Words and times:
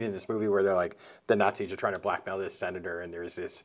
in 0.00 0.12
this 0.12 0.28
movie 0.28 0.46
where 0.46 0.62
they're 0.62 0.76
like 0.76 0.96
the 1.26 1.34
Nazis 1.34 1.72
are 1.72 1.76
trying 1.76 1.94
to 1.94 1.98
blackmail 1.98 2.38
this 2.38 2.54
senator, 2.54 3.00
and 3.00 3.12
there's 3.12 3.34
this 3.34 3.64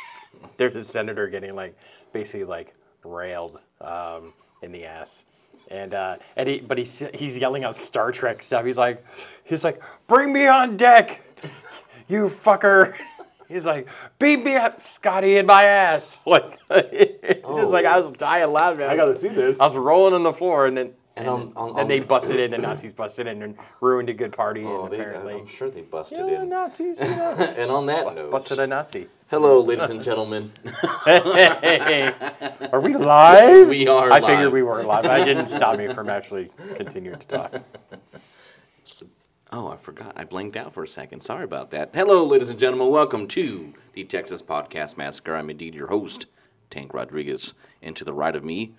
there's 0.58 0.74
this 0.74 0.88
senator 0.88 1.26
getting 1.28 1.54
like 1.54 1.74
basically 2.12 2.44
like 2.44 2.74
railed 3.02 3.60
um, 3.80 4.34
in 4.62 4.72
the 4.72 4.84
ass. 4.84 5.24
And 5.68 5.94
uh, 5.94 6.16
and 6.36 6.48
he, 6.48 6.60
but 6.60 6.76
he's 6.76 7.02
he's 7.14 7.38
yelling 7.38 7.64
out 7.64 7.76
Star 7.76 8.12
Trek 8.12 8.42
stuff. 8.42 8.66
He's 8.66 8.76
like, 8.76 9.04
he's 9.44 9.64
like, 9.64 9.80
bring 10.06 10.32
me 10.32 10.46
on 10.48 10.76
deck, 10.76 11.22
you 12.08 12.28
fucker. 12.28 12.94
He's 13.48 13.66
like, 13.66 13.88
beat 14.20 14.44
me 14.44 14.54
up, 14.54 14.80
Scotty, 14.80 15.36
in 15.36 15.46
my 15.46 15.64
ass. 15.64 16.20
Like, 16.26 16.56
it's 16.70 17.48
just 17.48 17.72
like 17.72 17.84
I 17.84 17.98
was 17.98 18.12
dying 18.12 18.52
laughing. 18.52 18.82
I 18.82 18.94
gotta 18.94 19.16
see 19.16 19.26
this. 19.26 19.58
I 19.58 19.66
was 19.66 19.74
rolling 19.74 20.14
on 20.14 20.22
the 20.22 20.32
floor, 20.32 20.66
and 20.66 20.78
then 20.78 20.92
And 21.20 21.28
and, 21.28 21.28
on- 21.28 21.52
on- 21.56 21.68
and 21.70 21.78
on- 21.80 21.88
they 21.88 22.00
busted 22.00 22.40
in. 22.40 22.50
The 22.50 22.58
Nazis 22.58 22.92
busted 22.92 23.26
in 23.26 23.42
and 23.42 23.56
ruined 23.80 24.08
a 24.08 24.14
good 24.14 24.32
party. 24.32 24.64
Oh, 24.64 24.84
and 24.84 24.92
they, 24.92 25.00
apparently, 25.00 25.34
I'm 25.34 25.46
sure 25.46 25.70
they 25.70 25.82
busted 25.82 26.18
you 26.18 26.24
know, 26.24 26.30
the 26.30 26.42
in. 26.42 26.48
Nazis, 26.48 27.00
know, 27.00 27.54
and 27.56 27.70
on 27.70 27.86
that 27.86 28.14
note, 28.14 28.30
busted 28.30 28.58
a 28.58 28.66
Nazi. 28.66 29.06
hello, 29.28 29.60
ladies 29.60 29.90
and 29.90 30.02
gentlemen. 30.02 30.50
Hey, 31.04 32.12
are 32.72 32.80
we 32.80 32.94
live? 32.94 33.68
We 33.68 33.86
are 33.88 34.10
I 34.10 34.20
figured 34.20 34.52
we 34.52 34.62
weren't 34.62 34.88
live. 34.88 35.06
I 35.06 35.24
didn't 35.24 35.48
stop 35.48 35.76
me 35.78 35.88
from 35.88 36.08
actually 36.10 36.50
continuing 36.76 37.18
to 37.18 37.26
talk. 37.26 37.54
Oh, 39.52 39.66
I 39.68 39.76
forgot. 39.76 40.12
I 40.14 40.22
blanked 40.24 40.56
out 40.56 40.72
for 40.72 40.84
a 40.84 40.88
second. 40.88 41.22
Sorry 41.22 41.42
about 41.42 41.70
that. 41.72 41.90
Hello, 41.92 42.24
ladies 42.24 42.50
and 42.50 42.58
gentlemen. 42.60 42.88
Welcome 42.88 43.26
to 43.28 43.74
the 43.94 44.04
Texas 44.04 44.42
Podcast 44.42 44.96
Massacre. 44.96 45.34
I'm 45.34 45.50
indeed 45.50 45.74
your 45.74 45.88
host, 45.88 46.26
Tank 46.70 46.94
Rodriguez. 46.94 47.52
And 47.82 47.96
to 47.96 48.04
the 48.04 48.12
right 48.12 48.36
of 48.36 48.44
me, 48.44 48.74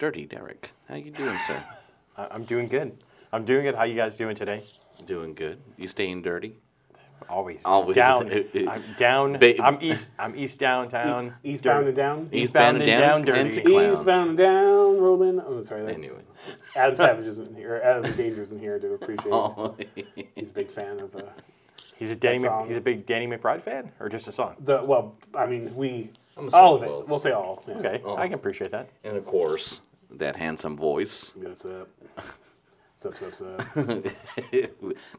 Dirty 0.00 0.24
Derek. 0.24 0.72
How 0.88 0.94
you 0.96 1.10
doing, 1.10 1.38
sir? 1.38 1.62
I- 2.16 2.28
I'm 2.30 2.44
doing 2.44 2.68
good. 2.68 2.96
I'm 3.34 3.44
doing 3.44 3.64
good. 3.64 3.74
How 3.74 3.84
you 3.84 3.94
guys 3.94 4.16
doing 4.16 4.34
today? 4.34 4.62
Doing 5.04 5.34
good. 5.34 5.58
You 5.76 5.88
staying 5.88 6.22
dirty? 6.22 6.56
Always. 7.28 7.60
Always. 7.66 7.96
down. 7.96 8.30
I'm 8.66 8.82
down. 8.96 9.34
Ba- 9.34 9.62
I'm 9.62 9.76
east. 9.82 10.08
I'm 10.18 10.34
east 10.34 10.58
downtown. 10.58 11.34
Eastbound 11.44 11.80
Dirty. 11.84 11.88
and 11.88 11.96
down. 11.96 12.28
Eastbound 12.32 12.76
and 12.78 12.86
down, 12.86 13.22
dirty. 13.26 13.42
Pentagon. 13.60 13.92
Eastbound 13.92 14.28
and 14.30 14.38
down, 14.38 14.98
rolling. 14.98 15.38
Oh, 15.38 15.60
sorry. 15.60 15.84
That's, 15.84 15.98
Anyway. 15.98 16.22
Adam 16.74 16.96
Savage 16.96 17.26
isn't 17.26 17.54
here. 17.54 17.76
or 17.76 17.82
Adam 17.82 18.10
Danger's 18.16 18.52
in 18.52 18.58
here 18.58 18.78
to 18.78 18.94
appreciate. 18.94 19.30
Oh, 19.32 19.76
He's 20.34 20.48
a 20.48 20.54
big 20.54 20.70
fan 20.70 20.98
of 20.98 21.14
uh, 21.14 21.24
He's 21.98 22.10
a 22.10 22.16
Danny. 22.16 22.38
Mc, 22.42 22.68
he's 22.68 22.78
a 22.78 22.80
big 22.80 23.04
Danny 23.04 23.26
McBride 23.26 23.60
fan, 23.60 23.92
or 24.00 24.08
just 24.08 24.26
a 24.26 24.32
song. 24.32 24.56
the. 24.60 24.82
Well, 24.82 25.14
I 25.34 25.44
mean, 25.44 25.76
we 25.76 26.08
all 26.54 26.76
of 26.76 26.82
it. 26.84 26.86
both. 26.88 27.08
We'll 27.10 27.18
say 27.18 27.32
all. 27.32 27.62
Yeah. 27.68 27.74
Okay, 27.74 28.02
I 28.16 28.24
can 28.24 28.32
appreciate 28.34 28.70
that. 28.70 28.88
and 29.04 29.18
of 29.18 29.26
course, 29.26 29.82
that 30.12 30.36
handsome 30.36 30.76
voice. 30.76 31.34
What's 31.36 31.64
up? 31.64 31.88
Sup, 32.96 33.16
sup, 33.16 33.34
sup. 33.34 33.56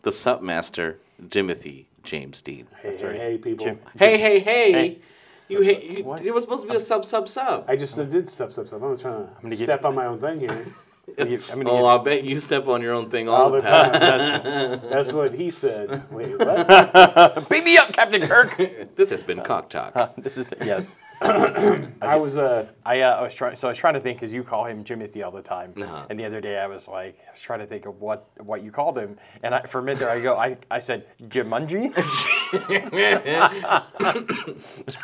the 0.04 0.12
Sup 0.12 0.42
Master, 0.42 1.00
Jimothy 1.28 1.86
James 2.04 2.42
Dean. 2.42 2.68
Hey, 2.82 2.96
hey, 2.96 3.08
right. 3.08 3.16
hey, 3.16 3.38
people. 3.38 3.66
Jim. 3.66 3.80
Hey, 3.98 4.18
hey, 4.20 4.40
hey! 4.40 4.72
Hey. 4.72 5.00
You, 5.48 5.62
hate, 5.62 5.84
you, 5.84 6.14
it 6.16 6.34
was 6.34 6.44
supposed 6.44 6.64
to 6.64 6.70
be 6.70 6.76
a 6.76 6.80
sub, 6.80 7.04
sub, 7.06 7.28
sub. 7.28 7.66
I 7.68 7.76
just 7.76 7.98
did 7.98 8.30
sup, 8.30 8.52
sup, 8.52 8.68
sup. 8.68 8.82
I'm 8.82 8.98
trying 8.98 9.26
to 9.26 9.30
gonna 9.42 9.56
give- 9.56 9.66
step 9.66 9.84
on 9.84 9.96
my 9.96 10.06
own 10.06 10.18
thing 10.18 10.40
here. 10.40 10.66
I'm 11.18 11.28
I'm 11.28 11.68
Oh, 11.68 11.78
give- 11.78 11.86
I 11.86 11.98
bet 12.04 12.24
you 12.24 12.40
step 12.40 12.68
on 12.68 12.82
your 12.82 12.94
own 12.94 13.10
thing 13.10 13.28
all, 13.28 13.44
all 13.44 13.52
the 13.52 13.62
time. 13.62 13.92
time. 13.92 14.82
That's 14.90 15.12
what 15.12 15.34
he 15.34 15.52
said. 15.52 16.10
Wait, 16.12 16.38
what? 16.40 17.46
Beat 17.50 17.64
me 17.64 17.78
up, 17.78 17.92
Captain 17.92 18.22
Kirk. 18.22 18.56
This 18.96 19.10
has 19.10 19.24
been 19.24 19.42
Cock 19.42 19.70
Talk. 19.70 20.16
this 20.18 20.38
is 20.38 20.54
yes. 20.64 20.98
I 21.22 22.16
was 22.16 22.36
uh, 22.38 22.68
I, 22.86 23.02
uh, 23.02 23.16
I 23.18 23.22
was 23.22 23.36
trying. 23.36 23.56
So 23.56 23.68
I 23.68 23.72
was 23.72 23.78
trying 23.78 23.94
to 23.96 24.00
think 24.00 24.20
because 24.20 24.34
you 24.34 24.44
call 24.44 24.66
him 24.66 24.84
Jimothy 24.84 25.24
all 25.24 25.32
the 25.32 25.42
time. 25.42 25.74
Uh-huh. 25.80 26.06
And 26.10 26.20
the 26.20 26.26
other 26.26 26.42
day 26.42 26.58
I 26.58 26.68
was 26.68 26.88
like, 26.88 27.18
I 27.28 27.32
was 27.32 27.42
trying 27.42 27.60
to 27.60 27.66
think 27.68 27.86
of 27.86 28.00
what 28.02 28.28
what 28.38 28.64
you 28.64 28.72
called 28.72 28.98
him, 28.98 29.18
and 29.44 29.54
I, 29.56 29.62
for 29.64 29.80
a 29.80 29.84
minute 29.84 30.00
there 30.00 30.10
I 30.10 30.20
go, 30.20 30.36
I, 30.38 30.58
I 30.70 30.80
said 30.80 31.06
Jimunji. 31.22 31.92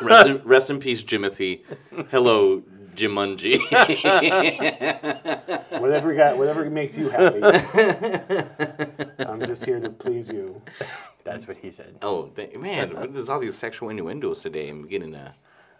Rest 0.02 0.28
in, 0.28 0.42
rest 0.44 0.70
in 0.70 0.80
peace, 0.80 1.03
Jimothy. 1.03 1.62
Hello, 2.09 2.64
Jumanji. 2.98 3.59
whatever 5.80 6.13
got, 6.16 6.38
whatever 6.38 6.69
makes 6.69 6.97
you 6.97 7.09
happy. 7.09 7.41
I'm 9.19 9.40
just 9.46 9.66
here 9.66 9.80
to 9.80 9.90
please 9.90 10.30
you. 10.30 10.62
That's 11.24 11.47
what 11.47 11.58
he 11.58 11.72
said. 11.72 11.96
oh, 12.02 12.28
th- 12.28 12.56
man, 12.58 12.96
there's 13.13 13.30
all 13.30 13.40
these 13.40 13.56
sexual 13.58 13.90
innuendos 13.90 14.41
today. 14.41 14.69
I'm 14.69 14.88
getting 14.88 15.13
a 15.13 15.34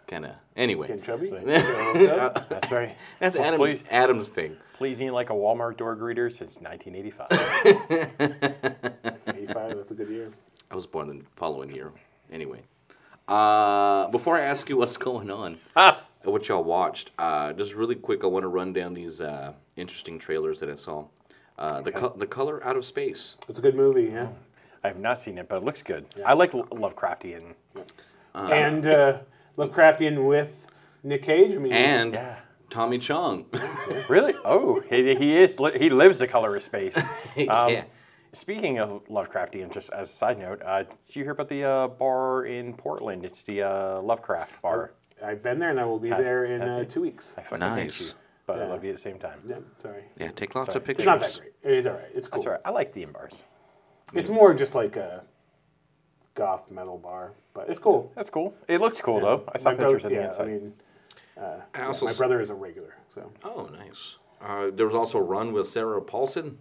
kind 0.06 0.24
of. 0.26 0.34
Anyway, 0.56 0.86
Getting 0.88 1.02
chubby? 1.02 1.26
So- 1.26 1.38
So, 1.40 2.32
That's 2.48 2.70
right. 2.70 2.96
that's 3.18 3.36
Well, 3.36 3.46
Adam, 3.46 3.58
please- 3.60 3.84
Adam's 3.90 4.28
thing. 4.28 4.56
Pleasing 4.74 5.10
like 5.10 5.30
a 5.30 5.34
Walmart 5.34 5.76
door 5.76 5.96
greeter 5.96 6.30
since 6.32 6.60
1985. 6.60 7.26
85, 9.26 9.74
that's 9.74 9.90
a 9.90 9.94
good 9.94 10.08
year. 10.08 10.30
I 10.70 10.74
was 10.74 10.86
born 10.86 11.08
the 11.08 11.24
following 11.36 11.70
year. 11.74 11.92
Anyway, 12.30 12.60
uh, 13.26 14.06
before 14.08 14.36
I 14.38 14.42
ask 14.42 14.68
you 14.68 14.76
what's 14.76 14.96
going 14.98 15.30
on, 15.30 15.58
ah, 15.74 15.97
what 16.24 16.48
y'all 16.48 16.64
watched, 16.64 17.10
uh, 17.18 17.52
just 17.52 17.74
really 17.74 17.94
quick, 17.94 18.24
I 18.24 18.26
want 18.26 18.42
to 18.42 18.48
run 18.48 18.72
down 18.72 18.94
these 18.94 19.20
uh, 19.20 19.52
interesting 19.76 20.18
trailers 20.18 20.60
that 20.60 20.68
I 20.70 20.74
saw. 20.74 21.06
Uh, 21.58 21.80
the 21.80 21.90
co- 21.90 22.14
the 22.16 22.26
color 22.26 22.64
out 22.64 22.76
of 22.76 22.84
space. 22.84 23.36
It's 23.48 23.58
a 23.58 23.62
good 23.62 23.74
movie, 23.74 24.04
yeah. 24.12 24.28
I 24.84 24.88
have 24.88 24.98
not 25.00 25.20
seen 25.20 25.38
it, 25.38 25.48
but 25.48 25.56
it 25.58 25.64
looks 25.64 25.82
good. 25.82 26.06
I 26.24 26.34
like 26.34 26.54
L- 26.54 26.66
Lovecraftian. 26.70 27.54
and 28.34 28.86
uh, 28.86 29.18
Lovecraftian 29.56 30.24
with 30.26 30.66
Nick 31.02 31.22
Cage. 31.24 31.52
I 31.54 31.58
mean, 31.58 31.72
and 31.72 32.14
Yeah. 32.14 32.36
Tommy 32.70 32.98
Chong. 32.98 33.46
Really? 34.08 34.34
Oh, 34.44 34.80
he, 34.88 35.14
he 35.16 35.36
is. 35.36 35.58
li- 35.58 35.78
He 35.78 35.90
lives 35.90 36.18
the 36.20 36.28
color 36.28 36.54
of 36.56 36.62
space. 36.62 36.96
Um, 37.48 37.70
yeah. 37.70 37.84
Speaking 38.32 38.78
of 38.78 39.06
Lovecraftian, 39.08 39.72
just 39.72 39.90
as 39.92 40.10
a 40.10 40.12
side 40.12 40.38
note, 40.38 40.60
uh, 40.64 40.82
did 40.82 41.16
you 41.16 41.22
hear 41.24 41.32
about 41.32 41.48
the 41.48 41.64
uh, 41.64 41.88
bar 41.88 42.44
in 42.44 42.74
Portland? 42.74 43.24
It's 43.24 43.42
the 43.42 43.62
uh, 43.62 44.02
Lovecraft 44.02 44.60
bar. 44.62 44.92
I've 45.24 45.42
been 45.42 45.58
there 45.58 45.70
and 45.70 45.80
I 45.80 45.84
will 45.84 45.98
be 45.98 46.10
Have- 46.10 46.18
there 46.18 46.44
in 46.44 46.60
have 46.60 46.70
uh, 46.70 46.78
you? 46.80 46.84
two 46.84 47.00
weeks. 47.02 47.34
I 47.36 47.42
fucking 47.42 47.58
Nice. 47.60 47.98
hate 47.98 48.06
you, 48.14 48.18
but 48.46 48.58
I 48.58 48.62
Yeah. 48.64 48.68
love 48.70 48.84
you 48.84 48.90
at 48.90 48.96
the 48.96 49.02
same 49.02 49.18
time. 49.18 49.40
Yeah, 49.46 49.56
sorry. 49.78 50.04
Yeah, 50.16 50.30
take 50.32 50.54
lots 50.54 50.72
Sorry. 50.72 50.82
of 50.82 50.82
It's 50.82 50.86
pictures. 50.86 51.00
It's 51.02 51.06
not 51.06 51.20
that 51.20 51.40
great. 51.62 51.76
It's 51.78 51.86
all 51.86 51.92
right. 51.94 52.04
It's 52.14 52.28
cool. 52.28 52.38
That's 52.38 52.46
all 52.46 52.52
right. 52.52 52.62
I 52.64 52.70
like 52.70 52.92
theme 52.92 53.12
bars. 53.12 53.42
It's 54.14 54.28
more 54.30 54.54
just 54.54 54.74
like 54.74 54.96
a 54.96 55.24
goth 56.34 56.70
metal 56.70 56.98
bar, 56.98 57.32
but 57.52 57.68
it's 57.68 57.78
cool. 57.78 58.12
That's 58.14 58.30
cool. 58.30 58.54
It 58.68 58.80
looks 58.80 59.00
cool 59.00 59.20
though. 59.20 59.44
I 59.54 59.58
saw 59.58 59.70
My 59.70 59.76
pictures 59.76 60.02
bro- 60.02 60.08
of 60.08 60.14
the 60.14 60.20
yeah, 60.20 60.26
inside. 60.26 60.42
I 60.42 60.46
mean, 60.46 60.74
I 61.74 61.82
also 61.82 62.06
my 62.06 62.10
s- 62.12 62.18
brother 62.18 62.40
is 62.40 62.50
a 62.50 62.54
regular, 62.54 62.96
so 63.14 63.30
Oh, 63.44 63.68
nice. 63.72 64.18
Uh, 64.40 64.70
there 64.72 64.86
was 64.86 64.94
also 64.94 65.18
a 65.18 65.22
Run 65.22 65.52
with 65.52 65.66
Sarah 65.68 66.00
Paulson. 66.00 66.58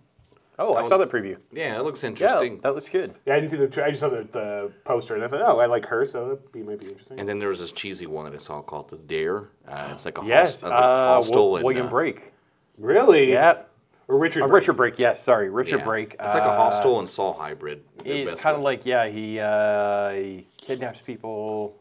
Oh, 0.59 0.75
I 0.75 0.84
saw 0.84 0.97
that 0.97 1.09
preview. 1.09 1.38
Yeah, 1.51 1.78
it 1.79 1.84
looks 1.84 2.03
interesting. 2.03 2.28
Yeah, 2.28 2.34
interesting. 2.34 2.62
that 2.62 2.75
looks 2.75 2.90
good. 2.90 3.13
yeah. 3.25 3.34
I 3.35 3.40
didn't 3.40 3.51
see 3.51 3.57
the. 3.57 3.68
Tra- 3.68 3.85
I 3.85 3.90
just 3.90 4.01
saw 4.01 4.09
the, 4.09 4.23
the 4.31 4.72
poster 4.84 5.16
and 5.16 5.23
I 5.23 5.28
thought, 5.28 5.41
oh, 5.41 5.59
I 5.59 5.66
like 5.66 5.85
her, 5.88 6.06
so 6.06 6.29
that 6.29 6.51
be 6.51 6.63
might 6.63 6.79
be 6.79 6.88
interesting. 6.88 7.19
And 7.19 7.28
then 7.28 7.40
there 7.40 7.50
was 7.50 7.59
this 7.59 7.72
cheesy 7.72 8.06
one 8.07 8.25
that 8.25 8.34
I 8.34 8.38
saw 8.38 8.62
called 8.62 8.90
The 8.90 8.97
Dare. 8.97 9.50
Uh, 9.68 9.90
it's 9.91 10.06
like 10.06 10.22
a 10.22 10.25
Yes, 10.25 10.62
host- 10.62 10.73
uh, 10.73 10.78
hostel. 11.16 11.47
Wil- 11.51 11.56
and, 11.57 11.66
William 11.66 11.88
uh, 11.88 11.90
Brake. 11.90 12.34
really? 12.79 13.31
Yeah, 13.31 13.63
Or 14.07 14.18
Richard. 14.18 14.44
uh, 14.44 14.47
Brake. 14.47 14.62
Richard 14.62 14.73
Brake. 14.73 15.00
Yes, 15.00 15.22
sorry, 15.23 15.50
Richard 15.50 15.79
yeah. 15.79 15.85
Brake. 15.85 16.16
It's 16.19 16.34
like 16.34 16.44
a 16.44 16.45
uh, 16.47 16.57
hostel 16.57 17.00
and 17.00 17.07
Saw 17.09 17.34
hybrid. 17.34 17.84
It's 18.06 18.41
kind 18.41 18.56
of 18.56 18.62
like 18.63 18.85
yeah, 18.85 19.07
he 19.07 19.39
uh, 19.39 20.12
he 20.12 20.47
kidnaps 20.62 21.01
people. 21.01 21.75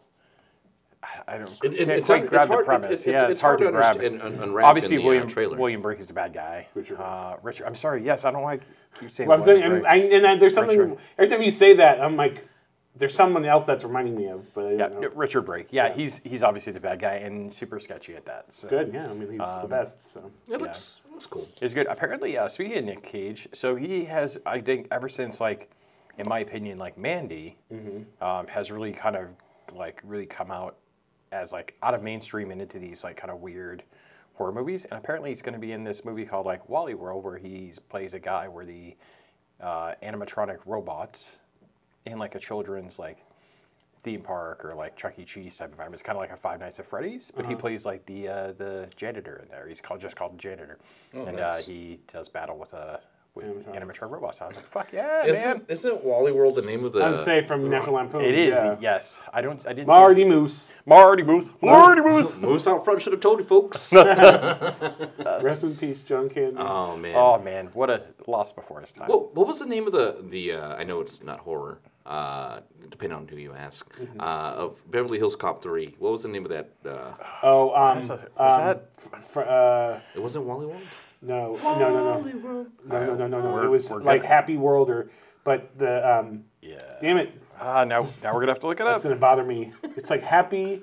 I, 1.28 1.34
I 1.34 1.38
don't 1.38 1.50
It- 1.64 1.74
it- 1.74 1.76
can't 1.78 1.90
it's 1.90 2.08
quite 2.08 2.18
hard- 2.18 2.28
grab 2.30 2.42
it's 2.42 2.48
hard- 2.48 2.60
the 2.60 2.64
premise. 2.66 2.84
it's- 2.84 3.06
it's- 3.06 3.22
yeah, 3.22 3.28
it's 3.30 3.40
hard 3.40 3.58
to 3.60 3.64
to 3.66 3.70
grab 3.72 3.84
understand 3.96 4.14
it. 4.14 4.22
and 4.24 4.40
unwrap 4.42 4.66
Obviously, 4.66 4.96
in 4.96 5.00
the, 5.02 5.06
uh, 5.06 5.10
William 5.10 5.28
trailer. 5.28 5.56
William 5.58 5.82
Brake 5.82 6.00
is 6.00 6.08
the 6.08 6.14
bad 6.14 6.32
guy. 6.32 6.66
Richard 6.74 6.98
Uh, 7.00 7.36
Richard, 7.42 7.66
I'm 7.66 7.74
sorry. 7.74 8.02
Yes, 8.02 8.24
I 8.24 8.30
don't 8.30 8.42
like 8.42 8.60
why 8.60 8.66
I 8.96 9.00
keep 9.00 9.12
saying 9.12 9.28
Well, 9.28 9.38
I'm 9.40 9.44
William 9.46 9.62
thinking, 9.62 9.80
Brake. 9.82 9.92
and, 10.04 10.12
I, 10.12 10.16
and 10.16 10.26
I, 10.26 10.36
there's 10.38 10.54
something 10.54 10.78
Richard. 10.78 10.98
every 11.18 11.28
time 11.30 11.42
you 11.42 11.50
say 11.50 11.74
that, 11.74 12.00
I'm 12.00 12.16
like, 12.16 12.46
there's 12.98 13.14
someone 13.14 13.44
else 13.44 13.66
that's 13.66 13.84
reminding 13.84 14.16
me 14.16 14.28
of, 14.28 14.54
but 14.54 14.64
I 14.66 14.70
yeah, 14.72 14.86
know. 14.88 15.10
Richard 15.14 15.42
Brake. 15.42 15.66
Yeah, 15.70 15.92
he's 15.92 16.18
he's 16.24 16.42
obviously 16.42 16.72
the 16.72 16.80
bad 16.80 16.98
guy 16.98 17.16
and 17.16 17.52
super 17.52 17.78
sketchy 17.78 18.14
at 18.16 18.24
that. 18.24 18.54
So. 18.54 18.68
Good, 18.68 18.90
yeah. 18.94 19.10
I 19.10 19.12
mean, 19.12 19.32
he's 19.32 19.40
Um, 19.42 19.60
the 19.62 19.68
best. 19.68 20.02
So 20.10 20.30
It 20.48 20.62
looks, 20.62 21.02
looks 21.12 21.26
cool. 21.26 21.46
It's 21.60 21.74
good. 21.74 21.86
Apparently, 21.88 22.38
uh, 22.38 22.48
speaking 22.48 22.78
of 22.78 22.84
Nick 22.86 23.02
Cage, 23.02 23.48
so 23.52 23.76
he 23.76 24.06
has, 24.06 24.40
I 24.46 24.60
think, 24.62 24.88
ever 24.90 25.10
since 25.10 25.42
like, 25.42 25.68
in 26.16 26.26
my 26.26 26.38
opinion, 26.38 26.78
like 26.78 26.96
Mandy, 26.96 27.58
um, 28.22 28.46
has 28.46 28.72
really 28.72 28.92
kind 28.94 29.14
of 29.16 29.26
like 29.74 30.00
really 30.02 30.24
come 30.24 30.50
out 30.50 30.76
as 31.32 31.52
like 31.52 31.74
out 31.82 31.94
of 31.94 32.02
mainstream 32.02 32.50
and 32.50 32.60
into 32.60 32.78
these 32.78 33.04
like 33.04 33.16
kind 33.16 33.30
of 33.30 33.40
weird 33.40 33.82
horror 34.34 34.52
movies. 34.52 34.84
And 34.84 34.98
apparently, 34.98 35.30
he's 35.30 35.42
going 35.42 35.54
to 35.54 35.60
be 35.60 35.72
in 35.72 35.84
this 35.84 36.04
movie 36.04 36.24
called 36.24 36.46
like 36.46 36.68
Wally 36.68 36.94
World, 36.94 37.24
where 37.24 37.38
he 37.38 37.72
plays 37.88 38.14
a 38.14 38.20
guy 38.20 38.48
where 38.48 38.64
the 38.64 38.96
uh, 39.60 39.92
animatronic 40.02 40.58
robots 40.66 41.36
in 42.04 42.18
like 42.18 42.34
a 42.34 42.38
children's 42.38 42.98
like 42.98 43.18
theme 44.02 44.22
park 44.22 44.64
or 44.64 44.74
like 44.74 44.96
Chuck 44.96 45.18
E. 45.18 45.24
Cheese 45.24 45.56
type 45.56 45.70
environment. 45.70 45.94
It's 46.00 46.06
kind 46.06 46.16
of 46.16 46.20
like 46.20 46.30
a 46.30 46.36
Five 46.36 46.60
Nights 46.60 46.78
at 46.78 46.86
Freddy's, 46.86 47.32
but 47.34 47.44
he 47.46 47.54
plays 47.56 47.84
like 47.84 48.06
the 48.06 48.28
uh, 48.28 48.52
the 48.52 48.88
janitor 48.96 49.40
in 49.42 49.48
there. 49.48 49.66
He's 49.66 49.80
called 49.80 50.00
just 50.00 50.14
called 50.16 50.34
the 50.34 50.38
janitor, 50.38 50.78
and 51.12 51.40
uh, 51.40 51.56
he 51.56 51.98
does 52.12 52.28
battle 52.28 52.56
with 52.58 52.72
a 52.72 53.00
with 53.36 53.44
Animatronics. 53.66 53.98
animatronic 53.98 54.10
robots. 54.10 54.40
I 54.40 54.46
was 54.46 54.56
like, 54.56 54.66
fuck 54.66 54.92
yeah, 54.92 55.22
man. 55.24 55.28
Isn't, 55.28 55.64
isn't 55.68 56.04
Wally 56.04 56.32
World 56.32 56.54
the 56.54 56.62
name 56.62 56.84
of 56.84 56.92
the? 56.92 57.00
I 57.00 57.10
would 57.10 57.20
say 57.20 57.42
from 57.42 57.68
National 57.68 57.96
Lampoon. 57.96 58.24
It 58.24 58.34
is, 58.34 58.54
yeah. 58.56 58.76
yes. 58.80 59.20
I 59.32 59.42
don't. 59.42 59.64
I 59.66 59.72
didn't. 59.74 59.88
Marty 59.88 60.22
See 60.22 60.28
Moose. 60.28 60.74
Marty 60.86 61.22
Moose. 61.22 61.52
Marty 61.62 62.00
Moose. 62.00 62.36
Moose 62.38 62.66
out 62.66 62.84
front 62.84 63.02
should 63.02 63.12
have 63.12 63.20
told 63.20 63.38
you 63.38 63.44
folks. 63.44 63.92
Rest 65.42 65.64
in 65.64 65.76
peace, 65.76 66.02
John 66.02 66.28
Candy. 66.28 66.56
oh 66.58 66.96
man. 66.96 67.14
Oh 67.16 67.38
man, 67.38 67.66
what 67.74 67.90
a 67.90 68.02
loss 68.26 68.52
before 68.52 68.80
his 68.80 68.92
time. 68.92 69.08
What, 69.08 69.34
what 69.34 69.46
was 69.46 69.58
the 69.60 69.66
name 69.66 69.86
of 69.86 69.92
the 69.92 70.16
the? 70.22 70.52
Uh, 70.52 70.74
I 70.76 70.84
know 70.84 71.00
it's 71.00 71.22
not 71.22 71.40
horror. 71.40 71.78
Uh, 72.06 72.60
depending 72.88 73.18
on 73.18 73.26
who 73.26 73.36
you 73.36 73.52
ask. 73.52 73.92
Mm-hmm. 73.98 74.20
Uh, 74.20 74.24
of 74.24 74.80
Beverly 74.88 75.18
Hills 75.18 75.34
Cop 75.34 75.60
Three. 75.60 75.96
What 75.98 76.12
was 76.12 76.22
the 76.22 76.28
name 76.28 76.44
of 76.44 76.52
that? 76.52 76.70
Uh, 76.88 77.14
oh, 77.42 77.74
um, 77.74 77.98
Was 77.98 78.10
um, 78.10 78.18
that- 78.36 78.88
f- 78.96 79.24
fr- 79.24 79.40
uh, 79.40 79.98
it 80.14 80.22
wasn't 80.22 80.44
Wally 80.44 80.66
World. 80.66 80.82
No, 81.26 81.56
no, 81.56 81.78
no, 81.78 81.90
no, 81.90 82.04
Wally 82.18 82.34
World. 82.34 82.66
no, 82.84 83.04
no, 83.06 83.14
no, 83.16 83.26
no, 83.26 83.40
no. 83.40 83.62
It 83.64 83.68
was 83.70 83.90
we're 83.90 84.00
like. 84.02 84.22
Happy 84.24 84.56
World 84.56 84.90
or, 84.90 85.10
but 85.44 85.76
the 85.78 86.18
um, 86.18 86.44
Yeah. 86.62 86.78
damn 87.00 87.16
it, 87.16 87.32
Ah, 87.60 87.84
now 87.84 88.06
now 88.22 88.32
we're 88.34 88.40
gonna 88.40 88.52
have 88.52 88.60
to 88.60 88.66
look 88.66 88.80
it 88.80 88.84
That's 88.84 88.98
up. 88.98 89.02
gonna 89.04 89.16
bother 89.16 89.44
me. 89.44 89.72
It's 89.96 90.10
like 90.10 90.22
Happy, 90.22 90.82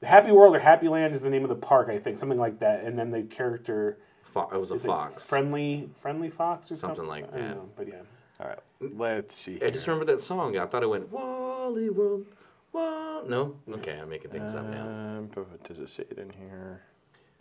the 0.00 0.06
Happy 0.06 0.32
World 0.32 0.56
or 0.56 0.58
Happy 0.58 0.88
Land 0.88 1.14
is 1.14 1.20
the 1.22 1.30
name 1.30 1.42
of 1.42 1.48
the 1.50 1.54
park, 1.54 1.88
I 1.90 1.98
think, 1.98 2.18
something 2.18 2.38
like 2.38 2.58
that. 2.60 2.84
And 2.84 2.98
then 2.98 3.10
the 3.10 3.22
character 3.22 3.98
Fo- 4.22 4.48
it 4.52 4.58
was 4.58 4.70
a 4.70 4.74
is 4.76 4.84
it 4.84 4.88
fox. 4.88 5.28
Friendly, 5.28 5.90
Friendly 6.00 6.30
Fox 6.30 6.70
or 6.72 6.76
something, 6.76 6.96
Something 6.96 7.08
like 7.08 7.24
I 7.34 7.36
don't 7.38 7.48
that. 7.48 7.56
know, 7.56 7.68
but 7.76 7.88
yeah, 7.88 7.94
All 8.40 8.48
right, 8.48 8.58
let's 8.80 9.34
see. 9.34 9.60
I 9.62 9.70
just 9.70 9.84
here. 9.84 9.94
remember 9.94 10.10
that 10.12 10.20
song. 10.20 10.56
I 10.58 10.64
thought 10.66 10.82
it 10.82 10.88
went 10.90 11.10
Wally 11.12 11.90
World. 11.90 12.26
Wall. 12.72 13.22
No. 13.28 13.54
Okay, 13.74 13.98
I'm 14.00 14.08
making 14.08 14.30
things 14.32 14.54
up 14.56 14.66
now. 14.68 14.82
Um, 14.84 15.30
but 15.32 15.62
does 15.62 15.78
it 15.78 15.88
say 15.88 16.04
it 16.10 16.18
in 16.18 16.30
here? 16.30 16.80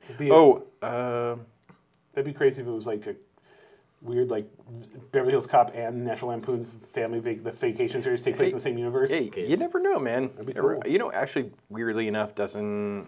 It'd 0.05 0.17
be- 0.17 0.29
Oh, 0.31 0.63
um, 0.83 1.45
that'd 2.13 2.25
be 2.25 2.33
crazy 2.37 2.61
if 2.61 2.67
it 2.67 2.71
was 2.71 2.87
like 2.87 3.05
a 3.07 3.15
weird 4.01 4.29
like 4.29 4.45
Beverly 5.11 5.31
Hills 5.31 5.47
Cop 5.47 5.71
and 5.75 6.03
National 6.03 6.31
Lampoon's 6.31 6.65
Family 6.91 7.19
Vac- 7.19 7.43
the 7.43 7.51
Vacation 7.51 8.01
series 8.01 8.21
take 8.21 8.35
place 8.35 8.49
in 8.51 8.57
the 8.57 8.61
same 8.61 8.77
universe. 8.77 9.11
hey, 9.11 9.31
you 9.47 9.57
never 9.57 9.79
know, 9.79 9.99
man. 9.99 10.27
be 10.45 10.53
Never- 10.53 10.79
cool. 10.81 10.91
You 10.91 10.99
know, 10.99 11.11
actually, 11.11 11.51
weirdly 11.69 12.07
enough, 12.07 12.35
doesn't 12.35 13.07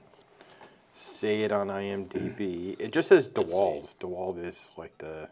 say 0.94 1.42
it 1.44 1.52
on 1.52 1.68
IMDb. 1.68 2.76
It 2.80 2.94
just 2.94 3.10
says 3.10 3.28
DeWald. 3.30 3.90
DeWald 4.00 4.44
is 4.44 4.72
like 4.78 4.98
the 5.00 5.28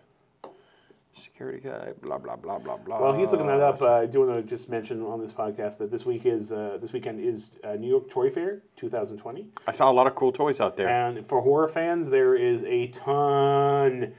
security 1.13 1.59
guy. 1.59 1.93
Blah 2.01 2.17
blah 2.17 2.35
blah 2.35 2.59
blah 2.59 2.77
blah. 2.77 3.01
Well, 3.01 3.13
he's 3.13 3.31
looking 3.31 3.47
that 3.47 3.61
up. 3.61 3.81
Uh, 3.81 3.93
I 3.93 4.05
do 4.05 4.25
want 4.25 4.31
to 4.31 4.43
just 4.43 4.69
mention 4.69 5.01
on 5.03 5.21
this 5.21 5.31
podcast 5.31 5.77
that 5.77 5.91
this 5.91 6.05
week 6.05 6.25
is 6.25 6.51
uh, 6.51 6.77
this 6.81 6.91
weekend 6.93 7.19
is 7.19 7.51
uh, 7.63 7.73
New 7.75 7.89
York 7.89 8.09
Toy 8.09 8.29
Fair 8.29 8.61
2020. 8.75 9.47
I 9.67 9.71
saw 9.71 9.89
a 9.89 9.93
lot 9.93 10.07
of 10.07 10.15
cool 10.15 10.31
toys 10.31 10.59
out 10.59 10.77
there. 10.77 10.89
And 10.89 11.25
for 11.25 11.41
horror 11.41 11.67
fans, 11.67 12.09
there 12.09 12.35
is 12.35 12.63
a 12.63 12.87
ton, 12.87 14.13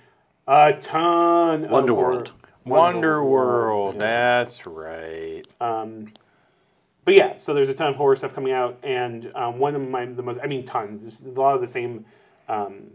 a 0.46 0.72
ton. 0.74 1.64
of 1.64 1.70
Wonder 1.70 1.94
World. 1.94 2.32
Wonder 2.64 3.24
World. 3.24 3.98
That's 3.98 4.66
right. 4.66 5.42
But 7.04 7.14
yeah, 7.14 7.36
so 7.36 7.52
there's 7.52 7.68
a 7.68 7.74
ton 7.74 7.88
of 7.88 7.96
horror 7.96 8.16
stuff 8.16 8.34
coming 8.34 8.52
out, 8.52 8.78
and 8.82 9.30
um, 9.34 9.58
one 9.58 9.74
of 9.74 9.82
my 9.82 10.06
the 10.06 10.22
most, 10.22 10.40
I 10.42 10.46
mean, 10.46 10.64
tons. 10.64 11.02
There's 11.02 11.20
a 11.20 11.38
lot 11.38 11.54
of 11.54 11.60
the 11.60 11.68
same 11.68 12.06
um, 12.48 12.92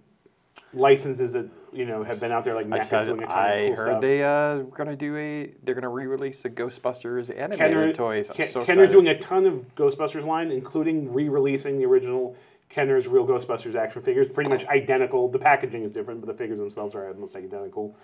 licenses 0.73 1.33
that 1.33 1.47
you 1.73 1.85
know 1.85 2.03
have 2.03 2.19
been 2.19 2.31
out 2.31 2.43
there, 2.43 2.55
like 2.55 2.67
Mac 2.67 2.89
doing 2.89 3.23
a 3.23 3.27
ton 3.27 3.37
I 3.37 3.49
of 3.51 3.75
cool 3.75 3.85
heard 3.85 3.91
stuff. 3.91 4.01
they 4.01 4.23
uh 4.23 4.57
gonna 4.75 4.95
do 4.95 5.15
a 5.17 5.53
they're 5.63 5.75
gonna 5.75 5.89
re-release 5.89 6.43
the 6.43 6.49
Ghostbusters 6.49 7.29
animated 7.29 7.57
Kenner, 7.57 7.93
toys. 7.93 8.29
I'm 8.29 8.35
Ken- 8.35 8.47
so 8.47 8.65
Kenner's 8.65 8.89
doing 8.89 9.07
a 9.07 9.17
ton 9.17 9.45
of 9.45 9.75
Ghostbusters 9.75 10.25
line, 10.25 10.51
including 10.51 11.13
re-releasing 11.13 11.77
the 11.77 11.85
original 11.85 12.35
Kenner's 12.69 13.07
Real 13.07 13.25
Ghostbusters 13.25 13.75
action 13.75 14.01
figures, 14.01 14.27
pretty 14.27 14.49
much 14.49 14.65
identical. 14.67 15.27
The 15.29 15.39
packaging 15.39 15.83
is 15.83 15.91
different, 15.91 16.21
but 16.21 16.27
the 16.27 16.33
figures 16.35 16.59
themselves 16.59 16.95
are 16.95 17.07
almost 17.07 17.35
identical. 17.35 17.95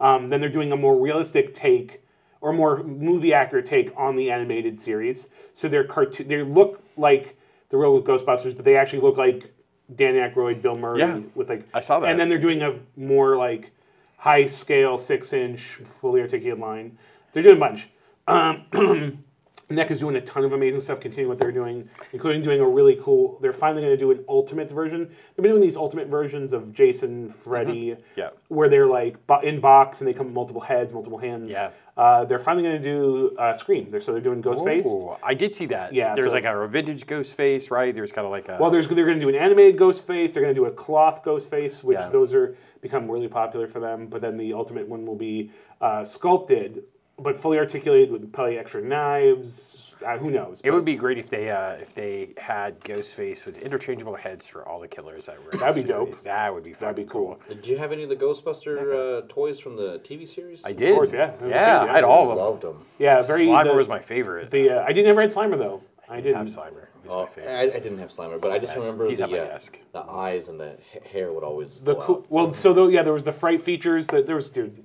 Um, 0.00 0.28
then 0.28 0.40
they're 0.40 0.48
doing 0.48 0.72
a 0.72 0.76
more 0.76 1.00
realistic 1.00 1.54
take 1.54 2.02
or 2.40 2.52
more 2.52 2.82
movie 2.82 3.32
accurate 3.32 3.66
take 3.66 3.92
on 3.96 4.16
the 4.16 4.30
animated 4.30 4.78
series. 4.78 5.28
So 5.54 5.68
they're 5.68 5.84
cartoon. 5.84 6.28
They 6.28 6.42
look 6.42 6.82
like 6.96 7.36
the 7.68 7.76
real 7.76 8.02
Ghostbusters, 8.02 8.54
but 8.54 8.64
they 8.64 8.76
actually 8.76 9.00
look 9.00 9.16
like 9.16 9.52
Dan 9.96 10.14
Aykroyd, 10.14 10.62
Bill 10.62 10.76
Murray, 10.76 11.00
Yeah, 11.00 11.20
with 11.34 11.48
like 11.48 11.68
I 11.74 11.80
saw 11.80 12.00
that. 12.00 12.10
And 12.10 12.18
then 12.18 12.28
they're 12.28 12.38
doing 12.38 12.62
a 12.62 12.78
more 12.96 13.36
like 13.36 13.72
high 14.18 14.46
scale, 14.46 14.98
six 14.98 15.32
inch, 15.32 15.60
fully 15.60 16.20
articulated 16.20 16.60
line. 16.60 16.98
They're 17.32 17.42
doing 17.42 17.56
a 17.56 17.60
bunch. 17.60 17.88
Um, 18.26 18.66
NECA 19.72 19.90
is 19.92 19.98
doing 20.00 20.16
a 20.16 20.20
ton 20.20 20.44
of 20.44 20.52
amazing 20.52 20.80
stuff, 20.80 21.00
continuing 21.00 21.28
what 21.28 21.38
they're 21.38 21.52
doing, 21.52 21.88
including 22.12 22.42
doing 22.42 22.60
a 22.60 22.66
really 22.68 22.96
cool. 23.00 23.38
They're 23.40 23.52
finally 23.52 23.82
going 23.82 23.92
to 23.94 23.96
do 23.96 24.10
an 24.10 24.24
Ultimates 24.28 24.72
version. 24.72 25.08
They've 25.08 25.42
been 25.42 25.50
doing 25.50 25.60
these 25.62 25.76
Ultimate 25.76 26.08
versions 26.08 26.52
of 26.52 26.72
Jason, 26.72 27.28
Freddy, 27.28 27.96
Yeah. 28.16 28.30
where 28.48 28.68
they're 28.68 28.86
like 28.86 29.16
in 29.42 29.60
box 29.60 30.00
and 30.00 30.08
they 30.08 30.12
come 30.14 30.26
with 30.26 30.34
multiple 30.34 30.60
heads, 30.62 30.92
multiple 30.92 31.18
hands. 31.18 31.50
Yeah. 31.50 31.70
Uh, 31.94 32.24
they're 32.24 32.38
finally 32.38 32.62
going 32.66 32.80
to 32.80 32.82
do 32.82 33.36
uh, 33.36 33.52
Scream. 33.52 33.90
They're, 33.90 34.00
so 34.00 34.12
they're 34.12 34.20
doing 34.22 34.42
Ghostface. 34.42 34.86
Ooh, 34.86 35.14
I 35.22 35.34
did 35.34 35.54
see 35.54 35.66
that. 35.66 35.92
Yeah, 35.92 36.14
There's 36.14 36.28
so- 36.28 36.32
like 36.34 36.44
a 36.44 36.66
vintage 36.66 37.06
ghost 37.06 37.34
face, 37.36 37.70
right? 37.70 37.94
There's 37.94 38.12
kind 38.12 38.24
of 38.24 38.30
like 38.30 38.48
a. 38.48 38.56
Well, 38.58 38.70
there's, 38.70 38.88
they're 38.88 39.04
going 39.04 39.18
to 39.18 39.24
do 39.24 39.28
an 39.28 39.34
animated 39.34 39.78
Ghostface. 39.78 40.32
They're 40.32 40.42
going 40.42 40.54
to 40.54 40.58
do 40.58 40.64
a 40.64 40.70
cloth 40.70 41.22
Ghostface, 41.22 41.84
which 41.84 41.98
Yeah. 41.98 42.08
those 42.08 42.32
are 42.34 42.56
become 42.80 43.10
really 43.10 43.28
popular 43.28 43.68
for 43.68 43.78
them. 43.78 44.06
But 44.06 44.22
then 44.22 44.38
the 44.38 44.54
ultimate 44.54 44.88
one 44.88 45.04
will 45.04 45.16
be 45.16 45.50
uh, 45.82 46.02
sculpted, 46.04 46.84
but 47.18 47.36
fully 47.36 47.58
articulated 47.58 48.10
with 48.10 48.32
probably 48.32 48.58
extra 48.58 48.82
knives. 48.82 49.94
Uh, 50.04 50.18
who 50.18 50.30
knows? 50.32 50.60
it 50.60 50.64
But- 50.64 50.74
would 50.74 50.84
be 50.84 50.96
great 50.96 51.18
if 51.18 51.30
they 51.30 51.48
uh, 51.50 51.72
if 51.74 51.94
they 51.94 52.34
had 52.38 52.80
Ghostface 52.80 53.44
with 53.46 53.62
interchangeable 53.62 54.16
heads 54.16 54.46
for 54.48 54.66
all 54.66 54.80
the 54.80 54.88
killers 54.88 55.26
that 55.26 55.38
were. 55.44 55.52
in 55.52 55.58
That'd 55.60 55.82
be 55.84 55.88
dope. 55.88 56.08
series. 56.08 56.22
That 56.24 56.52
would 56.54 56.64
be. 56.64 56.72
That'd 56.72 56.96
be 56.96 57.02
fucking 57.02 57.08
cool. 57.12 57.38
Did 57.48 57.66
you 57.66 57.78
have 57.78 57.92
any 57.92 58.02
of 58.02 58.08
the 58.08 58.16
Ghostbuster 58.16 59.22
uh, 59.22 59.26
toys 59.28 59.60
from 59.60 59.76
the 59.76 60.00
TV 60.00 60.26
series? 60.26 60.64
I 60.64 60.72
did. 60.72 60.90
Of 60.90 60.96
course, 60.96 61.12
yeah. 61.12 61.30
It 61.32 61.40
was 61.42 61.50
Yeah, 61.50 61.86
I 61.88 61.94
had 61.94 62.04
all 62.04 62.24
of 62.24 62.28
them. 62.30 62.38
loved 62.38 62.62
them. 62.62 62.84
Yeah, 62.98 63.22
very. 63.22 63.46
Slimer 63.46 63.64
the, 63.70 63.74
was 63.74 63.88
my 63.88 64.00
favorite. 64.00 64.50
the 64.50 64.70
uh, 64.70 64.84
I 64.84 64.92
didn't 64.92 65.10
ever 65.10 65.20
had 65.20 65.30
Slimer 65.32 65.56
though. 65.58 65.82
I 66.08 66.16
have 66.16 66.24
didn't. 66.24 66.38
Have 66.38 66.46
Slimer. 66.48 66.86
He's 67.02 67.12
Oh, 67.12 67.22
my 67.24 67.28
favorite. 67.30 67.50
I, 67.50 67.60
I 67.62 67.80
didn't 67.80 67.98
have 67.98 68.10
Slimer, 68.10 68.40
but 68.40 68.52
I 68.52 68.58
just 68.58 68.76
remember 68.76 69.08
He's 69.08 69.18
the 69.18 69.26
my 69.28 69.38
uh, 69.38 69.44
desk. 69.44 69.78
the 69.92 70.00
eyes 70.02 70.48
and 70.48 70.58
the 70.60 70.78
ha- 70.92 71.00
hair 71.10 71.32
would 71.32 71.44
always 71.44 71.80
The 71.80 71.94
cool, 71.96 72.16
out. 72.16 72.26
well, 72.30 72.54
so 72.54 72.72
though, 72.72 72.88
yeah, 72.88 73.02
there 73.02 73.12
was 73.12 73.24
the 73.24 73.32
fright 73.32 73.60
features. 73.62 74.06
That 74.08 74.26
there 74.26 74.36
was, 74.36 74.50
dude. 74.50 74.84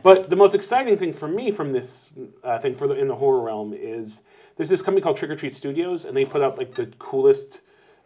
but 0.02 0.28
the 0.30 0.36
most 0.36 0.54
exciting 0.54 0.96
thing 0.96 1.12
for 1.12 1.28
me 1.28 1.50
from 1.50 1.72
this 1.72 2.10
uh, 2.44 2.58
thing 2.58 2.74
for 2.74 2.86
the 2.88 2.94
in 2.94 3.08
the 3.08 3.16
horror 3.16 3.40
realm 3.42 3.72
is 3.72 4.22
there's 4.56 4.68
this 4.70 4.82
company 4.82 5.02
called 5.02 5.16
Trick 5.16 5.30
or 5.30 5.36
Treat 5.36 5.54
Studios, 5.54 6.04
and 6.04 6.16
they 6.16 6.24
put 6.24 6.42
out 6.42 6.58
like 6.58 6.74
the 6.74 6.86
coolest. 6.98 7.60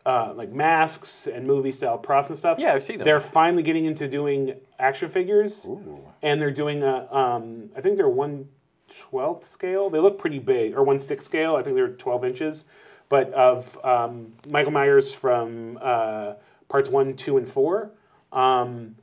Uh, 0.04 0.32
like 0.36 0.52
masks 0.52 1.26
and 1.26 1.48
movie 1.48 1.72
style 1.72 1.98
props 1.98 2.28
and 2.28 2.38
stuff. 2.38 2.60
Yeah, 2.60 2.74
I've 2.74 2.84
seen 2.84 2.98
them. 2.98 3.04
They're 3.04 3.18
finally 3.18 3.64
getting 3.64 3.86
into 3.86 4.06
doing 4.06 4.54
action 4.78 5.10
figures, 5.10 5.66
and 6.22 6.40
they're 6.40 6.52
doing 6.52 6.84
a. 6.84 7.12
Um, 7.12 7.70
I 7.76 7.80
think 7.80 7.96
they're 7.96 8.08
one 8.08 8.46
twelfth 9.10 9.48
scale. 9.50 9.90
They 9.90 9.98
look 9.98 10.16
pretty 10.16 10.38
big, 10.38 10.74
or 10.76 10.84
one 10.84 11.00
sixth 11.00 11.26
scale. 11.26 11.56
I 11.56 11.62
think 11.64 11.74
they're 11.74 11.88
twelve 11.88 12.24
inches, 12.24 12.64
but 13.08 13.32
of 13.32 13.78
um, 13.84 14.32
Michael 14.50 14.72
Myers 14.72 15.12
from 15.12 15.78
uh, 15.80 16.34
parts 16.68 16.88
one, 16.88 17.14
two, 17.14 17.36
and 17.36 17.48
four, 17.48 17.90
um, 18.32 18.96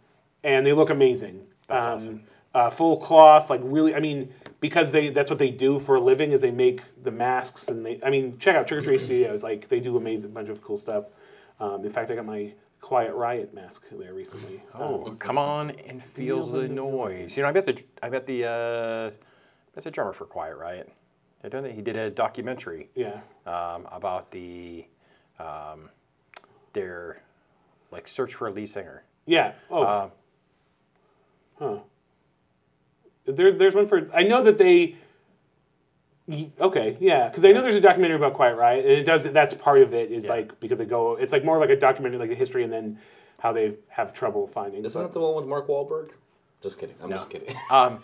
and 0.43 0.65
they 0.65 0.73
look 0.73 0.89
amazing. 0.89 1.41
That's 1.67 1.87
um, 1.87 1.93
awesome. 1.93 2.23
Uh, 2.53 2.69
full 2.69 2.97
cloth, 2.97 3.49
like 3.49 3.61
really. 3.63 3.95
I 3.95 3.99
mean, 3.99 4.31
because 4.59 4.91
they 4.91 5.09
that's 5.09 5.29
what 5.29 5.39
they 5.39 5.49
do 5.49 5.79
for 5.79 5.95
a 5.95 6.01
living 6.01 6.31
is 6.31 6.41
they 6.41 6.51
make 6.51 6.81
the 7.01 7.11
masks 7.11 7.67
and 7.67 7.85
they. 7.85 7.99
I 8.03 8.09
mean, 8.09 8.37
check 8.37 8.55
out 8.55 8.67
Trick 8.67 8.81
or 8.81 8.83
Treat 8.83 9.01
Studios. 9.09 9.41
Like 9.41 9.69
they 9.69 9.79
do 9.79 9.97
amazing 9.97 10.31
bunch 10.31 10.49
of 10.49 10.61
cool 10.61 10.77
stuff. 10.77 11.05
Um, 11.59 11.83
in 11.83 11.91
fact, 11.91 12.11
I 12.11 12.15
got 12.15 12.25
my 12.25 12.53
Quiet 12.81 13.13
Riot 13.13 13.53
mask 13.53 13.85
there 13.91 14.13
recently. 14.13 14.61
Oh, 14.75 15.05
Um, 15.07 15.17
come 15.17 15.37
on 15.37 15.69
and 15.87 16.03
feel 16.03 16.45
the 16.45 16.67
noise. 16.67 17.37
You 17.37 17.43
know, 17.43 17.49
I 17.49 17.53
bet 17.53 17.65
the 17.65 17.81
I 18.03 18.09
bet 18.09 18.27
the 18.27 18.45
uh, 18.45 19.11
I 19.11 19.75
bet 19.75 19.83
the 19.85 19.91
drummer 19.91 20.13
for 20.13 20.25
Quiet 20.25 20.57
Riot. 20.57 20.91
They 21.43 21.49
done 21.49 21.65
it. 21.65 21.75
He 21.75 21.81
did 21.81 21.97
a 21.97 22.09
documentary 22.09 22.89
yeah. 22.95 23.19
um, 23.45 23.85
about 23.91 24.31
the 24.31 24.85
um, 25.39 25.89
their 26.71 27.21
like 27.91 28.07
search 28.07 28.33
for 28.33 28.47
a 28.47 28.51
lead 28.51 28.69
singer. 28.69 29.03
Yeah. 29.25 29.51
Oh. 29.69 29.85
Um, 29.85 30.11
huh. 31.59 31.77
There's 33.25 33.57
there's 33.57 33.75
one 33.75 33.87
for 33.87 34.09
I 34.13 34.23
know 34.23 34.41
that 34.43 34.57
they. 34.57 34.95
Okay, 36.57 36.95
yeah, 37.01 37.27
because 37.27 37.43
I 37.43 37.51
know 37.51 37.61
there's 37.61 37.75
a 37.75 37.81
documentary 37.81 38.15
about 38.15 38.33
Quiet 38.33 38.55
Riot, 38.55 38.85
and 38.85 38.93
it 38.93 39.03
does. 39.03 39.25
That's 39.25 39.53
part 39.53 39.81
of 39.81 39.93
it 39.93 40.09
is 40.09 40.23
Yeah. 40.23 40.31
like 40.31 40.59
because 40.61 40.79
they 40.79 40.85
go. 40.85 41.17
It's 41.17 41.33
like 41.33 41.43
more 41.43 41.59
like 41.59 41.69
a 41.69 41.75
documentary, 41.75 42.17
like 42.17 42.31
a 42.31 42.35
history, 42.35 42.63
and 42.63 42.71
then 42.71 42.97
how 43.39 43.51
they 43.51 43.73
have 43.89 44.13
trouble 44.13 44.47
finding. 44.47 44.85
Isn't 44.85 45.01
but- 45.01 45.07
that 45.07 45.13
the 45.13 45.19
one 45.19 45.35
with 45.35 45.45
Mark 45.45 45.67
Wahlberg? 45.67 46.11
Just 46.61 46.79
kidding. 46.79 46.95
I'm 47.03 47.09
just 47.09 47.29
kidding. 47.29 47.53
um, 47.71 48.01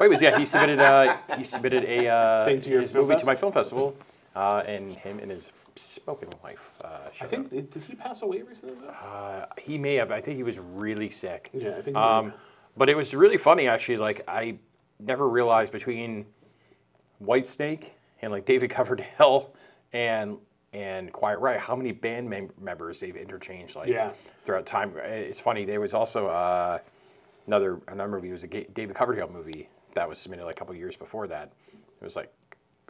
but 0.00 0.06
anyways, 0.06 0.22
yeah, 0.22 0.38
he 0.38 0.46
submitted 0.46 0.78
uh, 0.80 1.18
he 1.36 1.44
submitted 1.44 1.84
a 1.84 2.08
uh, 2.08 2.44
Thing 2.46 2.62
to 2.62 2.70
your 2.70 2.80
his 2.80 2.94
movie 2.94 3.12
fest? 3.12 3.20
to 3.20 3.26
my 3.26 3.36
film 3.36 3.52
festival, 3.52 3.94
uh, 4.34 4.62
and 4.66 4.94
him 4.94 5.18
and 5.18 5.30
his 5.30 5.50
smoking 5.76 6.32
wife. 6.42 6.72
Uh, 6.82 7.00
I 7.20 7.26
think 7.26 7.44
up. 7.46 7.50
did 7.70 7.84
he 7.86 7.94
pass 7.96 8.22
away 8.22 8.40
recently? 8.40 8.76
Though? 8.80 8.88
Uh, 8.88 9.44
he 9.58 9.76
may 9.76 9.96
have. 9.96 10.10
I 10.10 10.22
think 10.22 10.38
he 10.38 10.42
was 10.42 10.58
really 10.58 11.10
sick. 11.10 11.50
yeah, 11.52 11.76
I 11.76 11.82
think. 11.82 11.96
Um, 11.98 12.32
but 12.78 12.88
it 12.88 12.96
was 12.96 13.14
really 13.14 13.36
funny 13.36 13.68
actually. 13.68 13.98
Like 13.98 14.22
I 14.26 14.56
never 14.98 15.28
realized 15.28 15.70
between 15.70 16.24
Whitesnake 17.22 17.88
and 18.22 18.32
like 18.32 18.46
David 18.46 18.70
Coverdale 18.70 19.52
and 19.92 20.38
and 20.72 21.12
Quiet 21.12 21.40
Riot 21.40 21.60
how 21.60 21.76
many 21.76 21.92
band 21.92 22.30
mem- 22.30 22.52
members 22.58 23.00
they've 23.00 23.16
interchanged 23.16 23.76
like 23.76 23.88
Yeah. 23.88 24.12
throughout 24.46 24.64
time. 24.64 24.94
It's 24.96 25.40
funny. 25.40 25.66
There 25.66 25.80
was 25.80 25.92
also 25.92 26.28
uh, 26.28 26.78
another 27.46 27.80
another 27.88 28.08
movie 28.10 28.30
was 28.32 28.44
a 28.44 28.46
David 28.46 28.94
Coverdale 28.94 29.28
movie 29.30 29.68
that 29.94 30.08
was 30.08 30.18
submitted 30.18 30.44
like 30.44 30.56
a 30.56 30.58
couple 30.58 30.74
years 30.74 30.96
before 30.96 31.26
that. 31.28 31.52
It 32.00 32.04
was 32.04 32.16
like 32.16 32.32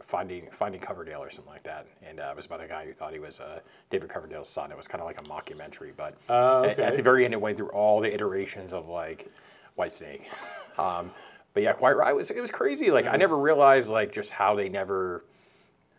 finding 0.07 0.49
finding 0.52 0.80
Coverdale 0.80 1.23
or 1.23 1.30
something 1.30 1.52
like 1.52 1.62
that, 1.64 1.87
and 2.02 2.21
uh, 2.21 2.28
it 2.30 2.37
was 2.37 2.47
about 2.47 2.62
a 2.62 2.69
guy 2.69 2.85
who 2.87 2.92
thought 2.92 3.12
he 3.12 3.19
was 3.19 3.40
uh, 3.40 3.61
David 3.90 4.09
Coverdale's 4.09 4.49
son. 4.49 4.71
It 4.71 4.76
was 4.76 4.88
kind 4.88 5.00
of 5.00 5.07
like 5.07 5.21
a 5.21 5.25
mockumentary, 5.25 5.92
but 5.97 6.16
Oh, 6.28 6.64
at, 6.64 6.78
at 6.78 6.97
the 6.97 7.02
very 7.02 7.25
end, 7.25 7.35
it 7.35 7.40
went 7.40 7.57
through 7.57 7.71
all 7.71 8.00
the 8.00 8.12
iterations 8.12 8.73
of 8.73 8.88
like 8.88 9.30
Whitesnake. 9.78 10.23
Um, 10.78 11.11
but 11.52 11.62
yeah, 11.62 11.73
quite 11.75 11.95
right. 11.97 12.11
It 12.11 12.16
was 12.16 12.30
it 12.30 12.40
was 12.40 12.50
crazy. 12.50 12.90
Like 12.90 13.04
I 13.07 13.16
never 13.16 13.37
realized 13.37 13.90
like 13.90 14.12
just 14.12 14.30
how 14.30 14.54
they 14.54 14.69
never. 14.71 15.25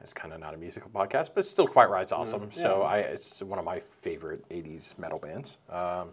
It's 0.01 0.13
kind 0.13 0.33
of 0.33 0.39
not 0.39 0.55
a 0.55 0.57
musical 0.57 0.89
podcast, 0.89 1.31
but 1.35 1.45
still, 1.45 1.67
Quiet 1.67 1.89
Riot's 1.91 2.11
awesome. 2.11 2.49
So 2.51 2.81
I, 2.81 2.99
it's 2.99 3.43
one 3.43 3.59
of 3.59 3.65
my 3.65 3.81
favorite 4.01 4.47
'80s 4.49 4.97
metal 4.97 5.19
bands. 5.19 5.59
Um, 5.69 6.09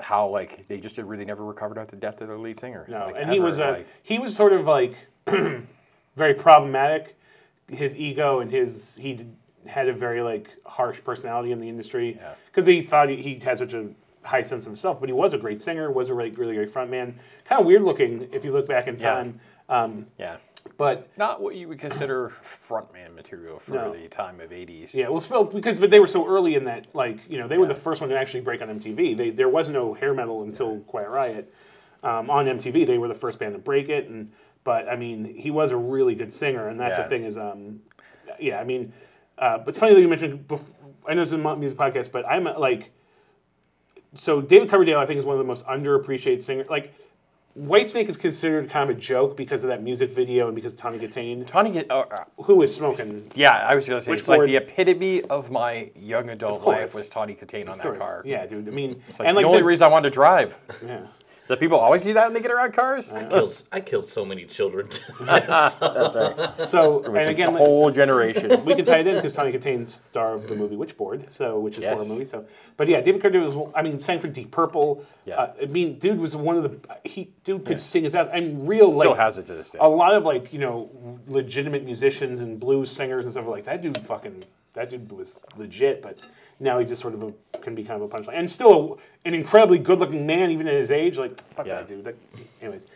how 0.00 0.28
like 0.28 0.66
they 0.68 0.78
just 0.78 0.96
really 0.98 1.24
never 1.24 1.44
recovered 1.44 1.78
after 1.78 1.96
the 1.96 2.00
death 2.00 2.20
of 2.20 2.28
their 2.28 2.38
lead 2.38 2.58
singer. 2.60 2.86
No, 2.88 3.06
like, 3.06 3.16
and 3.18 3.32
he 3.32 3.40
was 3.40 3.58
a 3.58 3.70
like- 3.70 3.86
he 4.02 4.18
was 4.18 4.34
sort 4.36 4.52
of 4.52 4.66
like 4.66 4.94
very 6.16 6.34
problematic. 6.34 7.16
His 7.68 7.94
ego 7.96 8.40
and 8.40 8.50
his 8.50 8.96
he 8.96 9.26
had 9.66 9.88
a 9.88 9.92
very 9.92 10.22
like 10.22 10.48
harsh 10.64 11.00
personality 11.04 11.52
in 11.52 11.58
the 11.58 11.68
industry 11.68 12.16
Yeah. 12.18 12.34
because 12.46 12.66
he 12.66 12.82
thought 12.82 13.08
he, 13.10 13.16
he 13.16 13.38
had 13.38 13.58
such 13.58 13.74
a 13.74 13.90
high 14.22 14.42
sense 14.42 14.64
of 14.64 14.70
himself. 14.70 15.00
But 15.00 15.08
he 15.08 15.12
was 15.12 15.34
a 15.34 15.38
great 15.38 15.60
singer, 15.60 15.90
was 15.90 16.08
a 16.08 16.14
really, 16.14 16.30
really 16.30 16.54
great 16.54 16.72
frontman. 16.72 17.14
Kind 17.44 17.60
of 17.60 17.66
weird 17.66 17.82
looking 17.82 18.28
if 18.32 18.44
you 18.44 18.52
look 18.52 18.66
back 18.66 18.86
in 18.86 18.98
Yeah. 18.98 19.14
time. 19.14 19.40
Um, 19.68 20.06
yeah, 20.18 20.38
but 20.76 21.08
not 21.16 21.40
what 21.40 21.54
you 21.56 21.68
would 21.68 21.78
consider 21.78 22.32
frontman 22.44 23.14
material 23.14 23.58
for 23.58 23.74
No. 23.74 23.92
the 23.92 24.08
time 24.08 24.40
of 24.40 24.50
'80s. 24.50 24.94
Yeah, 24.94 25.08
well, 25.08 25.44
because 25.44 25.78
but 25.78 25.90
they 25.90 26.00
were 26.00 26.06
so 26.06 26.26
early 26.26 26.54
in 26.54 26.64
that, 26.64 26.86
like 26.94 27.18
you 27.30 27.38
know, 27.38 27.48
they 27.48 27.58
were 27.58 27.66
the 27.66 27.74
first 27.74 28.00
one 28.00 28.10
to 28.10 28.16
actually 28.20 28.40
break 28.40 28.60
on 28.62 28.68
MTV. 28.68 29.16
They, 29.16 29.30
there 29.30 29.48
was 29.48 29.68
no 29.68 29.94
hair 29.94 30.12
metal 30.14 30.42
until 30.42 30.80
Quiet 30.80 31.08
Riot 31.10 31.52
um, 32.02 32.30
on 32.30 32.46
MTV. 32.46 32.86
They 32.86 32.98
were 32.98 33.08
the 33.08 33.14
first 33.14 33.38
band 33.38 33.54
to 33.54 33.58
break 33.58 33.88
it, 33.88 34.08
and 34.08 34.32
but 34.64 34.88
I 34.88 34.96
mean, 34.96 35.24
he 35.24 35.50
was 35.50 35.70
a 35.70 35.76
really 35.76 36.14
good 36.14 36.32
singer, 36.32 36.68
and 36.68 36.78
that's 36.78 36.98
Yeah. 36.98 37.04
the 37.04 37.08
thing 37.08 37.24
is, 37.24 37.36
um, 37.38 37.80
yeah, 38.38 38.60
I 38.60 38.64
mean, 38.64 38.92
uh, 39.38 39.58
but 39.58 39.68
it's 39.70 39.78
funny 39.78 39.94
that 39.94 40.00
you 40.00 40.08
mentioned. 40.08 40.46
Bef- 40.48 40.60
I 41.08 41.14
know 41.14 41.22
this 41.22 41.28
is 41.30 41.34
a 41.34 41.56
music 41.56 41.78
podcast, 41.78 42.12
but 42.12 42.26
I'm 42.28 42.44
like, 42.44 42.90
so 44.14 44.40
David 44.40 44.68
Coverdale, 44.70 44.98
I 44.98 45.06
think, 45.06 45.18
is 45.18 45.24
one 45.24 45.34
of 45.34 45.38
the 45.38 45.44
most 45.44 45.64
underappreciated 45.66 46.42
singers. 46.42 46.68
Like, 46.68 46.92
Whitesnake 47.58 48.08
is 48.08 48.16
considered 48.16 48.70
kind 48.70 48.88
of 48.88 48.96
a 48.96 49.00
joke 49.00 49.36
because 49.36 49.64
of 49.64 49.68
that 49.68 49.82
music 49.82 50.10
video 50.12 50.46
and 50.46 50.54
because 50.54 50.72
of 50.74 50.78
Tommy 50.78 50.98
Gatane, 50.98 51.46
Tony, 51.46 51.70
get, 51.72 51.90
uh, 51.90 52.04
uh, 52.10 52.24
who 52.44 52.54
was 52.56 52.74
smoking 52.74 53.30
yeah, 53.34 53.50
I 53.66 53.74
was 53.74 53.88
gonna 53.88 54.00
say 54.00 54.12
Which 54.12 54.20
it's 54.20 54.28
like 54.28 54.42
the 54.46 54.56
epitome 54.56 55.22
of 55.22 55.50
my 55.50 55.90
young 55.96 56.30
adult 56.30 56.60
course. 56.62 56.76
life 56.76 56.94
was 56.94 57.08
Tawny 57.08 57.34
Kitaen 57.34 57.68
on 57.68 57.78
that 57.78 57.82
course. 57.82 57.98
car. 57.98 58.22
Yeah, 58.24 58.46
dude. 58.46 58.68
I 58.68 58.70
mean, 58.70 59.02
It's 59.08 59.18
like 59.18 59.26
and 59.28 59.36
the 59.36 59.40
like 59.42 59.50
only 59.50 59.62
reason 59.62 59.84
I 59.86 59.88
wanted 59.88 60.10
to 60.10 60.14
drive. 60.14 60.56
yeah. 60.86 61.06
Do 61.48 61.56
people 61.56 61.78
always 61.78 62.04
do 62.04 62.12
that 62.12 62.26
when 62.26 62.34
they 62.34 62.40
get 62.40 62.50
around 62.50 62.74
cars? 62.74 63.10
I 63.10 63.24
Killed, 63.24 63.62
I 63.72 63.80
killed 63.80 64.06
so 64.06 64.22
many 64.22 64.44
children. 64.44 64.88
That's 65.22 65.80
right. 65.80 66.68
So 66.68 67.02
and 67.04 67.16
is 67.16 67.28
again, 67.28 67.54
the 67.54 67.58
whole 67.58 67.90
generation. 67.90 68.64
we 68.66 68.74
can 68.74 68.84
tie 68.84 68.98
it 68.98 69.06
in 69.06 69.14
because 69.14 69.32
Tony 69.32 69.52
Kitaen's 69.52 69.94
star 69.94 70.34
of 70.34 70.46
the 70.46 70.54
movie 70.54 70.76
Witchboard, 70.76 71.32
so 71.32 71.58
which 71.58 71.78
is 71.78 71.84
a 71.84 71.94
horror 71.94 72.04
movie. 72.04 72.26
So, 72.26 72.44
but 72.76 72.86
yeah, 72.86 73.00
David 73.00 73.22
Coverdale 73.22 73.50
was. 73.50 73.72
I 73.74 73.80
mean, 73.80 73.98
sang 73.98 74.18
for 74.18 74.28
Deep 74.28 74.50
Purple. 74.50 75.06
Yeah. 75.24 75.36
Uh, 75.36 75.54
I 75.62 75.66
mean, 75.66 75.98
dude 75.98 76.18
was 76.18 76.36
one 76.36 76.58
of 76.58 76.64
the. 76.64 76.78
He 77.08 77.30
dude 77.44 77.64
could 77.64 77.80
sing 77.80 78.04
his 78.04 78.14
ass. 78.14 78.28
I 78.30 78.40
mean, 78.40 78.66
real 78.66 78.92
Still 78.92 79.10
like 79.10 79.18
has 79.18 79.38
it 79.38 79.46
to 79.46 79.54
this 79.54 79.70
day. 79.70 79.78
a 79.80 79.88
lot 79.88 80.14
of 80.14 80.24
like 80.24 80.52
you 80.52 80.58
know 80.58 80.90
legitimate 81.26 81.82
musicians 81.82 82.40
and 82.40 82.60
blues 82.60 82.90
singers 82.90 83.24
and 83.24 83.32
stuff 83.32 83.46
like 83.46 83.64
that. 83.64 83.80
Dude, 83.80 83.96
fucking 83.96 84.44
that 84.74 84.90
dude 84.90 85.10
was 85.10 85.40
legit, 85.56 86.02
but. 86.02 86.20
Now 86.60 86.78
he 86.78 86.84
just 86.86 87.00
sort 87.02 87.14
of 87.14 87.22
a, 87.22 87.32
can 87.58 87.74
be 87.74 87.84
kind 87.84 88.02
of 88.02 88.12
a 88.12 88.16
punchline, 88.16 88.34
and 88.34 88.50
still 88.50 88.98
a, 89.24 89.28
an 89.28 89.34
incredibly 89.34 89.78
good-looking 89.78 90.26
man, 90.26 90.50
even 90.50 90.66
at 90.66 90.74
his 90.74 90.90
age. 90.90 91.16
Like 91.18 91.40
fuck 91.52 91.66
Yeah. 91.66 91.76
that 91.76 91.88
dude. 91.88 92.04
That, 92.04 92.16
anyways, 92.60 92.86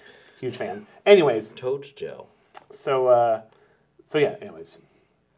huge 0.41 0.57
fan. 0.57 0.87
Anyways, 1.07 1.53
Toad's 1.53 1.91
gel. 1.93 2.27
so 2.71 3.07
uh, 3.09 3.43
so 4.05 4.19
yeah. 4.19 4.35
Anyways, 4.41 4.81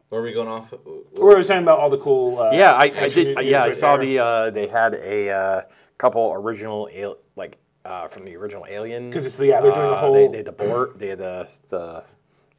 Where 0.09 0.21
are 0.21 0.23
we 0.23 0.33
going 0.33 0.47
off? 0.47 0.73
We're 1.13 1.41
talking 1.43 1.63
about 1.63 1.79
all 1.79 1.89
the 1.89 1.97
cool. 1.99 2.39
Uh, 2.39 2.51
Yeah, 2.51 2.73
I, 2.73 2.85
I 2.85 3.09
did. 3.09 3.35
movies 3.35 3.51
Yeah, 3.51 3.63
I 3.63 3.71
saw 3.73 3.97
there. 3.97 4.05
the. 4.05 4.19
Uh, 4.19 4.49
they 4.49 4.67
had 4.67 4.95
a 4.95 5.29
uh, 5.29 5.61
couple 5.99 6.31
original, 6.33 6.89
al- 6.95 7.17
like 7.35 7.57
uh, 7.85 8.07
from 8.07 8.23
the 8.23 8.35
original 8.35 8.65
Alien. 8.67 9.11
'Cause 9.13 9.25
it's 9.27 9.37
the- 9.37 9.45
yeah, 9.47 9.61
they're 9.61 9.71
doing 9.71 9.85
a 9.85 9.91
Uh, 9.91 9.97
whole- 9.99 10.13
They, 10.13 10.27
they 10.29 10.37
had 10.37 10.45
the 10.47 10.51
Borg. 10.51 10.97
They 10.97 11.07
had 11.09 11.19
the 11.19 11.47
the 11.69 12.03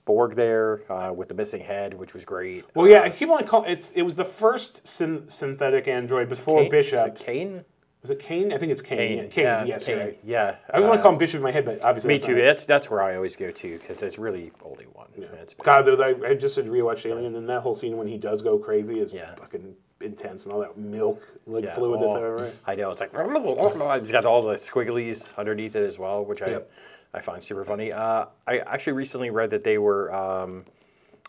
Borg 0.07 0.37
there 0.37 0.91
uh, 0.91 1.13
with 1.13 1.29
the 1.29 1.35
missing 1.35 1.61
head, 1.61 1.93
which 1.93 2.15
was 2.15 2.25
great. 2.25 2.65
Well, 2.75 2.89
yeah, 2.89 3.03
I 3.03 3.11
keep 3.11 3.29
on 3.29 3.45
calling 3.45 3.71
it's. 3.71 3.91
It 3.91 4.03
was 4.03 4.15
the 4.15 4.25
first 4.25 4.87
syn- 4.87 5.29
synthetic 5.29 5.87
android 5.89 6.29
before 6.31 6.63
Kane- 6.63 6.71
Bishop. 6.71 7.01
Was 7.01 7.21
it 7.21 7.25
Kane? 7.25 7.65
Was 8.03 8.11
it 8.13 8.21
Kane? 8.21 8.53
I 8.53 8.59
think 8.59 8.71
it's 8.71 8.83
Kane. 8.83 8.99
Kane. 8.99 9.19
Yeah, 9.19 9.29
Kane. 9.29 9.45
Yeah, 9.45 9.65
yes, 9.65 9.85
Kane. 9.85 9.99
right. 9.99 10.19
Yeah. 10.25 10.57
I 10.73 10.79
was 10.79 10.87
want 10.87 10.95
uh, 10.95 10.97
to 10.99 11.03
call 11.03 11.13
him 11.13 11.19
Bishop 11.19 11.39
in 11.39 11.43
my 11.43 11.51
head, 11.51 11.65
but 11.65 11.83
obviously 11.83 12.07
Me 12.09 12.15
that's 12.19 12.27
too. 12.27 12.35
That's 12.37 12.67
that's 12.67 12.89
where 12.89 13.03
I 13.03 13.17
always 13.17 13.35
go 13.35 13.51
to 13.51 13.79
because 13.79 14.01
it's 14.03 14.17
really 14.17 14.53
only 14.65 14.85
one. 14.93 15.09
It's 15.17 15.55
God, 15.55 15.87
though, 15.87 16.01
I, 16.01 16.15
I 16.31 16.35
just 16.35 16.55
did 16.55 16.67
rewatch 16.67 17.05
Alien, 17.05 17.35
and 17.35 17.49
that 17.49 17.63
whole 17.63 17.75
scene 17.75 17.97
when 17.97 18.07
he 18.07 18.17
does 18.17 18.43
go 18.43 18.59
crazy 18.59 19.01
is 19.01 19.13
Yeah. 19.13 19.35
fucking 19.35 19.75
intense, 20.01 20.45
and 20.45 20.53
all 20.53 20.61
that 20.61 20.77
milk 20.79 21.21
like 21.47 21.65
Yeah, 21.65 21.75
fluid 21.75 22.01
that's 22.01 22.15
oh, 22.15 22.23
everywhere. 22.23 22.53
I 22.65 22.77
know 22.77 22.93
it's 22.93 23.01
like 23.01 23.11
it's 23.15 24.11
got 24.13 24.25
all 24.25 24.43
the 24.43 24.55
squigglies 24.55 25.35
underneath 25.37 25.75
it 25.75 25.83
as 25.83 25.99
well, 25.99 26.25
which 26.25 26.41
Yep. 26.41 26.71
I 27.17 27.21
find 27.21 27.43
super 27.43 27.65
funny. 27.65 27.93
Uh, 27.93 28.27
I 28.47 28.59
actually 28.59 28.93
recently 28.93 29.31
read 29.31 29.51
that 29.51 29.65
they 29.65 29.79
were, 29.79 30.15
um, 30.15 30.67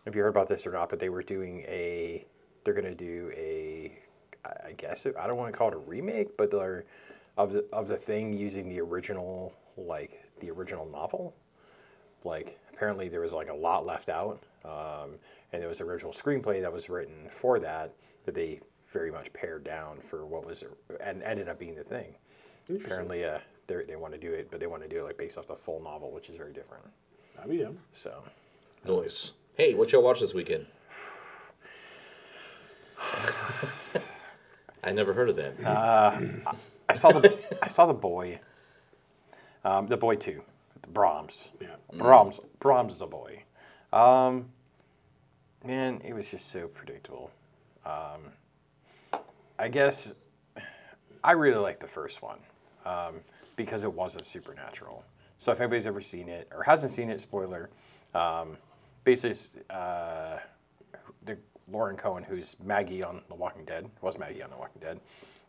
if 0.05 0.15
you 0.15 0.21
heard 0.21 0.27
about 0.27 0.49
this 0.49 0.67
or 0.67 0.71
not, 0.73 0.89
but 0.89 0.99
they 0.99 1.07
were 1.07 1.23
doing 1.23 1.61
a, 1.61 2.25
they're 2.63 2.73
gonna 2.73 2.93
do 2.93 3.31
a, 3.33 3.97
I 4.45 4.73
guess 4.73 5.05
it, 5.05 5.15
I 5.17 5.27
don't 5.27 5.37
want 5.37 5.51
to 5.53 5.57
call 5.57 5.69
it 5.69 5.73
a 5.73 5.77
remake, 5.77 6.35
but 6.35 6.51
they're 6.51 6.83
of 7.37 7.53
the 7.53 7.65
of 7.71 7.87
the 7.87 7.95
thing 7.95 8.33
using 8.33 8.67
the 8.67 8.81
original 8.81 9.53
like 9.77 10.23
the 10.39 10.49
original 10.51 10.85
novel. 10.85 11.33
Like 12.23 12.59
apparently 12.73 13.07
there 13.07 13.21
was 13.21 13.33
like 13.33 13.49
a 13.49 13.53
lot 13.53 13.85
left 13.85 14.09
out, 14.09 14.43
um, 14.65 15.11
and 15.53 15.61
there 15.61 15.69
was 15.69 15.79
an 15.79 15.87
original 15.87 16.11
screenplay 16.11 16.61
that 16.61 16.73
was 16.73 16.89
written 16.89 17.29
for 17.31 17.59
that 17.59 17.93
that 18.25 18.35
they 18.35 18.59
very 18.91 19.11
much 19.11 19.31
pared 19.33 19.63
down 19.63 19.99
for 20.01 20.25
what 20.25 20.45
was 20.45 20.63
and 20.99 21.23
ended 21.23 21.47
up 21.47 21.59
being 21.59 21.75
the 21.75 21.83
thing. 21.83 22.15
Apparently, 22.69 23.23
uh, 23.23 23.39
they 23.67 23.83
they 23.87 23.95
want 23.95 24.13
to 24.13 24.19
do 24.19 24.33
it, 24.33 24.49
but 24.49 24.59
they 24.59 24.67
want 24.67 24.83
to 24.83 24.89
do 24.89 24.99
it 24.99 25.03
like 25.03 25.17
based 25.17 25.37
off 25.37 25.47
the 25.47 25.55
full 25.55 25.81
novel, 25.81 26.11
which 26.11 26.29
is 26.29 26.35
very 26.35 26.53
different. 26.53 26.83
I 27.41 27.45
mean, 27.45 27.59
yeah. 27.59 27.69
So 27.93 28.23
Noise. 28.85 29.33
Hey, 29.55 29.73
what 29.73 29.91
y'all 29.91 30.03
watch 30.03 30.19
this 30.19 30.33
weekend? 30.33 30.65
I 34.83 34.91
never 34.91 35.13
heard 35.13 35.29
of 35.29 35.35
that. 35.37 35.55
I 36.89 36.93
saw 36.93 37.11
the 37.11 37.37
I 37.61 37.67
saw 37.67 37.85
the 37.85 37.93
boy, 37.93 38.39
um, 39.65 39.87
the 39.87 39.97
boy 39.97 40.15
two, 40.15 40.41
Brahms. 40.87 41.49
Yeah. 41.59 41.75
Brahms 41.93 42.39
Brahms 42.59 42.97
the 42.97 43.07
boy. 43.07 43.43
Um, 43.91 44.49
man, 45.65 46.01
it 46.05 46.13
was 46.13 46.31
just 46.31 46.49
so 46.49 46.67
predictable. 46.67 47.31
Um, 47.85 48.31
I 49.59 49.67
guess 49.69 50.13
I 51.23 51.31
really 51.33 51.57
like 51.57 51.79
the 51.79 51.87
first 51.87 52.21
one 52.21 52.39
um, 52.85 53.15
because 53.57 53.83
it 53.83 53.91
wasn't 53.91 54.25
supernatural. 54.25 55.03
So 55.37 55.51
if 55.51 55.59
anybody's 55.59 55.85
ever 55.85 55.99
seen 55.99 56.29
it 56.29 56.47
or 56.55 56.63
hasn't 56.63 56.93
seen 56.93 57.09
it, 57.09 57.19
spoiler. 57.19 57.69
Um, 58.15 58.57
basically, 59.03 59.61
uh, 59.69 60.37
the 61.25 61.37
Lauren 61.69 61.97
Cohan, 61.97 62.23
who's 62.23 62.55
Maggie 62.63 63.03
on 63.03 63.21
The 63.27 63.35
Walking 63.35 63.65
Dead, 63.65 63.89
was 64.01 64.17
Maggie 64.17 64.41
on 64.41 64.49
The 64.49 64.55
Walking 64.55 64.81
Dead, 64.81 65.01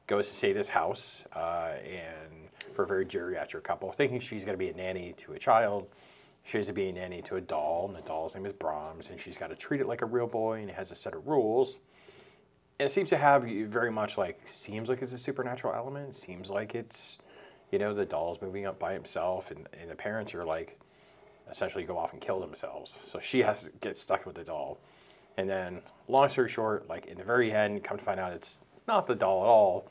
goes 0.09 0.29
to 0.29 0.35
stay 0.35 0.53
this 0.53 0.69
house 0.69 1.25
uh, 1.37 1.75
and 1.85 2.49
for 2.75 2.83
a 2.83 2.87
very 2.87 3.07
geriatric 3.07 3.62
couple, 3.62 3.93
thinking 3.93 4.19
she's 4.19 4.45
going 4.45 4.55
to 4.55 4.59
be 4.59 4.71
a 4.71 4.75
nanny 4.75 5.15
to 5.19 5.35
a 5.35 5.38
child. 5.38 5.87
She's 6.45 6.67
to 6.69 6.73
be 6.73 6.88
a 6.88 6.93
nanny 6.93 7.21
to 7.23 7.37
a 7.37 7.41
doll, 7.41 7.87
and 7.88 7.97
the 7.97 8.07
doll's 8.09 8.35
name 8.35 8.47
is 8.47 8.55
Brahms, 8.55 9.11
and 9.11 9.21
she's 9.21 9.37
got 9.37 9.49
to 9.50 9.57
treat 9.57 9.83
it 9.83 9.87
like 9.87 10.00
a 10.00 10.07
real 10.07 10.27
boy, 10.27 10.61
and 10.61 10.71
it 10.71 10.77
has 10.77 10.91
a 10.91 10.95
set 10.95 11.15
of 11.15 11.27
rules. 11.27 11.81
And 12.79 12.87
it 12.87 12.91
seems 12.91 13.11
to 13.11 13.19
have 13.19 13.43
very 13.43 13.91
much 13.91 14.17
like 14.17 14.41
seems 14.47 14.88
like 14.88 15.03
it's 15.03 15.12
a 15.12 15.19
supernatural 15.19 15.75
element. 15.75 16.17
Seems 16.17 16.49
like 16.49 16.75
it's, 16.75 17.19
you 17.70 17.78
know, 17.78 17.94
the 17.94 18.04
doll's 18.04 18.40
moving 18.40 18.66
up 18.66 18.78
by 18.78 18.92
himself, 18.92 19.50
and, 19.50 19.68
and 19.80 19.90
the 19.90 19.94
parents 19.94 20.34
are 20.34 20.44
like, 20.44 20.78
essentially 21.50 21.84
go 21.84 21.96
off 21.96 22.12
and 22.12 22.20
kill 22.20 22.40
themselves. 22.40 22.98
So 23.06 23.18
she 23.20 23.40
has 23.40 23.64
to 23.64 23.70
get 23.80 23.98
stuck 23.98 24.26
with 24.26 24.37
the 24.37 24.44
doll. 24.44 24.78
And 25.37 25.48
then, 25.48 25.82
long 26.08 26.28
story 26.28 26.48
short, 26.48 26.88
like 26.88 27.06
in 27.06 27.16
the 27.16 27.25
very 27.25 27.52
end, 27.52 27.84
come 27.84 27.96
to 27.96 28.04
find 28.04 28.18
out 28.18 28.32
it's 28.32 28.60
not 28.87 29.06
the 29.06 29.14
doll 29.14 29.44
at 29.44 29.48
all. 29.48 29.90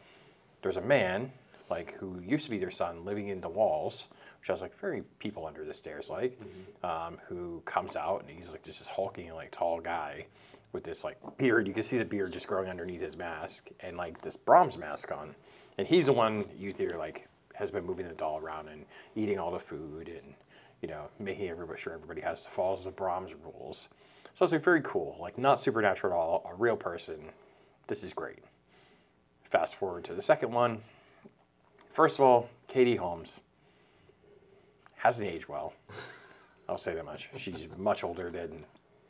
There's 0.61 0.77
a 0.77 0.81
man, 0.81 1.31
like 1.69 1.93
who 1.95 2.19
used 2.19 2.45
to 2.45 2.51
be 2.51 2.57
their 2.57 2.71
son, 2.71 3.05
living 3.05 3.29
in 3.29 3.41
the 3.41 3.49
walls, 3.49 4.07
which 4.39 4.49
has 4.49 4.61
like 4.61 4.77
very 4.79 5.03
people 5.19 5.45
under 5.45 5.63
the 5.63 5.73
stairs, 5.73 6.09
like, 6.09 6.37
um, 6.83 7.17
who 7.27 7.61
comes 7.65 7.95
out 7.95 8.21
and 8.21 8.29
he's 8.29 8.51
like 8.51 8.63
just 8.63 8.79
this 8.79 8.87
hulking, 8.87 9.33
like 9.33 9.51
tall 9.51 9.79
guy 9.79 10.25
with 10.73 10.83
this 10.83 11.03
like 11.03 11.17
beard. 11.37 11.67
You 11.67 11.73
can 11.73 11.83
see 11.83 11.97
the 11.97 12.05
beard 12.05 12.33
just 12.33 12.47
growing 12.47 12.69
underneath 12.69 13.01
his 13.01 13.15
mask 13.15 13.69
and 13.79 13.95
like 13.97 14.21
this 14.21 14.35
Brahms 14.35 14.77
mask 14.77 15.11
on. 15.11 15.33
And 15.77 15.87
he's 15.87 16.07
the 16.07 16.13
one 16.13 16.45
you 16.57 16.73
hear 16.73 16.95
like 16.97 17.27
has 17.57 17.71
been 17.71 17.85
moving 17.85 18.07
the 18.07 18.13
doll 18.13 18.39
around 18.39 18.67
and 18.69 18.85
eating 19.15 19.39
all 19.39 19.51
the 19.51 19.59
food 19.59 20.07
and 20.07 20.33
you 20.81 20.87
know 20.87 21.07
making 21.19 21.49
everybody 21.49 21.79
sure 21.79 21.93
everybody 21.93 22.21
has 22.21 22.43
to 22.45 22.49
follow 22.51 22.75
the 22.77 22.91
Brahms 22.91 23.33
rules. 23.35 23.87
So 24.33 24.43
it's 24.43 24.53
like 24.53 24.63
very 24.63 24.81
cool, 24.83 25.17
like 25.19 25.37
not 25.37 25.59
supernatural 25.59 26.13
at 26.13 26.17
all, 26.17 26.49
a 26.51 26.55
real 26.55 26.77
person. 26.77 27.29
This 27.87 28.03
is 28.03 28.13
great. 28.13 28.43
Fast 29.43 29.75
forward 29.75 30.03
to 30.05 30.13
the 30.13 30.21
second 30.21 30.51
one. 30.51 30.83
First 31.91 32.19
of 32.19 32.25
all, 32.25 32.49
Katie 32.67 32.97
Holmes. 32.97 33.41
hasn't 34.97 35.27
aged 35.27 35.47
well. 35.47 35.73
I'll 36.69 36.77
say 36.77 36.93
that 36.93 37.05
much. 37.05 37.29
She's 37.37 37.67
much 37.77 38.03
older 38.03 38.29
than 38.29 38.65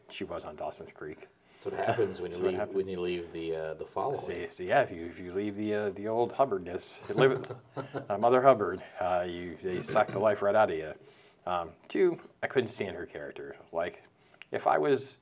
she 0.10 0.24
was 0.24 0.46
on 0.46 0.56
Dawson's 0.56 0.92
Creek. 0.92 1.28
What 1.68 1.86
happens 1.86 2.22
when 2.22 2.32
you 2.32 2.38
leave 2.38 2.56
happens. 2.56 2.76
when 2.76 2.88
you 2.88 3.00
leave 3.02 3.32
the 3.34 3.56
uh, 3.56 3.74
the 3.74 3.86
following. 3.86 4.20
So, 4.20 4.34
so 4.50 4.64
yeah, 4.64 4.82
if 4.82 4.92
you 4.92 5.06
if 5.06 5.20
you 5.20 5.34
leave 5.34 5.58
the 5.58 5.74
uh, 5.74 5.90
the 5.90 6.08
old 6.08 6.32
Hubbardness, 6.32 7.02
live 7.14 7.46
uh, 8.10 8.18
Mother 8.18 8.42
Hubbard, 8.42 8.82
uh, 9.02 9.26
you 9.28 9.58
they 9.62 9.82
suck 9.82 10.12
the 10.12 10.20
life 10.20 10.42
right 10.42 10.56
out 10.56 10.72
of 10.72 10.78
you. 10.78 10.94
Um, 11.46 11.70
two, 11.88 12.18
I 12.42 12.48
couldn't 12.48 12.70
stand 12.70 12.96
her 12.96 13.06
character. 13.06 13.58
Like, 13.72 14.04
if 14.52 14.66
I 14.68 14.78
was 14.78 15.18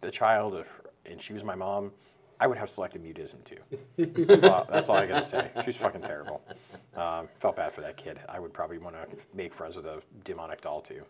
the 0.00 0.10
child 0.10 0.54
of 0.54 0.66
and 1.06 1.20
she 1.20 1.32
was 1.32 1.44
my 1.44 1.54
mom, 1.54 1.92
I 2.40 2.46
would 2.46 2.56
have 2.56 2.70
selective 2.70 3.02
mutism 3.02 3.44
too. 3.44 4.24
That's 4.24 4.44
all, 4.44 4.66
that's 4.70 4.88
all 4.88 4.96
I 4.96 5.06
gotta 5.06 5.24
say. 5.24 5.50
She's 5.64 5.76
fucking 5.76 6.02
terrible. 6.02 6.42
Um, 6.96 7.28
felt 7.34 7.56
bad 7.56 7.72
for 7.72 7.82
that 7.82 7.98
kid. 7.98 8.18
I 8.28 8.40
would 8.40 8.52
probably 8.52 8.78
want 8.78 8.96
to 8.96 9.06
make 9.34 9.52
friends 9.54 9.76
with 9.76 9.84
a 9.84 10.00
demonic 10.24 10.62
doll 10.62 10.80
too. 10.80 11.02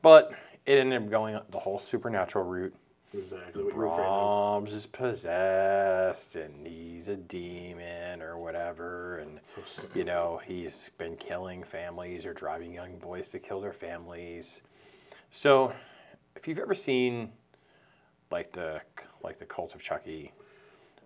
But 0.00 0.32
it 0.64 0.78
ended 0.78 1.02
up 1.02 1.10
going 1.10 1.38
the 1.50 1.58
whole 1.58 1.78
supernatural 1.78 2.44
route. 2.44 2.74
Exactly 3.14 3.62
what 3.62 3.74
you 3.74 3.78
were 3.78 3.86
afraid. 3.86 4.04
Brahms 4.04 4.72
is 4.72 4.86
possessed 4.86 6.36
and 6.36 6.66
he's 6.66 7.08
a 7.08 7.16
demon 7.16 8.22
or 8.22 8.38
whatever, 8.38 9.18
and 9.18 9.40
you 9.94 10.04
know 10.04 10.40
he's 10.44 10.90
been 10.98 11.16
killing 11.16 11.62
families 11.62 12.24
or 12.24 12.32
driving 12.32 12.72
young 12.72 12.96
boys 12.98 13.28
to 13.30 13.38
kill 13.38 13.60
their 13.60 13.72
families. 13.72 14.62
So, 15.30 15.72
if 16.36 16.48
you've 16.48 16.58
ever 16.58 16.74
seen 16.74 17.32
like 18.30 18.52
the 18.52 18.80
like 19.22 19.38
the 19.38 19.46
Cult 19.46 19.74
of 19.74 19.82
Chucky, 19.82 20.32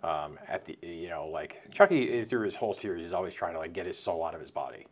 um, 0.04 0.38
at 0.46 0.64
the 0.64 0.78
you 0.82 1.08
know 1.08 1.26
like 1.26 1.60
Chucky 1.72 2.24
through 2.24 2.44
his 2.44 2.54
whole 2.54 2.74
series 2.74 3.06
is 3.06 3.12
always 3.12 3.34
trying 3.34 3.54
to 3.54 3.58
like 3.58 3.72
get 3.72 3.86
his 3.86 3.98
soul 3.98 4.24
out 4.24 4.34
of 4.34 4.40
his 4.40 4.50
body. 4.50 4.86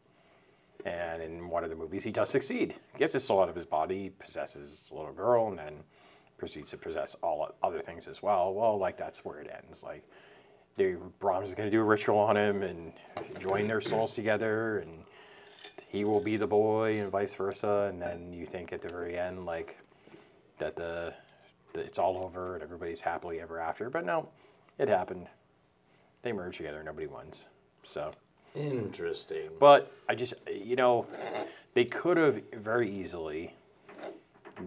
And 0.85 1.23
in 1.23 1.49
one 1.49 1.65
of 1.65 1.71
the 1.71 1.77
movies, 1.77 2.05
he 2.05 2.11
does 2.11 2.29
succeed. 2.29 2.75
Gets 2.99 3.15
his 3.15 3.25
soul 3.25 3.41
out 3.41 3.49
of 3.49 3.55
his 3.55 3.65
body, 3.65 4.11
possesses 4.19 4.85
a 4.91 4.95
little 4.95 5.13
girl, 5.13 5.49
and 5.49 5.59
then 5.59 5.75
proceeds 6.39 6.71
to 6.71 6.77
possess 6.77 7.15
all 7.23 7.55
other 7.63 7.81
things 7.81 8.07
as 8.09 8.23
well. 8.23 8.53
Well, 8.53 8.79
like 8.79 8.97
that's 8.97 9.25
where 9.25 9.39
it 9.39 9.51
ends. 9.65 9.83
Like, 9.83 10.03
the 10.77 10.97
Brahms 11.21 11.49
is 11.49 11.55
going 11.55 11.71
to 11.71 11.77
do 11.77 11.81
a 11.81 11.85
ritual 11.85 12.19
on 12.19 12.37
him 12.37 12.63
and 12.63 12.93
join 13.39 13.69
their 13.69 13.81
souls 13.81 14.15
together, 14.15 14.79
and 14.79 15.05
he 15.89 16.05
will 16.05 16.21
be 16.21 16.37
the 16.37 16.47
boy, 16.47 17.01
and 17.01 17.11
vice 17.11 17.35
versa. 17.35 17.89
And 17.89 18.03
then 18.03 18.33
you 18.33 18.45
think 18.45 18.73
at 18.73 18.83
the 18.83 18.89
very 18.89 19.17
end, 19.17 19.47
like, 19.47 19.79
that 20.59 20.75
the, 20.75 21.15
the 21.73 21.81
it's 21.81 21.99
all 21.99 22.25
over 22.25 22.55
and 22.55 22.63
everybody's 22.63 23.01
happily 23.01 23.41
ever 23.41 23.61
after. 23.61 23.89
But 23.89 24.05
no, 24.05 24.29
it 24.79 24.89
happened. 24.89 25.29
They 26.23 26.33
merge 26.33 26.57
together. 26.57 26.83
Nobody 26.83 27.07
wins. 27.07 27.49
So. 27.85 28.11
Interesting. 28.57 29.51
But 29.59 29.93
I 30.09 30.15
just, 30.15 30.35
you 30.53 30.77
know, 30.77 31.07
they 31.75 31.85
could 31.85 32.17
have 32.17 32.43
very 32.53 32.91
easily 32.91 33.55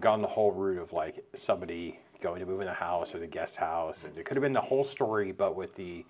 gone 0.00 0.20
the 0.20 0.28
whole 0.28 0.52
route 0.52 0.78
of 0.78 0.92
like 0.92 1.24
somebody 1.34 2.00
going 2.20 2.40
to 2.40 2.46
move 2.46 2.60
in 2.60 2.66
the 2.66 2.72
house 2.72 3.14
or 3.14 3.18
the 3.18 3.26
guest 3.26 3.56
house, 3.56 4.04
and 4.04 4.16
it 4.18 4.24
could 4.24 4.36
have 4.36 4.42
been 4.42 4.52
the 4.52 4.60
whole 4.60 4.84
story, 4.84 5.32
but 5.32 5.54
with 5.56 5.74
the 5.76 6.04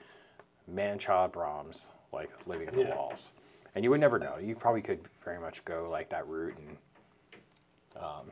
man-child 0.67 1.33
Brahms 1.33 1.89
like 2.13 2.31
living 2.47 2.69
in 2.69 2.75
the 2.75 2.83
Yeah. 2.83 2.97
walls, 2.97 3.33
and 3.75 3.85
you 3.85 3.91
would 3.91 4.01
never 4.01 4.19
know. 4.19 4.37
You 4.39 4.55
probably 4.55 4.83
could 4.83 5.01
very 5.25 5.39
much 5.39 5.65
go 5.65 5.89
like 5.91 6.09
that 6.11 6.27
route, 6.27 6.57
and 6.57 6.77
um, 8.03 8.31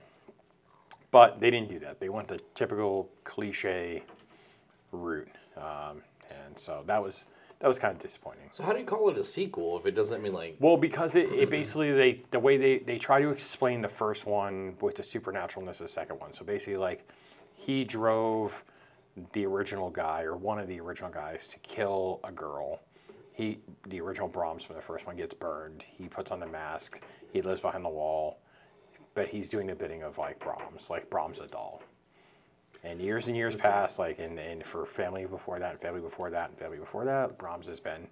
but 1.11 1.41
they 1.41 1.51
didn't 1.51 1.69
do 1.69 1.79
that. 1.81 2.01
They 2.01 2.09
went 2.09 2.29
the 2.29 2.41
typical 2.55 3.09
cliche 3.25 4.03
route, 4.93 5.29
um, 5.57 6.03
and 6.31 6.59
so 6.59 6.83
that 6.87 7.03
was 7.03 7.25
that 7.61 7.69
was 7.69 7.79
kind 7.79 7.95
of 7.95 8.03
disappointing. 8.03 8.49
So 8.53 8.63
how 8.63 8.73
do 8.73 8.79
you 8.79 8.85
call 8.85 9.09
it 9.09 9.17
a 9.17 9.25
sequel 9.25 9.79
if 9.79 9.87
it 9.87 9.93
doesn't 9.93 10.23
mean 10.23 10.35
like? 10.35 10.57
Well, 10.61 10.77
because 10.77 11.15
it, 11.15 11.33
it 11.33 11.51
basically 11.51 11.93
they 11.93 12.23
the 12.31 12.39
way 12.39 12.57
they 12.57 12.79
they 12.79 12.99
try 12.99 13.21
to 13.21 13.31
explain 13.31 13.81
the 13.81 13.89
first 13.89 14.27
one 14.27 14.77
with 14.81 14.97
the 14.97 15.03
supernaturalness 15.03 15.69
of 15.69 15.79
the 15.79 15.89
second 15.89 16.21
one. 16.21 16.33
So 16.33 16.45
basically, 16.45 16.77
like 16.77 17.09
he 17.55 17.85
drove 17.85 18.63
the 19.33 19.47
original 19.47 19.91
guy 19.91 20.23
or 20.23 20.37
one 20.37 20.59
of 20.59 20.69
the 20.69 20.79
original 20.79 21.11
guys 21.11 21.49
to 21.49 21.59
kill 21.61 22.21
a 22.25 22.31
girl. 22.31 22.81
He 23.33 23.59
the 23.89 24.01
original 24.01 24.29
Brahms 24.29 24.65
from 24.65 24.77
the 24.77 24.83
first 24.83 25.07
one 25.07 25.17
gets 25.17 25.35
burned. 25.35 25.83
He 25.87 26.09
puts 26.09 26.31
on 26.31 26.41
the 26.41 26.47
mask. 26.47 27.01
He 27.33 27.41
lives 27.41 27.61
behind 27.61 27.85
the 27.85 27.91
wall, 27.91 28.39
but 29.15 29.29
he's 29.29 29.49
doing 29.49 29.67
the 29.67 29.75
bidding 29.75 30.03
of 30.03 30.19
like 30.19 30.39
Brahms, 30.39 30.91
like 30.91 31.09
Brahms 31.09 31.41
a 31.41 31.47
doll. 31.47 31.83
And 32.87 33.01
years 33.01 33.27
and 33.27 33.37
years 33.37 33.57
pass, 33.57 33.99
like 33.99 34.19
and, 34.21 34.39
and 34.39 34.65
for 34.65 34.87
family 34.87 35.27
before 35.27 35.59
that, 35.59 35.73
and 35.73 35.81
family 35.81 36.01
before 36.01 36.31
that, 36.31 36.51
and 36.51 36.59
family 36.59 36.79
before 36.79 37.05
that, 37.05 37.37
Brahms 37.37 37.67
has 37.67 37.81
been 37.81 38.07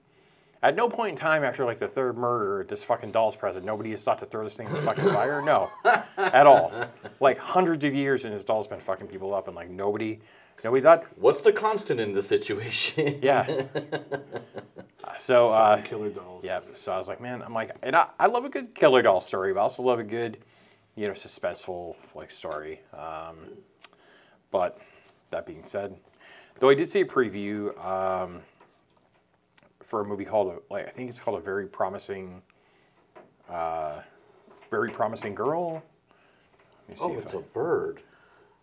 at 0.65 0.75
no 0.75 0.89
point 0.89 1.11
in 1.11 1.17
time 1.17 1.45
after 1.45 1.65
like 1.65 1.79
the 1.79 1.87
third 1.87 2.17
murder, 2.17 2.65
this 2.67 2.83
fucking 2.83 3.13
doll's 3.13 3.37
present. 3.37 3.67
Nobody 3.67 3.91
has 3.91 4.03
thought 4.03 4.19
to 4.21 4.27
throw 4.27 4.43
this 4.43 4.57
thing 4.57 4.67
in 4.67 4.73
the 4.73 4.81
fucking 4.83 5.05
fire. 5.05 5.43
No, 5.43 5.71
at 6.17 6.47
all. 6.47 6.73
Like 7.21 7.39
hundreds 7.39 7.85
of 7.85 7.95
years, 7.95 8.25
and 8.25 8.33
his 8.33 8.45
doll's 8.45 8.67
been 8.67 8.81
fucking 8.81 9.07
people 9.09 9.35
up, 9.35 9.47
and 9.47 9.55
like 9.55 9.69
nobody, 9.69 10.21
nobody 10.65 10.83
thought. 10.83 11.05
What's 11.17 11.43
the 11.43 11.53
constant 11.53 12.01
in 12.01 12.15
this 12.15 12.27
situation? 12.27 13.19
Yeah. 13.23 13.65
so 15.19 15.51
uh, 15.51 15.83
Killer 15.83 16.09
dolls. 16.09 16.45
yeah. 16.45 16.61
So 16.73 16.93
I 16.93 16.97
was 16.99 17.09
like, 17.09 17.21
man, 17.21 17.43
I'm 17.43 17.53
like, 17.53 17.73
and 17.83 17.95
I, 17.95 18.09
I 18.19 18.27
love 18.27 18.47
a 18.47 18.49
good 18.49 18.75
killer 18.75 19.03
doll 19.03 19.21
story, 19.21 19.53
but 19.53 19.61
I 19.61 19.63
also 19.65 19.83
love 19.83 19.99
a 19.99 20.05
good, 20.05 20.39
you 20.97 21.07
know, 21.07 21.13
suspenseful 21.13 21.95
like 22.15 22.31
story. 22.31 22.81
Um, 22.95 23.37
but 24.55 24.79
that 25.31 25.47
being 25.47 25.65
said, 25.65 25.97
though 26.61 26.69
I 26.69 26.75
did 26.75 26.89
see 26.89 27.01
a 27.01 27.05
preview 27.05 27.77
um, 27.85 28.41
for 29.83 30.01
a 30.01 30.05
movie 30.05 30.25
called 30.25 30.63
like 30.71 30.87
I 30.87 30.91
think 30.91 31.11
it's 31.11 31.19
called 31.19 31.39
a 31.41 31.43
very 31.43 31.67
promising, 31.67 32.41
uh, 33.51 34.01
very 34.71 34.91
promising 34.91 35.35
girl. 35.35 35.83
Let 36.89 36.89
me 36.89 36.95
see 36.95 37.03
Oh, 37.05 37.19
if 37.19 37.25
it's 37.25 37.35
I- 37.35 37.39
a 37.39 37.43
bird. 37.43 38.01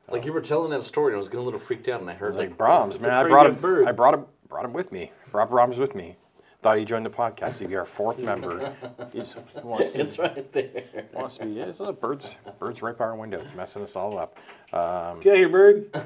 Like 0.09 0.25
you 0.25 0.33
were 0.33 0.41
telling 0.41 0.71
that 0.71 0.83
story, 0.83 1.07
and 1.11 1.15
I 1.15 1.19
was 1.19 1.27
getting 1.29 1.41
a 1.41 1.43
little 1.43 1.59
freaked 1.59 1.87
out, 1.87 2.01
and 2.01 2.09
I 2.09 2.13
heard 2.13 2.35
like 2.35 2.49
like 2.49 2.57
Brahms, 2.57 2.99
man. 2.99 3.11
I 3.11 3.23
brought 3.27 3.47
him. 3.47 3.55
bird. 3.55 3.87
I 3.87 3.91
brought 3.91 4.13
him. 4.13 4.25
Brought 4.49 4.65
him 4.65 4.73
with 4.73 4.91
me. 4.93 5.11
Brought 5.29 5.49
Brahms 5.49 5.77
with 5.77 5.93
me. 5.95 6.15
Thought 6.61 6.77
he 6.77 6.85
joined 6.85 7.05
the 7.05 7.09
podcast. 7.09 7.59
He'd 7.59 7.69
be 7.69 7.75
our 7.75 7.85
fourth 7.85 8.19
member. 8.19 8.73
He's, 9.13 9.33
he 9.33 9.61
wants 9.61 9.93
to, 9.93 10.01
it's 10.01 10.19
right 10.19 10.51
there. 10.53 10.83
wants 11.11 11.37
to 11.37 11.45
be. 11.45 11.51
Yeah, 11.53 11.71
so 11.71 11.91
birds. 11.91 12.35
Birds 12.59 12.83
right 12.83 12.95
by 12.95 13.05
our 13.05 13.15
window, 13.15 13.41
It's 13.41 13.55
messing 13.55 13.81
us 13.81 13.95
all 13.95 14.19
up. 14.19 14.37
Um, 14.71 15.19
Get 15.21 15.33
out 15.33 15.37
here, 15.37 15.49
bird. 15.49 16.01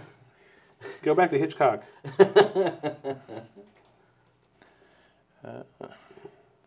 Go 1.02 1.13
back 1.13 1.30
to 1.32 1.38
Hitchcock. 1.38 1.84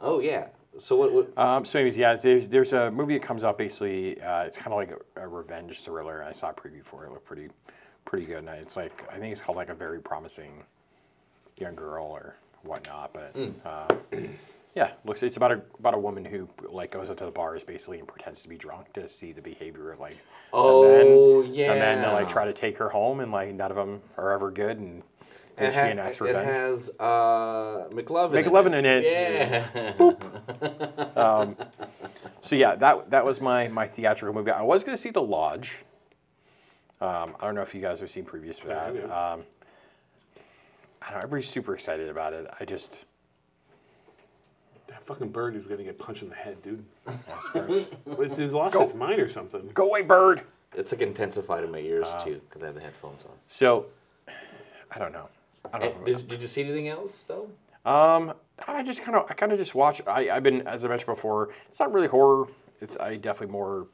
Oh 0.00 0.20
yeah. 0.20 0.46
So 0.78 0.96
what? 0.96 1.12
what 1.12 1.38
um, 1.38 1.64
so, 1.64 1.80
anyways, 1.80 1.98
yeah, 1.98 2.14
there's, 2.14 2.48
there's 2.48 2.72
a 2.72 2.90
movie 2.90 3.14
that 3.14 3.22
comes 3.22 3.44
out. 3.44 3.58
Basically, 3.58 4.20
uh, 4.20 4.42
it's 4.42 4.56
kind 4.56 4.72
of 4.72 4.76
like 4.76 4.96
a, 5.16 5.22
a 5.22 5.28
revenge 5.28 5.80
thriller. 5.80 6.22
I 6.22 6.32
saw 6.32 6.50
a 6.50 6.54
preview 6.54 6.84
for 6.84 7.04
it. 7.04 7.08
It 7.08 7.12
looked 7.12 7.26
pretty, 7.26 7.48
pretty 8.04 8.26
good. 8.26 8.38
And 8.38 8.48
it's 8.48 8.76
like 8.76 9.04
I 9.10 9.18
think 9.18 9.32
it's 9.32 9.42
called 9.42 9.56
like 9.56 9.70
a 9.70 9.74
very 9.74 10.00
promising 10.00 10.62
young 11.56 11.74
girl 11.74 12.06
or 12.06 12.36
whatnot. 12.68 13.12
But 13.12 13.34
uh, 13.64 13.88
yeah, 14.74 14.92
looks 15.04 15.22
it's 15.22 15.36
about 15.36 15.52
a 15.52 15.62
about 15.78 15.94
a 15.94 15.98
woman 15.98 16.24
who 16.24 16.48
like 16.70 16.90
goes 16.92 17.10
up 17.10 17.16
to 17.18 17.24
the 17.24 17.30
bars 17.30 17.64
basically 17.64 17.98
and 17.98 18.06
pretends 18.06 18.42
to 18.42 18.48
be 18.48 18.56
drunk 18.56 18.92
to 18.92 19.08
see 19.08 19.32
the 19.32 19.42
behavior 19.42 19.90
of 19.92 19.98
like 20.00 20.16
Oh, 20.52 21.42
the 21.42 21.48
men. 21.48 21.70
And 21.72 21.80
then 21.80 22.02
they 22.02 22.08
like 22.12 22.28
try 22.28 22.44
to 22.46 22.52
take 22.52 22.78
her 22.78 22.88
home, 22.88 23.20
and 23.20 23.30
like 23.32 23.52
none 23.54 23.70
of 23.70 23.76
them 23.76 24.00
are 24.16 24.32
ever 24.32 24.50
good. 24.50 24.78
And 24.78 25.02
then 25.56 25.66
it, 25.70 25.72
she 25.74 25.78
ha- 25.80 25.86
enacts 25.86 26.18
it 26.20 26.24
revenge. 26.24 26.46
has 26.46 26.90
uh, 27.00 27.88
McLovin. 27.90 28.44
McLovin 28.44 28.74
in 28.78 28.86
it. 28.86 29.04
Yeah. 29.04 29.92
Boop. 29.98 30.22
So 32.40 32.56
yeah, 32.56 32.76
that 32.76 33.10
that 33.10 33.24
was 33.24 33.40
my 33.40 33.68
my 33.68 33.86
theatrical 33.86 34.32
movie. 34.34 34.52
I 34.52 34.62
was 34.62 34.84
gonna 34.84 34.96
see 34.96 35.10
The 35.10 35.20
Lodge. 35.22 35.76
Um, 37.00 37.34
I 37.38 37.44
don't 37.46 37.54
know 37.54 37.62
if 37.62 37.74
you 37.74 37.80
guys 37.82 38.00
have 38.00 38.10
seen 38.10 38.24
previews 38.24 38.58
for 38.58 38.68
Yeah, 38.68 38.84
I 38.86 38.90
that. 38.92 39.10
Um, 39.10 39.42
I 41.08 41.12
don't 41.12 41.20
know. 41.20 41.24
Everybody's 41.24 41.48
super 41.48 41.74
excited 41.74 42.08
about 42.10 42.34
it. 42.34 42.46
I 42.60 42.64
just 42.66 43.04
That 44.88 45.02
fucking 45.04 45.30
bird 45.30 45.56
is 45.56 45.66
gonna 45.66 45.84
get 45.84 45.98
punched 45.98 46.22
in 46.22 46.28
the 46.28 46.34
head, 46.34 46.62
dude. 46.62 46.84
that's 47.06 47.48
great. 47.50 47.92
It's 48.06 48.36
his 48.36 48.52
lost 48.52 48.76
its 48.76 48.94
mind 48.94 49.20
or 49.20 49.28
something. 49.28 49.70
go 49.74 49.88
away, 49.88 50.02
bird. 50.02 50.42
It's 50.74 50.92
like 50.92 51.00
intensified 51.00 51.64
in 51.64 51.72
my 51.72 51.78
ears 51.78 52.08
Uh, 52.08 52.20
too 52.24 52.40
because 52.48 52.62
I 52.62 52.66
have 52.66 52.74
the 52.74 52.80
headphones 52.82 53.24
on. 53.24 53.30
So 53.48 53.86
I 54.90 54.98
don't 54.98 55.12
know. 55.12 55.28
I 55.72 55.76
Eh, 55.76 55.80
don't 55.80 56.00
know. 56.00 56.04
Did, 56.06 56.28
did 56.28 56.40
you 56.42 56.46
see 56.46 56.62
anything 56.62 56.88
else 56.88 57.22
though? 57.26 57.48
Um, 57.90 58.34
I 58.66 58.82
just 58.82 59.02
kind 59.02 59.16
of, 59.16 59.30
I 59.30 59.34
kind 59.34 59.50
of 59.52 59.58
just 59.58 59.74
watch. 59.74 60.02
I, 60.06 60.28
I've 60.30 60.42
been, 60.42 60.66
as 60.68 60.84
I 60.84 60.88
mentioned 60.88 61.14
before, 61.14 61.50
it's 61.68 61.80
not 61.80 61.92
really 61.92 62.08
horror. 62.08 62.48
It's 62.82 62.98
I 62.98 63.16
definitely 63.16 63.52
more 63.52 63.86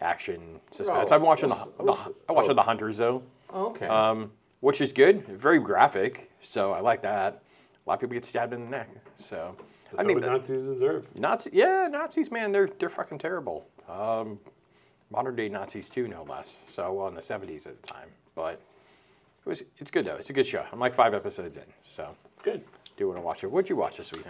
action 0.00 0.60
suspense. 0.72 1.10
Oh, 1.12 1.14
I'm 1.16 1.22
watching 1.22 1.50
what's- 1.50 1.66
the, 1.68 1.82
what's- 1.84 2.04
the 2.04 2.14
I'm 2.28 2.34
watching 2.34 2.50
oh. 2.50 2.54
the 2.54 2.62
Hunters 2.62 2.96
though, 2.98 3.22
Oh, 3.50 3.66
okay. 3.66 3.86
um, 3.86 4.32
which 4.62 4.80
is 4.80 4.92
good. 4.92 5.26
Very 5.26 5.58
graphic, 5.58 6.30
so 6.40 6.72
I 6.72 6.80
like 6.80 7.02
that. 7.02 7.42
A 7.84 7.90
lot 7.90 7.94
of 7.94 8.00
people 8.00 8.14
get 8.14 8.24
stabbed 8.24 8.54
in 8.54 8.64
the 8.64 8.70
neck, 8.70 8.88
so 9.16 9.56
That's 9.90 10.04
I 10.04 10.06
mean, 10.06 10.20
what 10.20 10.24
Nazis 10.30 10.62
deserve. 10.62 11.04
Nazi, 11.16 11.50
yeah, 11.52 11.88
Nazis, 11.90 12.30
man, 12.30 12.52
they're 12.52 12.70
they're 12.78 12.88
fucking 12.88 13.18
terrible. 13.18 13.66
Um, 13.88 14.38
modern 15.10 15.34
day 15.34 15.48
Nazis 15.48 15.90
too, 15.90 16.06
no 16.06 16.22
less. 16.22 16.62
So 16.68 16.92
well, 16.92 17.08
in 17.08 17.14
the 17.14 17.20
70s 17.20 17.66
at 17.66 17.82
the 17.82 17.88
time, 17.88 18.08
but 18.36 18.60
it 19.44 19.48
was 19.48 19.62
it's 19.78 19.90
good 19.90 20.06
though. 20.06 20.14
It's 20.14 20.30
a 20.30 20.32
good 20.32 20.46
show. 20.46 20.64
I'm 20.72 20.78
like 20.78 20.94
five 20.94 21.12
episodes 21.12 21.56
in, 21.56 21.64
so 21.82 22.14
Good. 22.44 22.62
do 22.64 23.04
you 23.04 23.08
want 23.08 23.18
to 23.18 23.22
watch 23.22 23.42
it. 23.42 23.50
What'd 23.50 23.68
you 23.68 23.76
watch 23.76 23.96
this 23.96 24.12
week? 24.12 24.24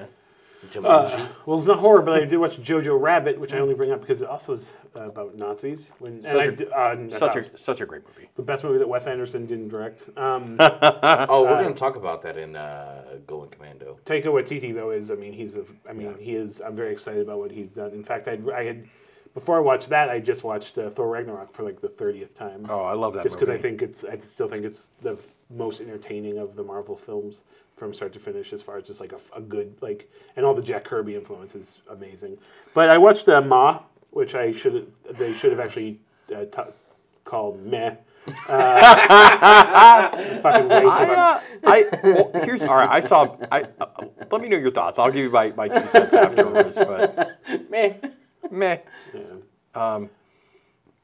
Huh? 0.70 0.80
Jumanji. 0.80 1.28
Well, 1.46 1.58
it's 1.58 1.66
not 1.66 1.78
horror, 1.80 2.02
but 2.02 2.14
I 2.22 2.24
did 2.24 2.38
watch 2.38 2.56
Jojo 2.58 3.00
Rabbit, 3.00 3.38
which 3.40 3.52
I 3.52 3.58
only 3.58 3.74
bring 3.74 3.90
up 3.90 4.00
because 4.00 4.22
it 4.22 4.28
also 4.28 4.52
is 4.52 4.72
uh, 4.96 5.08
about 5.08 5.36
Nazis. 5.36 5.92
When, 5.98 6.14
and 6.14 6.22
Such 6.24 6.36
I 6.36 6.44
a- 6.44 6.52
d- 6.52 6.66
uh, 6.74 7.18
Such 7.18 7.36
a 7.36 7.58
such 7.58 7.80
a 7.80 7.86
great 7.86 8.02
movie. 8.06 8.28
the 8.36 8.42
best 8.42 8.62
movie 8.64 8.78
that 8.78 8.88
Wes 8.88 9.06
Anderson 9.06 9.46
didn't 9.46 9.68
direct. 9.68 10.08
Um, 10.16 10.56
oh, 10.60 11.42
we're 11.42 11.62
going 11.62 11.74
to 11.74 11.78
talk 11.78 11.96
about 11.96 12.22
that 12.22 12.36
in 12.36 12.54
uh, 12.56 13.18
Going 13.26 13.50
Commando. 13.50 13.98
Taika 14.04 14.26
Waititi 14.26 14.74
though 14.74 14.90
is, 14.90 15.10
I 15.10 15.14
mean, 15.14 15.32
he's 15.32 15.56
a, 15.56 15.64
I 15.88 15.92
mean, 15.92 16.16
he 16.18 16.34
is. 16.34 16.60
I'm 16.60 16.76
very 16.76 16.92
excited 16.92 17.22
about 17.22 17.38
what 17.38 17.50
he's 17.50 17.70
done. 17.72 17.90
In 17.92 18.04
fact, 18.04 18.28
I'd, 18.28 18.48
I 18.50 18.64
had 18.64 18.88
before 19.34 19.56
I 19.56 19.60
watched 19.60 19.88
that, 19.88 20.10
I 20.10 20.20
just 20.20 20.44
watched 20.44 20.76
uh, 20.78 20.90
Thor 20.90 21.08
Ragnarok 21.08 21.54
for 21.54 21.62
like 21.62 21.80
the 21.80 21.88
thirtieth 21.88 22.34
time. 22.34 22.66
Oh, 22.68 22.82
I 22.84 22.92
love 22.94 23.14
that 23.14 23.22
just 23.24 23.36
because. 23.36 23.48
I 23.48 23.56
think 23.58 23.80
it's, 23.82 24.04
I 24.04 24.18
still 24.18 24.48
think 24.48 24.64
it's 24.64 24.88
the 25.00 25.14
f- 25.14 25.26
most 25.54 25.80
entertaining 25.80 26.38
of 26.38 26.56
the 26.56 26.62
Marvel 26.62 26.96
films 26.96 27.42
from 27.76 27.92
start 27.94 28.12
to 28.12 28.18
finish, 28.18 28.52
as 28.52 28.62
far 28.62 28.76
as 28.78 28.84
just 28.86 29.00
like 29.00 29.12
a 29.34 29.40
good 29.40 29.74
like, 29.80 30.10
and 30.36 30.44
all 30.46 30.54
the 30.54 30.62
Jack 30.62 30.84
Kirby 30.84 31.14
influence 31.14 31.54
is 31.54 31.78
amazing. 31.90 32.38
But 32.74 32.90
I 32.90 32.98
watched 32.98 33.28
uh, 33.28 33.40
Ma, 33.40 33.80
which 34.10 34.34
I 34.34 34.52
should 34.52 34.92
they 35.10 35.32
should 35.34 35.50
have 35.50 35.60
actually 35.60 36.00
uh, 36.34 36.44
t- 36.44 36.70
called 37.24 37.64
Meh. 37.64 37.96
Uh, 38.48 40.08
fucking 40.42 40.68
waste 40.68 40.84
of 40.84 40.88
I, 40.88 41.04
a- 41.04 41.18
uh, 41.18 41.40
I 41.64 41.84
well, 42.04 42.30
here's 42.44 42.62
all 42.62 42.76
right. 42.76 42.88
I 42.90 43.00
saw. 43.00 43.36
I 43.50 43.64
uh, 43.80 43.86
let 44.30 44.40
me 44.40 44.48
know 44.48 44.58
your 44.58 44.70
thoughts. 44.70 44.98
I'll 44.98 45.10
give 45.10 45.22
you 45.24 45.30
my, 45.30 45.50
my 45.56 45.68
two 45.68 45.86
cents 45.88 46.14
afterwards. 46.14 46.78
But 46.78 47.40
Meh. 47.70 47.94
meh. 48.50 48.78
yeah. 49.12 49.98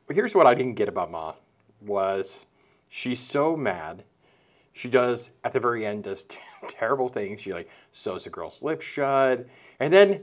But 0.07 0.17
here's 0.17 0.35
what 0.35 0.47
I 0.47 0.55
didn't 0.55 0.75
get 0.75 0.89
about 0.89 1.11
Ma 1.11 1.35
was 1.83 2.47
she's 2.89 3.21
so 3.21 3.57
mad. 3.57 4.05
She 4.79 4.89
does 4.89 5.31
at 5.43 5.53
the 5.53 5.59
very 5.59 5.85
end 5.85 6.05
does 6.05 6.23
t- 6.23 6.39
terrible 6.69 7.09
things. 7.09 7.41
She 7.41 7.53
like 7.53 7.69
sews 7.91 8.27
a 8.27 8.31
girl's 8.31 8.63
lips 8.63 8.87
shut, 8.87 9.45
and 9.81 9.93
then 9.93 10.23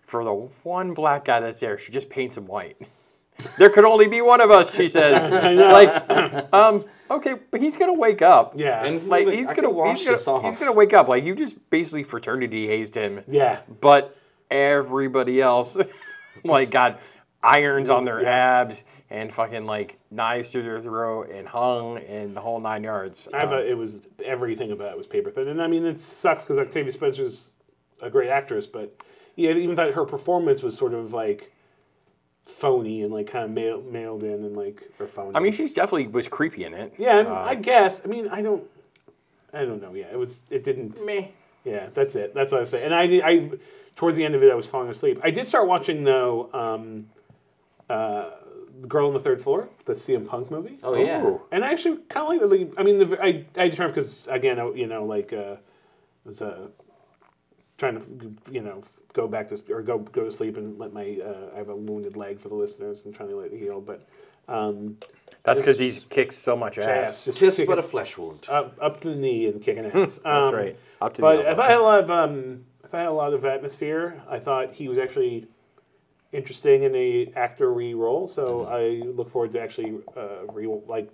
for 0.00 0.24
the 0.24 0.32
one 0.62 0.94
black 0.94 1.26
guy 1.26 1.40
that's 1.40 1.60
there, 1.60 1.76
she 1.78 1.92
just 1.92 2.08
paints 2.08 2.36
him 2.38 2.46
white. 2.46 2.76
There 3.58 3.70
could 3.70 3.84
only 3.84 4.06
be 4.06 4.20
one 4.20 4.40
of 4.40 4.50
us, 4.52 4.72
she 4.72 4.86
says. 4.88 5.28
like, 5.58 6.54
um, 6.54 6.84
okay, 7.10 7.34
but 7.50 7.60
he's 7.60 7.76
gonna 7.76 7.92
wake 7.94 8.22
up. 8.22 8.52
Yeah. 8.56 8.84
And 8.84 9.02
like 9.08 9.26
Like, 9.26 9.34
he's 9.34 9.48
I 9.48 9.54
gonna 9.56 9.70
wash 9.70 9.98
he's 9.98 10.04
gonna, 10.06 10.16
this 10.16 10.28
off. 10.28 10.44
he's 10.44 10.56
gonna 10.56 10.70
wake 10.72 10.92
up. 10.92 11.08
Like 11.08 11.24
you 11.24 11.34
just 11.34 11.56
basically 11.68 12.04
fraternity 12.04 12.68
hazed 12.68 12.94
him. 12.94 13.24
Yeah. 13.26 13.60
But 13.80 14.16
everybody 14.48 15.40
else, 15.42 15.76
like, 16.44 16.70
got 16.70 17.00
irons 17.42 17.90
on 17.90 18.04
their 18.04 18.22
Yeah. 18.22 18.60
abs 18.60 18.84
and 19.12 19.32
fucking 19.32 19.66
like 19.66 19.98
knives 20.10 20.50
through 20.50 20.62
their 20.62 20.80
throat 20.80 21.28
and 21.30 21.46
hung 21.46 21.98
and 21.98 22.34
the 22.34 22.40
whole 22.40 22.58
nine 22.58 22.82
yards. 22.82 23.28
I 23.32 23.42
Um, 23.42 23.50
thought 23.50 23.66
it 23.66 23.76
was 23.76 24.00
everything 24.24 24.72
about 24.72 24.92
it 24.92 24.96
was 24.96 25.06
paper 25.06 25.30
thin, 25.30 25.48
and 25.48 25.60
I 25.60 25.66
mean 25.68 25.84
it 25.84 26.00
sucks 26.00 26.42
because 26.44 26.58
Octavia 26.58 26.90
Spencer's 26.90 27.52
a 28.00 28.08
great 28.10 28.30
actress, 28.30 28.66
but 28.66 29.02
yeah, 29.36 29.50
I 29.50 29.54
even 29.54 29.76
thought 29.76 29.92
her 29.92 30.04
performance 30.06 30.62
was 30.62 30.76
sort 30.76 30.94
of 30.94 31.12
like 31.12 31.52
phony 32.46 33.02
and 33.02 33.12
like 33.12 33.26
kind 33.28 33.44
of 33.44 33.50
mail, 33.50 33.82
mailed 33.82 34.22
in 34.24 34.44
and 34.44 34.56
like 34.56 34.90
or 34.98 35.06
phony. 35.06 35.36
I 35.36 35.40
mean, 35.40 35.52
she's 35.52 35.72
definitely 35.74 36.08
was 36.08 36.26
creepy 36.28 36.64
in 36.64 36.74
it. 36.74 36.94
yeah, 36.98 37.18
Uh, 37.18 37.34
I 37.34 37.54
guess. 37.54 38.00
I 38.04 38.08
mean, 38.08 38.28
I 38.28 38.42
don't, 38.42 38.64
I 39.52 39.64
don't 39.64 39.80
know. 39.80 39.94
Yeah, 39.94 40.06
it 40.10 40.18
was. 40.18 40.42
It 40.50 40.64
didn't. 40.64 41.04
Meh. 41.04 41.26
Yeah, 41.64 41.88
that's 41.94 42.16
it. 42.16 42.34
That's 42.34 42.50
what 42.50 42.58
I 42.58 42.60
was 42.62 42.70
saying. 42.70 42.84
And 42.86 42.94
I, 42.94 43.06
did, 43.06 43.22
I, 43.22 43.50
towards 43.94 44.16
the 44.16 44.24
end 44.24 44.34
of 44.34 44.42
it, 44.42 44.50
I 44.50 44.54
was 44.56 44.66
falling 44.66 44.88
asleep. 44.88 45.20
I 45.22 45.30
did 45.30 45.46
start 45.46 45.68
watching 45.68 46.02
though, 46.02 46.50
um, 46.52 47.06
uh, 47.88 48.30
the 48.82 48.88
Girl 48.88 49.06
on 49.08 49.14
the 49.14 49.20
Third 49.20 49.40
Floor, 49.40 49.68
the 49.86 49.94
CM 49.94 50.26
Punk 50.28 50.50
movie. 50.50 50.78
Oh, 50.82 50.94
yeah. 50.94 51.24
Ooh. 51.24 51.40
And 51.50 51.64
I 51.64 51.72
actually 51.72 51.98
kind 52.10 52.24
of 52.24 52.28
like 52.28 52.40
the. 52.40 52.46
like, 52.66 52.74
I 52.78 52.82
mean, 52.82 52.98
the, 52.98 53.18
I 53.22 53.44
I 53.56 53.68
determined 53.68 53.94
because 53.94 54.26
again, 54.28 54.58
I, 54.60 54.70
you 54.72 54.86
know, 54.86 55.04
like 55.06 55.32
uh, 55.32 55.56
was 56.24 56.42
uh, 56.42 56.68
trying 57.78 57.98
to 58.00 58.34
you 58.52 58.60
know 58.60 58.82
go 59.12 59.26
back 59.28 59.48
to 59.48 59.60
or 59.72 59.82
go 59.82 59.98
go 59.98 60.24
to 60.24 60.32
sleep 60.32 60.56
and 60.56 60.78
let 60.78 60.92
my 60.92 61.18
uh, 61.24 61.54
I 61.54 61.58
have 61.58 61.68
a 61.68 61.76
wounded 61.76 62.16
leg 62.16 62.40
for 62.40 62.48
the 62.48 62.54
listeners 62.54 63.04
and 63.04 63.14
trying 63.14 63.28
to 63.30 63.36
let 63.36 63.52
it 63.52 63.58
heal, 63.58 63.80
but 63.80 64.06
um, 64.48 64.98
That's 65.44 65.60
because 65.60 65.78
Just- 65.78 65.80
he's 66.00 66.04
kicked 66.08 66.34
so 66.34 66.56
much 66.56 66.78
ass, 66.78 66.86
ass. 66.88 67.24
just 67.24 67.38
Tis 67.38 67.56
kick 67.56 67.66
but 67.68 67.78
a 67.78 67.82
flesh 67.82 68.16
wound. 68.18 68.46
up 68.48 68.76
up 68.80 69.00
to 69.00 69.10
the 69.10 69.14
knee 69.16 69.46
and 69.46 69.62
kicking 69.62 69.84
ass. 69.94 70.18
That's 70.24 70.48
Um, 70.48 70.54
right. 70.54 70.76
Up 71.00 71.14
to 71.14 71.22
But 71.22 71.36
the 71.42 71.50
if 71.52 71.58
I 71.58 71.68
had 71.70 71.78
a 71.78 71.82
lot 71.82 72.00
of 72.04 72.10
um, 72.10 72.64
if 72.84 72.92
I 72.94 72.98
had 72.98 73.08
a 73.08 73.12
lot 73.12 73.32
of 73.34 73.44
atmosphere, 73.44 74.20
I 74.28 74.38
thought 74.38 74.74
he 74.74 74.88
was 74.88 74.98
actually 74.98 75.46
interesting 76.32 76.82
in 76.82 76.94
a 76.96 77.32
actor 77.36 77.72
re 77.72 77.94
role. 77.94 78.26
So 78.26 78.60
Mm-hmm. 78.60 79.06
I 79.08 79.10
look 79.10 79.28
forward 79.30 79.52
to 79.52 79.60
actually 79.60 80.00
uh, 80.16 80.46
re 80.52 80.66
like 80.86 81.10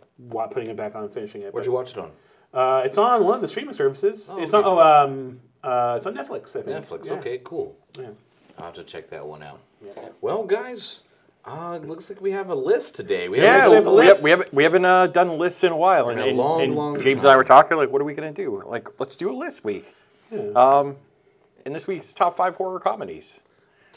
putting 0.51 0.69
it 0.71 0.77
back 0.77 0.95
on 0.95 1.05
and 1.05 1.13
finishing 1.13 1.43
it. 1.43 1.53
Where'd 1.53 1.65
But, 1.65 1.67
you 1.67 1.73
watch 1.73 1.91
it 1.93 1.99
on? 1.99 2.11
uh, 2.55 2.83
it's 2.85 2.99
on 2.99 3.25
one 3.25 3.35
of 3.35 3.41
the 3.41 3.49
streaming 3.49 3.75
services. 3.75 4.29
Oh, 4.31 4.41
it's 4.43 4.55
okay. 4.55 4.67
on 4.67 4.79
oh 4.79 5.05
um 5.05 5.41
uh, 5.63 5.95
it's 5.97 6.07
on 6.07 6.15
Netflix. 6.15 6.51
I 6.57 6.63
think 6.63 6.87
Netflix. 6.87 7.07
Yeah. 7.07 7.13
Okay, 7.15 7.41
cool. 7.45 7.77
Yeah. 7.99 8.11
I'll 8.59 8.67
have 8.67 8.75
to 8.75 8.85
check 8.85 9.11
that 9.11 9.27
one 9.27 9.43
out. 9.43 9.61
Yeah. 9.85 10.09
Well, 10.21 10.45
guys, 10.45 11.03
uh, 11.45 11.79
it 11.83 11.87
looks 11.89 12.09
like 12.11 12.21
we 12.21 12.31
have 12.33 12.49
a 12.51 12.55
list 12.55 12.95
today. 12.97 13.29
We 13.29 13.39
Yeah, 13.39 13.69
have 13.69 13.87
a 13.87 13.91
we, 13.91 13.97
list. 13.97 14.17
have, 14.17 14.23
we 14.25 14.31
haven't 14.31 14.55
we 14.55 14.63
haven't 14.65 14.85
uh, 14.85 15.07
done 15.09 15.37
lists 15.39 15.63
in 15.65 15.73
a 15.73 15.77
while, 15.77 16.09
and, 16.09 16.19
In 16.21 16.27
a 16.27 16.29
and- 16.31 16.39
long, 16.39 16.63
and 16.63 16.75
long 16.75 17.01
James 17.01 17.23
and 17.23 17.31
I 17.31 17.37
were 17.37 17.45
talking 17.45 17.77
like, 17.77 17.91
what 17.91 18.01
are 18.01 18.05
we 18.05 18.15
gonna 18.15 18.33
do? 18.33 18.63
Like, 18.67 18.89
let's 19.01 19.17
do 19.17 19.31
a 19.31 19.37
list 19.37 19.65
week. 19.65 19.85
Um, 20.55 20.97
in 21.65 21.73
this 21.73 21.87
week's 21.87 22.13
top 22.15 22.37
five 22.37 22.55
horror 22.57 22.79
comedies. 22.81 23.41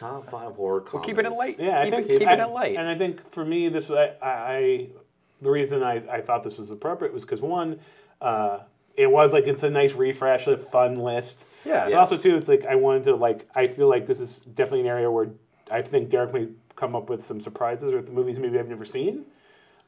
Top 0.01 0.29
five 0.29 0.55
horror 0.55 0.81
comedies. 0.81 0.93
We'll 0.93 1.03
keep 1.03 1.17
it 1.19 1.25
in 1.25 1.33
light. 1.33 1.59
Yeah, 1.59 1.79
I 1.79 1.89
think 1.89 2.09
it, 2.09 2.19
keep 2.19 2.27
I, 2.27 2.33
it 2.33 2.39
in 2.39 2.51
light. 2.51 2.75
And 2.75 2.87
I 2.87 2.97
think 2.97 3.31
for 3.31 3.45
me, 3.45 3.69
this 3.69 3.87
was 3.87 3.99
I, 4.21 4.27
I 4.27 4.87
the 5.41 5.51
reason 5.51 5.83
I, 5.83 6.01
I 6.09 6.21
thought 6.21 6.43
this 6.43 6.57
was 6.57 6.71
appropriate 6.71 7.13
was 7.13 7.23
because 7.23 7.41
one, 7.41 7.79
uh, 8.21 8.59
it 8.95 9.09
was 9.09 9.31
like 9.33 9.45
it's 9.47 9.63
a 9.63 9.69
nice 9.69 9.93
refresh, 9.93 10.47
a 10.47 10.57
fun 10.57 10.95
list. 10.95 11.45
Yeah. 11.65 11.85
But 11.85 11.93
also 11.93 12.17
too, 12.17 12.35
it's 12.35 12.47
like 12.47 12.65
I 12.65 12.75
wanted 12.75 13.03
to 13.05 13.15
like 13.15 13.45
I 13.55 13.67
feel 13.67 13.87
like 13.87 14.05
this 14.07 14.19
is 14.19 14.39
definitely 14.39 14.81
an 14.81 14.87
area 14.87 15.09
where 15.09 15.29
I 15.69 15.81
think 15.81 16.09
Derek 16.09 16.33
may 16.33 16.49
come 16.75 16.95
up 16.95 17.09
with 17.09 17.23
some 17.23 17.39
surprises 17.39 17.93
or 17.93 18.01
the 18.01 18.11
movies 18.11 18.39
maybe 18.39 18.57
I've 18.59 18.67
never 18.69 18.85
seen. 18.85 19.25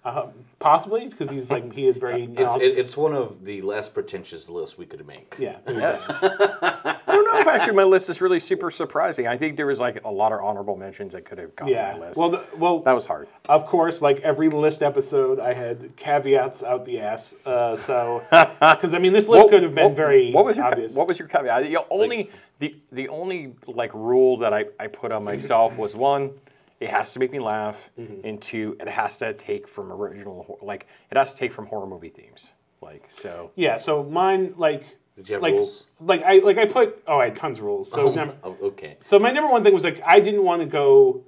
Uh, 0.06 0.28
possibly 0.60 1.08
because 1.08 1.30
he's 1.30 1.50
like 1.50 1.72
he 1.72 1.88
is 1.88 1.98
very 1.98 2.26
It's, 2.26 2.56
it, 2.58 2.78
it's 2.78 2.98
one 2.98 3.14
of 3.14 3.46
the 3.46 3.62
less 3.62 3.88
pretentious 3.88 4.50
lists 4.50 4.78
we 4.78 4.86
could 4.86 5.08
make. 5.08 5.36
yeah 5.40 5.60
Yes. 5.66 6.12
Don't 7.34 7.46
know 7.46 7.52
if 7.52 7.56
actually 7.60 7.76
my 7.76 7.84
list 7.84 8.10
is 8.10 8.22
really 8.22 8.40
super 8.40 8.72
surprising. 8.72 9.28
I 9.28 9.38
think 9.38 9.58
there 9.58 9.66
was 9.66 9.80
like 9.80 10.04
a 10.04 10.10
lot 10.12 10.32
of 10.32 10.40
honourable 10.40 10.76
mentions 10.78 11.14
that 11.14 11.26
could 11.26 11.38
have 11.38 11.56
gone 11.56 11.68
yeah 11.68 11.94
on 11.94 12.00
my 12.00 12.06
list. 12.08 12.18
well 12.18 12.30
the, 12.30 12.44
well 12.58 12.80
that 12.82 12.92
was 12.94 13.06
hard. 13.06 13.28
Of 13.50 13.66
course, 13.66 14.02
like 14.02 14.20
every 14.22 14.50
list 14.50 14.82
episode, 14.84 15.40
I 15.40 15.54
had 15.54 15.96
caveats 15.96 16.64
out 16.64 16.86
the 16.86 17.00
ass. 17.00 17.34
Uh, 17.46 17.76
so, 17.76 18.22
because 18.32 18.94
I 18.94 19.00
mean, 19.00 19.14
this 19.14 19.28
list 19.28 19.46
What- 19.46 19.50
could 19.52 19.64
have 19.64 19.76
been 19.76 19.86
what- 19.86 19.96
very 19.96 20.32
what 20.32 20.46
was 20.46 20.58
your 20.58 20.66
obvious. 20.66 20.94
what 20.96 21.08
was 21.08 21.20
your 21.20 21.28
caveat? 21.28 21.64
The 21.64 21.78
only 21.90 22.30
the 22.60 22.76
the 22.92 23.10
only 23.10 23.56
like 23.68 23.94
rule 23.94 24.38
that 24.38 24.54
I, 24.54 24.66
I 24.80 24.88
put 24.88 25.12
on 25.12 25.24
myself 25.24 25.78
was 25.78 25.96
one, 25.96 26.32
it 26.80 26.90
has 26.90 27.14
to 27.14 27.20
make 27.20 27.32
me 27.32 27.40
laugh, 27.40 27.78
Mm-hmm. 28.00 28.28
and 28.28 28.42
two, 28.42 28.78
it 28.80 28.88
has 28.88 29.18
to 29.18 29.34
take 29.34 29.68
from 29.68 29.92
original 29.92 30.60
like 30.62 30.88
it 31.12 31.18
has 31.18 31.34
to 31.34 31.40
take 31.40 31.52
from 31.52 31.66
horror 31.68 31.88
movie 31.88 32.10
themes. 32.10 32.52
Like 32.82 33.06
so. 33.08 33.52
yeah. 33.56 33.78
So 33.78 34.04
mine, 34.04 34.56
like, 34.58 34.98
Did 35.16 35.30
you 35.30 35.34
have 35.36 35.44
like, 35.44 35.54
rules? 35.54 35.86
like 36.00 36.24
I 36.24 36.40
like 36.40 36.58
I 36.58 36.66
put. 36.66 37.04
Oh, 37.08 37.20
I 37.20 37.26
had 37.26 37.36
tons 37.36 37.60
of 37.60 37.66
rules. 37.66 37.92
So 37.92 38.10
oh, 38.10 38.14
number, 38.14 38.36
Oh, 38.44 38.58
okay. 38.64 38.98
so 39.00 39.20
my 39.20 39.32
number 39.32 39.52
one 39.52 39.64
thing 39.64 39.74
was 39.74 39.84
like 39.84 40.02
I 40.06 40.20
didn't 40.20 40.44
want 40.44 40.62
to 40.62 40.66
go. 40.66 41.24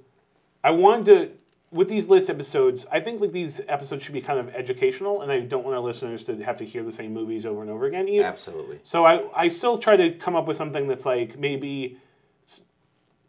I 0.64 0.70
wanted 0.70 1.06
to 1.06 1.30
with 1.70 1.88
these 1.88 2.08
list 2.08 2.28
episodes. 2.28 2.86
I 2.90 3.00
think 3.00 3.20
like 3.20 3.32
these 3.32 3.60
episodes 3.68 4.02
should 4.02 4.14
be 4.14 4.20
kind 4.20 4.40
of 4.40 4.48
educational, 4.54 5.22
and 5.22 5.30
I 5.30 5.40
don't 5.40 5.64
want 5.64 5.76
our 5.76 5.82
listeners 5.82 6.24
to 6.24 6.36
have 6.42 6.56
to 6.58 6.64
hear 6.64 6.82
the 6.82 6.92
same 6.92 7.12
movies 7.12 7.46
over 7.46 7.62
and 7.62 7.70
over 7.70 7.86
again. 7.86 8.08
Either. 8.08 8.24
Absolutely. 8.24 8.80
So 8.82 9.04
I, 9.04 9.22
I 9.34 9.48
still 9.48 9.78
try 9.78 9.96
to 9.96 10.10
come 10.12 10.34
up 10.34 10.46
with 10.46 10.56
something 10.56 10.88
that's 10.88 11.06
like 11.06 11.38
maybe 11.38 11.98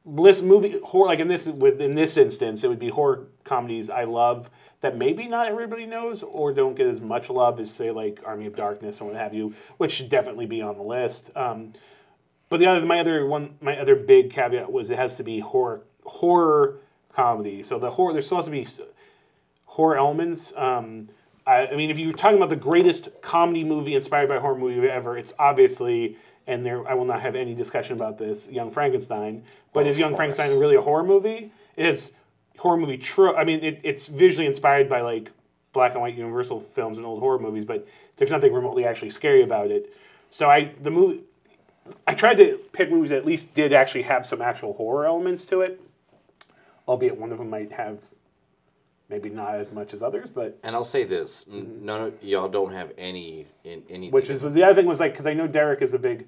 list 0.06 0.42
movie 0.42 0.80
horror 0.86 1.08
like 1.08 1.20
in 1.20 1.28
this 1.28 1.48
with 1.48 1.82
in 1.82 1.94
this 1.94 2.16
instance 2.16 2.64
it 2.64 2.70
would 2.70 2.80
be 2.80 2.88
horror 2.88 3.28
comedies 3.44 3.90
I 3.90 4.06
love 4.06 4.50
that 4.82 4.98
maybe 4.98 5.28
not 5.28 5.48
everybody 5.48 5.86
knows 5.86 6.24
or 6.24 6.54
don't 6.54 6.76
get 6.76 6.88
as 6.88 7.02
much 7.02 7.30
love 7.30 7.60
as 7.60 7.72
say 7.72 7.92
like 7.92 8.20
Army 8.26 8.46
of 8.46 8.56
Darkness 8.56 9.02
or 9.02 9.06
what 9.10 9.16
have 9.16 9.34
you, 9.34 9.54
which 9.78 9.92
should 9.92 10.10
definitely 10.10 10.46
be 10.46 10.62
on 10.62 10.78
the 10.78 10.84
list. 10.84 11.32
Um, 11.36 11.74
but 12.50 12.60
the 12.60 12.68
other 12.68 12.86
my 12.86 13.00
other 13.00 13.26
one 13.26 13.56
my 13.62 13.78
other 13.78 13.96
big 13.96 14.32
caveat 14.32 14.72
was 14.72 14.90
it 14.90 14.98
has 14.98 15.16
to 15.18 15.24
be 15.24 15.40
horror 15.40 15.82
horror 16.06 16.78
comedy. 17.12 17.64
So 17.64 17.80
the 17.80 17.92
horror 17.92 18.14
there's 18.14 18.28
supposed 18.28 18.46
to 18.46 18.52
be 18.52 18.68
horror 19.66 19.98
elements. 19.98 20.54
Um, 20.56 21.10
I, 21.46 21.68
I 21.68 21.76
mean, 21.76 21.90
if 21.90 21.98
you're 21.98 22.14
talking 22.14 22.38
about 22.38 22.50
the 22.50 22.56
greatest 22.56 23.10
comedy 23.22 23.64
movie 23.64 23.96
inspired 23.96 24.28
by 24.30 24.38
horror 24.40 24.58
movie 24.58 24.88
ever, 24.88 25.18
it's 25.18 25.34
obviously, 25.40 26.18
and 26.46 26.66
there 26.66 26.88
I 26.88 26.94
will 26.94 27.06
not 27.06 27.22
have 27.22 27.36
any 27.36 27.56
discussion 27.56 27.94
about 27.94 28.18
this, 28.18 28.50
Young 28.50 28.70
Frankenstein. 28.70 29.44
But 29.74 29.82
Well, 29.82 29.92
is 29.92 29.98
Young 29.98 30.12
course. 30.12 30.18
Frankenstein 30.18 30.60
really 30.60 30.76
a 30.76 30.82
horror 30.82 31.04
movie? 31.04 31.52
It 31.76 31.86
is 31.86 32.12
horror 32.58 32.78
movie 32.78 32.98
true. 32.98 33.36
I 33.36 33.44
mean, 33.44 33.64
it, 33.64 33.80
it's 33.84 34.08
visually 34.08 34.48
inspired 34.48 34.90
by 34.90 35.02
like 35.02 35.32
black 35.74 35.94
and 35.94 36.02
white 36.02 36.16
Universal 36.16 36.62
films 36.62 36.98
and 36.98 37.06
old 37.06 37.20
horror 37.20 37.40
movies, 37.40 37.66
but 37.66 37.88
there's 38.18 38.32
nothing 38.32 38.54
remotely 38.54 38.86
actually 38.86 39.12
scary 39.12 39.44
about 39.44 39.72
it. 39.72 39.94
So 40.30 40.50
I 40.50 40.74
the 40.82 40.92
movie. 40.92 41.22
I 42.06 42.16
tried 42.16 42.36
to 42.38 42.60
pick 42.74 42.92
movies 42.92 43.12
that 43.12 43.18
at 43.18 43.26
least 43.26 43.54
did 43.54 43.74
actually 43.74 44.02
have 44.04 44.26
some 44.26 44.42
actual 44.42 44.74
horror 44.74 45.06
elements 45.06 45.46
to 45.46 45.62
it, 45.62 45.80
albeit 46.88 47.18
one 47.18 47.32
of 47.32 47.38
them 47.38 47.50
might 47.50 47.72
have 47.72 48.04
maybe 49.10 49.30
not 49.30 49.56
as 49.56 49.72
much 49.72 49.94
as 49.94 50.04
others, 50.04 50.30
but 50.30 50.60
And 50.64 50.76
I'll 50.76 50.84
say 50.84 51.06
this: 51.06 51.46
n- 51.50 51.80
none 51.84 52.02
of 52.02 52.24
y'all 52.24 52.50
don't 52.50 52.74
have 52.74 52.92
any 52.98 53.48
in 53.64 53.84
any. 53.90 54.10
which 54.10 54.30
is 54.30 54.42
the 54.42 54.64
other 54.64 54.76
thing 54.76 54.86
was 54.86 55.00
like 55.00 55.14
because 55.14 55.28
I 55.28 55.34
know 55.34 55.48
Derek 55.48 55.82
is 55.82 55.94
a 55.94 56.00
big 56.00 56.28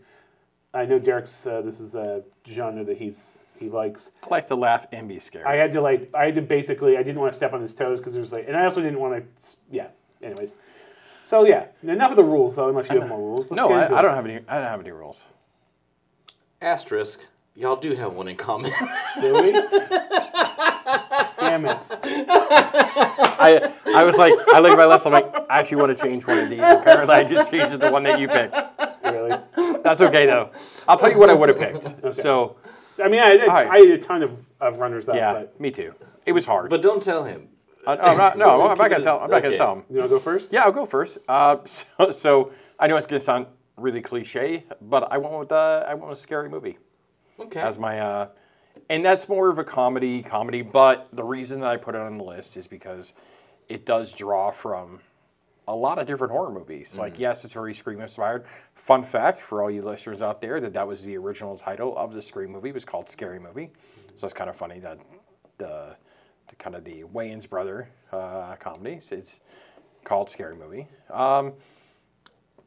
I 0.74 0.86
know 0.86 1.00
Derek's. 1.00 1.46
Uh, 1.46 1.62
this 1.62 1.80
is 1.80 1.96
a 1.96 2.24
genre 2.48 2.84
that 2.84 2.98
he's 2.98 3.44
he 3.60 3.70
likes. 3.70 4.12
I 4.24 4.28
like 4.30 4.48
to 4.48 4.56
laugh 4.56 4.88
and 4.92 5.08
be 5.08 5.20
scared. 5.20 5.46
I 5.46 5.56
had 5.56 5.72
to 5.74 5.82
like. 5.82 6.10
I 6.14 6.26
had 6.26 6.36
to 6.36 6.42
basically. 6.42 6.98
I 6.98 7.04
didn't 7.04 7.20
want 7.20 7.34
to 7.34 7.36
step 7.36 7.54
on 7.54 7.62
his 7.62 7.74
toes 7.74 8.00
because 8.00 8.14
there's 8.14 8.32
like, 8.32 8.48
and 8.48 8.56
I 8.56 8.64
also 8.64 8.82
didn't 8.82 9.00
want 9.00 9.36
to. 9.36 9.58
Yeah. 9.70 9.88
Anyways. 10.22 10.56
So 11.24 11.46
yeah, 11.46 11.68
enough 11.84 12.12
of 12.12 12.18
the 12.18 12.24
rules 12.24 12.56
though. 12.56 12.70
Unless 12.70 12.90
you 12.90 13.00
have 13.00 13.10
more 13.10 13.20
rules. 13.20 13.52
Let's 13.52 13.62
no, 13.62 13.68
get 13.68 13.78
I, 13.78 13.82
into 13.84 13.96
I 13.96 14.00
it. 14.00 14.02
don't 14.02 14.16
have 14.16 14.26
any. 14.26 14.36
I 14.48 14.56
don't 14.56 14.68
have 14.68 14.80
any 14.80 14.92
rules. 14.92 15.26
Asterisk. 16.62 17.20
Y'all 17.56 17.76
do 17.76 17.94
have 17.94 18.14
one 18.14 18.30
in 18.30 18.38
common. 18.38 18.72
Do 19.22 19.34
we? 19.34 19.52
Damn 19.52 19.66
it! 21.66 21.78
I 23.42 23.74
I 23.86 24.04
was 24.06 24.16
like, 24.16 24.34
I 24.54 24.60
look 24.60 24.72
at 24.72 24.78
my 24.78 24.86
list. 24.86 25.06
I'm 25.06 25.12
like, 25.12 25.36
I 25.50 25.60
actually 25.60 25.82
want 25.82 25.98
to 25.98 26.04
change 26.04 26.26
one 26.26 26.38
of 26.38 26.50
these. 26.50 26.60
Apparently, 26.60 27.16
I 27.16 27.24
just 27.26 27.52
changed 27.52 27.76
it 27.76 27.80
to 27.80 27.92
one 27.92 28.04
that 28.04 28.20
you 28.20 28.30
picked. 28.30 28.56
Really? 29.04 29.38
That's 29.84 30.02
okay 30.02 30.26
though. 30.26 30.52
I'll 30.88 30.98
tell 30.98 31.12
you 31.12 31.18
what 31.18 31.30
I 31.30 31.34
would 31.34 31.50
have 31.50 31.60
picked. 31.60 32.16
So 32.16 32.56
I 33.02 33.08
mean, 33.08 33.20
I, 33.22 33.38
I, 33.38 33.46
right. 33.46 33.68
I 33.68 33.78
had 33.80 33.90
a 33.90 33.98
ton 33.98 34.24
of, 34.24 34.50
of 34.60 34.80
runners 34.80 35.10
up. 35.10 35.16
yeah, 35.16 35.34
But 35.34 35.60
me 35.60 35.72
too. 35.72 35.94
It 36.26 36.32
was 36.34 36.46
hard. 36.46 36.70
but 36.70 36.82
don't 36.82 37.02
tell 37.02 37.24
him. 37.24 37.50
Uh, 37.88 37.96
no, 37.96 38.02
I'm 38.02 38.18
not, 38.18 38.38
no, 38.38 38.68
I'm 38.68 38.78
not 38.78 38.90
gonna 38.92 39.04
tell. 39.04 39.20
I'm 39.20 39.30
not 39.32 39.42
gonna 39.42 39.56
tell 39.56 39.74
him. 39.76 39.84
you 39.90 39.98
want 39.98 40.10
to 40.10 40.16
go 40.16 40.20
first? 40.20 40.52
Yeah, 40.54 40.64
I'll 40.64 40.72
go 40.72 40.86
first. 40.86 41.18
Uh, 41.28 41.58
so, 41.66 42.12
so 42.12 42.52
I 42.78 42.88
know 42.88 42.98
it's 42.98 43.08
gonna 43.08 43.20
sound 43.20 43.48
really 43.78 44.02
cliche, 44.02 44.66
but 44.82 45.12
I 45.12 45.18
went 45.18 45.40
with 45.40 45.52
uh, 45.52 45.86
I 45.88 45.94
went 45.94 46.10
with 46.10 46.20
scary 46.20 46.50
movie. 46.50 46.78
Okay. 47.40 47.62
as 47.62 47.78
my 47.78 48.00
uh, 48.00 48.28
and 48.90 49.06
that's 49.06 49.30
more 49.30 49.50
of 49.50 49.58
a 49.58 49.64
comedy 49.64 50.22
comedy 50.22 50.62
but 50.62 51.08
the 51.14 51.24
reason 51.24 51.62
that 51.62 51.70
i 51.70 51.78
put 51.78 51.96
it 51.96 52.02
on 52.02 52.18
the 52.18 52.24
list 52.24 52.58
is 52.58 52.68
because 52.68 53.14
it 53.70 53.86
does 53.86 54.12
draw 54.12 54.52
from 54.52 55.00
a 55.70 55.76
lot 55.76 56.00
of 56.00 56.08
different 56.08 56.34
horror 56.34 56.52
movies. 56.52 56.98
Like 56.98 57.20
yes 57.20 57.46
it's 57.46 57.54
very 57.54 57.74
scream 57.76 58.02
inspired. 58.02 58.46
Fun 58.74 59.04
fact 59.04 59.42
for 59.42 59.62
all 59.62 59.70
you 59.70 59.84
listeners 59.84 60.22
out 60.22 60.42
there 60.42 60.60
that 60.60 60.74
that 60.74 60.88
was 60.88 61.04
the 61.04 61.16
original 61.16 61.58
title 61.58 61.96
of 61.96 62.14
the 62.14 62.22
scream 62.22 62.52
movie. 62.52 62.70
It 62.70 62.76
was 62.76 62.86
called 62.86 63.10
scary 63.10 63.40
movie. 63.40 63.70
So 64.18 64.26
it's 64.26 64.34
kind 64.34 64.50
of 64.50 64.58
funny 64.58 64.80
that 64.80 64.98
the, 65.60 65.96
the 66.48 66.56
kind 66.56 66.76
of 66.76 66.84
the 66.84 67.04
wayans 67.04 67.48
brother 67.48 67.90
uh, 68.12 68.56
comedies 68.56 69.12
it's 69.12 69.42
called 70.04 70.30
scary 70.30 70.56
movie. 70.56 70.88
Um, 71.12 71.54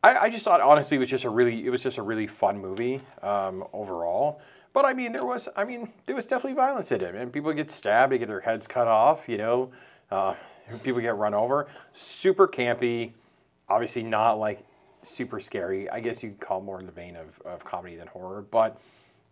I, 0.04 0.16
I 0.16 0.30
just 0.30 0.44
thought 0.44 0.60
honestly 0.60 0.96
it 0.96 1.00
was 1.00 1.10
just 1.10 1.24
a 1.24 1.30
really 1.30 1.66
it 1.66 1.70
was 1.70 1.82
just 1.82 1.98
a 1.98 2.02
really 2.02 2.28
fun 2.28 2.58
movie 2.58 3.00
um, 3.20 3.64
overall. 3.72 4.40
But 4.72 4.84
I 4.84 4.94
mean 4.94 5.12
there 5.12 5.26
was 5.26 5.48
I 5.56 5.64
mean 5.64 5.92
there 6.06 6.14
was 6.14 6.26
definitely 6.26 6.54
violence 6.54 6.92
in 6.92 7.00
it, 7.00 7.16
and 7.16 7.32
people 7.32 7.52
get 7.52 7.68
stabbed, 7.68 8.12
they 8.12 8.18
get 8.18 8.28
their 8.28 8.40
heads 8.40 8.68
cut 8.68 8.86
off, 8.86 9.28
you 9.28 9.38
know, 9.38 9.72
uh, 10.08 10.34
people 10.82 11.00
get 11.00 11.16
run 11.16 11.34
over. 11.34 11.68
Super 11.92 12.48
campy, 12.48 13.12
obviously 13.68 14.02
not 14.02 14.34
like 14.34 14.64
super 15.02 15.40
scary. 15.40 15.88
I 15.90 16.00
guess 16.00 16.22
you 16.22 16.30
could 16.30 16.40
call 16.40 16.60
it 16.60 16.64
more 16.64 16.80
in 16.80 16.86
the 16.86 16.92
vein 16.92 17.16
of, 17.16 17.40
of 17.44 17.64
comedy 17.64 17.96
than 17.96 18.06
horror, 18.06 18.42
but 18.50 18.80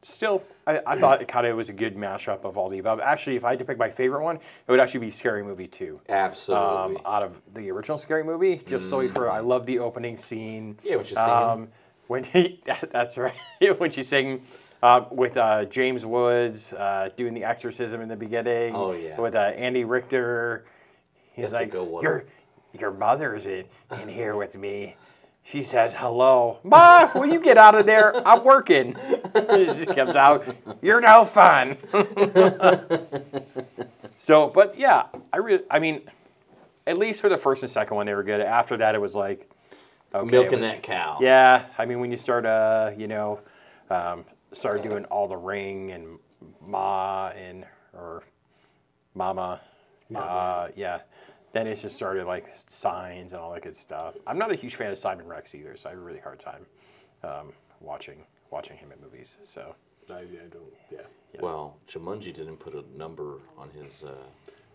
still 0.02 0.42
I, 0.66 0.80
I 0.86 0.98
thought 0.98 1.20
it 1.20 1.28
kind 1.28 1.46
of 1.46 1.56
was 1.56 1.68
a 1.68 1.72
good 1.72 1.96
mashup 1.96 2.44
of 2.44 2.56
all 2.56 2.68
the 2.68 2.78
above. 2.78 3.00
Actually, 3.00 3.36
if 3.36 3.44
I 3.44 3.50
had 3.50 3.58
to 3.58 3.64
pick 3.64 3.78
my 3.78 3.90
favorite 3.90 4.22
one, 4.22 4.36
it 4.36 4.70
would 4.70 4.80
actually 4.80 5.00
be 5.00 5.10
Scary 5.10 5.42
Movie 5.42 5.66
Two 5.66 6.00
Absolutely. 6.08 6.96
um, 6.96 6.98
out 7.04 7.22
of 7.22 7.40
the 7.54 7.70
original 7.70 7.98
Scary 7.98 8.24
Movie. 8.24 8.62
Just 8.66 8.88
so 8.88 9.00
you 9.00 9.10
for 9.10 9.30
I 9.30 9.40
love 9.40 9.66
the 9.66 9.78
opening 9.78 10.16
scene. 10.16 10.78
Yeah, 10.82 10.96
when 10.96 11.04
she's 11.04 11.16
singing. 11.16 11.32
Um, 11.32 11.68
when 12.06 12.24
he, 12.24 12.60
that's 12.90 13.16
right. 13.18 13.34
when 13.78 13.90
she's 13.90 14.08
singing 14.08 14.42
uh, 14.82 15.04
with 15.10 15.36
uh, 15.36 15.66
James 15.66 16.04
Woods 16.04 16.72
uh, 16.72 17.10
doing 17.16 17.34
the 17.34 17.44
exorcism 17.44 18.00
in 18.00 18.08
the 18.08 18.16
beginning. 18.16 18.74
Oh, 18.74 18.92
yeah. 18.92 19.20
With 19.20 19.34
uh, 19.34 19.38
Andy 19.38 19.84
Richter. 19.84 20.64
He's 21.40 21.50
That's 21.50 21.72
like, 21.74 22.02
your 22.02 22.24
your 22.78 22.90
mother's 22.90 23.46
in, 23.46 23.64
in 24.00 24.08
here 24.08 24.36
with 24.36 24.56
me. 24.56 24.96
She 25.42 25.62
says 25.62 25.94
hello, 25.96 26.58
Ma. 26.64 27.10
Will 27.14 27.26
you 27.26 27.40
get 27.40 27.58
out 27.58 27.74
of 27.74 27.86
there? 27.86 28.14
I'm 28.26 28.44
working. 28.44 28.94
just 29.34 29.94
comes 29.96 30.14
out. 30.14 30.44
You're 30.82 31.00
no 31.00 31.24
fun. 31.24 31.76
So, 34.20 34.48
but 34.48 34.78
yeah, 34.78 35.06
I 35.32 35.38
really, 35.38 35.64
I 35.70 35.78
mean, 35.78 36.02
at 36.86 36.98
least 36.98 37.22
for 37.22 37.30
the 37.30 37.38
first 37.38 37.62
and 37.62 37.72
second 37.72 37.96
one, 37.96 38.04
they 38.04 38.12
were 38.12 38.22
good. 38.22 38.42
After 38.42 38.76
that, 38.76 38.94
it 38.94 39.00
was 39.00 39.14
like 39.14 39.50
okay, 40.14 40.30
Milking 40.30 40.60
was- 40.60 40.68
that 40.68 40.82
cow. 40.82 41.16
Yeah, 41.22 41.64
I 41.78 41.86
mean, 41.86 42.00
when 42.00 42.10
you 42.10 42.18
start, 42.18 42.44
uh, 42.44 42.90
you 42.98 43.08
know, 43.08 43.40
um, 43.88 44.26
start 44.52 44.82
doing 44.82 45.06
all 45.06 45.26
the 45.26 45.38
ring 45.38 45.90
and 45.92 46.18
ma 46.60 47.28
and 47.28 47.64
or 47.94 48.24
mama, 49.14 49.62
uh, 50.14 50.68
yeah, 50.76 51.00
then 51.52 51.66
it 51.66 51.76
just 51.76 51.96
started 51.96 52.26
like 52.26 52.46
signs 52.66 53.32
and 53.32 53.40
all 53.40 53.52
that 53.52 53.62
good 53.62 53.76
stuff. 53.76 54.14
I'm 54.26 54.38
not 54.38 54.50
a 54.50 54.54
huge 54.54 54.76
fan 54.76 54.90
of 54.90 54.98
Simon 54.98 55.26
Rex 55.26 55.54
either, 55.54 55.76
so 55.76 55.88
I 55.88 55.92
have 55.92 55.98
a 55.98 56.02
really 56.02 56.20
hard 56.20 56.38
time 56.40 56.66
um, 57.24 57.52
watching 57.80 58.24
watching 58.50 58.76
him 58.76 58.90
in 58.92 59.00
movies. 59.02 59.36
So. 59.44 59.74
I, 60.10 60.14
I 60.14 60.22
don't. 60.50 60.64
Yeah. 60.90 60.98
Well, 61.40 61.76
Jumanji 61.88 62.34
didn't 62.34 62.56
put 62.56 62.74
a 62.74 62.82
number 62.98 63.34
on 63.56 63.68
his. 63.70 64.02
Uh, 64.02 64.14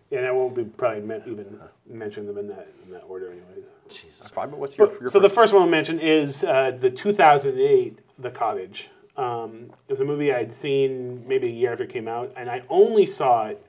Yeah, 0.10 0.20
and 0.20 0.28
I 0.28 0.32
won't 0.32 0.56
be 0.56 0.64
probably 0.64 1.02
me- 1.02 1.22
even 1.28 1.60
mention 1.90 2.26
them 2.26 2.38
in 2.38 2.48
that 2.48 2.70
in 2.86 2.92
that 2.94 3.04
order, 3.10 3.32
anyways. 3.32 3.68
Jesus. 3.90 4.30
Fine, 4.30 4.52
but 4.52 4.60
what's 4.60 4.78
your, 4.78 4.92
your 5.02 5.10
so 5.10 5.20
the 5.20 5.28
first 5.28 5.52
one 5.52 5.62
I'll 5.64 5.68
mention 5.68 6.00
is 6.00 6.44
uh, 6.46 6.72
the 6.72 6.90
2008 6.90 8.00
The 8.18 8.32
Cottage. 8.32 8.90
Um, 9.18 9.72
it 9.90 9.92
was 9.92 10.00
a 10.00 10.06
movie 10.06 10.34
I'd 10.34 10.54
seen 10.54 11.28
maybe 11.28 11.48
a 11.48 11.52
year 11.52 11.74
after 11.74 11.84
it 11.84 11.90
came 11.90 12.08
out, 12.08 12.32
and 12.38 12.50
I 12.50 12.64
only 12.70 13.06
saw 13.06 13.48
it 13.48 13.65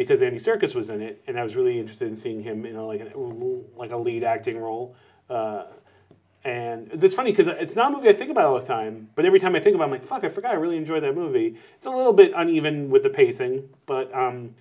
because 0.00 0.22
Andy 0.22 0.38
Serkis 0.38 0.74
was 0.74 0.88
in 0.88 1.02
it, 1.02 1.22
and 1.26 1.38
I 1.38 1.44
was 1.44 1.56
really 1.56 1.78
interested 1.78 2.08
in 2.08 2.16
seeing 2.16 2.42
him 2.42 2.64
in 2.64 2.74
a, 2.74 2.86
like 2.86 3.02
an, 3.02 3.12
like 3.76 3.90
a 3.90 3.98
lead 3.98 4.24
acting 4.24 4.58
role. 4.58 4.96
Uh, 5.28 5.64
and 6.42 6.88
it's 6.90 7.14
funny 7.14 7.32
because 7.32 7.48
it's 7.48 7.76
not 7.76 7.92
a 7.92 7.96
movie 7.98 8.08
I 8.08 8.14
think 8.14 8.30
about 8.30 8.46
all 8.46 8.58
the 8.58 8.66
time, 8.66 9.10
but 9.14 9.26
every 9.26 9.38
time 9.38 9.54
I 9.54 9.60
think 9.60 9.74
about 9.74 9.84
it, 9.84 9.86
I'm 9.88 9.90
like, 9.90 10.02
fuck, 10.02 10.24
I 10.24 10.30
forgot 10.30 10.52
I 10.52 10.54
really 10.54 10.78
enjoyed 10.78 11.02
that 11.02 11.14
movie. 11.14 11.54
It's 11.76 11.84
a 11.84 11.90
little 11.90 12.14
bit 12.14 12.32
uneven 12.34 12.88
with 12.88 13.02
the 13.02 13.10
pacing, 13.10 13.68
but 13.84 14.10
um, 14.14 14.54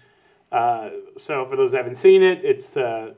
uh, 0.51 0.89
so 1.17 1.45
for 1.45 1.55
those 1.55 1.71
that 1.71 1.77
haven't 1.77 1.95
seen 1.95 2.21
it, 2.21 2.43
it's 2.43 2.75
uh, 2.75 3.13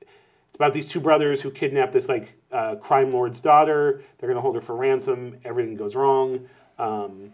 it's 0.00 0.56
about 0.56 0.72
these 0.72 0.88
two 0.88 0.98
brothers 0.98 1.42
who 1.42 1.52
kidnap 1.52 1.92
this 1.92 2.08
like 2.08 2.36
uh, 2.50 2.74
crime 2.80 3.12
lord's 3.12 3.40
daughter. 3.40 4.02
They're 4.18 4.28
gonna 4.28 4.40
hold 4.40 4.56
her 4.56 4.60
for 4.60 4.74
ransom. 4.74 5.38
Everything 5.44 5.76
goes 5.76 5.94
wrong. 5.94 6.48
Um, 6.80 7.32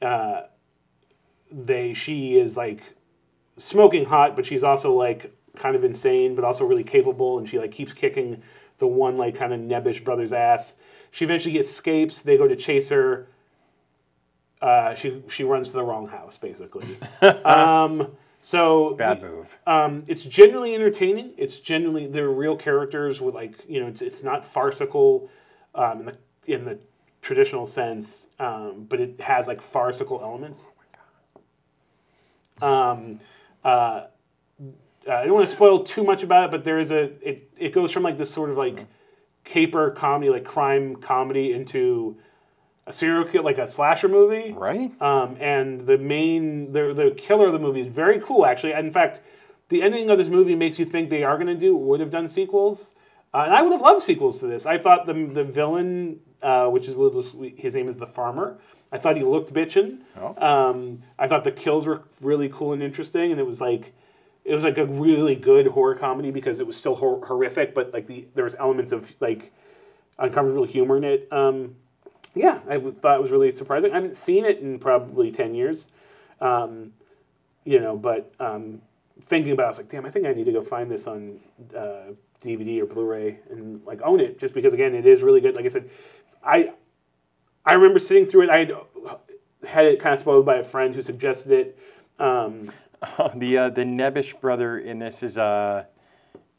uh, 0.00 0.44
they 1.50 1.92
she 1.92 2.38
is 2.38 2.56
like 2.56 2.82
smoking 3.58 4.06
hot, 4.06 4.36
but 4.36 4.46
she's 4.46 4.64
also 4.64 4.92
like 4.92 5.34
kind 5.56 5.76
of 5.76 5.84
insane, 5.84 6.34
but 6.34 6.44
also 6.44 6.64
really 6.64 6.84
capable, 6.84 7.38
and 7.38 7.48
she 7.48 7.58
like 7.58 7.70
keeps 7.70 7.92
kicking 7.92 8.42
the 8.78 8.86
one 8.86 9.16
like 9.16 9.34
kind 9.34 9.52
of 9.52 9.60
nebbish 9.60 10.02
brother's 10.02 10.32
ass. 10.32 10.74
She 11.10 11.24
eventually 11.24 11.56
escapes. 11.58 12.22
They 12.22 12.36
go 12.36 12.48
to 12.48 12.56
chase 12.56 12.88
her. 12.88 13.28
Uh, 14.60 14.94
she 14.94 15.22
she 15.28 15.44
runs 15.44 15.68
to 15.68 15.74
the 15.74 15.82
wrong 15.82 16.08
house, 16.08 16.38
basically. 16.38 16.86
um, 17.44 18.08
so 18.40 18.94
bad 18.94 19.20
the- 19.20 19.28
move. 19.28 19.56
um, 19.66 20.04
it's 20.06 20.22
genuinely 20.24 20.74
entertaining. 20.74 21.32
It's 21.36 21.58
genuinely 21.60 22.06
they're 22.06 22.28
real 22.30 22.56
characters 22.56 23.20
with 23.20 23.34
like 23.34 23.64
you 23.68 23.80
know 23.80 23.86
it's, 23.88 24.00
it's 24.02 24.22
not 24.22 24.44
farcical 24.44 25.28
um, 25.74 26.00
in 26.00 26.06
the 26.06 26.16
in 26.46 26.64
the 26.64 26.78
traditional 27.20 27.66
sense, 27.66 28.26
um, 28.40 28.86
but 28.88 29.00
it 29.00 29.20
has 29.20 29.46
like 29.46 29.60
farcical 29.60 30.20
elements. 30.22 30.66
Um, 32.60 33.20
uh, 33.64 34.06
I 35.08 35.24
don't 35.24 35.34
want 35.34 35.48
to 35.48 35.52
spoil 35.54 35.82
too 35.82 36.04
much 36.04 36.22
about 36.22 36.46
it, 36.46 36.50
but 36.50 36.64
there 36.64 36.78
is 36.78 36.90
a 36.90 37.02
it, 37.28 37.50
it 37.56 37.72
goes 37.72 37.92
from 37.92 38.02
like 38.02 38.16
this 38.16 38.30
sort 38.30 38.50
of 38.50 38.56
like 38.56 38.86
caper 39.44 39.90
comedy, 39.90 40.30
like 40.30 40.44
crime 40.44 40.96
comedy, 40.96 41.52
into 41.52 42.16
a 42.86 42.92
serial 42.92 43.24
killer, 43.24 43.44
like 43.44 43.58
a 43.58 43.66
slasher 43.66 44.08
movie. 44.08 44.52
Right? 44.52 45.00
Um, 45.00 45.36
and 45.40 45.82
the 45.82 45.98
main, 45.98 46.72
the, 46.72 46.92
the 46.94 47.10
killer 47.16 47.46
of 47.46 47.52
the 47.52 47.58
movie 47.58 47.80
is 47.80 47.88
very 47.88 48.20
cool, 48.20 48.46
actually. 48.46 48.72
In 48.72 48.92
fact, 48.92 49.20
the 49.68 49.82
ending 49.82 50.10
of 50.10 50.18
this 50.18 50.28
movie 50.28 50.54
makes 50.54 50.78
you 50.78 50.84
think 50.84 51.10
they 51.10 51.24
are 51.24 51.36
going 51.36 51.46
to 51.48 51.54
do, 51.54 51.76
would 51.76 52.00
have 52.00 52.10
done 52.10 52.28
sequels. 52.28 52.94
Uh, 53.34 53.44
and 53.46 53.54
I 53.54 53.62
would 53.62 53.72
have 53.72 53.80
loved 53.80 54.02
sequels 54.02 54.40
to 54.40 54.46
this. 54.46 54.66
I 54.66 54.78
thought 54.78 55.06
the, 55.06 55.14
the 55.14 55.44
villain, 55.44 56.20
uh, 56.42 56.66
which 56.68 56.86
is, 56.86 56.94
we'll 56.94 57.10
just, 57.10 57.34
his 57.56 57.74
name 57.74 57.88
is 57.88 57.96
the 57.96 58.06
farmer, 58.06 58.58
I 58.92 58.98
thought 58.98 59.16
he 59.16 59.24
looked 59.24 59.52
bitchin'. 59.54 60.00
Oh. 60.20 60.36
Um, 60.46 61.02
I 61.18 61.26
thought 61.26 61.44
the 61.44 61.50
kills 61.50 61.86
were 61.86 62.02
really 62.20 62.50
cool 62.50 62.74
and 62.74 62.82
interesting. 62.82 63.32
And 63.32 63.40
it 63.40 63.46
was 63.46 63.60
like, 63.60 63.94
it 64.44 64.54
was 64.54 64.64
like 64.64 64.76
a 64.76 64.84
really 64.84 65.34
good 65.34 65.68
horror 65.68 65.94
comedy 65.94 66.30
because 66.30 66.60
it 66.60 66.66
was 66.66 66.76
still 66.76 66.96
hor- 66.96 67.24
horrific, 67.26 67.74
but 67.74 67.92
like 67.92 68.06
the, 68.06 68.26
there 68.34 68.44
was 68.44 68.54
elements 68.56 68.92
of 68.92 69.14
like 69.20 69.50
uncomfortable 70.18 70.64
humor 70.64 70.98
in 70.98 71.04
it. 71.04 71.28
Um, 71.32 71.76
yeah, 72.34 72.60
I 72.68 72.74
w- 72.74 72.92
thought 72.92 73.16
it 73.16 73.22
was 73.22 73.30
really 73.30 73.50
surprising. 73.50 73.92
I 73.92 73.94
haven't 73.94 74.16
seen 74.16 74.44
it 74.44 74.58
in 74.58 74.78
probably 74.78 75.30
10 75.32 75.54
years. 75.54 75.88
Um, 76.40 76.92
you 77.64 77.80
know, 77.80 77.96
but 77.96 78.32
um, 78.40 78.82
thinking 79.22 79.52
about 79.52 79.62
it, 79.62 79.66
I 79.66 79.68
was 79.68 79.76
like, 79.78 79.88
damn, 79.88 80.04
I 80.04 80.10
think 80.10 80.26
I 80.26 80.32
need 80.32 80.44
to 80.44 80.52
go 80.52 80.62
find 80.62 80.90
this 80.90 81.06
on 81.06 81.40
uh, 81.76 82.12
DVD 82.42 82.80
or 82.80 82.86
Blu-ray 82.86 83.38
and 83.50 83.84
like 83.86 84.02
own 84.02 84.20
it 84.20 84.38
just 84.38 84.52
because, 84.52 84.72
again, 84.72 84.94
it 84.94 85.06
is 85.06 85.22
really 85.22 85.40
good. 85.40 85.54
Like 85.54 85.64
I 85.64 85.68
said, 85.68 85.88
I 86.44 86.72
I 87.64 87.74
remember 87.74 87.98
sitting 87.98 88.26
through 88.26 88.42
it. 88.44 88.50
I 88.50 89.66
had 89.66 89.84
it 89.84 90.00
kind 90.00 90.12
of 90.14 90.18
spoiled 90.20 90.44
by 90.46 90.56
a 90.56 90.62
friend 90.64 90.94
who 90.94 91.02
suggested 91.02 91.52
it. 91.52 91.78
Um, 92.18 92.70
the 93.36 93.58
uh, 93.58 93.70
the 93.70 93.82
Nebbish 93.84 94.40
brother 94.40 94.78
in 94.78 94.98
this 94.98 95.22
is 95.22 95.38
uh 95.38 95.84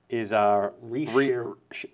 is 0.10 0.32
uh 0.34 0.70
Reece 0.82 1.12
Re- 1.14 1.30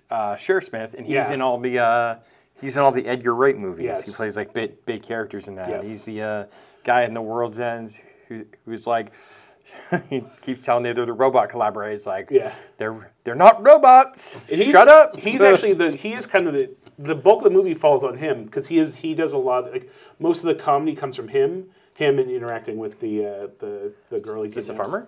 uh, 0.09 0.35
Shearsmith, 0.35 0.93
and 0.93 1.05
he's 1.05 1.13
Yeah. 1.13 1.33
in 1.33 1.41
all 1.41 1.59
the 1.59 1.79
uh, 1.79 2.15
He's 2.61 2.75
in 2.75 2.83
all 2.83 2.91
the 2.91 3.05
Edgar 3.07 3.33
Wright 3.33 3.57
movies. 3.57 3.85
Yes. 3.85 4.05
He 4.05 4.11
plays 4.11 4.35
like 4.35 4.53
big 4.53 4.85
big 4.85 5.01
characters 5.03 5.47
in 5.47 5.55
that. 5.55 5.69
Yes. 5.69 5.87
He's 5.87 6.03
the 6.03 6.21
uh, 6.21 6.45
guy 6.83 7.03
in 7.03 7.13
The 7.13 7.21
World's 7.21 7.57
End 7.57 7.97
who, 8.27 8.45
who's 8.65 8.85
like 8.85 9.13
he 10.09 10.25
keeps 10.41 10.63
telling 10.65 10.83
the 10.83 10.91
other 10.91 11.13
robot 11.13 11.49
collaborators 11.49 12.05
like 12.05 12.27
Yeah. 12.31 12.53
they're 12.77 13.11
they're 13.23 13.33
not 13.35 13.65
robots. 13.65 14.41
Shut 14.53 14.89
up. 14.89 15.17
He's 15.17 15.41
actually 15.49 15.73
the 15.73 15.91
he 15.91 16.13
is 16.13 16.25
kind 16.25 16.47
of 16.47 16.53
the 16.53 16.69
the 16.99 17.15
bulk 17.15 17.39
of 17.39 17.45
the 17.45 17.49
movie 17.49 17.73
falls 17.73 18.03
on 18.03 18.17
him 18.17 18.43
because 18.43 18.67
he 18.67 18.77
is 18.77 18.95
he 18.97 19.15
does 19.15 19.31
a 19.31 19.37
lot 19.37 19.71
like 19.71 19.89
most 20.19 20.39
of 20.39 20.45
the 20.45 20.55
comedy 20.55 20.93
comes 20.95 21.15
from 21.15 21.29
him 21.29 21.69
him 21.93 22.19
and 22.19 22.29
interacting 22.29 22.77
with 22.77 22.99
the 22.99 23.25
uh, 23.25 23.47
the 23.59 23.93
the 24.09 24.19
girl 24.19 24.43
he 24.43 24.49
He's 24.49 24.67
the 24.67 24.73
farmer. 24.73 25.07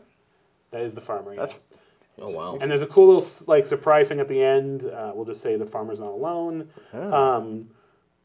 That 0.72 0.82
is 0.82 0.94
the 0.94 1.02
farmer. 1.02 1.36
That's 1.36 1.54
yeah. 2.18 2.26
Oh 2.28 2.32
wow. 2.32 2.58
And 2.60 2.72
there's 2.72 2.82
a 2.82 2.88
cool 2.88 3.14
little 3.14 3.46
like 3.48 3.68
surprise 3.68 4.10
thing 4.10 4.20
at 4.20 4.28
the 4.28 4.42
end. 4.42 4.86
Uh, 4.86 5.12
we'll 5.14 5.26
just 5.26 5.42
say 5.42 5.56
the 5.58 5.66
farmer's 5.66 6.00
not 6.00 6.12
alone. 6.12 6.70
Um, 6.94 7.70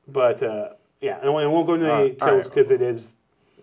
but 0.06 0.42
uh, 0.42 0.70
yeah, 1.00 1.18
and 1.20 1.34
we 1.34 1.46
won't 1.46 1.66
go 1.66 1.74
into 1.74 1.86
the 1.86 1.92
All 1.92 2.02
right, 2.02 2.16
all 2.20 2.28
kills 2.28 2.44
right. 2.44 2.54
because 2.54 2.70
it 2.70 2.82
is 2.82 3.06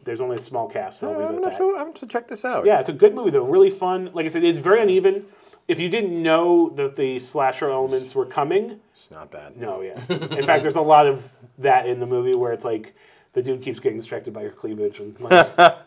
there's 0.03 0.21
only 0.21 0.35
a 0.35 0.39
small 0.39 0.67
cast. 0.67 0.99
So 0.99 1.07
I'll 1.09 1.13
I'm 1.15 1.19
leave 1.21 1.41
gonna, 1.41 1.49
that. 1.49 1.57
show, 1.57 1.77
I'm 1.77 1.93
gonna 1.93 2.07
check 2.07 2.27
this 2.27 2.43
out. 2.45 2.65
Yeah, 2.65 2.79
it's 2.79 2.89
a 2.89 2.93
good 2.93 3.13
movie 3.13 3.31
though. 3.31 3.45
Really 3.45 3.71
fun. 3.71 4.11
Like 4.13 4.25
I 4.25 4.29
said, 4.29 4.43
it's 4.43 4.59
very 4.59 4.81
uneven. 4.81 5.25
If 5.67 5.79
you 5.79 5.87
didn't 5.89 6.21
know 6.21 6.69
that 6.71 6.95
the 6.97 7.19
slasher 7.19 7.69
elements 7.71 8.13
were 8.13 8.25
coming, 8.25 8.79
it's 8.95 9.09
not 9.09 9.31
bad. 9.31 9.55
no, 9.57 9.81
yeah. 9.81 9.99
In 10.09 10.45
fact, 10.45 10.61
there's 10.63 10.75
a 10.75 10.81
lot 10.81 11.07
of 11.07 11.31
that 11.59 11.87
in 11.87 11.99
the 11.99 12.05
movie 12.05 12.35
where 12.37 12.51
it's 12.51 12.65
like 12.65 12.93
the 13.33 13.41
dude 13.41 13.61
keeps 13.61 13.79
getting 13.79 13.97
distracted 13.97 14.33
by 14.33 14.41
your 14.41 14.51
cleavage 14.51 14.99
and 14.99 15.19
like, 15.19 15.47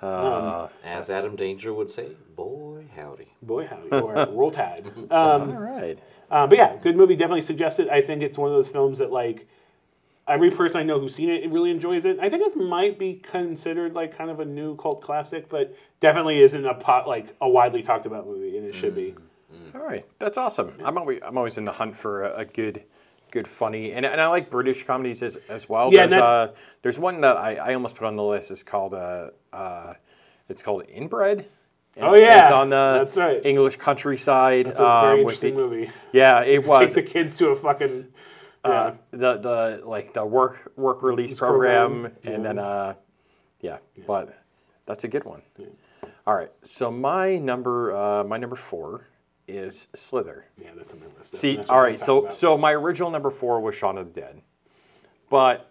Uh, 0.00 0.68
As 0.84 1.10
Adam 1.10 1.34
Danger 1.34 1.74
would 1.74 1.90
say, 1.90 2.10
boy 2.36 2.84
howdy. 2.94 3.32
boy 3.42 3.66
howdy, 3.66 3.88
or 3.90 4.12
roll 4.30 4.50
tide. 4.52 4.86
Um, 5.10 5.50
all 5.50 5.56
right. 5.58 5.98
uh, 6.30 6.46
but 6.46 6.56
yeah, 6.56 6.76
good 6.76 6.96
movie. 6.96 7.16
Definitely 7.16 7.42
suggested. 7.42 7.88
I 7.88 8.00
think 8.00 8.22
it's 8.22 8.38
one 8.38 8.48
of 8.48 8.54
those 8.54 8.68
films 8.68 8.98
that 8.98 9.10
like 9.10 9.48
every 10.28 10.50
person 10.50 10.80
I 10.80 10.84
know 10.84 11.00
who's 11.00 11.14
seen 11.14 11.28
it 11.30 11.50
really 11.50 11.70
enjoys 11.70 12.04
it. 12.04 12.18
I 12.20 12.28
think 12.28 12.42
it 12.42 12.56
might 12.56 12.98
be 12.98 13.14
considered 13.14 13.94
like 13.94 14.16
kind 14.16 14.30
of 14.30 14.40
a 14.40 14.44
new 14.44 14.76
cult 14.76 15.00
classic, 15.02 15.48
but 15.48 15.74
definitely 16.00 16.40
isn't 16.42 16.64
a 16.66 16.74
pot 16.74 17.08
like 17.08 17.34
a 17.40 17.48
widely 17.48 17.82
talked 17.82 18.06
about 18.06 18.26
movie, 18.26 18.56
and 18.56 18.66
it 18.66 18.74
should 18.74 18.94
be. 18.94 19.14
All 19.74 19.80
right, 19.80 20.04
that's 20.18 20.36
awesome. 20.38 20.74
I'm 20.84 20.96
always 20.98 21.20
I'm 21.24 21.36
always 21.38 21.56
in 21.58 21.64
the 21.64 21.72
hunt 21.72 21.96
for 21.96 22.24
a, 22.24 22.40
a 22.40 22.44
good, 22.44 22.82
good 23.30 23.46
funny, 23.48 23.92
and, 23.92 24.04
and 24.06 24.20
I 24.20 24.28
like 24.28 24.50
British 24.50 24.84
comedies 24.84 25.22
as, 25.22 25.36
as 25.48 25.68
well. 25.68 25.92
Yeah, 25.92 26.06
there's, 26.06 26.22
uh, 26.22 26.52
there's 26.82 26.98
one 26.98 27.20
that 27.22 27.36
I, 27.36 27.56
I 27.56 27.74
almost 27.74 27.94
put 27.96 28.06
on 28.06 28.16
the 28.16 28.22
list. 28.22 28.50
It's 28.50 28.62
called 28.62 28.94
uh, 28.94 29.30
uh, 29.52 29.94
it's 30.48 30.62
called 30.62 30.84
Inbred. 30.88 31.46
And 31.96 32.04
Oh, 32.06 32.14
it's- 32.14 32.20
yeah, 32.20 32.42
it's 32.44 32.52
on 32.52 32.70
the 32.70 33.04
that's 33.04 33.16
right. 33.16 33.44
English 33.44 33.76
countryside. 33.76 34.66
It's 34.68 34.78
a 34.78 35.00
very 35.02 35.14
um, 35.14 35.18
interesting 35.20 35.56
the- 35.56 35.60
movie. 35.62 35.90
Yeah, 36.12 36.40
it 36.44 36.64
was. 36.66 36.94
Take 36.94 37.06
the 37.06 37.10
kids 37.10 37.34
to 37.36 37.48
a 37.48 37.56
fucking. 37.56 38.06
Yeah. 38.64 38.70
uh, 38.70 38.94
the 39.12 39.36
the 39.38 39.82
like 39.84 40.12
the 40.14 40.24
work 40.24 40.72
work 40.76 41.02
release 41.02 41.34
program, 41.34 42.02
program, 42.02 42.16
and 42.24 42.44
then 42.44 42.58
uh, 42.58 42.94
yeah, 43.60 43.78
but 44.06 44.36
that's 44.86 45.04
a 45.04 45.08
good 45.08 45.24
one. 45.24 45.42
All 46.26 46.34
right, 46.34 46.50
so 46.62 46.90
my 46.90 47.36
number 47.38 47.96
uh, 47.96 48.24
my 48.24 48.36
number 48.36 48.56
four 48.56 49.06
is 49.46 49.88
Slither. 49.94 50.44
yeah, 50.62 50.70
that's 50.76 50.92
on 50.92 51.00
my 51.00 51.06
list. 51.18 51.36
See, 51.36 51.56
That's 51.56 51.70
all 51.70 51.80
right, 51.80 51.98
so 51.98 52.18
about. 52.18 52.34
so 52.34 52.58
my 52.58 52.72
original 52.72 53.10
number 53.10 53.30
four 53.30 53.60
was 53.60 53.74
Shaun 53.74 53.96
of 53.96 54.12
the 54.12 54.20
Dead, 54.20 54.42
but 55.30 55.70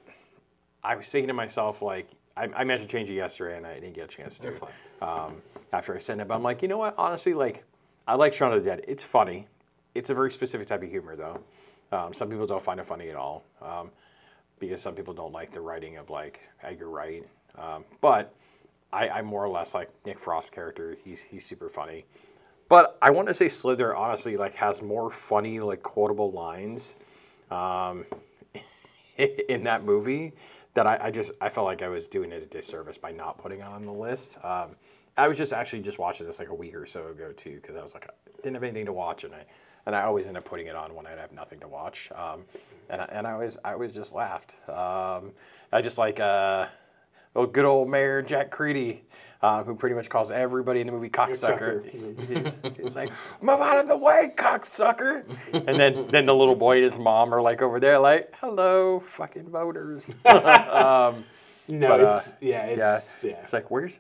I 0.84 0.96
was 0.96 1.08
thinking 1.10 1.28
to 1.28 1.34
myself 1.34 1.82
like 1.82 2.08
I, 2.36 2.50
I 2.56 2.64
meant 2.64 2.82
to 2.82 2.88
change 2.88 3.10
it 3.10 3.16
yesterday 3.16 3.58
and 3.58 3.68
I 3.68 3.76
didn't 3.76 3.94
get 3.94 4.06
a 4.06 4.08
chance 4.08 4.40
to. 4.40 4.54
Um, 5.02 5.42
after 5.74 5.94
I 5.96 6.00
sent 6.00 6.22
it, 6.22 6.28
but 6.28 6.34
I'm 6.36 6.44
like, 6.44 6.62
you 6.62 6.68
know 6.68 6.78
what? 6.78 6.96
Honestly, 6.98 7.34
like 7.36 7.64
I 8.08 8.16
like 8.16 8.34
Shaun 8.34 8.54
of 8.54 8.64
the 8.64 8.70
Dead. 8.70 8.86
It's 8.88 9.04
funny. 9.04 9.48
It's 9.94 10.10
a 10.10 10.14
very 10.16 10.32
specific 10.32 10.68
type 10.68 10.82
of 10.82 10.90
humor 10.90 11.16
though. 11.16 11.42
Um, 11.92 12.14
some 12.14 12.30
people 12.30 12.48
don't 12.48 12.64
find 12.64 12.80
it 12.80 12.86
funny 12.86 13.10
at 13.10 13.16
all 13.16 13.44
um, 13.62 13.92
because 14.60 14.82
some 14.82 14.96
people 14.96 15.14
don't 15.14 15.32
like 15.32 15.52
the 15.52 15.62
writing 15.62 15.98
of 15.98 16.10
like 16.10 16.42
Edgar 16.64 16.90
Wright. 16.90 17.26
Um, 17.58 17.86
but 18.02 18.34
I, 18.92 19.10
I 19.10 19.22
more 19.22 19.44
or 19.44 19.50
less 19.50 19.74
like 19.74 19.90
Nick 20.06 20.20
Frost 20.20 20.52
character. 20.52 20.98
He's 21.04 21.22
he's 21.22 21.46
super 21.46 21.70
funny. 21.70 22.06
But 22.70 22.98
I 23.02 23.12
want 23.12 23.30
to 23.30 23.34
say 23.34 23.48
Slither 23.50 23.96
honestly 23.96 24.38
like 24.38 24.56
has 24.56 24.82
more 24.82 25.10
funny 25.10 25.60
like 25.60 25.82
quotable 25.82 26.32
lines 26.32 26.96
um, 27.50 28.06
in 29.18 29.64
that 29.64 29.84
movie 29.84 30.34
that 30.74 30.86
I, 30.86 31.00
I 31.04 31.12
just 31.12 31.32
I 31.42 31.50
felt 31.50 31.66
like 31.66 31.82
I 31.82 31.88
was 31.88 32.08
doing 32.08 32.32
it 32.32 32.44
a 32.44 32.46
disservice 32.46 32.98
by 32.98 33.12
not 33.12 33.38
putting 33.38 33.60
it 33.60 33.66
on 33.66 33.86
the 33.86 33.94
list. 33.94 34.38
Um, 34.44 34.76
I 35.18 35.28
was 35.28 35.38
just 35.38 35.52
actually 35.52 35.82
just 35.82 35.98
watching 35.98 36.28
this 36.28 36.40
like 36.40 36.50
a 36.50 36.54
week 36.54 36.76
or 36.76 36.86
so 36.86 37.08
ago 37.08 37.32
too 37.32 37.56
because 37.56 37.76
I 37.76 37.82
was 37.82 37.94
like 37.94 38.08
I 38.08 38.42
didn't 38.44 38.54
have 38.54 38.64
anything 38.64 38.86
to 38.86 38.94
watch 38.94 39.24
and 39.24 39.34
I 39.34 39.46
and 39.88 39.96
I 39.96 40.04
always 40.04 40.28
end 40.28 40.36
up 40.38 40.44
putting 40.44 40.68
it 40.68 40.76
on 40.76 40.94
when 40.94 41.08
I 41.08 41.12
have 41.12 41.32
nothing 41.32 41.62
to 41.62 41.68
watch. 41.68 42.12
Um, 42.14 42.44
and 42.90 43.02
I, 43.02 43.06
and 43.06 43.26
I 43.26 43.32
always 43.32 43.58
I 43.64 43.72
always 43.72 43.96
just 43.96 44.14
laughed. 44.14 44.58
Um, 44.70 45.32
I 45.72 45.82
just 45.82 45.98
like 45.98 46.20
uh, 46.20 46.68
oh 47.36 47.48
good 47.48 47.66
old 47.66 47.90
Mayor 47.90 48.22
Jack 48.22 48.52
Creedy. 48.52 49.00
Uh, 49.40 49.64
who 49.64 49.76
pretty 49.76 49.94
much 49.94 50.10
calls 50.10 50.32
everybody 50.32 50.82
in 50.82 50.88
the 50.88 50.92
movie 50.92 51.12
cocksucker. 51.12 51.86
He's 52.76 52.96
like, 52.96 53.12
"Move 53.40 53.60
out 53.60 53.78
of 53.78 53.88
the 53.88 53.96
way, 53.96 54.32
cocksucker!" 54.36 55.26
And 55.54 55.80
then, 55.80 56.08
then 56.08 56.26
the 56.26 56.34
little 56.34 56.56
boy 56.56 56.78
and 56.78 56.84
his 56.84 56.98
mom 56.98 57.32
are 57.32 57.40
like 57.40 57.62
over 57.62 57.80
there, 57.80 58.00
like, 58.00 58.34
"Hello, 58.42 59.00
fucking 59.00 59.52
voters." 59.52 60.10
no, 60.26 61.14
but, 61.88 62.02
uh, 62.02 62.14
it's 62.16 62.34
yeah, 62.42 62.68
yeah, 62.72 62.98
it's 62.98 63.24
yeah. 63.24 63.32
it's 63.44 63.54
like, 63.54 63.70
"Where's, 63.70 64.00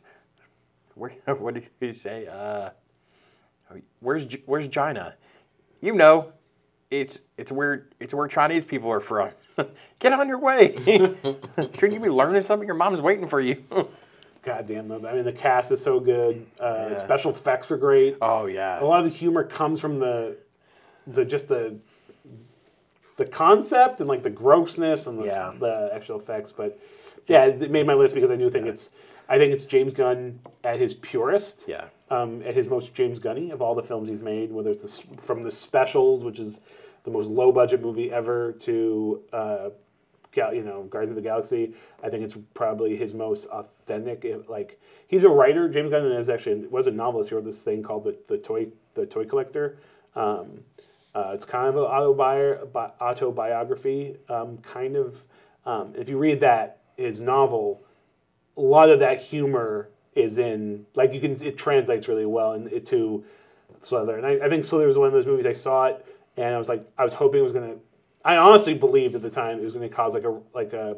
where? 0.95 1.11
What 1.35 1.53
did 1.53 1.69
he 1.79 1.93
say? 1.93 2.25
Uh, 2.25 2.71
where's 3.99 4.25
Where's 4.47 4.67
China? 4.69 5.13
You 5.81 5.93
know, 5.93 6.33
it's 6.89 7.19
it's 7.37 7.51
where 7.51 7.87
it's 7.99 8.13
where 8.13 8.27
Chinese 8.27 8.65
people 8.65 8.91
are 8.91 8.99
from. 8.99 9.29
Get 9.99 10.13
on 10.13 10.27
your 10.27 10.39
way. 10.39 10.75
Shouldn't 11.57 11.93
you 11.93 11.99
be 11.99 12.09
learning 12.09 12.41
something? 12.43 12.67
Your 12.67 12.75
mom's 12.77 13.01
waiting 13.01 13.27
for 13.27 13.39
you. 13.41 13.63
God 14.43 14.65
damn 14.67 14.87
them. 14.87 15.05
I 15.05 15.13
mean, 15.13 15.25
the 15.25 15.33
cast 15.33 15.71
is 15.71 15.81
so 15.83 15.99
good. 15.99 16.45
Uh, 16.59 16.87
Yeah. 16.91 16.95
Special 16.95 17.31
effects 17.31 17.69
are 17.71 17.77
great. 17.77 18.17
oh 18.21 18.45
yeah. 18.45 18.81
A 18.81 18.85
lot 18.85 19.03
of 19.05 19.11
the 19.11 19.17
humor 19.17 19.43
comes 19.43 19.81
from 19.81 19.99
the, 19.99 20.37
the 21.05 21.25
just 21.25 21.47
the, 21.49 21.75
the 23.17 23.25
concept 23.25 23.99
and 23.99 24.07
like 24.07 24.23
the 24.23 24.29
grossness 24.29 25.05
and 25.07 25.19
the, 25.19 25.25
Yeah. 25.25 25.53
the 25.59 25.89
actual 25.93 26.17
effects. 26.17 26.51
But 26.53 26.79
yeah, 27.27 27.45
it 27.45 27.71
made 27.71 27.85
my 27.87 27.93
list 27.93 28.15
because 28.15 28.31
I 28.31 28.35
do 28.37 28.49
think 28.49 28.67
it's, 28.67 28.89
I 29.27 29.37
think 29.37 29.51
it's 29.51 29.65
James 29.65 29.91
Gunn 29.93 30.39
at 30.63 30.79
his 30.79 30.93
purest. 30.93 31.65
Yeah. 31.67 31.85
Um, 32.09 32.41
at 32.43 32.53
his 32.53 32.69
most 32.69 32.93
James 32.93 33.19
Gunny 33.19 33.51
of 33.51 33.61
all 33.61 33.75
the 33.75 33.83
films 33.83 34.07
he's 34.07 34.21
made, 34.21 34.51
whether 34.51 34.69
it's 34.69 34.83
the, 34.83 35.17
from 35.17 35.43
the 35.43 35.51
specials, 35.51 36.23
which 36.23 36.39
is 36.39 36.61
the 37.03 37.11
most 37.11 37.29
low 37.29 37.51
budget 37.51 37.81
movie 37.81 38.11
ever, 38.11 38.53
to 38.53 39.21
uh, 39.33 39.69
Gal- 40.31 40.53
you 40.53 40.63
know 40.63 40.83
Guardians 40.83 41.11
of 41.11 41.15
the 41.15 41.27
Galaxy. 41.27 41.73
I 42.03 42.09
think 42.09 42.23
it's 42.23 42.37
probably 42.53 42.95
his 42.95 43.13
most 43.13 43.45
authentic. 43.47 44.25
Like 44.47 44.79
he's 45.07 45.23
a 45.23 45.29
writer. 45.29 45.67
James 45.67 45.89
Gunn 45.89 46.05
is 46.05 46.29
actually 46.29 46.67
was 46.67 46.87
a 46.87 46.91
novelist. 46.91 47.29
He 47.29 47.35
wrote 47.35 47.45
this 47.45 47.63
thing 47.63 47.83
called 47.83 48.03
the, 48.03 48.17
the 48.27 48.37
toy 48.37 48.67
the 48.93 49.05
toy 49.05 49.25
collector. 49.25 49.77
Um, 50.15 50.61
uh, 51.15 51.31
it's 51.33 51.45
kind 51.45 51.67
of 51.67 51.75
an 51.75 51.83
autobi- 51.83 52.91
autobiography, 53.01 54.17
um, 54.29 54.59
kind 54.59 54.95
of. 54.95 55.25
Um, 55.65 55.93
if 55.97 56.07
you 56.07 56.17
read 56.17 56.39
that 56.41 56.81
his 56.95 57.19
novel, 57.19 57.81
a 58.55 58.61
lot 58.61 58.89
of 58.89 58.99
that 58.99 59.21
humor 59.21 59.89
is 60.17 60.37
in 60.37 60.85
like 60.95 61.13
you 61.13 61.19
can 61.19 61.41
it 61.43 61.57
translates 61.57 62.07
really 62.07 62.25
well 62.25 62.53
in, 62.53 62.67
it 62.67 62.85
to 62.87 63.23
Slither. 63.81 64.17
And 64.17 64.25
I, 64.25 64.45
I 64.45 64.49
think 64.49 64.65
Slither 64.65 64.87
was 64.87 64.97
one 64.97 65.07
of 65.07 65.13
those 65.13 65.25
movies 65.25 65.45
I 65.45 65.53
saw 65.53 65.85
it 65.85 66.05
and 66.35 66.53
I 66.53 66.57
was 66.57 66.69
like 66.69 66.87
I 66.97 67.03
was 67.03 67.13
hoping 67.13 67.39
it 67.39 67.43
was 67.43 67.51
gonna 67.51 67.75
I 68.25 68.37
honestly 68.37 68.73
believed 68.73 69.15
at 69.15 69.21
the 69.21 69.29
time 69.29 69.59
it 69.59 69.63
was 69.63 69.73
gonna 69.73 69.89
cause 69.89 70.13
like 70.13 70.23
a 70.23 70.39
like 70.53 70.73
a 70.73 70.97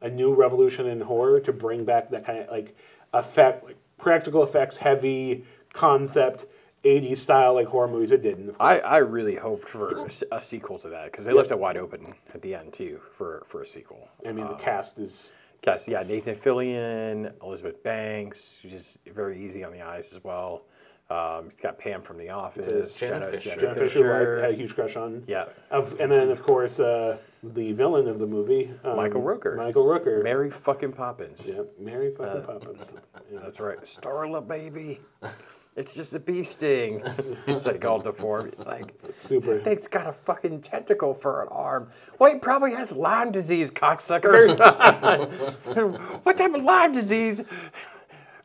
a 0.00 0.08
new 0.08 0.34
revolution 0.34 0.86
in 0.86 1.00
horror 1.00 1.40
to 1.40 1.52
bring 1.52 1.84
back 1.84 2.10
that 2.10 2.24
kind 2.24 2.40
of 2.40 2.48
like 2.50 2.76
effect 3.12 3.64
like 3.64 3.76
practical 3.96 4.42
effects 4.42 4.78
heavy 4.78 5.44
concept 5.72 6.46
80s 6.84 7.18
style 7.18 7.54
like 7.54 7.66
horror 7.66 7.88
movies. 7.88 8.10
It 8.10 8.22
didn't. 8.22 8.54
I. 8.60 8.78
I 8.78 8.96
really 8.98 9.36
hoped 9.36 9.68
for 9.68 10.08
a, 10.30 10.40
sequel 10.40 10.78
to 10.78 10.88
that 10.90 11.10
because 11.10 11.24
they 11.24 11.32
left 11.32 11.50
it 11.50 11.58
wide 11.58 11.76
open 11.76 12.14
at 12.34 12.42
the 12.42 12.54
end 12.54 12.72
too 12.72 13.00
for, 13.16 13.44
for 13.48 13.62
a 13.62 13.66
sequel. 13.66 14.08
I 14.24 14.32
mean 14.32 14.46
the 14.46 14.52
um, 14.52 14.60
cast 14.60 14.98
is 14.98 15.30
Yes, 15.66 15.88
yeah, 15.88 16.02
Nathan 16.02 16.36
Fillion, 16.36 17.32
Elizabeth 17.42 17.82
Banks, 17.82 18.58
just 18.62 18.98
very 19.04 19.42
easy 19.44 19.64
on 19.64 19.72
the 19.72 19.82
eyes 19.82 20.12
as 20.12 20.22
well. 20.22 20.62
Um, 21.10 21.48
he's 21.50 21.58
got 21.60 21.78
Pam 21.78 22.02
from 22.02 22.18
The 22.18 22.28
Office, 22.30 22.96
Jenna 22.98 23.30
Fischer. 23.30 23.56
Jenna 23.58 23.74
Fischer, 23.74 24.24
who 24.26 24.40
I 24.40 24.42
had 24.42 24.50
a 24.52 24.56
huge 24.56 24.74
crush 24.74 24.94
on. 24.96 25.24
yeah, 25.26 25.46
Of, 25.70 25.98
and 26.00 26.12
then, 26.12 26.28
of 26.30 26.42
course, 26.42 26.78
uh, 26.80 27.16
the 27.42 27.72
villain 27.72 28.08
of 28.08 28.18
the 28.18 28.26
movie, 28.26 28.70
um, 28.84 28.96
Michael 28.96 29.22
Rooker. 29.22 29.56
Michael 29.56 29.84
Rooker. 29.86 30.22
Mary 30.22 30.50
fucking 30.50 30.92
Poppins. 30.92 31.48
Yep, 31.48 31.66
Mary 31.78 32.14
fucking 32.14 32.42
Poppins. 32.42 32.92
Yeah. 33.32 33.40
That's 33.42 33.58
right, 33.58 33.78
Starla 33.80 34.46
baby. 34.46 35.00
It's 35.78 35.94
just 35.94 36.12
a 36.12 36.18
bee 36.18 36.42
sting. 36.42 37.02
it's 37.46 37.64
like 37.64 37.84
all 37.84 38.00
deformed. 38.00 38.52
It's 38.52 38.66
like 38.66 38.92
Super. 39.12 39.54
That 39.54 39.64
thing's 39.64 39.86
got 39.86 40.08
a 40.08 40.12
fucking 40.12 40.60
tentacle 40.62 41.14
for 41.14 41.40
an 41.42 41.48
arm. 41.52 41.90
Well, 42.18 42.32
he 42.32 42.40
probably 42.40 42.72
has 42.72 42.90
Lyme 42.90 43.30
disease, 43.30 43.70
cocksucker. 43.70 44.58
what 46.24 46.36
type 46.36 46.52
of 46.52 46.64
Lyme 46.64 46.92
disease? 46.92 47.44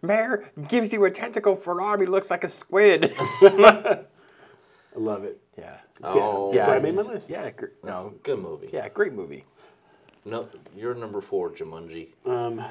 Mayor 0.04 0.52
gives 0.68 0.94
you 0.94 1.04
a 1.06 1.10
tentacle 1.10 1.56
for 1.56 1.80
an 1.80 1.84
arm. 1.84 2.02
He 2.02 2.06
looks 2.06 2.30
like 2.30 2.44
a 2.44 2.50
squid. 2.50 3.16
I 3.42 4.06
love 4.96 5.24
it. 5.24 5.42
Yeah. 5.58 5.78
Oh, 6.04 6.54
That's 6.54 6.68
why 6.68 6.76
I 6.76 6.80
made 6.80 6.94
my 6.94 7.02
list. 7.02 7.32
Yeah, 7.32 7.50
gr- 7.50 7.66
That's 7.84 8.04
no. 8.04 8.14
good 8.22 8.40
movie. 8.40 8.70
Yeah, 8.72 8.90
great 8.90 9.14
movie. 9.14 9.46
No, 10.24 10.48
you're 10.76 10.94
number 10.94 11.20
four, 11.20 11.50
Jumanji. 11.50 12.10
Um, 12.28 12.64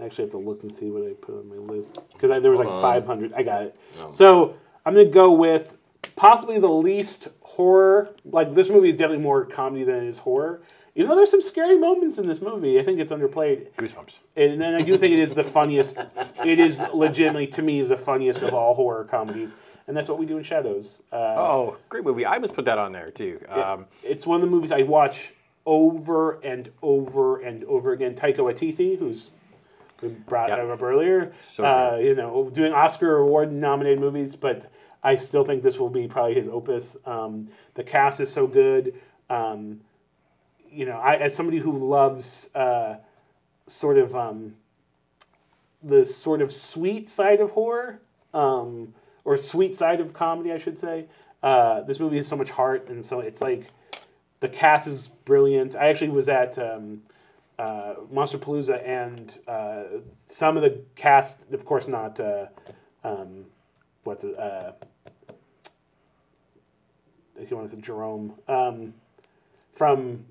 I 0.00 0.04
actually 0.04 0.24
have 0.24 0.30
to 0.32 0.38
look 0.38 0.62
and 0.62 0.74
see 0.74 0.90
what 0.90 1.02
I 1.08 1.12
put 1.14 1.34
on 1.38 1.48
my 1.48 1.56
list 1.56 1.98
because 2.12 2.42
there 2.42 2.50
was 2.50 2.60
like 2.60 2.68
500. 2.68 3.32
I 3.34 3.42
got 3.42 3.62
it. 3.62 3.78
So 4.10 4.56
I'm 4.86 4.94
gonna 4.94 5.06
go 5.06 5.32
with 5.32 5.76
possibly 6.16 6.58
the 6.58 6.68
least 6.68 7.28
horror. 7.42 8.14
Like 8.24 8.54
this 8.54 8.68
movie 8.70 8.88
is 8.88 8.96
definitely 8.96 9.22
more 9.22 9.44
comedy 9.44 9.84
than 9.84 9.96
it 9.96 10.04
is 10.08 10.18
horror. 10.20 10.62
Even 10.94 11.08
though 11.08 11.16
there's 11.16 11.30
some 11.30 11.40
scary 11.40 11.78
moments 11.78 12.18
in 12.18 12.26
this 12.26 12.42
movie, 12.42 12.78
I 12.78 12.82
think 12.82 12.98
it's 13.00 13.10
underplayed. 13.12 13.70
Goosebumps. 13.78 14.18
And 14.36 14.60
then 14.60 14.74
I 14.74 14.82
do 14.82 14.98
think 14.98 15.14
it 15.14 15.20
is 15.20 15.30
the 15.32 15.44
funniest. 15.44 15.96
It 16.44 16.58
is 16.58 16.82
legitimately 16.92 17.46
to 17.48 17.62
me 17.62 17.80
the 17.80 17.96
funniest 17.96 18.42
of 18.42 18.52
all 18.52 18.74
horror 18.74 19.04
comedies, 19.04 19.54
and 19.86 19.96
that's 19.96 20.08
what 20.08 20.18
we 20.18 20.26
do 20.26 20.36
in 20.36 20.42
Shadows. 20.42 21.00
Uh, 21.10 21.16
Oh, 21.16 21.76
great 21.88 22.04
movie. 22.04 22.26
I 22.26 22.38
must 22.38 22.54
put 22.54 22.66
that 22.66 22.76
on 22.78 22.92
there 22.92 23.10
too. 23.10 23.40
Um, 23.48 23.86
it's 24.02 24.26
one 24.26 24.36
of 24.36 24.40
the 24.42 24.50
movies 24.50 24.70
I 24.70 24.82
watch 24.82 25.32
over 25.64 26.32
and 26.40 26.70
over 26.82 27.40
and 27.40 27.64
over 27.64 27.92
again. 27.92 28.14
Taika 28.14 28.38
Waititi, 28.38 28.98
who's 28.98 29.30
brought 30.08 30.48
Yep. 30.50 30.70
up 30.70 30.82
earlier, 30.82 31.32
So 31.38 31.64
uh, 31.64 31.96
you 32.00 32.14
know, 32.14 32.50
doing 32.50 32.72
Oscar 32.72 33.16
award 33.16 33.52
nominated 33.52 34.00
movies, 34.00 34.36
but 34.36 34.70
I 35.02 35.16
still 35.16 35.44
think 35.44 35.62
this 35.62 35.78
will 35.78 35.90
be 35.90 36.06
probably 36.08 36.34
his 36.34 36.48
opus. 36.48 36.96
Um, 37.06 37.48
the 37.74 37.82
cast 37.84 38.20
is 38.20 38.32
so 38.32 38.46
good. 38.46 38.94
Um, 39.30 39.80
you 40.70 40.86
know, 40.86 40.98
I 40.98 41.16
as 41.16 41.34
somebody 41.34 41.58
who 41.58 41.76
loves 41.76 42.48
uh, 42.54 42.96
sort 43.66 43.98
of 43.98 44.14
um, 44.16 44.54
the 45.82 46.04
sort 46.04 46.40
of 46.42 46.52
sweet 46.52 47.08
side 47.08 47.40
of 47.40 47.52
horror, 47.52 48.00
um, 48.32 48.94
or 49.24 49.36
sweet 49.36 49.74
side 49.74 50.00
of 50.00 50.12
comedy, 50.12 50.52
I 50.52 50.58
should 50.58 50.78
say. 50.78 51.06
Uh, 51.42 51.80
this 51.82 51.98
movie 51.98 52.16
has 52.16 52.28
so 52.28 52.36
much 52.36 52.50
heart, 52.50 52.88
and 52.88 53.04
so 53.04 53.20
it's 53.20 53.40
like 53.40 53.66
the 54.40 54.48
cast 54.48 54.86
is 54.86 55.08
brilliant. 55.24 55.74
I 55.74 55.88
actually 55.88 56.10
was 56.10 56.28
at 56.28 56.56
um, 56.58 57.02
uh, 57.62 57.94
Monsterpalooza, 58.12 58.86
and 58.86 59.38
uh, 59.46 59.84
some 60.26 60.56
of 60.56 60.62
the 60.62 60.80
cast, 60.96 61.52
of 61.52 61.64
course, 61.64 61.86
not 61.86 62.18
uh, 62.18 62.46
um, 63.04 63.44
what's 64.04 64.24
it? 64.24 64.36
Uh, 64.38 64.72
if 67.36 67.50
you 67.50 67.56
want 67.56 67.70
to 67.70 67.76
Jerome 67.76 68.34
um, 68.48 68.94
from 69.72 70.24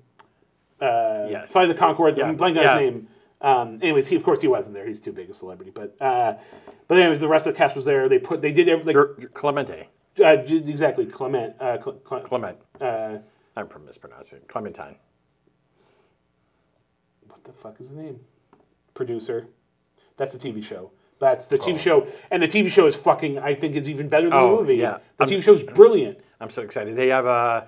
uh, 0.80 1.26
Yes. 1.30 1.52
Flight 1.52 1.68
of 1.70 1.74
the 1.76 1.80
Concord. 1.80 2.16
Yeah. 2.16 2.26
I'm 2.26 2.36
blanking 2.36 2.58
on 2.58 2.62
Yeah. 2.64 2.78
his 2.80 2.90
name. 2.92 3.08
Um, 3.40 3.78
anyways, 3.82 4.06
he 4.08 4.16
of 4.16 4.22
course 4.22 4.40
he 4.40 4.48
wasn't 4.48 4.74
there. 4.74 4.86
He's 4.86 5.00
too 5.00 5.12
big 5.12 5.28
a 5.30 5.34
celebrity. 5.34 5.72
But 5.74 5.96
uh, 6.00 6.34
but 6.86 6.98
anyways, 6.98 7.20
the 7.20 7.28
rest 7.28 7.46
of 7.46 7.54
the 7.54 7.58
cast 7.58 7.76
was 7.76 7.84
there. 7.84 8.08
They 8.08 8.18
put 8.18 8.40
they 8.40 8.52
did 8.52 8.68
every, 8.68 8.92
like, 8.92 9.32
Clemente. 9.34 9.88
uh, 10.22 10.36
exactly 10.46 11.06
Clement. 11.06 11.54
Uh, 11.60 11.78
Cle- 11.78 11.94
Cle- 12.04 12.20
Clement. 12.20 12.58
uh, 12.80 13.18
I'm 13.56 13.68
from 13.68 13.84
mispronouncing. 13.84 14.40
Clementine. 14.48 14.96
What 17.44 17.56
the 17.56 17.60
fuck 17.60 17.80
is 17.80 17.88
his 17.88 17.96
name? 17.96 18.20
Producer. 18.94 19.48
That's 20.16 20.32
the 20.32 20.38
TV 20.52 20.62
show. 20.62 20.92
That's 21.18 21.46
the 21.46 21.58
TV 21.58 21.76
show, 21.78 22.06
and 22.30 22.40
the 22.42 22.46
TV 22.46 22.68
show 22.70 22.86
is 22.86 22.94
fucking. 22.94 23.38
I 23.38 23.54
think 23.56 23.74
is 23.74 23.88
even 23.88 24.08
better 24.08 24.28
than 24.28 24.32
Oh, 24.38 24.56
the 24.56 24.62
movie. 24.62 24.76
yeah. 24.76 24.98
the 25.16 25.24
I'm- 25.24 25.28
TV 25.28 25.42
show's 25.42 25.62
brilliant. 25.64 26.18
I'm 26.40 26.50
so 26.50 26.62
excited. 26.62 26.94
They 26.96 27.08
have 27.08 27.26
uh, 27.26 27.64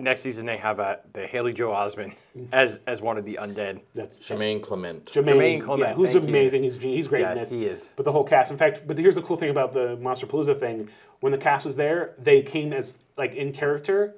next 0.00 0.20
season. 0.22 0.46
They 0.46 0.56
have 0.56 0.80
uh, 0.80 0.96
the 1.12 1.26
Haley 1.28 1.52
Joel 1.52 1.74
Osment 1.74 2.14
as 2.52 2.80
as 2.88 3.00
one 3.02 3.18
of 3.18 3.24
the 3.24 3.38
undead. 3.40 3.82
That's 3.94 4.18
Jermaine 4.18 4.60
Clement. 4.62 5.06
Jermaine, 5.06 5.24
Jermaine 5.26 5.62
Clement, 5.64 5.90
yeah, 5.90 5.94
who's 5.94 6.12
thank 6.12 6.24
you. 6.24 6.28
amazing. 6.30 6.62
He's 6.64 6.76
he's 6.76 7.06
great 7.08 7.20
Yeah, 7.22 7.32
in 7.32 7.38
this. 7.38 7.50
he 7.52 7.66
is. 7.66 7.92
But 7.96 8.04
the 8.04 8.12
whole 8.12 8.24
cast, 8.24 8.50
in 8.50 8.56
fact, 8.56 8.82
but 8.86 8.98
here's 8.98 9.14
the 9.16 9.22
cool 9.22 9.36
thing 9.36 9.50
about 9.50 9.72
the 9.72 9.96
Monsterpalooza 9.98 10.58
thing: 10.58 10.88
when 11.20 11.30
the 11.30 11.38
cast 11.38 11.64
was 11.66 11.76
there, 11.76 12.14
they 12.18 12.42
came 12.42 12.72
as 12.72 12.98
like 13.16 13.34
in 13.34 13.52
character, 13.52 14.16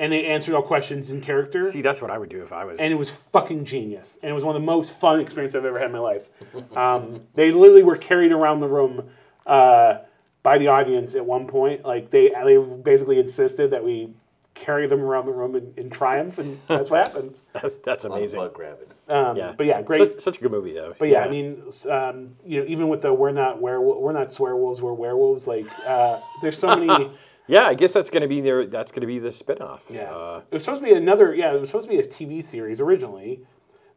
and 0.00 0.12
they 0.12 0.26
answered 0.26 0.54
all 0.54 0.62
questions 0.62 1.10
in 1.10 1.20
character. 1.20 1.66
See, 1.66 1.82
that's 1.82 2.00
what 2.00 2.10
I 2.10 2.18
would 2.18 2.28
do 2.28 2.42
if 2.42 2.52
I 2.52 2.64
was. 2.64 2.78
and 2.78 2.92
it 2.92 2.96
was 2.96 3.10
fucking 3.10 3.64
genius. 3.64 4.18
And 4.22 4.30
it 4.30 4.34
was 4.34 4.44
one 4.44 4.54
of 4.54 4.62
the 4.62 4.66
most 4.66 4.92
fun 4.98 5.20
experiences 5.20 5.56
I've 5.56 5.64
ever 5.64 5.78
had 5.78 5.86
in 5.86 5.92
my 5.92 5.98
life. 5.98 6.28
Um, 6.76 7.22
they 7.34 7.50
literally 7.50 7.82
were 7.82 7.96
carried 7.96 8.32
around 8.32 8.60
the 8.60 8.68
room 8.68 9.08
uh, 9.46 9.98
by 10.42 10.58
the 10.58 10.68
audience 10.68 11.14
at 11.14 11.26
one 11.26 11.46
point. 11.46 11.84
Like 11.84 12.10
they, 12.10 12.28
they 12.44 12.56
basically 12.58 13.18
insisted 13.18 13.70
that 13.72 13.82
we 13.84 14.12
carry 14.54 14.86
them 14.88 15.00
around 15.00 15.26
the 15.26 15.32
room 15.32 15.54
in, 15.54 15.72
in 15.76 15.88
triumph, 15.90 16.38
and 16.38 16.60
that's 16.66 16.90
what 16.90 17.06
happened. 17.06 17.38
that's, 17.52 17.74
that's 17.76 18.04
amazing. 18.04 18.40
Bug 18.40 18.54
grabbing. 18.54 18.88
Um, 19.08 19.36
Yeah. 19.36 19.54
But 19.56 19.66
yeah, 19.66 19.82
great. 19.82 20.12
Such, 20.12 20.20
such 20.22 20.38
a 20.38 20.40
good 20.42 20.50
movie 20.50 20.72
though. 20.74 20.94
But 20.98 21.08
yeah, 21.08 21.24
I 21.24 21.30
mean, 21.30 21.62
um, 21.88 22.30
you 22.44 22.60
know, 22.60 22.66
even 22.66 22.88
with 22.88 23.02
the 23.02 23.12
we're 23.12 23.30
not 23.32 23.60
werewolf, 23.60 24.00
we're 24.00 24.12
not 24.12 24.28
swearwolves, 24.28 24.80
we're 24.80 24.92
werewolves. 24.92 25.46
Like, 25.46 25.66
uh, 25.86 26.20
there's 26.42 26.58
so 26.58 26.76
many. 26.76 27.10
yeah, 27.48 27.64
I 27.64 27.74
guess 27.74 27.92
that's 27.92 28.10
gonna 28.10 28.28
be 28.28 28.40
their. 28.40 28.66
That's 28.66 28.92
gonna 28.92 29.06
be 29.06 29.18
the 29.18 29.30
spinoff. 29.30 29.80
Yeah, 29.90 30.12
Uh, 30.14 30.42
it 30.50 30.54
was 30.54 30.64
supposed 30.64 30.82
to 30.82 30.86
be 30.86 30.92
another. 30.94 31.34
Yeah, 31.34 31.52
it 31.54 31.60
was 31.60 31.70
supposed 31.70 31.88
to 31.88 31.92
be 31.92 31.98
a 31.98 32.06
TV 32.06 32.42
series 32.44 32.80
originally. 32.80 33.40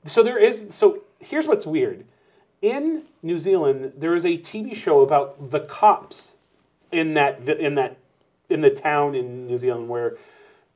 So 0.05 0.23
there 0.23 0.39
is. 0.39 0.67
So 0.69 1.03
here's 1.19 1.47
what's 1.47 1.65
weird. 1.67 2.05
In 2.61 3.03
New 3.21 3.37
Zealand, 3.39 3.93
there 3.97 4.15
is 4.15 4.25
a 4.25 4.37
TV 4.37 4.73
show 4.75 5.01
about 5.01 5.51
the 5.51 5.59
cops 5.59 6.37
in 6.91 7.13
that 7.15 7.47
in 7.47 7.75
that 7.75 7.97
in 8.49 8.61
the 8.61 8.69
town 8.69 9.15
in 9.15 9.47
New 9.47 9.57
Zealand 9.57 9.89
where 9.89 10.17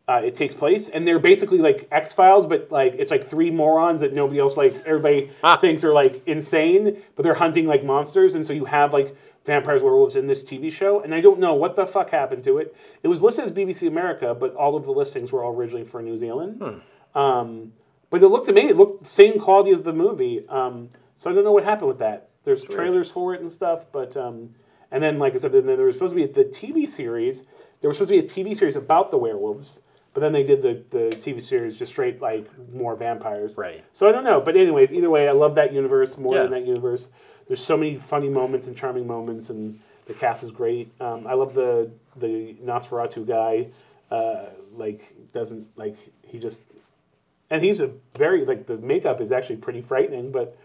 uh, 0.07 0.21
it 0.23 0.35
takes 0.35 0.53
place, 0.53 0.87
and 0.87 1.07
they're 1.07 1.19
basically 1.19 1.57
like 1.57 1.87
X 1.91 2.13
Files, 2.13 2.45
but 2.45 2.71
like 2.71 2.93
it's 2.93 3.09
like 3.09 3.23
three 3.23 3.49
morons 3.49 4.01
that 4.01 4.13
nobody 4.13 4.39
else 4.39 4.55
like 4.55 4.75
everybody 4.85 5.31
thinks 5.61 5.83
are 5.83 5.93
like 5.93 6.21
insane, 6.27 7.01
but 7.15 7.23
they're 7.23 7.35
hunting 7.35 7.65
like 7.65 7.83
monsters, 7.83 8.35
and 8.35 8.45
so 8.45 8.53
you 8.53 8.65
have 8.65 8.93
like 8.93 9.15
vampires, 9.45 9.81
werewolves 9.81 10.15
in 10.15 10.27
this 10.27 10.43
TV 10.43 10.71
show, 10.71 11.01
and 11.01 11.13
I 11.13 11.21
don't 11.21 11.39
know 11.39 11.53
what 11.53 11.75
the 11.75 11.85
fuck 11.85 12.11
happened 12.11 12.43
to 12.43 12.57
it. 12.57 12.75
It 13.03 13.07
was 13.07 13.21
listed 13.23 13.45
as 13.45 13.51
BBC 13.51 13.87
America, 13.87 14.35
but 14.35 14.53
all 14.55 14.75
of 14.75 14.85
the 14.85 14.91
listings 14.91 15.31
were 15.31 15.43
all 15.43 15.53
originally 15.55 15.83
for 15.83 16.01
New 16.01 16.17
Zealand. 16.17 16.61
Um, 17.15 17.73
but 18.09 18.21
it 18.21 18.27
looked 18.27 18.45
to 18.47 18.53
me, 18.53 18.69
it 18.69 18.77
looked 18.77 19.01
the 19.01 19.09
same 19.09 19.39
quality 19.39 19.71
as 19.71 19.81
the 19.81 19.93
movie. 19.93 20.47
Um, 20.49 20.89
so 21.15 21.31
I 21.31 21.33
don't 21.33 21.43
know 21.43 21.51
what 21.51 21.63
happened 21.63 21.87
with 21.87 21.99
that. 21.99 22.29
There's 22.43 22.65
trailers 22.67 23.09
for 23.09 23.33
it 23.33 23.41
and 23.41 23.51
stuff, 23.51 23.85
but 23.91 24.15
um, 24.15 24.51
and 24.91 25.01
then 25.01 25.17
like 25.17 25.33
I 25.33 25.37
said, 25.37 25.51
then 25.51 25.65
there 25.65 25.85
was 25.85 25.95
supposed 25.95 26.15
to 26.15 26.15
be 26.15 26.31
the 26.31 26.45
TV 26.45 26.87
series. 26.87 27.43
There 27.81 27.87
was 27.87 27.97
supposed 27.97 28.11
to 28.11 28.21
be 28.21 28.25
a 28.25 28.53
TV 28.53 28.55
series 28.55 28.75
about 28.75 29.11
the 29.11 29.17
werewolves, 29.17 29.81
but 30.15 30.21
then 30.21 30.31
they 30.31 30.43
did 30.43 30.61
the, 30.61 30.81
the 30.91 31.15
TV 31.17 31.43
series 31.43 31.77
just 31.77 31.91
straight 31.91 32.21
like 32.21 32.47
more 32.71 32.95
vampires. 32.95 33.57
Right. 33.57 33.83
So 33.91 34.07
I 34.07 34.13
don't 34.13 34.23
know, 34.23 34.39
but 34.39 34.55
anyways, 34.55 34.93
either 34.93 35.09
way, 35.09 35.27
I 35.27 35.33
love 35.33 35.55
that 35.55 35.73
universe 35.73 36.17
more 36.17 36.35
than 36.35 36.51
that 36.51 36.65
universe. 36.65 37.09
There's 37.47 37.63
so 37.63 37.75
many 37.75 37.97
funny 37.97 38.29
moments 38.29 38.67
and 38.67 38.77
charming 38.77 39.05
moments, 39.05 39.49
and 39.49 39.77
the 40.05 40.13
cast 40.13 40.41
is 40.41 40.51
great. 40.51 40.89
Um, 41.01 41.27
I 41.27 41.33
love 41.33 41.53
the 41.53 41.91
the 42.15 42.55
Nosferatu 42.63 43.27
guy. 43.27 43.67
Uh, 44.09 44.45
like 44.73 45.13
doesn't 45.33 45.67
like 45.75 45.97
he 46.25 46.39
just 46.39 46.61
and 47.49 47.61
he's 47.61 47.81
a 47.81 47.91
very 48.17 48.45
like 48.45 48.67
the 48.67 48.77
makeup 48.77 49.19
is 49.19 49.33
actually 49.33 49.57
pretty 49.57 49.81
frightening, 49.81 50.31
but 50.31 50.57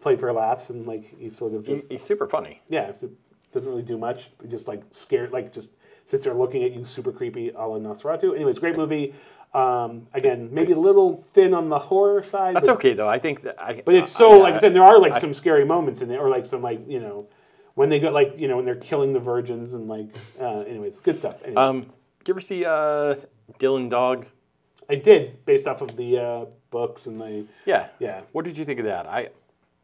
played 0.00 0.20
for 0.20 0.32
laughs 0.32 0.70
and 0.70 0.86
like 0.86 1.18
he's 1.18 1.36
sort 1.36 1.54
of 1.54 1.66
just 1.66 1.90
he's 1.90 2.04
super 2.04 2.28
funny. 2.28 2.62
yeah, 2.68 2.92
so 2.92 3.10
doesn't 3.50 3.68
really 3.68 3.82
do 3.82 3.98
much. 3.98 4.30
Just 4.48 4.68
like 4.68 4.82
scared, 4.90 5.32
like 5.32 5.52
just 5.52 5.72
sits 6.12 6.24
there 6.24 6.34
looking 6.34 6.62
at 6.62 6.72
you, 6.72 6.84
super 6.84 7.10
creepy, 7.10 7.48
a 7.48 7.66
la 7.66 7.78
Nosferatu. 7.78 8.34
Anyways, 8.34 8.58
great 8.58 8.76
movie. 8.76 9.14
Um, 9.54 10.06
again, 10.12 10.50
maybe 10.52 10.72
a 10.72 10.78
little 10.78 11.16
thin 11.16 11.54
on 11.54 11.70
the 11.70 11.78
horror 11.78 12.22
side. 12.22 12.54
That's 12.54 12.66
but, 12.66 12.74
okay 12.74 12.92
though. 12.92 13.08
I 13.08 13.18
think 13.18 13.40
that. 13.42 13.56
I, 13.58 13.80
but 13.82 13.94
it's 13.94 14.10
so 14.12 14.32
I- 14.32 14.42
like 14.42 14.54
I 14.54 14.58
said, 14.58 14.74
there 14.74 14.82
are 14.84 15.00
like 15.00 15.16
some 15.16 15.32
scary 15.32 15.64
moments 15.64 16.02
in 16.02 16.10
it, 16.10 16.18
or 16.18 16.28
like 16.28 16.44
some 16.44 16.60
like 16.60 16.86
you 16.86 17.00
know 17.00 17.28
when 17.76 17.88
they 17.88 17.98
go 17.98 18.10
like 18.10 18.38
you 18.38 18.46
know 18.46 18.56
when 18.56 18.66
they're 18.66 18.76
killing 18.76 19.14
the 19.14 19.20
virgins 19.20 19.72
and 19.72 19.88
like 19.88 20.08
uh, 20.38 20.60
anyways, 20.60 21.00
good 21.00 21.16
stuff. 21.16 21.42
Anyways, 21.44 21.56
Um, 21.56 21.80
do 21.80 21.86
you 22.28 22.34
ever 22.34 22.40
see 22.42 22.66
uh, 22.66 23.14
Dylan 23.58 23.88
Dog? 23.88 24.26
I 24.90 24.96
did 24.96 25.46
based 25.46 25.66
off 25.66 25.80
of 25.80 25.96
the 25.96 26.18
uh, 26.18 26.44
books 26.70 27.06
and 27.06 27.18
the 27.18 27.46
Yeah. 27.64 27.88
Yeah. 27.98 28.20
What 28.32 28.44
did 28.44 28.58
you 28.58 28.66
think 28.66 28.80
of 28.80 28.84
that? 28.84 29.06
I, 29.06 29.20
I, 29.20 29.22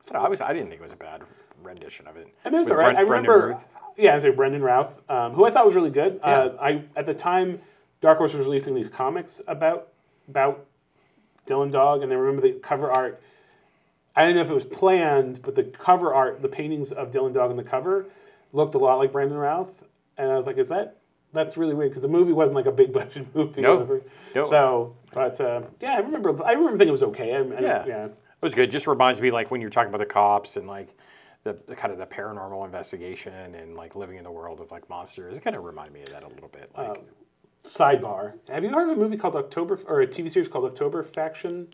don't 0.04 0.14
know, 0.14 0.20
I 0.26 0.28
was. 0.28 0.42
I 0.42 0.52
didn't 0.52 0.68
think 0.68 0.80
it 0.80 0.84
was 0.84 0.92
a 0.92 0.96
bad 0.96 1.22
rendition 1.62 2.06
of 2.06 2.16
it. 2.16 2.28
I 2.44 2.48
it 2.48 2.52
was 2.52 2.70
all 2.70 2.76
right. 2.76 2.96
I 2.96 3.00
remember, 3.00 3.48
Ruth. 3.48 3.66
yeah, 3.96 4.12
I 4.12 4.14
was 4.16 4.24
like 4.24 4.36
Brandon 4.36 4.62
Routh, 4.62 5.00
um, 5.10 5.32
who 5.32 5.44
I 5.44 5.50
thought 5.50 5.64
was 5.66 5.74
really 5.74 5.90
good. 5.90 6.20
Uh, 6.22 6.50
Yeah. 6.54 6.60
I 6.60 6.82
at 6.96 7.06
the 7.06 7.14
time, 7.14 7.60
Dark 8.00 8.18
Horse 8.18 8.34
was 8.34 8.46
releasing 8.46 8.74
these 8.74 8.88
comics 8.88 9.40
about 9.46 9.88
about 10.28 10.66
Dylan 11.46 11.70
Dog, 11.70 12.02
and 12.02 12.12
I 12.12 12.16
remember 12.16 12.42
the 12.42 12.54
cover 12.54 12.90
art. 12.90 13.20
I 14.14 14.22
don't 14.22 14.34
know 14.34 14.40
if 14.40 14.50
it 14.50 14.54
was 14.54 14.64
planned, 14.64 15.42
but 15.42 15.54
the 15.54 15.62
cover 15.64 16.12
art, 16.12 16.42
the 16.42 16.48
paintings 16.48 16.90
of 16.92 17.10
Dylan 17.10 17.32
Dog 17.32 17.50
on 17.50 17.56
the 17.56 17.62
cover, 17.64 18.06
looked 18.52 18.74
a 18.74 18.78
lot 18.78 18.96
like 18.98 19.12
Brandon 19.12 19.36
Routh, 19.38 19.84
and 20.16 20.30
I 20.30 20.36
was 20.36 20.46
like, 20.46 20.58
"Is 20.58 20.68
that?" 20.68 20.96
That's 21.32 21.56
really 21.58 21.74
weird 21.74 21.90
because 21.90 22.02
the 22.02 22.08
movie 22.08 22.32
wasn't 22.32 22.56
like 22.56 22.66
a 22.66 22.72
big 22.72 22.92
budget 22.98 23.26
movie. 23.34 23.60
No. 23.62 23.72
or 23.72 23.74
whatever. 23.76 24.02
No. 24.34 24.44
So, 24.44 24.96
but 25.12 25.40
uh, 25.40 25.62
yeah, 25.80 25.92
I 25.94 25.98
remember. 25.98 26.30
I 26.44 26.52
remember 26.52 26.72
thinking 26.72 26.88
it 26.88 26.92
was 26.92 27.02
okay. 27.04 27.34
I, 27.34 27.38
I, 27.40 27.60
Yeah. 27.60 27.84
yeah. 27.86 28.04
It 28.06 28.42
was 28.44 28.54
good. 28.54 28.70
Just 28.70 28.86
reminds 28.86 29.20
me 29.20 29.30
like 29.30 29.50
when 29.50 29.60
you're 29.60 29.68
talking 29.70 29.88
about 29.88 29.98
the 29.98 30.06
cops 30.06 30.56
and 30.56 30.66
like 30.68 30.96
the, 31.48 31.58
the 31.66 31.76
kind 31.76 31.92
of 31.92 31.98
the 31.98 32.06
paranormal 32.06 32.64
investigation 32.64 33.54
and 33.54 33.74
like 33.74 33.96
living 33.96 34.18
in 34.18 34.24
the 34.24 34.30
world 34.30 34.60
of 34.60 34.70
like 34.70 34.88
monsters. 34.88 35.38
It 35.38 35.42
kind 35.42 35.56
of 35.56 35.64
reminded 35.64 35.94
me 35.94 36.02
of 36.02 36.10
that 36.10 36.22
a 36.22 36.28
little 36.28 36.48
bit. 36.48 36.70
Like 36.76 37.02
Sidebar: 37.64 38.34
Have 38.48 38.64
you 38.64 38.70
heard 38.70 38.88
of 38.90 38.96
a 38.96 39.00
movie 39.00 39.16
called 39.16 39.34
October 39.34 39.78
or 39.86 40.00
a 40.00 40.06
TV 40.06 40.30
series 40.30 40.48
called 40.48 40.64
October 40.64 41.02
Faction? 41.02 41.68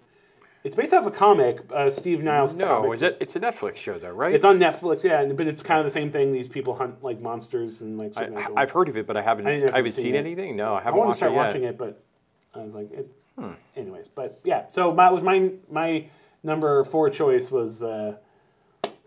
It's 0.63 0.75
based 0.75 0.95
off 0.95 1.07
a 1.07 1.11
comic. 1.11 1.61
Uh, 1.71 1.91
Steve 1.91 2.23
Niles. 2.23 2.55
No, 2.55 2.67
comic. 2.67 2.95
is 2.95 3.03
it? 3.03 3.19
It's 3.21 3.37
a 3.37 3.41
Netflix 3.41 3.77
show 3.77 3.99
though, 3.99 4.13
right? 4.13 4.35
It's 4.35 4.45
on 4.45 4.59
Netflix, 4.59 5.05
yeah, 5.05 5.25
but 5.25 5.47
it's 5.47 5.63
kind 5.63 5.79
of 5.79 5.85
the 5.85 5.91
same 5.91 6.11
thing. 6.11 6.33
These 6.33 6.49
people 6.49 6.77
hunt 6.77 7.03
like 7.03 7.21
monsters 7.21 7.83
and 7.83 7.99
like. 7.99 8.17
I, 8.17 8.49
i've 8.57 8.71
heard 8.71 8.89
of 8.89 8.97
it, 8.97 9.07
but 9.07 9.17
I 9.17 9.23
haven't. 9.23 9.47
I 9.47 9.67
I, 9.73 9.77
haven't 9.77 9.93
seen 9.93 10.05
seen 10.05 10.15
anything. 10.15 10.57
No, 10.57 10.75
I 10.75 10.79
I 10.79 10.83
haven't 10.85 11.01
want 11.01 11.07
to 11.07 11.09
watched 11.09 11.17
start 11.19 11.33
it 11.33 11.37
watching 11.37 11.65
it, 11.65 11.77
but 11.77 12.03
I 12.55 12.61
was 12.61 12.73
like, 12.75 12.93
it, 12.93 13.11
anyways. 13.77 14.09
But 14.09 14.41
yeah, 14.45 14.69
so 14.69 14.93
my 14.95 15.11
was 15.11 15.23
my 15.23 15.51
my 15.71 16.07
number 16.43 16.85
four 16.85 17.11
choice 17.11 17.51
was 17.51 17.83
uh, 17.83 18.17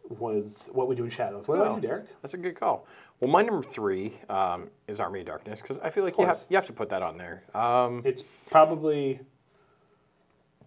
was 0.09 0.69
what 0.73 0.87
we 0.87 0.95
do 0.95 1.03
in 1.03 1.09
shadows. 1.09 1.47
What 1.47 1.55
about 1.55 1.67
Oh. 1.71 1.75
you, 1.75 1.81
Derek? 1.81 2.05
That's 2.21 2.33
a 2.33 2.37
good 2.37 2.59
call. 2.59 2.85
Well, 3.19 3.31
my 3.31 3.41
number 3.41 3.63
three 3.63 4.13
um, 4.29 4.69
is 4.87 4.99
Army 4.99 5.21
of 5.21 5.25
Darkness 5.27 5.61
because 5.61 5.79
I 5.79 5.89
feel 5.89 6.03
like 6.03 6.17
you 6.17 6.25
have, 6.25 6.39
you 6.49 6.55
have 6.55 6.67
to 6.67 6.73
put 6.73 6.89
that 6.89 7.01
on 7.01 7.17
there. 7.17 7.43
Um, 7.55 8.01
It's 8.05 8.23
probably. 8.49 9.19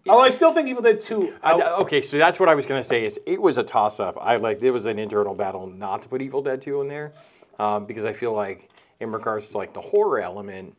Oh, 0.09 0.19
I 0.19 0.31
still 0.31 0.51
think 0.51 0.67
Evil 0.67 0.81
Dead 0.81 0.99
Two. 0.99 1.33
I- 1.43 1.61
okay, 1.81 2.01
so 2.01 2.17
that's 2.17 2.39
what 2.39 2.49
I 2.49 2.55
was 2.55 2.65
gonna 2.65 2.83
say. 2.83 3.05
Is 3.05 3.19
it 3.27 3.39
was 3.41 3.57
a 3.57 3.63
toss 3.63 3.99
up. 3.99 4.17
I 4.19 4.37
like 4.37 4.61
it 4.61 4.71
was 4.71 4.85
an 4.87 4.97
internal 4.97 5.35
battle 5.35 5.67
not 5.67 6.01
to 6.03 6.09
put 6.09 6.21
Evil 6.21 6.41
Dead 6.41 6.61
Two 6.61 6.81
in 6.81 6.87
there 6.87 7.13
um, 7.59 7.85
because 7.85 8.03
I 8.03 8.13
feel 8.13 8.33
like 8.33 8.69
in 8.99 9.11
regards 9.11 9.49
to 9.49 9.57
like 9.57 9.73
the 9.73 9.81
horror 9.81 10.19
element, 10.19 10.75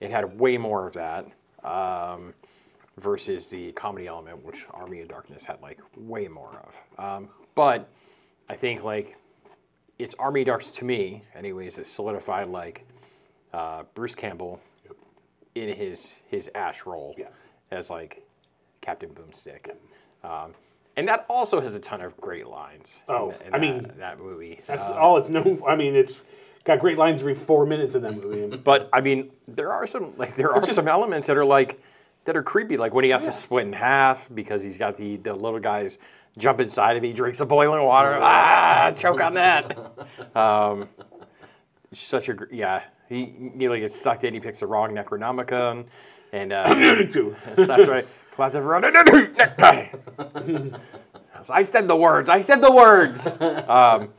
it 0.00 0.10
had 0.10 0.38
way 0.38 0.58
more 0.58 0.86
of 0.86 0.92
that 0.94 1.26
um, 1.64 2.34
versus 2.98 3.48
the 3.48 3.72
comedy 3.72 4.06
element, 4.06 4.44
which 4.44 4.66
Army 4.72 5.00
of 5.00 5.08
Darkness 5.08 5.46
had 5.46 5.60
like 5.62 5.78
way 5.96 6.28
more 6.28 6.62
of. 6.98 7.04
Um, 7.04 7.28
but 7.54 7.88
I 8.48 8.54
think 8.54 8.82
like 8.82 9.16
it's 9.98 10.14
Army 10.16 10.44
Darkness 10.44 10.70
to 10.72 10.84
me, 10.84 11.24
anyways. 11.34 11.78
It 11.78 11.86
solidified 11.86 12.48
like 12.48 12.86
uh, 13.52 13.82
Bruce 13.94 14.14
Campbell 14.14 14.60
in 15.54 15.74
his 15.74 16.20
his 16.28 16.50
Ash 16.54 16.86
role 16.86 17.14
Yeah. 17.18 17.26
as 17.70 17.90
like 17.90 18.24
Captain 18.80 19.10
Boomstick. 19.10 19.70
Um, 20.24 20.54
and 20.96 21.06
that 21.08 21.26
also 21.28 21.60
has 21.60 21.74
a 21.74 21.80
ton 21.80 22.00
of 22.00 22.16
great 22.20 22.46
lines. 22.48 23.02
Oh, 23.08 23.30
th- 23.30 23.42
in 23.42 23.48
I 23.54 23.58
that, 23.58 23.60
mean, 23.60 23.92
that 23.98 24.18
movie. 24.18 24.60
That's 24.66 24.88
Uh, 24.88 24.94
all 24.94 25.16
it's 25.16 25.28
known. 25.28 25.56
For. 25.56 25.70
I 25.70 25.76
mean, 25.76 25.94
it's 25.94 26.24
got 26.64 26.80
great 26.80 26.98
lines 26.98 27.20
every 27.20 27.34
four 27.36 27.66
minutes 27.66 27.94
in 27.94 28.02
that 28.02 28.16
movie. 28.24 28.56
but 28.64 28.88
I 28.92 29.00
mean, 29.00 29.30
there 29.46 29.72
are 29.72 29.86
some 29.86 30.14
like 30.16 30.34
there 30.36 30.52
are 30.52 30.64
some 30.66 30.88
elements 30.88 31.26
that 31.28 31.36
are 31.36 31.44
like 31.44 31.80
that 32.24 32.36
are 32.36 32.42
creepy. 32.42 32.76
Like 32.76 32.94
when 32.94 33.04
he 33.04 33.10
has 33.10 33.24
to 33.26 33.32
split 33.32 33.66
in 33.66 33.72
half 33.72 34.28
because 34.34 34.62
he's 34.62 34.78
got 34.78 34.96
the 34.96 35.16
the 35.16 35.34
little 35.34 35.60
guys 35.60 35.98
jump 36.38 36.60
inside 36.60 36.96
of 36.96 37.02
him. 37.02 37.08
He 37.10 37.12
drinks 37.12 37.38
the 37.38 37.46
boiling 37.46 37.82
water. 37.82 38.18
Ah, 38.20 38.92
choke 38.96 39.20
on 39.20 39.34
that. 39.34 39.76
Um, 40.36 40.88
such 41.92 42.28
a 42.28 42.36
yeah. 42.52 42.82
He 43.08 43.34
nearly 43.38 43.80
gets 43.80 43.98
sucked 43.98 44.24
in. 44.24 44.34
He 44.34 44.40
picks 44.40 44.60
the 44.60 44.66
wrong 44.66 44.90
Necronomicon, 44.90 45.86
and 46.32 46.52
uh. 46.52 46.74
That's 47.56 47.88
right. 47.88 48.06
Everyone. 48.38 49.34
Necktie. 49.36 49.88
So 51.42 51.54
I 51.54 51.62
said 51.62 51.86
the 51.86 51.96
words. 51.96 52.28
I 52.28 52.40
said 52.40 52.60
the 52.60 52.72
words. 52.72 53.26
Um, 53.68 54.12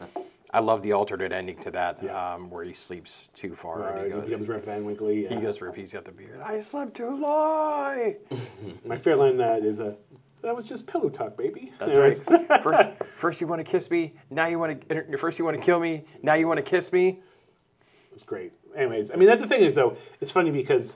I 0.52 0.60
love 0.60 0.82
the 0.82 0.94
alternate 0.94 1.32
ending 1.32 1.58
to 1.60 1.72
that, 1.72 2.04
um, 2.10 2.50
where 2.50 2.64
he 2.64 2.74
sleeps 2.74 3.30
too 3.36 3.56
far. 3.56 3.84
Uh, 3.84 4.04
and 4.04 4.14
he 4.14 4.20
he 4.20 4.26
becomes 4.28 4.48
Rip 4.48 4.66
Van 4.66 4.84
Winkle. 4.84 5.12
Yeah. 5.12 5.30
he 5.30 5.36
goes 5.36 5.62
if 5.62 5.76
he's 5.76 5.94
got 5.94 6.06
the 6.06 6.12
beard. 6.12 6.40
I 6.42 6.60
slept 6.60 6.96
too 6.96 7.16
long. 7.16 8.16
My 8.86 8.98
favorite 8.98 9.18
line 9.18 9.32
in 9.32 9.38
that 9.38 9.64
is 9.64 9.80
a. 9.80 9.96
That 10.42 10.56
was 10.56 10.66
just 10.66 10.88
pillow 10.88 11.10
talk, 11.10 11.38
baby. 11.38 11.72
That's 11.80 11.98
right. 11.98 12.18
First, 12.64 12.90
first 13.18 13.42
you 13.42 13.48
want 13.48 13.60
to 13.60 13.70
kiss 13.70 13.92
me. 13.92 14.14
Now 14.30 14.48
you 14.48 14.58
want 14.58 14.88
to. 14.88 15.18
First 15.18 15.38
you 15.38 15.46
want 15.46 15.58
to 15.60 15.64
kill 15.64 15.80
me. 15.80 16.06
Now 16.24 16.36
you 16.36 16.48
want 16.48 16.58
to 16.58 16.64
kiss 16.64 16.94
me. 16.94 17.10
It 17.10 18.14
was 18.14 18.24
great. 18.24 18.54
Anyways, 18.76 19.12
I 19.12 19.16
mean 19.16 19.28
that's 19.28 19.42
the 19.42 19.48
thing 19.48 19.62
is 19.62 19.76
though, 19.76 19.98
it's 20.22 20.32
funny 20.32 20.52
because 20.52 20.96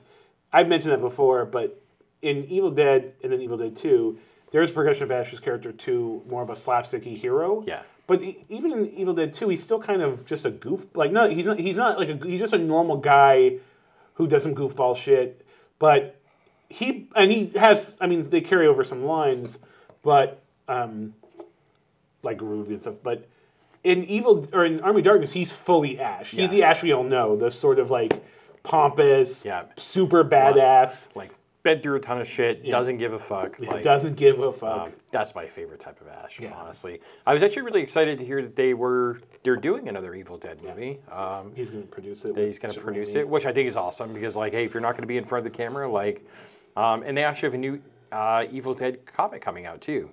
I've 0.52 0.68
mentioned 0.68 0.92
that 0.92 1.00
before, 1.00 1.44
but 1.44 1.82
in 2.22 2.44
Evil 2.44 2.70
Dead 2.70 3.14
and 3.22 3.32
then 3.32 3.40
Evil 3.40 3.58
Dead 3.58 3.76
Two, 3.76 4.18
there's 4.50 4.70
a 4.70 4.72
progression 4.72 5.04
of 5.04 5.10
Ash's 5.10 5.40
character 5.40 5.72
to 5.72 6.22
more 6.28 6.42
of 6.42 6.50
a 6.50 6.54
slapsticky 6.54 7.16
hero. 7.16 7.64
Yeah. 7.66 7.82
But 8.06 8.22
even 8.22 8.72
in 8.72 8.88
Evil 8.88 9.14
Dead 9.14 9.32
Two, 9.32 9.48
he's 9.48 9.62
still 9.62 9.80
kind 9.80 10.02
of 10.02 10.24
just 10.24 10.44
a 10.44 10.50
goof. 10.50 10.86
Like 10.94 11.12
no, 11.12 11.28
he's 11.28 11.46
not. 11.46 11.58
He's 11.58 11.76
not 11.76 11.98
like 11.98 12.08
a. 12.08 12.26
He's 12.26 12.40
just 12.40 12.52
a 12.52 12.58
normal 12.58 12.98
guy 12.98 13.58
who 14.14 14.26
does 14.26 14.42
some 14.42 14.54
goofball 14.54 14.96
shit. 14.96 15.46
But 15.78 16.20
he 16.74 17.06
and 17.14 17.30
he 17.30 17.46
has. 17.58 17.96
I 18.00 18.06
mean, 18.06 18.28
they 18.30 18.40
carry 18.40 18.66
over 18.66 18.82
some 18.82 19.04
lines, 19.04 19.58
but 20.02 20.40
um, 20.68 21.14
like 22.22 22.38
groovy 22.38 22.68
and 22.70 22.80
stuff. 22.80 22.96
But 23.02 23.28
in 23.84 24.02
Evil 24.04 24.46
or 24.52 24.64
in 24.64 24.80
Army 24.80 25.02
Darkness, 25.02 25.32
he's 25.32 25.52
fully 25.52 26.00
Ash. 26.00 26.30
He's 26.32 26.40
Yeah. 26.40 26.46
the 26.48 26.62
Ash 26.64 26.82
we 26.82 26.92
all 26.92 27.04
know. 27.04 27.36
The 27.36 27.50
sort 27.50 27.78
of 27.78 27.90
like 27.90 28.22
pompous, 28.64 29.44
Yeah. 29.44 29.64
super 29.76 30.24
badass. 30.24 31.08
Like 31.14 31.30
been 31.62 31.80
through 31.80 31.96
a 31.96 32.00
ton 32.00 32.20
of 32.20 32.28
shit. 32.28 32.66
Doesn't 32.66 32.98
give 32.98 33.14
a 33.14 33.18
fuck. 33.18 33.58
Like, 33.58 33.82
doesn't 33.82 34.16
give 34.16 34.38
a 34.38 34.52
fuck. 34.52 34.88
Um, 34.88 34.92
that's 35.12 35.34
my 35.34 35.46
favorite 35.46 35.80
type 35.80 35.98
of 36.02 36.08
Ash, 36.08 36.38
honestly. 36.54 37.00
I 37.26 37.32
was 37.32 37.42
actually 37.42 37.62
really 37.62 37.80
excited 37.80 38.18
to 38.18 38.24
hear 38.24 38.42
that 38.42 38.54
they 38.56 38.74
were 38.74 39.20
they're 39.44 39.56
doing 39.56 39.88
another 39.88 40.14
Evil 40.14 40.36
Dead 40.38 40.62
movie. 40.62 40.98
Um, 41.10 41.52
he's 41.54 41.70
going 41.70 41.82
to 41.82 41.88
produce 41.88 42.24
it. 42.24 42.36
he's 42.36 42.58
going 42.58 42.74
to 42.74 42.80
produce 42.80 43.14
it, 43.14 43.26
which 43.28 43.46
I 43.46 43.52
think 43.52 43.68
is 43.68 43.76
awesome 43.76 44.12
because, 44.12 44.36
like, 44.36 44.52
hey, 44.52 44.64
if 44.64 44.74
you're 44.74 44.80
not 44.82 44.92
going 44.92 45.02
to 45.02 45.06
be 45.06 45.16
in 45.18 45.24
front 45.24 45.46
of 45.46 45.52
the 45.52 45.56
camera, 45.56 45.90
like, 45.90 46.26
um, 46.76 47.02
and 47.02 47.16
they 47.16 47.24
actually 47.24 47.48
have 47.48 47.54
a 47.54 47.58
new 47.58 47.82
uh, 48.12 48.44
Evil 48.50 48.74
Dead 48.74 49.04
comic 49.06 49.42
coming 49.42 49.66
out 49.66 49.80
too, 49.80 50.10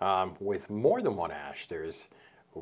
um, 0.00 0.34
with 0.40 0.70
more 0.70 1.02
than 1.02 1.16
one 1.16 1.30
Ash. 1.30 1.66
There's 1.66 2.06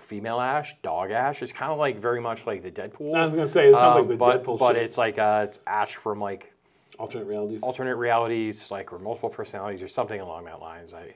female 0.01 0.41
Ash, 0.41 0.76
dog 0.82 1.11
Ash. 1.11 1.43
It's 1.43 1.53
kind 1.53 1.72
of 1.72 1.78
like 1.78 1.99
very 1.99 2.20
much 2.20 2.47
like 2.47 2.62
the 2.62 2.70
Deadpool. 2.70 3.16
I 3.16 3.24
was 3.24 3.34
going 3.34 3.47
to 3.47 3.51
say 3.51 3.68
it 3.68 3.74
sounds 3.74 3.97
um, 3.97 4.03
like 4.03 4.09
the 4.09 4.16
but, 4.16 4.45
Deadpool 4.45 4.59
but 4.59 4.74
shit. 4.74 4.84
it's 4.84 4.99
like 4.99 5.18
uh, 5.18 5.47
it's 5.49 5.59
Ash 5.66 5.97
from 5.97 6.20
like 6.20 6.53
alternate 6.99 7.26
realities. 7.26 7.62
alternate 7.62 7.97
realities, 7.97 8.70
like 8.70 8.93
or 8.93 8.99
multiple 8.99 9.30
personalities, 9.30 9.82
or 9.82 9.88
something 9.88 10.20
along 10.20 10.45
that 10.45 10.61
lines. 10.61 10.95
I 10.95 11.14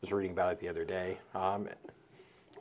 was 0.00 0.12
reading 0.12 0.32
about 0.32 0.52
it 0.52 0.60
the 0.60 0.68
other 0.68 0.84
day. 0.84 1.18
Um, 1.34 1.68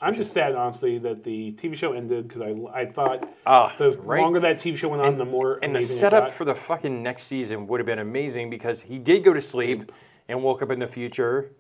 I'm 0.04 0.14
just 0.16 0.34
sad, 0.34 0.54
honestly, 0.56 0.98
that 1.00 1.24
the 1.24 1.54
TV 1.54 1.76
show 1.76 1.94
ended 1.94 2.28
because 2.28 2.42
I, 2.42 2.82
I 2.82 2.86
thought 2.86 3.28
Ah, 3.46 3.74
the 3.78 3.92
right. 4.00 4.22
longer 4.22 4.40
that 4.42 4.58
TV 4.60 4.76
show 4.78 4.90
went 4.90 5.02
on, 5.02 5.18
the 5.18 5.26
more 5.26 5.60
and 5.64 5.76
the 5.76 5.82
setup 5.84 6.34
for 6.34 6.44
the 6.46 6.56
fucking 6.56 7.02
next 7.02 7.24
season 7.24 7.68
would 7.68 7.80
have 7.80 7.88
been 7.88 8.00
amazing 8.00 8.50
because 8.50 8.82
he 8.82 9.00
did 9.00 9.24
go 9.24 9.34
to 9.34 9.42
sleep 9.42 9.92
and 10.28 10.44
woke 10.44 10.62
up 10.62 10.72
in 10.72 10.80
the 10.80 10.88
future, 10.88 11.52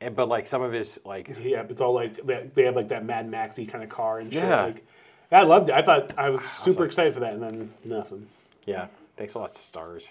and 0.00 0.16
but 0.16 0.28
like 0.28 0.46
some 0.46 0.62
of 0.62 0.72
his 0.72 0.98
like 1.04 1.36
Yeah, 1.40 1.64
it's 1.68 1.80
all 1.80 1.92
like 1.94 2.24
they, 2.24 2.48
they 2.54 2.64
have 2.64 2.74
like 2.76 2.88
that 2.88 3.04
Mad 3.04 3.28
Maxy 3.30 3.66
kind 3.66 3.84
of 3.84 3.90
car 3.90 4.18
and 4.20 4.32
shit. 4.32 4.42
Yeah. 4.42 4.64
Like, 4.64 4.86
I 5.30 5.42
loved 5.42 5.68
it. 5.68 5.74
I 5.74 5.82
thought 5.82 6.14
I 6.16 6.30
was 6.30 6.42
super 6.56 6.84
excited 6.86 7.12
for 7.12 7.20
that, 7.20 7.34
and 7.34 7.42
then 7.42 7.70
nothing. 7.84 8.26
yeah, 8.64 8.86
thanks 9.16 9.34
a 9.34 9.38
lot, 9.40 9.52
Starz. 9.52 10.08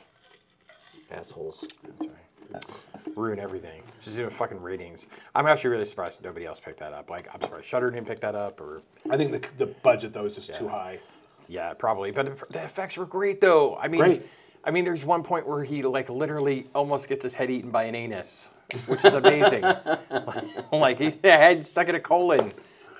Assholes. 1.09 1.65
Sorry. 1.99 2.09
Ruin 3.15 3.39
everything. 3.39 3.81
Just 4.01 4.19
even 4.19 4.29
fucking 4.29 4.61
ratings. 4.61 5.07
I'm 5.33 5.47
actually 5.47 5.71
really 5.71 5.85
surprised 5.85 6.23
nobody 6.23 6.45
else 6.45 6.59
picked 6.59 6.79
that 6.79 6.93
up. 6.93 7.09
Like 7.09 7.27
I'm 7.33 7.41
surprised 7.41 7.65
Shudder 7.65 7.91
didn't 7.91 8.07
pick 8.07 8.19
that 8.21 8.35
up, 8.35 8.61
or 8.61 8.81
I 9.09 9.17
think 9.17 9.31
the, 9.31 9.65
the 9.65 9.73
budget 9.81 10.13
though 10.13 10.25
is 10.25 10.35
just 10.35 10.53
too 10.53 10.67
high. 10.67 10.99
Yeah, 11.47 11.73
probably. 11.73 12.11
But 12.11 12.49
the 12.49 12.63
effects 12.63 12.97
were 12.97 13.05
great, 13.05 13.41
though. 13.41 13.77
I 13.77 13.87
mean, 13.87 14.01
Great. 14.01 14.23
I 14.63 14.71
mean, 14.71 14.83
there's 14.83 15.05
one 15.05 15.23
point 15.23 15.47
where 15.47 15.63
he 15.63 15.81
like 15.83 16.09
literally 16.09 16.67
almost 16.75 17.07
gets 17.07 17.23
his 17.23 17.33
head 17.33 17.49
eaten 17.49 17.71
by 17.71 17.83
an 17.83 17.95
anus, 17.95 18.49
which 18.85 19.05
is 19.05 19.13
amazing. 19.13 19.63
like 20.71 20.99
he 20.99 21.17
head 21.23 21.65
stuck 21.65 21.87
in 21.87 21.95
a 21.95 21.99
colon. 21.99 22.51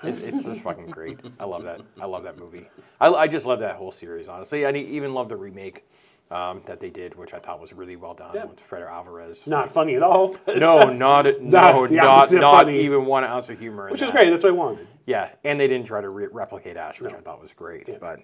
It, 0.02 0.22
it's 0.22 0.44
just 0.44 0.62
fucking 0.62 0.86
great. 0.86 1.18
I 1.38 1.44
love 1.44 1.64
that. 1.64 1.80
I 2.00 2.06
love 2.06 2.22
that 2.22 2.38
movie. 2.38 2.68
I, 3.00 3.08
I 3.08 3.28
just 3.28 3.46
love 3.46 3.60
that 3.60 3.76
whole 3.76 3.92
series, 3.92 4.28
honestly. 4.28 4.64
I 4.64 4.70
even 4.72 5.12
love 5.12 5.28
the 5.28 5.36
remake 5.36 5.84
um, 6.30 6.62
that 6.66 6.80
they 6.80 6.90
did, 6.90 7.14
which 7.14 7.32
I 7.32 7.38
thought 7.38 7.60
was 7.60 7.72
really 7.72 7.96
well 7.96 8.14
done 8.14 8.32
Yeah. 8.34 8.44
with 8.44 8.60
Fede 8.60 8.82
Alvarez. 8.82 9.46
Not 9.46 9.70
funny 9.72 9.94
at 9.94 10.02
all, 10.02 10.36
No, 10.46 10.90
not 10.92 11.24
no, 11.40 11.86
Not 11.86 11.88
the 11.88 11.94
not 11.96 12.30
not 12.30 12.68
even 12.68 13.06
one 13.06 13.24
ounce 13.24 13.48
of 13.50 13.58
humor. 13.58 13.86
which 13.90 14.02
is 14.02 14.08
that. 14.08 14.12
great. 14.14 14.30
That's 14.30 14.42
what 14.42 14.50
I 14.50 14.56
wanted. 14.56 14.86
Yeah, 15.06 15.30
and 15.44 15.58
they 15.58 15.68
didn't 15.68 15.86
try 15.86 16.00
to 16.02 16.08
re- 16.08 16.26
replicate 16.30 16.76
Ash, 16.76 17.00
which 17.00 17.14
I 17.14 17.20
thought 17.20 17.40
was 17.40 17.52
great. 17.54 17.88
But 17.98 18.20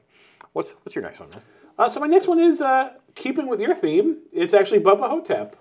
what's 0.53 0.73
what's 0.83 0.95
your 0.95 1.03
next 1.05 1.21
one? 1.21 1.31
Man? 1.31 1.41
Uh, 1.79 1.89
so 1.89 1.99
my 1.99 2.07
next 2.07 2.29
one 2.29 2.39
is 2.39 2.61
uh, 2.61 2.93
keeping 3.15 3.49
with 3.49 3.61
your 3.61 3.75
theme. 3.75 4.19
It's 4.33 4.53
actually 4.55 4.81
Bubba 4.81 5.09
Ho-Tep, 5.09 5.57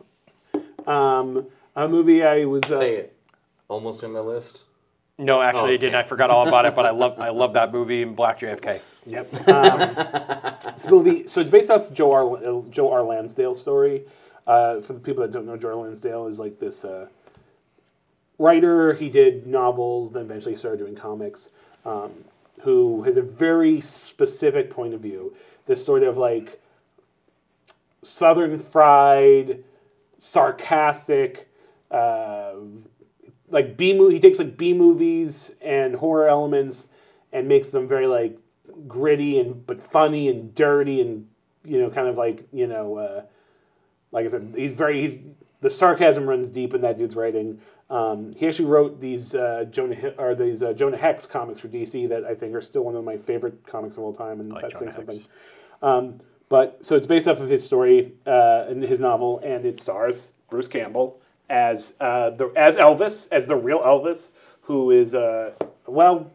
um, 0.87 1.47
a 1.75 1.87
movie 1.87 2.23
I 2.23 2.45
was. 2.45 2.63
Uh, 2.63 2.77
Say 2.79 2.95
it. 2.97 3.17
Almost 3.69 4.03
in 4.03 4.11
my 4.11 4.19
list. 4.19 4.63
No, 5.17 5.41
actually, 5.41 5.61
Oh, 5.61 5.65
I 5.73 5.77
didn't. 5.77 5.95
okay. 5.95 6.03
I 6.05 6.07
forgot 6.07 6.29
all 6.29 6.47
about 6.47 6.65
it, 6.65 6.75
but 6.75 6.85
I 6.85 6.91
love 6.91 7.19
I 7.19 7.29
love 7.29 7.53
that 7.53 7.71
movie 7.71 8.01
and 8.03 8.15
Black 8.15 8.39
JFK. 8.39 8.81
Yep. 9.05 9.47
Um, 9.49 9.81
it's 10.75 10.85
a 10.85 10.91
movie. 10.91 11.27
So 11.27 11.41
it's 11.41 11.49
based 11.49 11.69
off 11.69 11.91
Joe 11.93 12.11
R. 12.11 12.37
uh, 12.37 12.61
Joe 12.69 12.91
R. 12.91 13.03
Lansdale's 13.03 13.59
story. 13.59 14.03
Uh, 14.45 14.81
for 14.81 14.93
the 14.93 14.99
people 14.99 15.21
that 15.21 15.31
don't 15.31 15.45
know, 15.45 15.57
Joe 15.57 15.69
R. 15.69 15.75
Lansdale 15.75 16.27
is 16.27 16.39
like 16.39 16.59
this 16.59 16.83
uh, 16.85 17.07
writer. 18.37 18.93
He 18.93 19.09
did 19.09 19.47
novels, 19.47 20.11
then 20.11 20.23
eventually 20.23 20.55
started 20.55 20.77
doing 20.77 20.95
comics. 20.95 21.49
Um, 21.85 22.11
who 22.61 23.03
has 23.03 23.17
a 23.17 23.21
very 23.21 23.81
specific 23.81 24.69
point 24.69 24.93
of 24.93 25.01
view. 25.01 25.35
This 25.65 25.85
sort 25.85 26.03
of 26.03 26.17
like 26.17 26.61
southern 28.01 28.57
fried, 28.57 29.63
sarcastic. 30.17 31.49
Uh, 31.91 32.53
like 33.49 33.77
B 33.77 33.93
movie. 33.93 34.15
He 34.15 34.19
takes 34.19 34.39
like 34.39 34.57
B 34.57 34.73
movies 34.73 35.51
and 35.61 35.95
horror 35.95 36.27
elements 36.27 36.87
and 37.31 37.47
makes 37.47 37.69
them 37.69 37.87
very 37.87 38.07
like 38.07 38.37
gritty 38.87 39.39
and 39.39 39.65
but 39.65 39.81
funny 39.81 40.27
and 40.27 40.53
dirty 40.53 41.01
and 41.01 41.27
you 41.63 41.79
know 41.79 41.89
kind 41.89 42.07
of 42.07 42.17
like 42.17 42.47
you 42.51 42.67
know 42.67 42.97
uh, 42.97 43.23
like 44.13 44.25
I 44.25 44.29
said, 44.29 44.53
he's 44.55 44.71
very 44.71 45.01
he's 45.01 45.19
the 45.59 45.69
sarcasm 45.69 46.27
runs 46.27 46.49
deep 46.49 46.73
in 46.73 46.81
that 46.81 46.97
dude's 46.97 47.15
writing. 47.15 47.59
Um, 47.89 48.33
he 48.33 48.47
actually 48.47 48.65
wrote 48.65 48.99
these 48.99 49.33
uh, 49.33 49.65
Jonah 49.69 50.13
or 50.17 50.35
these 50.35 50.61
uh, 50.61 50.73
Jonah 50.73 50.97
Hex 50.97 51.25
comics 51.25 51.59
for 51.59 51.67
DC 51.67 52.07
that 52.09 52.23
I 52.23 52.35
think 52.35 52.53
are 52.53 52.61
still 52.61 52.83
one 52.83 52.95
of 52.95 53.03
my 53.03 53.17
favorite 53.17 53.65
comics 53.65 53.97
of 53.97 54.03
all 54.03 54.13
time, 54.13 54.39
and 54.39 54.51
that's 54.51 54.79
Jonah 54.79 54.91
saying 54.91 54.91
Hex. 54.91 54.95
something. 54.95 55.25
Um, 55.81 56.17
but 56.49 56.85
so 56.85 56.95
it's 56.95 57.07
based 57.07 57.27
off 57.27 57.39
of 57.39 57.49
his 57.49 57.65
story 57.65 58.13
uh, 58.27 58.65
and 58.67 58.83
his 58.83 58.99
novel, 58.99 59.39
and 59.39 59.65
it 59.65 59.79
stars 59.79 60.31
Bruce 60.49 60.67
Campbell 60.67 61.19
as 61.49 61.93
uh, 61.99 62.29
the 62.29 62.51
as 62.55 62.77
Elvis, 62.77 63.27
as 63.31 63.47
the 63.47 63.55
real 63.55 63.79
Elvis, 63.79 64.27
who 64.61 64.91
is 64.91 65.15
uh, 65.15 65.53
well, 65.87 66.31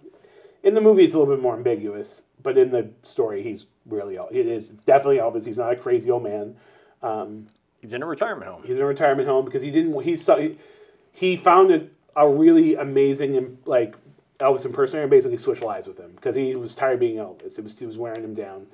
in 0.62 0.74
the 0.74 0.80
movie 0.80 1.05
it's 1.05 1.14
a 1.14 1.18
little 1.18 1.34
bit 1.34 1.42
more 1.42 1.55
ambiguous, 1.55 2.24
but 2.43 2.57
in 2.57 2.70
the 2.70 2.91
story 3.03 3.43
he's 3.43 3.66
really 3.86 4.16
it 4.16 4.47
is 4.47 4.70
it's 4.70 4.82
definitely 4.82 5.18
Elvis. 5.18 5.47
He's 5.47 5.59
not 5.59 5.72
a 5.72 5.76
crazy 5.76 6.11
old 6.11 6.22
man. 6.22 6.57
Um, 7.03 7.47
he's 7.80 7.93
in 7.93 8.03
a 8.03 8.07
retirement 8.07 8.51
home. 8.51 8.62
He's 8.64 8.76
in 8.76 8.82
a 8.82 8.86
retirement 8.86 9.28
home 9.28 9.45
because 9.45 9.62
he 9.62 9.70
didn't. 9.70 10.01
He 10.03 10.16
saw 10.16 10.36
he, 10.36 10.59
he 11.12 11.36
found 11.36 11.70
a, 11.70 11.86
a 12.16 12.28
really 12.28 12.74
amazing 12.74 13.59
like 13.64 13.97
Elvis 14.39 14.64
impersonator 14.64 15.03
and 15.03 15.11
basically 15.11 15.39
switched 15.39 15.62
lives 15.62 15.86
with 15.86 15.99
him 15.99 16.12
because 16.14 16.34
he 16.34 16.55
was 16.55 16.74
tired 16.74 16.95
of 16.95 17.01
being 17.01 17.16
Elvis. 17.16 17.59
It 17.59 17.64
was 17.64 17.80
it 17.80 17.86
was 17.86 17.97
wearing 17.97 18.22
him 18.22 18.34
down. 18.34 18.66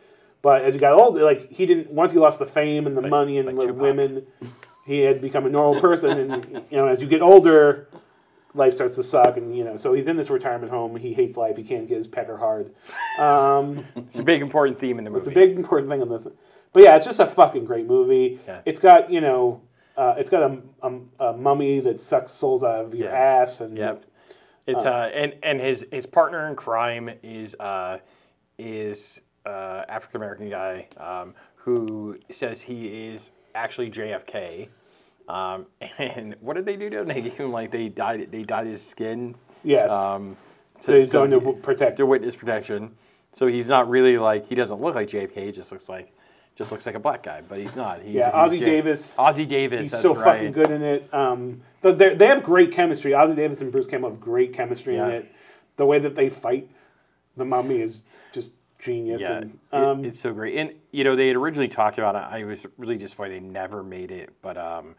But 0.43 0.63
as 0.63 0.75
he 0.75 0.81
got 0.81 0.93
older, 0.93 1.25
like 1.25 1.51
he 1.51 1.65
didn't. 1.65 1.91
Once 1.91 2.13
he 2.13 2.19
lost 2.19 2.39
the 2.39 2.47
fame 2.47 2.87
and 2.87 2.97
the 2.97 3.03
money 3.03 3.39
and 3.39 3.47
like 3.47 3.57
the 3.57 3.69
Tupac. 3.69 3.81
women, 3.81 4.27
he 4.85 5.01
had 5.01 5.23
become 5.23 5.47
a 5.47 5.49
normal 5.49 5.81
person. 5.81 6.19
And 6.19 6.65
you 6.71 6.77
know, 6.77 6.87
as 6.87 7.01
you 7.01 7.09
get 7.09 7.23
older, 7.23 7.89
life 8.55 8.73
starts 8.75 8.95
to 8.97 9.03
suck. 9.03 9.37
And 9.37 9.57
you 9.57 9.65
know, 9.65 9.77
so 9.77 9.93
he's 9.93 10.09
in 10.09 10.17
this 10.17 10.31
retirement 10.31 10.71
home. 10.73 10.97
He 10.97 11.13
hates 11.13 11.37
life. 11.37 11.57
He 11.57 11.63
can't 11.65 11.87
get 11.89 11.99
his 11.99 12.09
pecker 12.09 12.37
hard. 12.39 12.73
It's 13.97 14.19
a 14.19 14.23
big 14.23 14.43
important 14.43 14.79
theme 14.79 14.99
in 14.99 15.05
the 15.05 15.11
movie. 15.11 15.21
It's 15.21 15.29
a 15.29 15.35
big 15.35 15.57
important 15.57 15.91
thing 15.91 16.03
on 16.03 16.09
this. 16.09 16.27
But 16.73 16.83
yeah, 16.83 16.97
it's 16.97 17.05
just 17.05 17.21
a 17.21 17.27
fucking 17.27 17.65
great 17.65 17.87
movie. 17.87 18.39
Yeah. 18.47 18.61
It's 18.65 18.79
got 18.81 19.11
you 19.11 19.21
know, 19.21 19.63
uh, 19.97 20.15
it's 20.19 20.31
got 20.31 20.43
a, 20.51 20.59
a, 20.83 21.29
a 21.29 21.37
mummy 21.37 21.81
that 21.81 22.01
sucks 22.01 22.33
souls 22.33 22.65
out 22.65 22.85
of 22.87 22.95
your 22.95 23.09
Yeah. 23.11 23.17
ass, 23.17 23.61
and 23.61 23.77
Yep. 23.79 24.05
It's 24.67 24.87
uh, 24.87 25.11
and 25.15 25.35
and 25.43 25.61
his 25.61 25.87
his 25.93 26.07
partner 26.07 26.49
in 26.49 26.57
crime 26.57 27.11
is 27.23 27.55
uh 27.61 27.99
is 28.59 29.21
uh 29.47 29.83
African 29.89 30.17
American 30.17 30.49
guy 30.51 30.89
um 30.97 31.35
who 31.57 32.19
says 32.31 32.63
he 32.63 33.09
is 33.09 33.31
actually 33.55 33.91
JFK. 33.91 34.69
Um, 35.29 35.67
and 35.99 36.37
what 36.41 36.55
did 36.57 36.67
they 36.67 36.77
do 36.77 36.91
to 36.91 37.01
him? 37.01 37.09
They 37.09 37.23
gave 37.23 37.35
him 37.35 37.53
like 37.53 37.71
they 37.71 37.89
dyed 37.89 38.31
they 38.31 38.43
dyed 38.43 38.67
his 38.67 38.87
skin. 38.87 39.35
yes. 39.63 39.93
Um, 39.93 40.37
so 40.81 40.95
he's 40.95 41.13
going 41.13 41.31
to 41.31 41.41
protect. 41.63 41.97
to 41.97 42.05
witness 42.07 42.37
protection. 42.37 42.95
So 43.33 43.47
he's 43.47 43.69
not 43.69 43.89
really 43.89 44.19
like 44.19 44.47
he 44.49 44.55
doesn't 44.55 44.81
look 44.81 44.95
like 44.95 45.09
JFK. 45.09 45.47
He 45.47 45.53
just 45.53 45.73
looks 45.73 45.89
like 45.89 46.13
just 46.57 46.71
looks 46.71 46.87
like 46.87 46.95
a 46.95 47.01
black 47.01 47.23
guy, 47.23 47.43
but 47.49 47.59
he's 47.59 47.75
not. 47.75 48.01
He's, 48.03 48.15
Yeah, 48.15 48.31
Ossie 48.31 48.61
Davis. 48.61 49.17
Ossie 49.17 49.49
Davis. 49.49 49.91
He's 49.91 50.01
so 50.01 50.15
right. 50.15 50.25
fucking 50.25 50.53
good 50.53 50.71
in 50.71 50.83
it. 50.83 51.13
Um, 51.13 51.63
but 51.81 51.99
they 51.99 52.15
they 52.15 52.27
have 52.27 52.43
great 52.43 52.71
chemistry. 52.71 53.13
Ossie 53.13 53.35
Davis 53.35 53.61
and 53.61 53.73
Bruce 53.73 53.87
Campbell 53.87 54.11
have 54.11 54.21
great 54.21 54.53
chemistry 54.53 54.97
in 54.97 55.09
it. 55.09 55.33
The 55.77 55.87
way 55.87 55.99
that 55.99 56.15
they 56.15 56.29
fight 56.29 56.69
the 57.37 57.45
mummy 57.45 57.81
is 57.81 58.01
just 58.33 58.53
genius. 58.79 59.21
Yeah, 59.23 59.39
and, 59.39 59.59
it- 59.73 59.77
um, 59.77 60.05
it's 60.05 60.21
so 60.21 60.33
great. 60.33 60.57
And 60.57 60.75
you 60.93 61.03
know, 61.03 61.17
they 61.17 61.29
had 61.29 61.37
originally 61.37 61.69
talked 61.69 61.99
about 61.99 62.15
it. 62.15 62.23
I 62.33 62.45
was 62.45 62.67
really 62.79 62.97
disappointed 62.99 63.35
they 63.35 63.41
never 63.41 63.83
made 63.83 64.11
it, 64.13 64.31
but 64.43 64.57
um, 64.57 64.95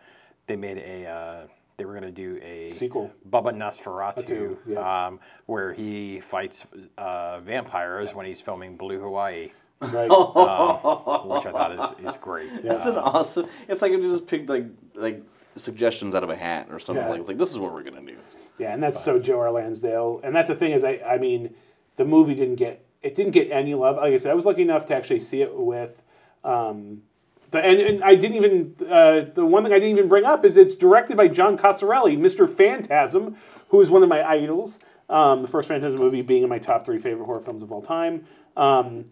they 0.48 0.56
made 0.56 0.78
a. 0.78 1.08
Uh, 1.08 1.48
they 1.78 1.84
were 1.84 1.92
going 1.92 2.04
to 2.04 2.12
do 2.12 2.40
a 2.42 2.70
Sequel. 2.70 3.12
Bubba 3.30 3.54
Nosferatu, 3.54 4.58
yeah. 4.66 5.08
um, 5.08 5.20
where 5.46 5.74
he 5.74 6.22
fights 6.22 6.66
uh, 6.98 7.42
vampires 7.42 8.14
when 8.16 8.26
he's 8.26 8.40
filming 8.40 8.78
Blue 8.78 8.98
Hawaii, 9.02 9.52
that's 9.82 9.92
right. 9.92 10.10
which 10.10 11.46
I 11.46 11.52
thought 11.52 12.00
is, 12.00 12.10
is 12.10 12.18
great. 12.18 12.64
That's 12.64 12.86
an 12.86 12.96
awesome. 12.96 13.48
It's 13.68 13.82
like 13.82 13.92
if 13.92 14.02
you 14.02 14.10
just 14.10 14.28
picked 14.28 14.50
like 14.50 14.66
like 14.94 15.24
suggestions 15.58 16.16
out 16.16 16.24
of 16.24 16.30
a 16.30 16.36
hat 16.36 16.68
or 16.70 16.80
something 16.80 17.04
Yeah. 17.04 17.12
like 17.12 17.28
like 17.28 17.38
this 17.38 17.52
is 17.52 17.58
what 17.58 17.74
we're 17.74 17.84
gonna 17.84 18.02
do. 18.02 18.18
Yeah, 18.58 18.74
and 18.74 18.82
that's 18.82 19.04
so 19.04 19.20
Joe 19.20 19.40
R. 19.40 19.52
Lansdale. 19.52 20.22
And 20.24 20.34
that's 20.36 20.48
the 20.48 20.56
thing 20.56 20.72
is, 20.72 20.84
I, 20.84 21.02
I 21.06 21.18
mean, 21.18 21.56
the 21.98 22.06
movie 22.06 22.36
didn't 22.36 22.56
get 22.56 22.86
it 23.02 23.16
didn't 23.16 23.34
get 23.34 23.52
any 23.52 23.74
love. 23.74 23.98
Like 23.98 24.14
I 24.14 24.18
said, 24.18 24.32
I 24.32 24.36
was 24.36 24.46
lucky 24.46 24.62
enough 24.62 24.86
to 24.86 24.96
actually 24.96 25.20
see 25.20 25.42
it 25.42 25.54
with. 25.56 26.02
Um, 26.44 27.02
the, 27.15 27.15
and, 27.54 27.80
and 27.80 28.04
I 28.04 28.16
didn't 28.16 28.38
even 28.38 28.76
uh, 28.90 29.22
the 29.34 29.46
one 29.46 29.64
thing 29.64 29.72
I 29.72 29.80
didn't 29.80 29.98
even 29.98 30.10
bring 30.10 30.26
up 30.26 30.44
is 30.46 30.58
it's 30.58 30.76
directed 30.76 31.18
by 31.18 31.28
John 31.28 31.58
Coscarelli, 31.58 32.18
Mr. 32.18 32.50
Phantasm, 32.50 33.36
who 33.70 33.82
is 33.82 33.90
one 33.90 34.04
of 34.04 34.10
my 34.10 34.24
idols. 34.28 34.80
Um, 35.08 35.44
the 35.44 35.48
first 35.48 35.68
Phantasm 35.68 36.00
movie 36.00 36.24
being 36.24 36.44
in 36.44 36.50
my 36.50 36.58
top 36.58 36.84
three 36.84 36.98
favorite 36.98 37.26
horror 37.26 37.42
films 37.42 37.62
of 37.62 37.72
all 37.72 37.82
time. 37.82 38.26
Um, 38.58 39.06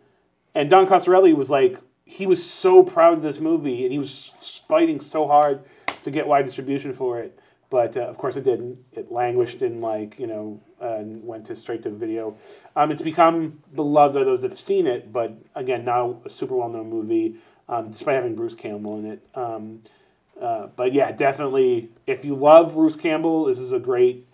and 0.55 0.69
Don 0.69 0.87
Coscarelli 0.87 1.35
was 1.35 1.49
like, 1.51 1.77
he 2.05 2.25
was 2.25 2.43
so 2.43 2.83
proud 2.83 3.13
of 3.13 3.21
this 3.21 3.39
movie, 3.39 3.83
and 3.83 3.91
he 3.91 3.99
was 3.99 4.61
fighting 4.67 4.99
so 4.99 5.27
hard 5.27 5.63
to 6.03 6.11
get 6.11 6.27
wide 6.27 6.45
distribution 6.45 6.93
for 6.93 7.19
it. 7.19 7.39
But 7.69 7.97
uh, 7.97 8.01
of 8.01 8.17
course, 8.17 8.35
it 8.35 8.43
didn't. 8.43 8.77
It 8.91 9.11
languished 9.11 9.63
in 9.63 9.81
like 9.81 10.19
you 10.19 10.27
know, 10.27 10.61
uh, 10.79 10.97
and 10.97 11.23
went 11.23 11.45
to 11.47 11.55
straight 11.55 11.81
to 11.83 11.89
video. 11.89 12.37
Um, 12.75 12.91
it's 12.91 13.01
become 13.01 13.63
beloved 13.73 14.13
by 14.13 14.23
those 14.23 14.43
that 14.43 14.51
have 14.51 14.59
seen 14.59 14.85
it, 14.85 15.11
but 15.11 15.35
again, 15.55 15.83
now 15.83 16.21
a 16.23 16.29
super 16.29 16.55
well 16.55 16.69
known 16.69 16.89
movie, 16.89 17.37
um, 17.69 17.89
despite 17.89 18.15
having 18.15 18.35
Bruce 18.35 18.55
Campbell 18.55 18.99
in 18.99 19.05
it. 19.05 19.25
Um, 19.35 19.81
uh, 20.39 20.67
but 20.75 20.93
yeah, 20.93 21.11
definitely, 21.11 21.89
if 22.07 22.25
you 22.25 22.35
love 22.35 22.73
Bruce 22.73 22.95
Campbell, 22.95 23.45
this 23.45 23.59
is 23.59 23.71
a 23.71 23.79
great. 23.79 24.27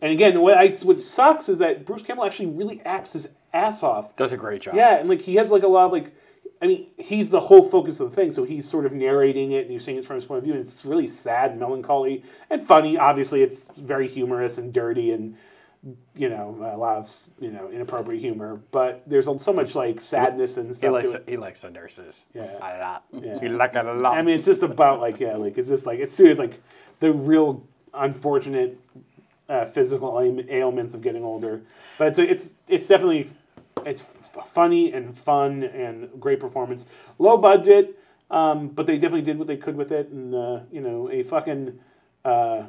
And 0.00 0.12
again, 0.12 0.40
what 0.40 0.56
I 0.56 0.68
what 0.68 1.00
sucks 1.00 1.48
is 1.48 1.58
that 1.58 1.84
Bruce 1.84 2.02
Campbell 2.02 2.24
actually 2.24 2.46
really 2.46 2.80
acts 2.82 3.14
his 3.14 3.28
ass 3.52 3.82
off. 3.82 4.16
Does 4.16 4.32
a 4.32 4.36
great 4.36 4.62
job. 4.62 4.74
Yeah, 4.74 4.98
and 4.98 5.08
like 5.08 5.22
he 5.22 5.36
has 5.36 5.50
like 5.50 5.62
a 5.62 5.68
lot 5.68 5.86
of 5.86 5.92
like, 5.92 6.14
I 6.60 6.66
mean, 6.66 6.88
he's 6.98 7.30
the 7.30 7.40
whole 7.40 7.62
focus 7.68 8.00
of 8.00 8.10
the 8.10 8.16
thing. 8.16 8.32
So 8.32 8.44
he's 8.44 8.68
sort 8.68 8.86
of 8.86 8.92
narrating 8.92 9.52
it, 9.52 9.62
and 9.62 9.70
you're 9.70 9.80
seeing 9.80 9.96
it 9.96 10.04
from 10.04 10.16
his 10.16 10.24
point 10.24 10.38
of 10.38 10.44
view. 10.44 10.54
And 10.54 10.62
it's 10.62 10.84
really 10.84 11.06
sad, 11.06 11.58
melancholy, 11.58 12.24
and 12.50 12.62
funny. 12.62 12.96
Obviously, 12.96 13.42
it's 13.42 13.68
very 13.76 14.08
humorous 14.08 14.58
and 14.58 14.72
dirty, 14.72 15.10
and 15.10 15.36
you 16.16 16.28
know, 16.28 16.56
a 16.72 16.76
lot 16.76 16.98
of 16.98 17.10
you 17.40 17.50
know 17.50 17.70
inappropriate 17.70 18.20
humor. 18.20 18.60
But 18.70 19.02
there's 19.06 19.26
so 19.42 19.52
much 19.52 19.74
like 19.74 20.00
sadness 20.00 20.56
and 20.56 20.74
stuff. 20.74 20.88
He 20.88 20.92
likes 20.92 21.12
to 21.12 21.18
it. 21.18 21.28
he 21.28 21.36
likes 21.36 21.62
the 21.62 21.70
nurses. 21.70 22.24
Yeah. 22.34 22.56
A 22.58 22.78
lot. 22.78 23.04
Yeah. 23.12 23.38
He 23.40 23.48
like 23.48 23.74
it 23.74 23.84
a 23.84 23.92
lot. 23.92 24.16
I 24.16 24.22
mean, 24.22 24.36
it's 24.36 24.46
just 24.46 24.62
about 24.62 25.00
like 25.00 25.20
yeah, 25.20 25.36
like 25.36 25.58
it's 25.58 25.68
just 25.68 25.86
like 25.86 26.00
it's 26.00 26.14
serious, 26.14 26.38
like 26.38 26.60
the 27.00 27.12
real 27.12 27.66
unfortunate 27.92 28.78
uh, 29.48 29.64
physical 29.64 30.18
ailments 30.48 30.94
of 30.94 31.02
getting 31.02 31.24
older. 31.24 31.62
But 31.98 32.08
it's 32.08 32.18
it's 32.18 32.54
it's 32.68 32.88
definitely 32.88 33.30
it's 33.84 34.02
f- 34.36 34.46
funny 34.46 34.92
and 34.92 35.16
fun 35.16 35.62
and 35.62 36.08
great 36.18 36.40
performance. 36.40 36.86
Low 37.18 37.36
budget, 37.36 37.98
um, 38.30 38.68
but 38.68 38.86
they 38.86 38.96
definitely 38.96 39.22
did 39.22 39.38
what 39.38 39.46
they 39.46 39.56
could 39.56 39.76
with 39.76 39.92
it. 39.92 40.08
And 40.08 40.34
uh, 40.34 40.60
you 40.72 40.80
know, 40.80 41.10
a 41.10 41.22
fucking 41.22 41.78
uh, 42.24 42.64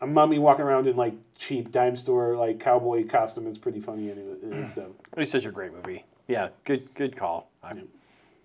a 0.00 0.06
mummy 0.06 0.38
walking 0.38 0.64
around 0.64 0.86
in 0.86 0.96
like 0.96 1.14
cheap 1.36 1.70
dime 1.72 1.96
store 1.96 2.36
like 2.36 2.60
cowboy 2.60 3.06
costume 3.06 3.46
is 3.46 3.58
pretty 3.58 3.80
funny 3.80 4.10
anyway. 4.10 4.68
So 4.68 4.94
It's 5.16 5.32
such 5.32 5.44
a 5.46 5.50
great 5.50 5.72
movie. 5.72 6.04
Yeah, 6.26 6.48
good 6.64 6.94
good 6.94 7.16
call. 7.16 7.50
I, 7.62 7.72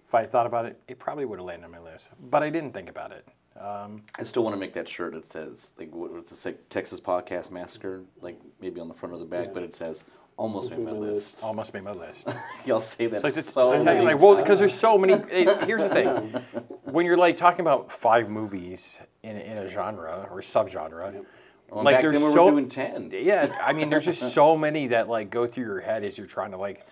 if 0.08 0.14
I 0.14 0.26
thought 0.26 0.45
about 0.45 0.66
it, 0.66 0.80
it 0.88 0.99
probably 0.99 1.26
would 1.26 1.39
have 1.39 1.45
landed 1.45 1.66
on 1.66 1.72
my 1.72 1.80
list, 1.80 2.10
but 2.30 2.43
I 2.43 2.49
didn't 2.49 2.72
think 2.74 2.89
about 2.89 3.12
it. 3.12 3.28
Um, 3.60 4.04
I 4.18 4.24
still 4.24 4.43
want 4.43 4.56
to 4.56 4.60
make 4.60 4.74
that 4.74 4.88
shirt 4.89 5.14
that 5.14 5.28
says 5.28 5.74
like 5.78 5.93
what, 5.93 6.12
what's 6.12 6.43
the 6.43 6.51
Texas 6.70 6.99
Podcast 6.99 7.51
Massacre 7.51 8.01
like 8.22 8.39
maybe 8.60 8.80
on 8.80 8.88
the 8.88 8.93
front 8.93 9.14
or 9.14 9.20
the 9.20 9.26
back, 9.26 9.47
Yeah. 9.47 9.51
but 9.54 9.64
it 9.64 9.76
says 9.76 10.06
almost 10.38 10.72
made 10.72 10.80
my 10.80 10.91
my 10.91 10.97
list. 10.97 11.43
Almost 11.43 11.74
made 11.76 11.84
my 11.84 11.91
list. 11.91 12.28
Y'all 12.66 12.80
say 12.80 13.06
that 13.08 13.16
It's 13.18 13.24
like, 13.24 13.34
the, 13.36 13.43
so 13.43 13.78
so 13.78 13.84
many 13.84 14.01
like 14.04 14.20
well, 14.20 14.34
times. 14.36 14.43
because 14.43 14.60
there's 14.60 14.74
so 14.74 14.97
many. 14.97 15.14
it- 15.32 15.49
here's 15.68 15.84
the 15.84 15.89
thing: 15.89 16.41
when 16.86 17.06
you're 17.06 17.18
like 17.18 17.38
talking 17.38 17.62
about 17.62 17.91
five 17.91 18.30
movies 18.30 18.99
in, 19.22 19.38
in 19.38 19.58
a 19.60 19.68
genre 19.70 20.28
or 20.32 20.41
subgenre, 20.41 21.24
Well, 21.74 21.84
like 21.84 21.96
back 21.96 22.02
there's 22.04 22.20
then 22.20 22.28
we 22.28 22.34
so 22.34 22.46
were 22.46 22.52
doing 22.52 22.70
ten. 22.70 23.12
yeah. 23.14 23.56
I 23.64 23.74
mean, 23.74 23.90
there's 23.90 24.06
just 24.06 24.34
so 24.34 24.58
many 24.68 24.88
that 24.88 25.10
like 25.10 25.30
go 25.30 25.48
through 25.48 25.66
your 25.66 25.80
head 25.80 26.04
as 26.04 26.18
you're 26.18 26.28
trying 26.28 26.52
to 26.52 26.58
like 26.58 26.86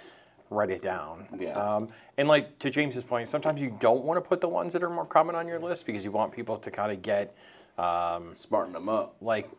write 0.50 0.70
it 0.70 0.82
down. 0.82 1.28
Yeah. 1.40 1.52
Um, 1.52 1.90
and 2.18 2.28
like 2.28 2.60
to 2.60 2.70
James's 2.70 3.04
point, 3.04 3.30
sometimes 3.30 3.62
you 3.62 3.76
don't 3.80 4.04
want 4.04 4.18
to 4.18 4.28
put 4.28 4.42
the 4.42 4.50
ones 4.50 4.74
that 4.74 4.84
are 4.84 4.90
more 4.90 5.06
common 5.06 5.36
on 5.36 5.48
your 5.48 5.60
list 5.60 5.86
because 5.86 6.04
you 6.04 6.12
want 6.12 6.32
people 6.32 6.58
to 6.58 6.72
kind 6.72 6.92
of 6.92 7.02
get 7.02 7.36
Smarten 7.78 8.74
them 8.74 8.90
up. 8.90 9.16
like 9.22 9.50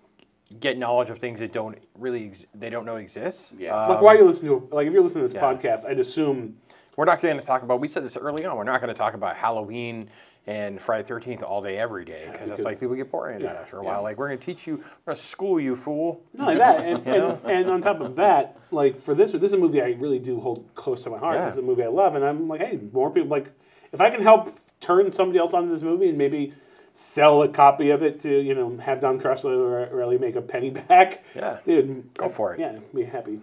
get 0.61 0.77
knowledge 0.77 1.09
of 1.09 1.19
things 1.19 1.41
that 1.41 1.53
don't 1.53 1.79
really 1.99 2.27
ex- 2.27 2.47
they 2.55 2.71
don't 2.71 2.85
know 2.85 2.97
exists. 2.97 3.55
Yeah. 3.59 3.75
Uh, 3.75 3.89
like, 3.91 4.03
why 4.03 4.15
are 4.15 4.19
you 4.19 4.25
listening 4.25 4.61
to 4.61 4.75
like 4.75 4.87
if 4.87 4.93
you're 4.93 5.03
listening 5.03 5.27
to 5.27 5.33
this 5.33 5.35
yeah. 5.35 5.43
podcast? 5.43 5.87
I'd 5.87 5.99
assume 5.99 6.57
we're 6.97 7.05
not 7.05 7.23
going 7.23 7.39
to 7.39 7.43
talk 7.45 7.63
about. 7.63 7.81
We 7.81 7.89
said 7.89 8.05
this 8.05 8.17
early 8.17 8.45
on. 8.45 8.57
We're 8.57 8.65
not 8.65 8.81
going 8.81 8.93
to 8.93 8.99
talk 8.99 9.15
about 9.15 9.37
Halloween 9.37 10.09
and 10.47 10.81
Friday 10.81 11.07
Thirteenth 11.07 11.43
all 11.43 11.63
day 11.63 11.79
every 11.79 12.05
day 12.05 12.29
because 12.31 12.49
that's 12.49 12.65
like 12.65 12.81
people 12.81 12.97
get 12.97 13.11
boring 13.11 13.37
of 13.37 13.43
that 13.43 13.57
after 13.57 13.79
a 13.79 13.83
while. 13.83 14.03
Like 14.03 14.19
we're 14.19 14.29
going 14.29 14.39
to 14.39 14.45
teach 14.45 14.67
you, 14.67 14.77
we're 14.77 15.13
going 15.13 15.17
to 15.17 15.23
school 15.23 15.61
you, 15.61 15.77
fool. 15.77 16.25
Not 16.35 16.49
only 16.49 16.59
that, 16.59 16.81
and, 16.87 17.07
and, 17.07 17.39
and 17.45 17.71
on 17.71 17.81
top 17.81 18.01
of 18.01 18.17
that, 18.17 18.59
like 18.71 18.99
for 18.99 19.15
this, 19.15 19.33
this 19.33 19.43
is 19.43 19.53
a 19.53 19.59
movie 19.59 19.81
I 19.81 19.91
really 19.99 20.19
do 20.19 20.41
hold 20.41 20.69
close 20.75 21.03
to 21.03 21.11
my 21.11 21.19
heart. 21.19 21.37
Yeah. 21.37 21.47
This 21.47 21.55
is 21.55 21.59
a 21.59 21.63
movie 21.63 21.85
I 21.85 21.89
love, 21.89 22.15
and 22.15 22.25
I'm 22.25 22.49
like, 22.49 22.61
hey, 22.61 22.81
more 22.93 23.11
people 23.11 23.29
like, 23.29 23.53
if 23.93 24.01
I 24.01 24.11
can 24.11 24.23
help 24.23 24.49
turn 24.81 25.11
somebody 25.13 25.39
else 25.39 25.55
onto 25.55 25.71
this 25.71 25.83
movie 25.83 26.09
and 26.09 26.19
maybe 26.19 26.53
sell 26.95 27.43
a 27.43 27.49
copy 27.49 27.91
of 27.91 28.03
it 28.03 28.21
to 28.21 28.41
you 28.41 28.55
know 28.55 28.77
have 28.79 29.01
Don 29.01 29.21
Cressler 29.21 29.57
or 29.91 29.97
really 29.97 30.19
make 30.19 30.37
a 30.37 30.43
penny 30.43 30.71
back. 30.71 31.25
Yeah. 31.35 31.59
dude, 31.65 32.13
Go 32.15 32.29
for 32.29 32.55
it. 32.55 32.61
Yeah, 32.61 32.79
be 32.95 33.05
happy. 33.05 33.41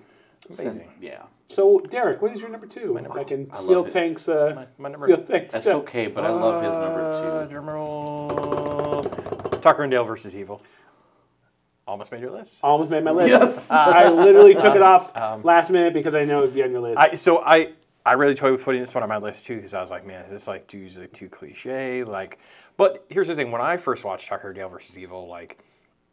Amazing. 0.50 0.92
Yeah. 1.02 1.24
So, 1.50 1.80
Derek, 1.80 2.22
what 2.22 2.32
is 2.32 2.42
your 2.42 2.50
number 2.52 2.68
two? 2.68 2.96
I 3.12 3.24
can 3.24 3.52
steal 3.56 3.78
love 3.80 3.88
it. 3.88 3.92
Tank's. 3.92 4.30
Uh, 4.30 4.68
my 4.78 4.90
number- 4.90 5.08
steal 5.08 5.24
Tank's 5.24 5.52
That's 5.52 5.68
okay, 5.68 6.06
but 6.06 6.24
I 6.24 6.30
love 6.30 6.64
his 6.64 6.74
Uh, 6.76 6.80
number 6.80 7.48
two. 7.48 7.54
drum 7.54 7.70
roll. 7.70 9.02
Tucker 9.60 9.82
and 9.82 9.92
Dale 9.92 10.04
versus 10.04 10.36
Evil. 10.36 10.62
Almost 11.88 12.12
made 12.12 12.22
your 12.22 12.30
list. 12.30 12.60
Almost 12.62 12.92
made 12.92 13.04
my 13.04 13.10
list. 13.10 13.32
Yes. 13.32 13.72
I 13.72 14.10
literally 14.10 14.54
took 14.54 14.76
it 14.76 14.82
off 14.84 15.12
last 15.44 15.72
minute 15.72 15.92
because 15.92 16.14
I 16.14 16.24
know 16.24 16.38
it'd 16.38 16.54
be 16.54 16.62
on 16.62 16.70
your 16.72 16.82
list. 16.82 17.00
I 17.00 17.16
so 17.16 17.40
I 17.44 17.74
I 18.06 18.14
really 18.14 18.36
toyed 18.36 18.52
with 18.52 18.64
putting 18.64 18.80
this 18.80 18.94
one 18.94 19.02
on 19.02 19.10
my 19.10 19.18
list 19.18 19.46
too 19.46 19.56
because 19.56 19.74
I 19.74 19.82
was 19.82 19.90
like, 19.90 20.06
man, 20.06 20.24
is 20.26 20.32
this 20.32 20.48
like 20.48 20.68
too 20.68 20.88
like, 20.96 21.14
too 21.14 21.30
cliche. 21.30 22.04
Like, 22.04 22.38
but 22.78 23.06
here's 23.10 23.28
the 23.28 23.34
thing: 23.34 23.50
when 23.50 23.60
I 23.60 23.78
first 23.78 24.06
watched 24.06 24.28
Tucker 24.28 24.50
and 24.50 24.56
Dale 24.56 24.70
versus 24.70 25.00
Evil, 25.00 25.28
like, 25.28 25.58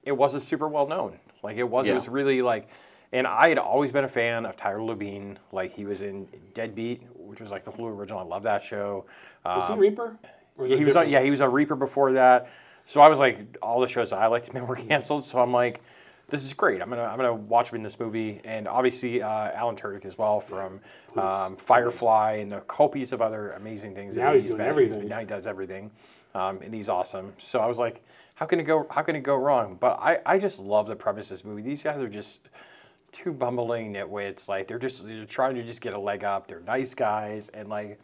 it 0.03 0.12
wasn't 0.12 0.45
super 0.45 0.66
well 0.66 0.87
known. 0.87 1.18
Like, 1.43 1.59
it 1.59 1.68
was. 1.68 1.87
Yeah. 1.87 1.93
It 1.93 1.97
was 1.97 2.09
really 2.09 2.41
like, 2.41 2.68
and 3.12 3.26
I 3.26 3.48
had 3.48 3.59
always 3.59 3.92
been 3.92 4.04
a 4.04 4.09
fan 4.09 4.46
of 4.46 4.57
Tyler 4.57 4.78
Labine. 4.80 5.36
Like, 5.52 5.74
he 5.74 5.84
was 5.84 6.02
in 6.02 6.26
Deadbeat, 6.54 7.02
which 7.14 7.40
was 7.40 7.50
like 7.50 7.64
the 7.64 7.72
Hulu 7.72 7.96
original. 7.96 8.20
I 8.20 8.24
love 8.24 8.42
that 8.44 8.62
show. 8.62 9.04
was 9.44 9.66
he 9.66 9.72
Um, 9.72 9.78
Reaper? 9.78 10.16
Was 10.57 10.70
yeah, 10.70 10.76
he 10.76 10.84
was 10.84 10.96
on. 10.96 11.09
Yeah, 11.09 11.20
he 11.22 11.30
was 11.30 11.40
on 11.40 11.52
Reaper 11.52 11.76
before 11.76 12.12
that. 12.12 12.48
So 12.86 13.00
I 13.00 13.09
was 13.09 13.18
like, 13.18 13.59
all 13.62 13.80
the 13.80 13.88
shows 13.88 14.12
I 14.12 14.26
liked 14.26 14.46
him 14.52 14.66
were 14.68 14.76
canceled. 14.76 15.24
So 15.24 15.38
I'm 15.40 15.52
like, 15.52 15.80
this 16.28 16.44
is 16.44 16.54
great. 16.54 16.80
I'm 16.82 16.88
gonna 16.88 17.02
I'm 17.04 17.16
gonna 17.16 17.34
watch 17.34 17.70
him 17.70 17.76
in 17.76 17.82
this 17.82 18.00
movie, 18.00 18.40
and 18.44 18.66
obviously 18.66 19.22
uh, 19.22 19.28
Alan 19.28 19.76
Tudyk 19.76 20.04
as 20.04 20.18
well 20.18 20.40
from 20.40 20.80
um, 21.16 21.57
Firefly 21.57 22.38
and 22.40 22.50
the 22.50 22.61
piece 22.92 23.12
of 23.12 23.22
other 23.22 23.50
amazing 23.50 23.94
things. 23.94 24.16
Now 24.16 24.32
he's 24.34 24.46
doing 24.46 24.59
been- 24.59 24.66
everything. 24.66 25.09
Now 25.09 25.20
he 25.20 25.24
does 25.26 25.46
everything, 25.46 25.90
um, 26.34 26.61
and 26.62 26.74
he's 26.74 26.88
awesome. 26.88 27.32
So 27.38 27.61
I 27.61 27.66
was 27.66 27.78
like, 27.78 28.02
how 28.34 28.46
can 28.46 28.59
it 28.59 28.64
go? 28.64 28.86
How 28.90 29.02
can 29.02 29.14
it 29.14 29.20
go 29.22 29.36
wrong? 29.36 29.76
But 29.78 29.98
I 30.00 30.18
I 30.26 30.38
just 30.38 30.59
love 30.59 30.88
the 30.88 30.96
premise 30.96 31.30
of 31.30 31.36
this 31.36 31.44
movie. 31.44 31.62
These 31.62 31.82
guys 31.84 31.98
are 32.00 32.09
just 32.09 32.48
two 33.17 33.33
bumbling 33.33 33.93
nitwits. 33.95 34.49
Like 34.49 34.69
they're 34.69 34.79
just 34.79 35.07
they're 35.07 35.25
trying 35.25 35.55
to 35.57 35.62
just 35.62 35.81
get 35.81 35.93
a 35.95 35.99
leg 35.99 36.25
up. 36.25 36.49
They're 36.49 36.61
nice 36.61 36.95
guys, 36.95 37.49
and 37.49 37.69
like 37.69 37.99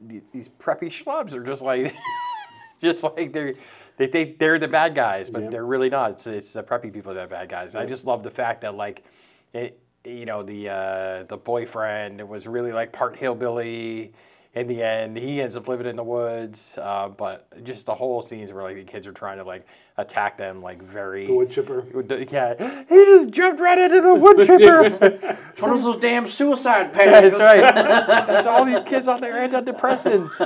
these, 0.00 0.48
preppy 0.48 0.88
schlubs 0.88 1.34
are 1.34 1.42
just 1.44 1.62
like 1.62 1.94
just 2.80 3.02
like 3.02 3.32
they're 3.32 3.54
they 3.96 4.06
think 4.06 4.38
they're 4.38 4.58
the 4.58 4.68
bad 4.68 4.94
guys, 4.94 5.28
but 5.28 5.42
Yeah. 5.42 5.50
they're 5.50 5.66
really 5.66 5.90
not. 5.90 6.12
It's, 6.12 6.26
it's 6.28 6.52
the 6.52 6.62
preppy 6.62 6.92
people 6.92 7.14
that 7.14 7.24
are 7.24 7.26
bad 7.26 7.48
guys. 7.48 7.74
I 7.74 7.84
just 7.84 8.04
love 8.06 8.22
the 8.22 8.30
fact 8.30 8.60
that 8.60 8.74
like 8.76 9.04
it, 9.52 9.78
you 10.04 10.24
know 10.24 10.42
the 10.42 10.68
uh, 10.68 11.22
the 11.24 11.36
boyfriend 11.36 12.26
was 12.28 12.46
really 12.46 12.72
like 12.72 12.92
part 12.92 13.16
hillbilly. 13.16 14.12
In 14.54 14.66
the 14.66 14.82
end, 14.82 15.16
he 15.16 15.40
ends 15.42 15.56
up 15.56 15.68
living 15.68 15.86
in 15.86 15.94
the 15.94 16.02
woods. 16.04 16.78
Uh, 16.80 17.08
but 17.08 17.46
just 17.64 17.86
the 17.86 17.94
whole 17.94 18.22
scenes 18.22 18.52
where 18.52 18.62
like 18.64 18.76
the 18.76 18.84
kids 18.84 19.06
are 19.06 19.12
trying 19.12 19.38
to 19.38 19.44
like 19.44 19.66
attack 19.98 20.38
them, 20.38 20.62
like 20.62 20.80
very 20.80 21.26
The 21.26 21.34
wood 21.34 21.50
chipper. 21.50 21.84
Yeah, 22.30 22.54
he 22.88 22.94
just 23.04 23.30
jumped 23.30 23.60
right 23.60 23.78
into 23.78 24.00
the 24.00 24.14
wood 24.14 24.38
chipper. 24.46 25.36
One 25.58 25.72
of 25.76 25.82
those 25.82 25.96
damn 25.98 26.28
suicide 26.28 26.92
That's 26.94 27.36
panics. 27.36 27.38
right. 27.40 27.60
That's 28.26 28.46
all 28.46 28.64
these 28.64 28.80
kids 28.82 29.08
on 29.08 29.20
their 29.20 29.34
antidepressants. 29.46 30.40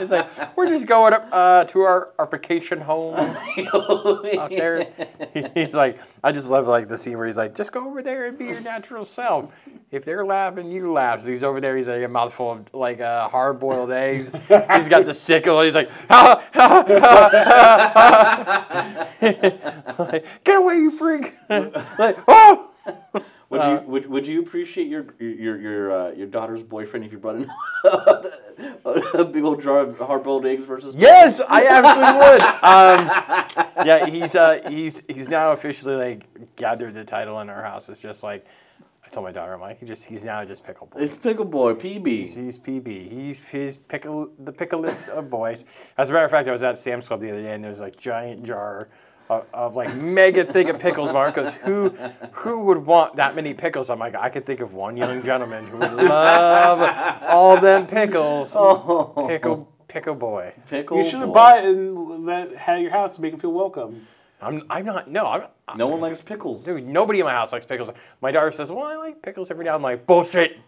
It's 0.00 0.10
like 0.10 0.56
we're 0.56 0.66
just 0.66 0.86
going 0.86 1.14
uh, 1.14 1.64
to 1.64 1.80
our, 1.82 2.10
our 2.18 2.26
vacation 2.26 2.80
home 2.80 3.14
out 3.72 4.50
there. 4.50 4.86
He's 5.54 5.74
like, 5.74 6.00
I 6.22 6.32
just 6.32 6.50
love 6.50 6.66
like 6.66 6.88
the 6.88 6.98
scene 6.98 7.16
where 7.16 7.26
he's 7.26 7.36
like, 7.36 7.54
just 7.54 7.70
go 7.72 7.86
over 7.86 8.02
there 8.02 8.26
and 8.26 8.36
be 8.36 8.46
your 8.46 8.60
natural 8.60 9.04
self. 9.04 9.52
If 9.92 10.04
they're 10.04 10.26
laughing, 10.26 10.72
you 10.72 10.92
laugh. 10.92 11.22
So 11.22 11.28
he's 11.28 11.44
over 11.44 11.60
there. 11.60 11.76
He's 11.76 11.86
like 11.86 12.02
a 12.02 12.08
mouthful 12.08 12.50
of 12.50 12.74
like 12.74 13.00
uh, 13.00 13.28
hard 13.28 13.60
boiled 13.60 13.92
eggs. 13.92 14.32
He's 14.32 14.88
got 14.88 15.06
the 15.06 15.14
sickle. 15.14 15.62
He's 15.62 15.74
like, 15.74 15.88
ha 16.10 16.42
ha, 16.52 16.84
ha, 16.88 17.28
ha, 17.30 17.92
ha. 17.94 18.63
Like, 19.98 20.44
get 20.44 20.56
away, 20.56 20.74
you 20.74 20.90
freak! 20.90 21.34
like, 21.48 22.18
oh. 22.28 22.70
Would 23.50 23.60
Uh, 23.60 23.80
you 23.82 23.88
would, 23.88 24.06
would 24.06 24.26
you 24.26 24.40
appreciate 24.40 24.88
your 24.88 25.06
your 25.20 25.60
your 25.60 25.92
uh, 25.92 26.10
your 26.12 26.26
daughter's 26.26 26.62
boyfriend 26.62 27.04
if 27.04 27.12
you 27.12 27.18
brought 27.18 27.36
in 27.36 27.50
a 29.14 29.24
big 29.24 29.44
old 29.44 29.62
jar 29.62 29.80
of 29.80 29.96
hard 29.98 30.24
boiled 30.24 30.44
eggs 30.44 30.64
versus 30.64 30.94
Yes, 30.96 31.40
I 31.46 31.66
absolutely 31.66 32.18
would. 32.18 32.42
Um, 32.64 33.86
yeah, 33.86 34.06
he's 34.06 34.34
uh, 34.34 34.60
he's 34.68 35.04
he's 35.06 35.28
now 35.28 35.52
officially 35.52 35.94
like 35.94 36.56
gathered 36.56 36.94
the 36.94 37.04
title 37.04 37.38
in 37.40 37.48
our 37.48 37.62
house. 37.62 37.88
It's 37.88 38.00
just 38.00 38.22
like 38.22 38.44
told 39.14 39.24
my 39.24 39.32
daughter, 39.32 39.54
I'm 39.54 39.60
like, 39.60 39.80
he 39.80 39.86
just 39.86 40.04
he's 40.04 40.24
now 40.24 40.44
just 40.44 40.64
pickle 40.64 40.86
boy. 40.88 41.00
It's 41.00 41.16
Pickle 41.16 41.44
Boy 41.44 41.74
PB. 41.74 42.06
He's 42.06 42.58
PB. 42.58 43.10
He's 43.10 43.40
he's 43.50 43.76
pickle 43.76 44.30
the 44.38 44.52
picklist 44.52 45.08
of 45.08 45.30
boys. 45.30 45.64
As 45.96 46.10
a 46.10 46.12
matter 46.12 46.24
of 46.24 46.30
fact, 46.30 46.48
I 46.48 46.52
was 46.52 46.62
at 46.62 46.78
Sam's 46.78 47.06
Club 47.06 47.20
the 47.20 47.30
other 47.30 47.42
day, 47.42 47.52
and 47.52 47.62
there 47.64 47.70
was 47.70 47.80
like 47.80 47.96
giant 47.96 48.42
jar. 48.44 48.88
Of, 49.30 49.46
of 49.54 49.74
like 49.74 49.94
mega 49.94 50.44
thick 50.44 50.68
of 50.68 50.78
pickles, 50.78 51.10
Mark. 51.10 51.34
Because 51.34 51.54
who, 51.54 51.88
who 52.32 52.60
would 52.64 52.76
want 52.84 53.16
that 53.16 53.34
many 53.34 53.54
pickles? 53.54 53.88
I'm 53.88 53.98
like, 53.98 54.14
I 54.14 54.28
could 54.28 54.44
think 54.44 54.60
of 54.60 54.74
one 54.74 54.98
young 54.98 55.22
gentleman 55.22 55.66
who 55.66 55.78
would 55.78 55.94
love 55.94 57.22
all 57.22 57.58
them 57.58 57.86
pickles. 57.86 58.54
Oh. 58.56 59.26
Pickle, 59.26 59.72
pickle 59.88 60.14
boy. 60.14 60.52
Pickle. 60.68 60.98
You 60.98 61.04
should 61.04 61.20
have 61.20 61.28
Boy. 61.28 61.32
bought 61.32 61.64
it 61.64 61.74
and 61.74 62.28
that 62.28 62.54
had 62.54 62.76
at 62.76 62.82
your 62.82 62.90
house 62.90 63.16
to 63.16 63.22
make 63.22 63.32
him 63.32 63.38
feel 63.38 63.52
welcome. 63.52 64.06
I'm, 64.44 64.62
I'm 64.70 64.84
not. 64.84 65.10
No, 65.10 65.26
I'm. 65.26 65.42
No 65.78 65.86
one 65.88 66.00
likes 66.00 66.20
pickles. 66.20 66.64
Dude, 66.64 66.86
nobody 66.86 67.20
in 67.20 67.24
my 67.26 67.32
house 67.32 67.52
likes 67.52 67.66
pickles. 67.66 67.90
My 68.20 68.30
daughter 68.30 68.52
says, 68.52 68.70
"Well, 68.70 68.84
I 68.84 68.96
like 68.96 69.22
pickles 69.22 69.50
every 69.50 69.64
now." 69.64 69.74
I'm 69.74 69.82
like, 69.82 70.06
"Bullshit! 70.06 70.58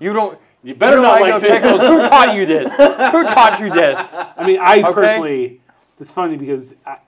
You 0.00 0.12
don't. 0.12 0.38
You 0.62 0.74
better 0.74 0.96
don't 0.96 1.04
like 1.04 1.32
like 1.32 1.42
pickles. 1.42 1.80
Who 1.82 1.98
taught 2.08 2.34
you 2.34 2.46
this? 2.46 2.70
Who 2.70 3.22
taught 3.24 3.58
you 3.60 3.70
this?" 3.70 4.12
I 4.14 4.46
mean, 4.46 4.58
I 4.60 4.78
Okay. 4.80 4.92
personally, 4.92 5.60
it's 6.00 6.10
funny 6.10 6.36
because 6.36 6.74
I, 6.84 6.98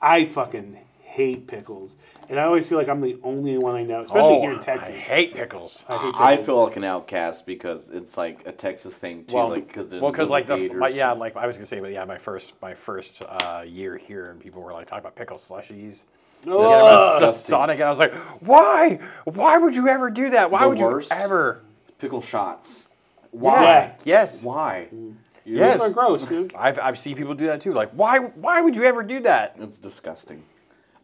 I 0.00 0.24
fucking 0.26 0.78
hate 1.18 1.48
pickles, 1.48 1.96
and 2.28 2.38
I 2.38 2.44
always 2.44 2.68
feel 2.68 2.78
like 2.78 2.88
I'm 2.88 3.00
the 3.00 3.18
only 3.24 3.58
one 3.58 3.74
I 3.74 3.82
know, 3.82 4.02
especially 4.02 4.38
here 4.40 4.52
in 4.52 4.60
Texas. 4.60 4.90
I 4.90 4.98
hate 4.98 5.34
pickles. 5.34 5.84
I 5.88 5.96
hate 5.98 6.14
I 6.14 6.30
pickles. 6.36 6.46
feel 6.46 6.64
like 6.64 6.76
an 6.76 6.84
outcast 6.84 7.44
because 7.44 7.90
it's 7.90 8.16
like 8.16 8.46
a 8.46 8.52
Texas 8.52 8.96
thing 8.96 9.24
too, 9.24 9.34
Well, 9.34 9.48
like 9.50 9.66
because 9.66 9.90
well, 9.90 10.12
because 10.12 10.30
like 10.30 10.46
the 10.46 10.68
my, 10.74 10.88
yeah, 10.88 11.10
like 11.10 11.36
I 11.36 11.46
was 11.48 11.56
gonna 11.56 11.66
say, 11.66 11.80
but 11.80 11.90
yeah, 11.92 12.04
my 12.04 12.18
first 12.18 12.52
my 12.62 12.74
first 12.74 13.22
uh, 13.22 13.64
year 13.66 13.96
here, 13.96 14.30
and 14.30 14.38
people 14.40 14.62
were 14.62 14.72
like 14.72 14.86
talking 14.86 15.00
about 15.00 15.16
pickle 15.16 15.38
slushies. 15.38 16.04
Oh, 16.46 16.62
Yeah, 16.70 16.78
it 16.78 16.82
was 16.82 17.12
disgusting. 17.20 17.50
Sonic, 17.50 17.74
and 17.80 17.84
I 17.84 17.90
was 17.90 17.98
like, 17.98 18.14
"Why? 18.40 19.00
Why 19.24 19.58
would 19.58 19.74
you 19.74 19.88
ever 19.88 20.08
do 20.10 20.30
that? 20.30 20.52
Why 20.52 20.62
The 20.62 20.68
would 20.68 20.78
worst. 20.78 21.10
you 21.10 21.16
ever?" 21.18 21.62
pickle 21.98 22.22
shots. 22.22 22.86
Yes, 23.32 23.32
Why? 23.32 23.94
yes, 24.04 24.44
Why? 24.44 24.88
You're- 24.92 25.14
Yes. 25.60 25.72
Pickles 25.76 25.90
are 25.90 25.94
gross, 25.94 26.28
dude. 26.28 26.54
I've 26.58 26.78
I've 26.78 26.98
seen 26.98 27.16
people 27.16 27.34
do 27.34 27.46
that 27.46 27.62
too. 27.62 27.72
Like, 27.72 27.90
why? 27.92 28.18
Why 28.18 28.60
would 28.60 28.76
you 28.76 28.84
ever 28.84 29.02
do 29.02 29.20
that? 29.20 29.56
It's 29.58 29.78
disgusting. 29.78 30.42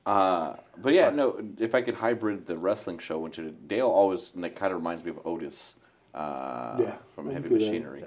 Uh, 0.07 0.55
but 0.77 0.93
yeah, 0.93 1.11
no. 1.11 1.41
If 1.59 1.75
I 1.75 1.83
could 1.83 1.95
hybrid 1.95 2.47
the 2.47 2.57
wrestling 2.57 2.99
show 2.99 3.25
into 3.27 3.51
Dale, 3.51 3.89
always 3.89 4.33
like, 4.35 4.55
kind 4.57 4.73
of 4.73 4.79
reminds 4.79 5.05
me 5.05 5.11
of 5.11 5.21
Otis 5.27 5.77
uh, 6.15 6.77
Yeah, 6.79 6.97
from 7.15 7.31
Heavy 7.31 7.49
that. 7.49 7.55
Machinery. 7.55 8.05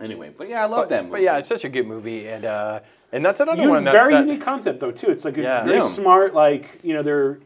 Anyway, 0.00 0.32
but 0.36 0.48
yeah, 0.48 0.62
I 0.62 0.66
love 0.66 0.88
that 0.90 1.02
movie. 1.04 1.12
But 1.12 1.22
yeah, 1.22 1.38
it's 1.38 1.48
such 1.48 1.64
a 1.64 1.68
good 1.68 1.86
movie, 1.86 2.28
and 2.28 2.44
uh, 2.44 2.80
and 3.12 3.24
that's 3.24 3.40
another 3.40 3.62
You- 3.62 3.70
one 3.70 3.84
that, 3.84 3.92
very 3.92 4.14
that- 4.14 4.26
unique 4.26 4.40
concept 4.40 4.80
though 4.80 4.92
too. 4.92 5.10
It's 5.10 5.24
like 5.24 5.36
a 5.38 5.42
Yeah. 5.42 5.64
very 5.64 5.78
Yeah. 5.78 5.86
smart, 5.88 6.34
like 6.34 6.78
you 6.84 6.94
know, 6.94 7.02
they're 7.02 7.40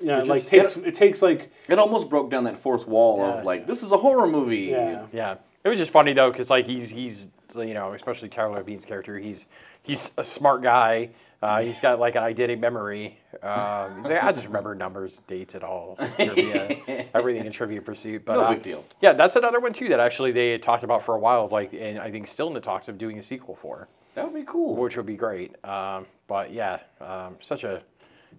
you 0.00 0.06
know, 0.08 0.20
It 0.20 0.26
like 0.26 0.46
takes 0.46 0.76
it- 0.76 0.86
it 0.88 0.94
takes 0.94 1.20
like 1.20 1.50
it 1.68 1.78
almost 1.78 2.08
broke 2.08 2.30
down 2.30 2.44
that 2.44 2.58
fourth 2.58 2.86
wall 2.86 3.18
Yeah. 3.18 3.38
of 3.38 3.44
like 3.44 3.66
this 3.66 3.82
is 3.82 3.90
a 3.92 3.96
horror 3.96 4.26
movie. 4.28 4.66
yeah. 4.70 5.06
Yeah, 5.12 5.34
it 5.64 5.68
was 5.68 5.78
just 5.78 5.90
funny 5.90 6.12
though, 6.12 6.30
because 6.30 6.48
like 6.48 6.66
he's 6.66 6.90
he's 6.90 7.28
you 7.56 7.74
know 7.74 7.92
especially 7.92 8.28
Carlo 8.28 8.62
Bean's 8.62 8.84
character, 8.84 9.18
he's 9.18 9.46
he's 9.82 10.12
a 10.16 10.22
smart 10.24 10.62
guy. 10.62 11.10
Uh, 11.42 11.60
he's 11.60 11.80
got 11.80 12.00
like 12.00 12.14
an 12.16 12.22
eidetic 12.22 12.58
memory. 12.58 13.18
Um, 13.42 13.98
he's 13.98 14.10
like, 14.10 14.22
I 14.22 14.32
just 14.32 14.46
remember 14.46 14.74
numbers, 14.74 15.18
dates, 15.28 15.54
and 15.54 15.62
all 15.62 15.96
trivia, 16.16 17.06
everything 17.14 17.44
in 17.44 17.52
Trivia 17.52 17.82
Pursuit. 17.82 18.24
But 18.24 18.34
No 18.36 18.40
uh, 18.40 18.54
big 18.54 18.62
deal. 18.62 18.84
Yeah, 19.00 19.12
that's 19.12 19.36
another 19.36 19.60
one 19.60 19.72
too 19.72 19.88
that 19.90 20.00
actually 20.00 20.32
they 20.32 20.52
had 20.52 20.62
talked 20.62 20.82
about 20.82 21.04
for 21.04 21.14
a 21.14 21.18
while, 21.18 21.44
of 21.44 21.52
like, 21.52 21.72
and 21.74 21.98
I 21.98 22.10
think 22.10 22.26
still 22.26 22.48
in 22.48 22.54
the 22.54 22.60
talks 22.60 22.88
of 22.88 22.96
doing 22.98 23.18
a 23.18 23.22
sequel 23.22 23.54
for, 23.54 23.88
That 24.14 24.24
would 24.24 24.34
be 24.34 24.44
cool. 24.50 24.76
which 24.76 24.96
would 24.96 25.06
be 25.06 25.16
great. 25.16 25.62
Um, 25.64 26.06
but 26.26 26.52
yeah, 26.52 26.80
um, 27.00 27.36
such 27.42 27.64
a 27.64 27.82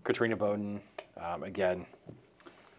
Katrina 0.04 0.36
Bowden 0.36 0.82
um, 1.22 1.44
again. 1.44 1.86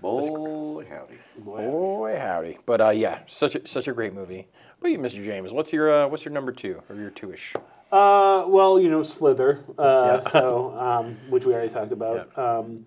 Boy, 0.01 0.87
howdy. 0.89 1.19
Boy, 1.39 2.16
howdy! 2.19 2.59
But 2.66 2.81
uh, 2.81 2.91
yeah, 2.91 3.21
such 3.27 3.57
a, 3.57 3.66
such 3.66 3.89
a 3.89 3.93
great 3.93 4.14
movie. 4.14 4.47
But 4.81 4.93
you, 4.93 4.99
Mr. 4.99 5.25
James, 5.25 5.51
what's 5.53 5.73
your 5.73 6.05
uh, 6.05 6.07
what's 6.09 6.25
your 6.25 6.33
number 6.33 6.53
two 6.53 6.83
or 6.89 6.95
your 6.95 7.11
two-ish? 7.11 7.55
Uh, 7.91 8.45
well, 8.49 8.78
you 8.80 8.91
know, 8.91 9.03
Slither. 9.03 9.61
Uh, 9.78 10.20
Yeah. 10.24 10.30
so 10.30 10.76
um, 10.78 11.16
which 11.30 11.45
we 11.45 11.53
already 11.55 11.70
talked 11.72 11.93
about. 11.93 12.36
Um, 12.39 12.86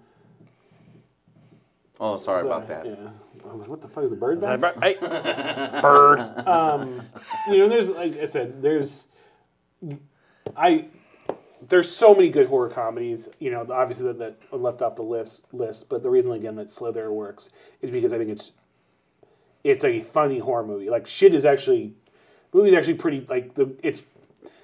Oh, 1.99 2.17
sorry 2.17 2.41
so, 2.41 2.47
about 2.47 2.65
that. 2.67 2.83
Yeah. 2.87 2.95
I 3.45 3.51
was 3.51 3.59
like, 3.61 3.69
what 3.69 3.79
the 3.81 3.87
fuck 3.87 4.03
is 4.03 4.11
a 4.11 4.15
bird? 4.15 4.41
back? 4.41 4.75
Hey, 4.81 4.95
bird. 5.81 6.19
Um, 6.47 7.03
you 7.47 7.59
know, 7.59 7.69
there's 7.69 7.89
like 7.89 8.17
I 8.19 8.25
said, 8.25 8.59
there's 8.61 9.05
I 10.57 10.87
there's 11.67 11.91
so 11.91 12.15
many 12.15 12.29
good 12.29 12.47
horror 12.47 12.69
comedies. 12.69 13.29
You 13.39 13.51
know, 13.51 13.67
obviously 13.71 14.07
that, 14.07 14.17
that 14.19 14.37
are 14.51 14.57
left 14.57 14.81
off 14.81 14.95
the 14.95 15.03
list 15.03 15.45
list, 15.53 15.89
but 15.89 16.01
the 16.01 16.09
reason 16.09 16.31
again 16.31 16.55
that 16.55 16.71
Slither 16.71 17.11
works 17.11 17.49
is 17.81 17.91
because 17.91 18.11
I 18.13 18.17
think 18.17 18.31
it's 18.31 18.51
it's 19.63 19.83
a 19.83 20.01
funny 20.01 20.39
horror 20.39 20.65
movie. 20.65 20.89
Like 20.89 21.05
shit 21.07 21.35
is 21.35 21.45
actually 21.45 21.93
movie's 22.51 22.73
actually 22.73 22.95
pretty 22.95 23.21
like 23.29 23.53
the 23.53 23.75
it's 23.83 24.03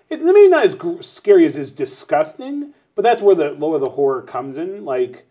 it's 0.09 0.23
maybe 0.23 0.49
not 0.49 0.65
as 0.65 0.75
gr- 0.75 1.01
scary 1.01 1.45
as 1.45 1.57
is 1.57 1.71
disgusting, 1.71 2.73
but 2.95 3.01
that's 3.03 3.21
where 3.21 3.35
the 3.35 3.49
where 3.55 3.79
the 3.79 3.89
horror 3.89 4.21
comes 4.21 4.57
in. 4.57 4.85
Like 4.85 5.25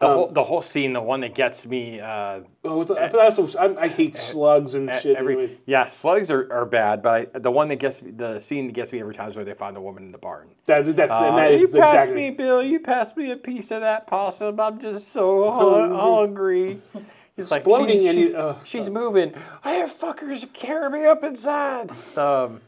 The 0.00 0.08
whole 0.08 0.28
the 0.28 0.42
whole 0.44 0.62
scene, 0.62 0.92
the 0.94 1.00
one 1.00 1.20
that 1.20 1.34
gets 1.34 1.64
me. 1.66 2.00
Uh, 2.00 2.40
Oh, 2.64 2.82
it's- 2.82 3.10
but 3.12 3.20
I 3.20 3.24
also 3.24 3.46
I, 3.58 3.84
I 3.84 3.88
hate 3.88 4.14
slugs 4.16 4.74
and 4.74 4.90
shit. 5.00 5.16
every 5.16 5.58
yeah, 5.66 5.86
slugs 5.86 6.30
are, 6.30 6.52
are 6.52 6.66
bad, 6.66 7.02
but 7.02 7.30
I, 7.34 7.38
the 7.38 7.50
one 7.50 7.68
that 7.68 7.76
gets 7.76 8.02
me, 8.02 8.10
the 8.12 8.38
scene 8.40 8.66
that 8.66 8.72
gets 8.72 8.92
me 8.92 9.00
every 9.00 9.14
time 9.14 9.28
is 9.30 9.36
where 9.36 9.44
they 9.44 9.54
find 9.54 9.74
the 9.76 9.80
woman 9.80 10.04
in 10.04 10.12
the 10.12 10.18
barn. 10.18 10.48
That, 10.66 10.84
that's 10.96 11.10
and 11.12 11.34
Uh, 11.34 11.36
that 11.36 11.50
is 11.52 11.60
you 11.62 11.68
passed 11.68 11.94
exactly. 11.94 12.14
me, 12.16 12.30
Bill. 12.30 12.62
You 12.62 12.80
passed 12.80 13.16
me 13.16 13.30
a 13.30 13.36
piece 13.36 13.70
of 13.70 13.80
that 13.80 14.06
possum. 14.06 14.58
I'm 14.60 14.80
just 14.80 15.12
so 15.12 15.50
hu- 15.52 15.94
hungry. 15.94 16.80
He's 17.36 17.50
like, 17.50 17.64
she's, 17.64 17.76
and 18.04 18.14
she- 18.18 18.28
you- 18.28 18.36
ugh. 18.36 18.58
she's 18.64 18.90
moving. 18.90 19.32
I 19.64 19.72
have 19.72 19.90
fuckers 19.92 20.50
carry 20.52 20.90
me 20.90 21.06
up 21.06 21.24
inside. 21.24 21.90
Um, 22.16 22.60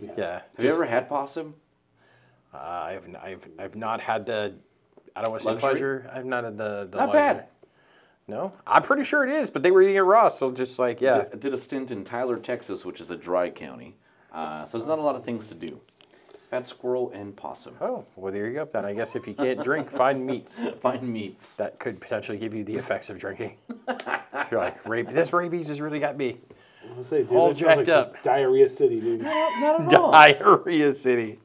yeah. 0.00 0.42
Have 0.56 0.64
you 0.64 0.70
ever 0.70 0.84
had 0.84 1.08
possum? 1.08 1.54
Uh, 2.52 2.58
I've, 2.58 3.16
I've, 3.22 3.48
I've 3.58 3.76
not 3.76 4.00
had 4.00 4.26
the. 4.26 4.54
I 5.14 5.22
don't 5.22 5.30
want 5.30 5.42
to 5.42 5.54
say 5.54 5.60
pleasure. 5.60 6.10
I've 6.12 6.24
not 6.26 6.44
had 6.44 6.56
the. 6.58 6.88
the 6.90 6.98
Not 6.98 7.08
luxury. 7.08 7.14
bad. 7.14 7.46
No, 8.28 8.52
I'm 8.66 8.82
pretty 8.82 9.04
sure 9.04 9.26
it 9.26 9.30
is, 9.30 9.50
but 9.50 9.62
they 9.62 9.70
were 9.70 9.82
eating 9.82 9.96
it 9.96 10.00
raw, 10.00 10.28
so 10.28 10.52
just 10.52 10.78
like 10.78 11.00
yeah. 11.00 11.24
I 11.32 11.36
did 11.36 11.52
a 11.52 11.56
stint 11.56 11.90
in 11.90 12.04
Tyler, 12.04 12.38
Texas, 12.38 12.84
which 12.84 13.00
is 13.00 13.10
a 13.10 13.16
dry 13.16 13.50
county. 13.50 13.96
Uh, 14.32 14.64
so 14.64 14.78
there's 14.78 14.88
not 14.88 14.98
a 14.98 15.02
lot 15.02 15.16
of 15.16 15.24
things 15.24 15.48
to 15.48 15.54
do. 15.54 15.80
Had 16.50 16.66
squirrel 16.66 17.10
and 17.14 17.34
possum. 17.34 17.74
Oh, 17.80 18.04
well, 18.14 18.32
there 18.32 18.46
you 18.46 18.54
go. 18.54 18.64
Then 18.66 18.84
I 18.84 18.92
guess 18.92 19.16
if 19.16 19.26
you 19.26 19.34
can't 19.34 19.62
drink, 19.64 19.90
find 19.96 20.24
meats. 20.24 20.64
Fine 20.80 21.10
meats. 21.10 21.56
That 21.56 21.78
could 21.78 22.00
potentially 22.00 22.38
give 22.38 22.54
you 22.54 22.62
the 22.62 22.76
effects 22.76 23.10
of 23.10 23.18
drinking. 23.18 23.56
You're 24.50 24.60
like, 24.60 24.86
rabies. 24.88 25.14
This 25.14 25.32
rabies 25.32 25.68
has 25.68 25.80
really 25.80 25.98
got 25.98 26.16
me. 26.16 26.38
Let's 26.96 27.08
say, 27.08 27.22
dude, 27.22 27.32
all 27.32 27.48
that 27.48 27.56
sounds 27.56 27.76
like 27.78 27.86
jacked 27.86 27.88
up. 28.16 28.22
Diarrhea 28.22 28.68
City, 28.68 29.00
dude. 29.00 29.22
Not 29.22 29.80
at 29.92 29.94
all. 29.98 30.10
Diarrhea 30.12 30.94
City. 30.94 31.38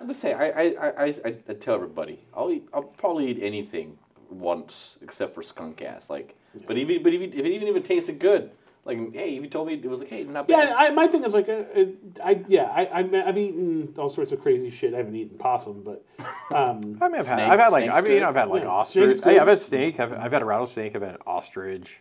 I'm 0.00 0.08
just 0.08 0.20
saying, 0.20 0.36
I, 0.36 0.50
I, 0.50 0.64
I, 0.64 1.04
I, 1.06 1.34
I 1.48 1.52
tell 1.54 1.74
everybody, 1.74 2.20
I'll 2.34 2.50
eat, 2.50 2.66
I'll 2.72 2.82
probably 2.82 3.30
eat 3.30 3.38
anything 3.42 3.98
once 4.30 4.96
except 5.02 5.34
for 5.34 5.42
skunk 5.42 5.82
ass. 5.82 6.08
Like, 6.08 6.36
but 6.66 6.76
even, 6.78 7.02
but 7.02 7.12
if, 7.12 7.20
it- 7.20 7.34
if 7.34 7.44
it 7.44 7.50
even 7.50 7.68
even 7.68 7.82
tasted 7.82 8.18
good, 8.18 8.50
like, 8.86 8.96
hey, 9.12 9.36
if 9.36 9.42
you 9.42 9.48
told 9.50 9.68
me 9.68 9.74
it 9.74 9.84
was 9.84 10.00
like, 10.00 10.08
hey, 10.08 10.24
not 10.24 10.48
bad. 10.48 10.68
Yeah, 10.70 10.74
I, 10.74 10.90
my 10.90 11.06
thing 11.06 11.22
is 11.22 11.34
like, 11.34 11.50
uh, 11.50 11.64
uh, 11.78 11.84
I 12.24 12.42
yeah, 12.48 12.64
I, 12.64 12.86
I 12.86 13.28
I've 13.28 13.36
eaten 13.36 13.92
all 13.98 14.08
sorts 14.08 14.32
of 14.32 14.40
crazy 14.40 14.70
shit. 14.70 14.94
I 14.94 14.98
haven't 14.98 15.14
eaten 15.14 15.36
possum, 15.36 15.82
but 15.82 16.02
um, 16.54 16.96
I 17.02 17.08
mean, 17.08 17.20
I've 17.20 17.26
had, 17.26 17.38
I've 17.40 17.60
had 17.60 17.68
like, 17.68 17.90
I 17.90 18.00
mean, 18.00 18.12
good. 18.12 18.22
I've 18.22 18.34
had 18.36 18.48
like 18.48 18.62
Yeah, 18.62 18.68
ostrich. 18.70 19.18
snake's 19.18 19.20
Hey. 19.34 19.38
I've 19.38 19.48
had 19.48 19.60
snake. 19.60 20.00
I've, 20.00 20.12
I've 20.14 20.32
had 20.32 20.40
a 20.40 20.46
rattlesnake. 20.46 20.96
I've 20.96 21.02
had 21.02 21.16
an 21.16 21.20
ostrich. 21.26 22.00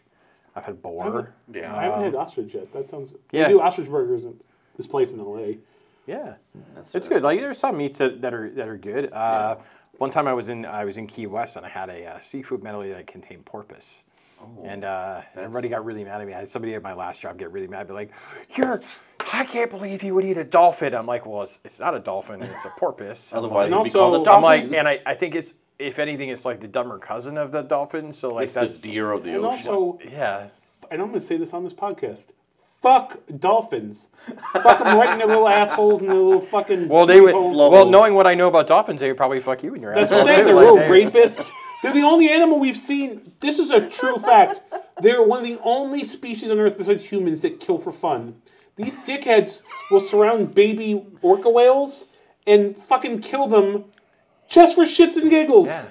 I've 0.59 0.65
had 0.65 0.81
boar. 0.81 1.33
Yeah. 1.53 1.75
I 1.75 1.83
haven't 1.83 2.03
had 2.03 2.15
ostrich 2.15 2.53
yet. 2.53 2.71
That 2.73 2.89
sounds. 2.89 3.13
yeah. 3.31 3.45
They 3.47 3.53
do 3.53 3.61
ostrich 3.61 3.89
burgers 3.89 4.25
in 4.25 4.39
this 4.75 4.87
place 4.87 5.13
in 5.13 5.19
L.A. 5.19 5.57
Yeah, 6.05 6.35
That's, 6.75 6.95
it's 6.95 7.07
good. 7.07 7.21
Like 7.23 7.39
there's 7.39 7.57
some 7.59 7.77
meats 7.77 7.99
that, 7.99 8.21
that 8.23 8.33
are 8.33 8.49
that 8.51 8.67
are 8.67 8.77
good. 8.77 9.13
Uh, 9.13 9.57
One 9.99 10.09
time 10.09 10.27
I 10.27 10.33
was 10.33 10.49
in 10.49 10.65
I 10.65 10.83
was 10.83 10.97
in 10.97 11.05
Key 11.07 11.27
West 11.27 11.55
and 11.55 11.65
I 11.65 11.69
had 11.69 11.89
a 11.89 12.05
uh, 12.05 12.19
seafood 12.19 12.63
medley 12.63 12.89
that 12.91 13.05
contained 13.07 13.45
porpoise. 13.45 14.03
Oh, 14.41 14.47
and 14.63 14.83
uh, 14.85 15.21
everybody 15.35 15.69
got 15.69 15.85
really 15.85 16.03
mad 16.03 16.19
at 16.21 16.25
me. 16.27 16.33
I 16.33 16.39
had 16.39 16.49
somebody 16.49 16.73
at 16.73 16.81
my 16.81 16.93
last 16.93 17.21
job 17.21 17.37
get 17.37 17.51
really 17.51 17.67
mad, 17.67 17.87
be 17.87 17.93
like, 17.93 18.11
"You're, 18.55 18.81
I 19.19 19.45
can't 19.45 19.69
believe 19.69 20.01
you 20.01 20.15
would 20.15 20.25
eat 20.25 20.37
a 20.37 20.43
dolphin." 20.45 20.95
I'm 20.95 21.05
like, 21.05 21.25
"Well, 21.25 21.43
it's, 21.43 21.59
it's 21.63 21.79
not 21.79 21.93
a 21.93 21.99
dolphin; 21.99 22.41
it's 22.41 22.65
a 22.65 22.69
porpoise." 22.69 23.31
Otherwise, 23.33 23.65
And 23.71 23.81
it'd 23.81 23.93
be 23.93 23.99
also- 23.99 23.99
called 23.99 24.15
a 24.15 24.17
I'm 24.31 24.41
dolphin. 24.41 24.69
like, 24.71 24.79
and 24.79 24.87
I, 24.87 24.99
I 25.05 25.13
think 25.13 25.35
it's 25.35 25.53
if 25.79 25.97
anything, 25.99 26.29
it's 26.29 26.45
like 26.45 26.59
the 26.61 26.67
dumber 26.67 26.99
cousin 26.99 27.37
of 27.37 27.51
the 27.51 27.61
dolphin. 27.63 28.11
So 28.11 28.29
like 28.29 28.45
it's 28.45 28.53
that's 28.53 28.81
the 28.81 28.91
deer 28.91 29.11
of 29.11 29.23
the 29.23 29.31
And 29.35 29.45
ocean. 29.45 29.71
also, 29.71 29.99
yeah. 30.05 30.47
and 30.91 31.01
I'm 31.01 31.07
going 31.09 31.19
to 31.19 31.25
say 31.25 31.37
this 31.37 31.53
on 31.53 31.63
this 31.63 31.73
podcast. 31.73 32.27
Fuck 32.81 33.19
dolphins. 33.39 34.07
fuck 34.53 34.79
them 34.79 34.97
right 34.97 35.11
in 35.11 35.17
their 35.19 35.27
little 35.27 35.49
assholes 35.49 35.99
and 36.01 36.09
their 36.09 36.17
little 36.17 36.39
fucking. 36.39 36.87
Well, 36.87 37.05
they 37.05 37.19
would. 37.19 37.33
holes. 37.33 37.57
Well, 37.57 37.89
knowing 37.89 38.13
what 38.13 38.25
I 38.25 38.35
know 38.35 38.47
about 38.47 38.67
dolphins, 38.67 39.01
they 39.01 39.09
would 39.09 39.17
probably 39.17 39.39
fuck 39.41 39.63
you 39.63 39.73
in 39.73 39.81
your 39.81 39.91
ass. 39.91 40.09
That's 40.09 40.11
what 40.11 40.19
I'm 40.21 40.25
saying. 40.35 40.45
They're 40.45 40.55
like, 40.55 40.63
little 40.65 40.77
they- 40.77 41.05
rapists. 41.05 41.49
They're 41.81 41.93
the 41.93 42.01
only 42.03 42.29
animal 42.29 42.59
we've 42.59 42.75
seen. 42.77 43.31
This 43.39 43.57
is 43.57 43.69
a 43.69 43.89
true 43.89 44.17
fact. 44.17 44.59
They're 45.01 45.23
one 45.23 45.39
of 45.39 45.45
the 45.45 45.59
only 45.63 46.05
species 46.05 46.51
on 46.51 46.59
Earth 46.59 46.77
besides 46.77 47.05
humans 47.05 47.41
that 47.41 47.61
kill 47.61 47.77
for 47.77 47.93
fun. 47.93 48.41
These 48.75 48.97
dickheads 48.97 49.61
will 49.89 50.01
surround 50.01 50.53
baby 50.53 51.05
orca 51.21 51.49
whales 51.49 52.05
and 52.45 52.75
fucking 52.77 53.21
kill 53.21 53.47
them 53.47 53.85
just 54.49 54.75
for 54.75 54.83
shits 54.83 55.15
and 55.15 55.29
giggles. 55.29 55.67
Yeah. 55.67 55.85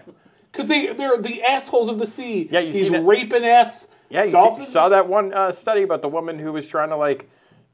Because 0.52 0.66
they, 0.68 0.92
they're 0.92 1.16
the 1.20 1.42
assholes 1.42 1.88
of 1.88 1.98
the 1.98 2.06
sea. 2.06 2.48
Yeah, 2.50 2.60
you 2.60 2.72
These 2.72 2.90
raping 2.90 3.44
ass 3.44 3.86
Yeah, 4.10 4.24
you 4.24 4.30
see, 4.30 4.36
dolphins. 4.36 4.68
saw 4.68 4.88
that 4.88 5.08
one 5.08 5.32
uh, 5.32 5.52
study 5.52 5.82
about 5.82 6.02
the 6.02 6.08
woman 6.08 6.38
who 6.38 6.52
was 6.52 6.66
trying 6.66 6.88
to 6.88 6.96
like 6.96 7.30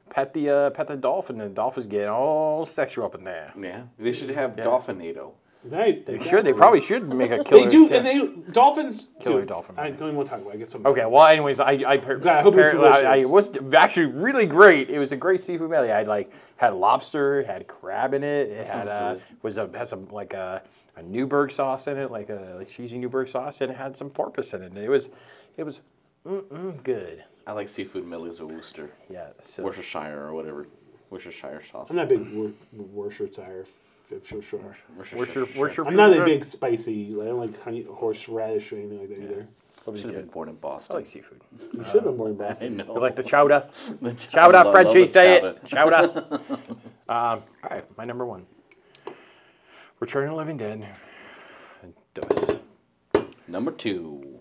pet 0.09 0.33
the 0.33 0.49
uh, 0.49 0.69
pet 0.71 0.87
the 0.87 0.95
dolphin, 0.95 1.41
and 1.41 1.51
the 1.51 1.55
dolphin's 1.55 1.87
getting 1.87 2.09
all 2.09 2.65
sexual 2.65 3.05
up 3.05 3.15
in 3.15 3.23
there. 3.23 3.53
yeah, 3.59 3.83
they 3.97 4.13
should 4.13 4.29
have 4.29 4.55
Dolphinado. 4.55 5.31
Right, 5.67 6.05
They 6.05 6.19
should. 6.19 6.45
They 6.45 6.53
probably 6.53 6.79
should 6.79 7.11
make 7.11 7.31
a 7.31 7.43
killer. 7.43 7.63
They 7.63 7.69
do, 7.71 7.85
yeah. 7.85 7.97
and 7.97 8.05
they 8.05 8.51
dolphins. 8.51 9.07
Killer 9.19 9.39
dude, 9.39 9.49
dolphin. 9.49 9.73
I 9.79 9.89
don't 9.89 10.09
even 10.09 10.15
want 10.15 10.27
to 10.27 10.31
talk 10.35 10.41
about. 10.41 10.51
it. 10.53 10.57
I 10.57 10.59
get 10.59 10.69
some. 10.69 10.85
Okay, 10.85 11.05
well, 11.07 11.25
anyways, 11.25 11.59
I 11.59 11.71
I, 11.71 11.97
par- 11.97 12.19
I 12.27 12.41
hope 12.43 12.53
it's 12.55 12.75
apparently- 12.75 12.87
I, 12.87 13.21
I 13.21 13.25
was 13.25 13.49
actually 13.73 14.05
really 14.05 14.45
great. 14.45 14.91
It 14.91 14.99
was 14.99 15.11
a 15.11 15.17
great 15.17 15.41
seafood 15.41 15.71
meal. 15.71 15.79
I 15.79 15.87
had 15.87 16.07
like 16.07 16.31
had 16.57 16.73
lobster, 16.73 17.43
had 17.43 17.67
crab 17.67 18.13
in 18.13 18.23
it. 18.23 18.49
It 18.49 18.67
had 18.67 18.87
sounds 18.87 19.21
uh, 19.21 19.23
was 19.41 19.57
a 19.57 19.69
had 19.73 19.87
some 19.87 20.07
like 20.09 20.33
a, 20.33 20.61
a 20.95 21.03
Newburg 21.03 21.51
sauce 21.51 21.87
in 21.87 21.97
it, 21.97 22.11
like 22.11 22.29
a 22.29 22.55
like 22.57 22.67
cheesy 22.67 22.97
Newburg 22.97 23.27
sauce, 23.27 23.61
and 23.61 23.71
it 23.71 23.77
had 23.77 23.97
some 23.97 24.09
porpoise 24.09 24.53
in 24.53 24.63
it. 24.63 24.77
It 24.77 24.89
was 24.89 25.09
it 25.57 25.63
was 25.63 25.81
mm-mm, 26.25 26.81
good. 26.83 27.23
I 27.47 27.51
like 27.51 27.69
seafood 27.69 28.07
medleys 28.07 28.39
of 28.39 28.49
Worcester, 28.49 28.91
Yeah. 29.09 29.27
So 29.39 29.63
Worcestershire 29.63 30.27
or 30.27 30.33
whatever, 30.33 30.67
Worcestershire 31.09 31.61
sauce. 31.71 31.89
I'm 31.91 31.97
not 31.97 32.05
a 32.05 32.17
big 32.17 32.33
Wor- 32.33 32.51
Worcestershire. 32.73 33.65
If 34.09 34.25
sure, 34.25 34.41
sure. 34.41 34.63
Worcester, 34.95 35.47
Worcester. 35.55 35.85
I'm 35.85 35.95
not 35.95 36.15
a 36.15 36.23
big 36.23 36.43
spicy. 36.43 37.11
I 37.19 37.25
don't 37.25 37.39
like 37.39 37.61
honey, 37.63 37.83
horseradish 37.83 38.71
or 38.71 38.77
anything 38.77 38.99
like 38.99 39.09
that 39.09 39.19
either. 39.19 39.47
Should 39.95 40.05
have 40.05 40.15
been 40.15 40.25
born 40.27 40.49
in 40.49 40.55
Boston. 40.55 40.95
I 40.95 40.99
like 40.99 41.07
seafood. 41.07 41.41
You 41.73 41.83
should 41.85 41.93
have 41.95 42.03
been 42.05 42.17
born 42.17 42.31
in 42.31 42.41
I 42.41 42.47
Boston. 42.49 42.77
know. 42.77 42.93
You 42.95 42.99
like 43.01 43.15
the 43.15 43.23
chowder? 43.23 43.67
The 44.01 44.13
Chowder, 44.13 44.53
love- 44.53 44.65
love 44.65 44.73
Frenchie, 44.73 45.01
the 45.03 45.07
say 45.07 45.37
it. 45.41 45.65
Chowder. 45.65 46.39
um, 46.39 46.79
all 47.07 47.43
right, 47.69 47.97
my 47.97 48.05
number 48.05 48.25
one. 48.25 48.45
Return 49.99 50.25
of 50.25 50.31
the 50.31 50.35
Living 50.35 50.57
Dead. 50.57 50.85
Dos. 52.13 52.57
Number 53.47 53.71
two. 53.71 54.39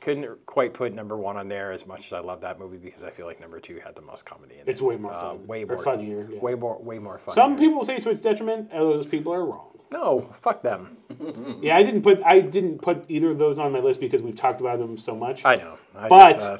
Couldn't 0.00 0.44
quite 0.46 0.74
put 0.74 0.92
number 0.92 1.16
one 1.16 1.36
on 1.36 1.46
there 1.46 1.70
as 1.70 1.86
much 1.86 2.06
as 2.06 2.12
I 2.12 2.18
love 2.18 2.40
that 2.40 2.58
movie 2.58 2.76
because 2.76 3.04
I 3.04 3.10
feel 3.10 3.24
like 3.26 3.40
number 3.40 3.60
two 3.60 3.78
had 3.84 3.94
the 3.94 4.02
most 4.02 4.26
comedy 4.26 4.54
in 4.56 4.62
it. 4.62 4.68
It's 4.68 4.82
way 4.82 4.96
more 4.96 5.12
Uh, 5.12 5.20
fun. 5.20 5.46
way 5.46 5.64
more 5.64 5.78
funnier, 5.78 6.26
yeah. 6.28 6.40
Way 6.40 6.56
more. 6.56 6.76
Way 6.82 6.98
more 6.98 7.18
fun. 7.18 7.34
Some 7.36 7.56
people 7.56 7.84
say 7.84 8.00
to 8.00 8.10
its 8.10 8.20
detriment. 8.20 8.70
Those 8.72 9.06
people 9.06 9.32
are 9.32 9.44
wrong. 9.44 9.71
No, 9.92 10.32
fuck 10.40 10.62
them. 10.62 10.96
Yeah, 11.62 11.76
I 11.76 11.82
didn't 11.82 12.02
put 12.02 12.20
I 12.24 12.40
didn't 12.40 12.78
put 12.80 13.04
either 13.08 13.30
of 13.30 13.38
those 13.38 13.58
on 13.58 13.70
my 13.72 13.78
list 13.78 14.00
because 14.00 14.20
we've 14.22 14.34
talked 14.34 14.60
about 14.60 14.78
them 14.80 14.96
so 14.96 15.14
much. 15.14 15.44
I 15.44 15.56
know. 15.56 15.78
I 15.94 16.08
But- 16.08 16.32
just, 16.34 16.46
uh, 16.48 16.58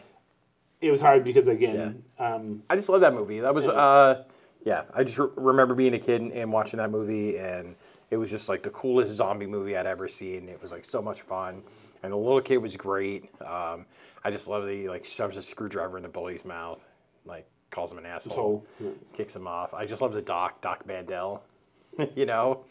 it 0.80 0.90
was 0.90 1.00
hard 1.00 1.24
because 1.24 1.48
again, 1.48 2.02
um, 2.18 2.62
I 2.68 2.76
just 2.76 2.88
love 2.88 3.00
that 3.02 3.14
movie. 3.14 3.38
That 3.40 3.54
was, 3.54 3.68
uh, 3.68 4.24
yeah. 4.64 4.82
I 4.92 5.04
just 5.04 5.18
re- 5.18 5.28
remember 5.36 5.74
being 5.76 5.94
a 5.94 5.98
kid 5.98 6.20
and, 6.20 6.32
and 6.32 6.52
watching 6.52 6.78
that 6.78 6.90
movie, 6.90 7.38
and 7.38 7.76
it 8.10 8.16
was 8.16 8.30
just 8.30 8.48
like 8.48 8.62
the 8.64 8.70
coolest 8.70 9.12
zombie 9.12 9.46
movie 9.46 9.76
I'd 9.76 9.86
ever 9.86 10.08
seen. 10.08 10.48
It 10.48 10.60
was 10.60 10.72
like 10.72 10.84
so 10.84 11.00
much 11.00 11.22
fun, 11.22 11.62
and 12.02 12.12
the 12.12 12.16
little 12.16 12.40
kid 12.40 12.58
was 12.58 12.76
great. 12.76 13.30
Um, 13.40 13.86
I 14.24 14.30
just 14.32 14.48
love 14.48 14.64
that 14.64 14.72
he 14.72 14.88
like 14.88 15.04
shoves 15.04 15.36
a 15.36 15.42
screwdriver 15.42 15.96
in 15.96 16.02
the 16.02 16.08
bully's 16.08 16.44
mouth, 16.44 16.84
like 17.24 17.46
calls 17.70 17.92
him 17.92 17.98
an 17.98 18.06
asshole, 18.06 18.66
so 18.80 18.92
kicks 19.14 19.34
him 19.36 19.46
off. 19.46 19.74
I 19.74 19.86
just 19.86 20.02
love 20.02 20.12
the 20.12 20.22
doc, 20.22 20.60
Doc 20.60 20.84
Mandel. 20.86 21.42
you 22.16 22.26
know, 22.26 22.64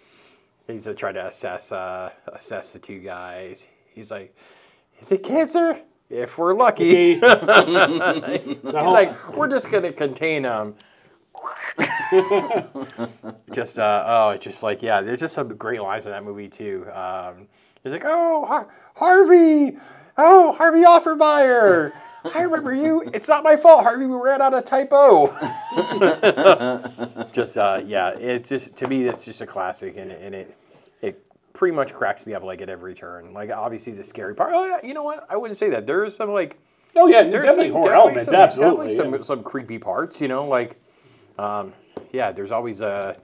he's 0.67 0.87
uh, 0.87 0.93
trying 0.93 1.15
to 1.15 1.27
assess 1.27 1.71
uh, 1.71 2.11
assess 2.27 2.73
the 2.73 2.79
two 2.79 2.99
guys. 2.99 3.67
He's 3.93 4.11
like, 4.11 4.35
is 4.99 5.11
it 5.11 5.23
cancer? 5.23 5.79
If 6.09 6.37
we're 6.37 6.53
lucky. 6.53 7.13
He's 7.19 7.23
like, 8.63 9.33
we're 9.33 9.47
just 9.47 9.71
gonna 9.71 9.93
contain 9.93 10.43
them. 10.43 10.75
just 13.51 13.79
uh, 13.79 14.03
oh, 14.05 14.37
just 14.37 14.61
like 14.61 14.81
yeah, 14.81 15.01
there's 15.01 15.21
just 15.21 15.33
some 15.33 15.47
great 15.55 15.81
lines 15.81 16.05
in 16.05 16.11
that 16.11 16.23
movie 16.25 16.49
too. 16.49 16.85
Um, 16.91 17.47
he's 17.81 17.93
like, 17.93 18.03
oh, 18.05 18.45
Har- 18.45 18.67
Harvey, 18.95 19.77
oh, 20.17 20.51
Harvey 20.53 20.83
Offermeyer. 20.83 21.91
I 22.35 22.41
remember 22.43 22.73
you. 22.73 23.09
It's 23.13 23.27
not 23.27 23.43
my 23.43 23.57
fault, 23.57 23.83
Harvey. 23.83 24.05
We 24.05 24.15
ran 24.15 24.41
out 24.41 24.53
of 24.53 24.63
typo. 24.65 25.27
just 27.33 27.57
uh, 27.57 27.81
yeah, 27.85 28.09
it's 28.09 28.49
just 28.49 28.77
to 28.77 28.87
me, 28.87 29.05
it's 29.07 29.25
just 29.25 29.41
a 29.41 29.47
classic, 29.47 29.95
and, 29.97 30.11
it- 30.11 30.21
and 30.21 30.35
it 30.35 30.57
it 31.01 31.25
pretty 31.53 31.75
much 31.75 31.93
cracks 31.93 32.25
me 32.25 32.33
up 32.33 32.43
like 32.43 32.61
at 32.61 32.69
every 32.69 32.93
turn. 32.93 33.33
Like 33.33 33.49
obviously 33.51 33.93
the 33.93 34.03
scary 34.03 34.35
part. 34.35 34.51
Oh 34.53 34.65
yeah, 34.65 34.87
you 34.87 34.93
know 34.93 35.03
what? 35.03 35.25
I 35.29 35.37
wouldn't 35.37 35.57
say 35.57 35.69
that. 35.71 35.87
There's 35.87 36.15
some 36.15 36.31
like 36.31 36.57
oh 36.95 37.07
yeah, 37.07 37.23
there's 37.23 37.43
definitely 37.43 37.71
some- 37.71 37.81
horror 37.81 37.95
definitely 37.95 38.01
elements. 38.01 38.25
some- 38.25 38.35
absolutely. 38.35 38.87
definitely 38.89 39.11
yeah. 39.19 39.23
some, 39.27 39.37
some 39.37 39.43
creepy 39.43 39.79
parts. 39.79 40.21
You 40.21 40.27
know, 40.27 40.47
like, 40.47 40.79
um, 41.39 41.73
yeah, 42.11 42.31
there's 42.31 42.51
always 42.51 42.81
a 42.81 43.17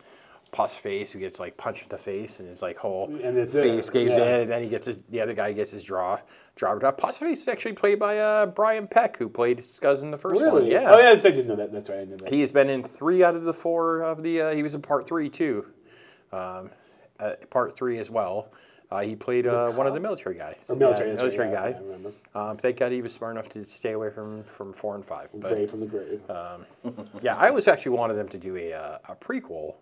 pus 0.52 0.76
face 0.76 1.12
who 1.12 1.20
gets 1.20 1.40
like 1.40 1.58
punched 1.58 1.84
in 1.84 1.90
the 1.90 1.98
face, 1.98 2.40
and 2.40 2.48
his 2.50 2.62
like 2.62 2.78
whole 2.78 3.06
And 3.24 3.38
it's, 3.38 3.54
uh, 3.54 3.62
face 3.62 3.90
caves 3.90 4.14
yeah. 4.18 4.36
in, 4.38 4.42
and 4.42 4.52
then 4.52 4.64
he 4.64 4.70
gets 4.70 4.88
his 4.88 4.98
the 5.10 5.22
other 5.22 5.34
guy 5.34 5.52
gets 5.52 5.72
his 5.72 5.84
jaw 5.84 6.20
up. 6.64 6.98
Pus 6.98 7.18
face 7.18 7.42
is 7.42 7.48
actually 7.48 7.74
played 7.74 8.00
by 8.00 8.20
uh, 8.20 8.46
Brian 8.48 8.88
Peck, 8.88 9.18
who 9.18 9.30
played 9.30 9.60
Scuzz 9.60 10.04
in 10.04 10.12
the 10.12 10.18
first 10.18 10.42
one. 10.42 10.54
Really? 10.54 10.72
Yeah. 10.72 10.92
Oh 10.92 11.00
yeah, 11.00 11.12
I 11.12 11.16
didn't 11.16 11.48
know 11.48 11.56
that. 11.56 11.72
That's 11.72 11.90
right. 11.90 12.00
I 12.00 12.06
knew 12.06 12.18
that. 12.18 12.32
He's 12.32 12.52
been 12.52 12.70
in 12.70 12.84
three 12.84 13.24
out 13.24 13.36
of 13.36 13.44
the 13.44 13.54
four 13.54 14.02
of 14.02 14.24
the. 14.24 14.42
Uh, 14.42 14.54
he 14.54 14.64
was 14.64 14.74
in 14.74 14.82
part 14.82 15.08
three 15.08 15.30
too, 15.30 15.66
um, 16.32 16.70
uh, 17.20 17.34
part 17.50 17.76
three 17.76 18.00
as 18.00 18.10
well. 18.10 18.52
Uh, 18.90 19.02
he 19.02 19.18
played 19.18 19.46
uh, 19.46 19.70
one 19.72 19.86
of 19.86 19.94
the 19.94 20.00
military 20.00 20.36
guys. 20.36 20.56
Or 20.70 20.76
military, 20.76 21.10
yeah, 21.10 21.16
that's 21.16 21.38
right, 21.38 21.50
military 21.50 21.72
yeah, 21.72 21.72
guy. 21.72 21.78
I 21.78 21.82
remember. 21.82 22.12
Um, 22.34 22.58
thank 22.58 22.78
God 22.78 22.94
he 22.94 23.02
was 23.02 23.14
smart 23.14 23.36
enough 23.36 23.50
to 23.50 23.66
stay 23.66 23.92
away 23.92 24.10
from, 24.10 24.46
from 24.46 24.72
four 24.72 24.96
and 24.96 25.06
five. 25.06 25.28
But 25.34 25.70
from 25.70 25.82
the 25.82 25.88
grave. 25.88 26.22
yeah, 27.22 27.36
I 27.36 27.50
always 27.50 27.68
actually 27.68 27.98
wanted 27.98 28.14
them 28.14 28.30
to 28.30 28.38
do 28.38 28.56
a, 28.56 28.72
uh, 28.72 28.98
a 29.10 29.16
prequel 29.16 29.76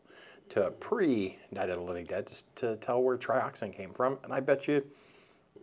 to 0.49 0.71
pre 0.79 1.37
Night 1.51 1.69
of 1.69 1.77
the 1.77 1.85
Living 1.85 2.05
Dead 2.05 2.27
just 2.27 2.53
to 2.57 2.77
tell 2.77 3.01
where 3.01 3.15
trioxin 3.17 3.73
came 3.73 3.93
from, 3.93 4.17
and 4.23 4.33
I 4.33 4.39
bet 4.39 4.67
you 4.67 4.83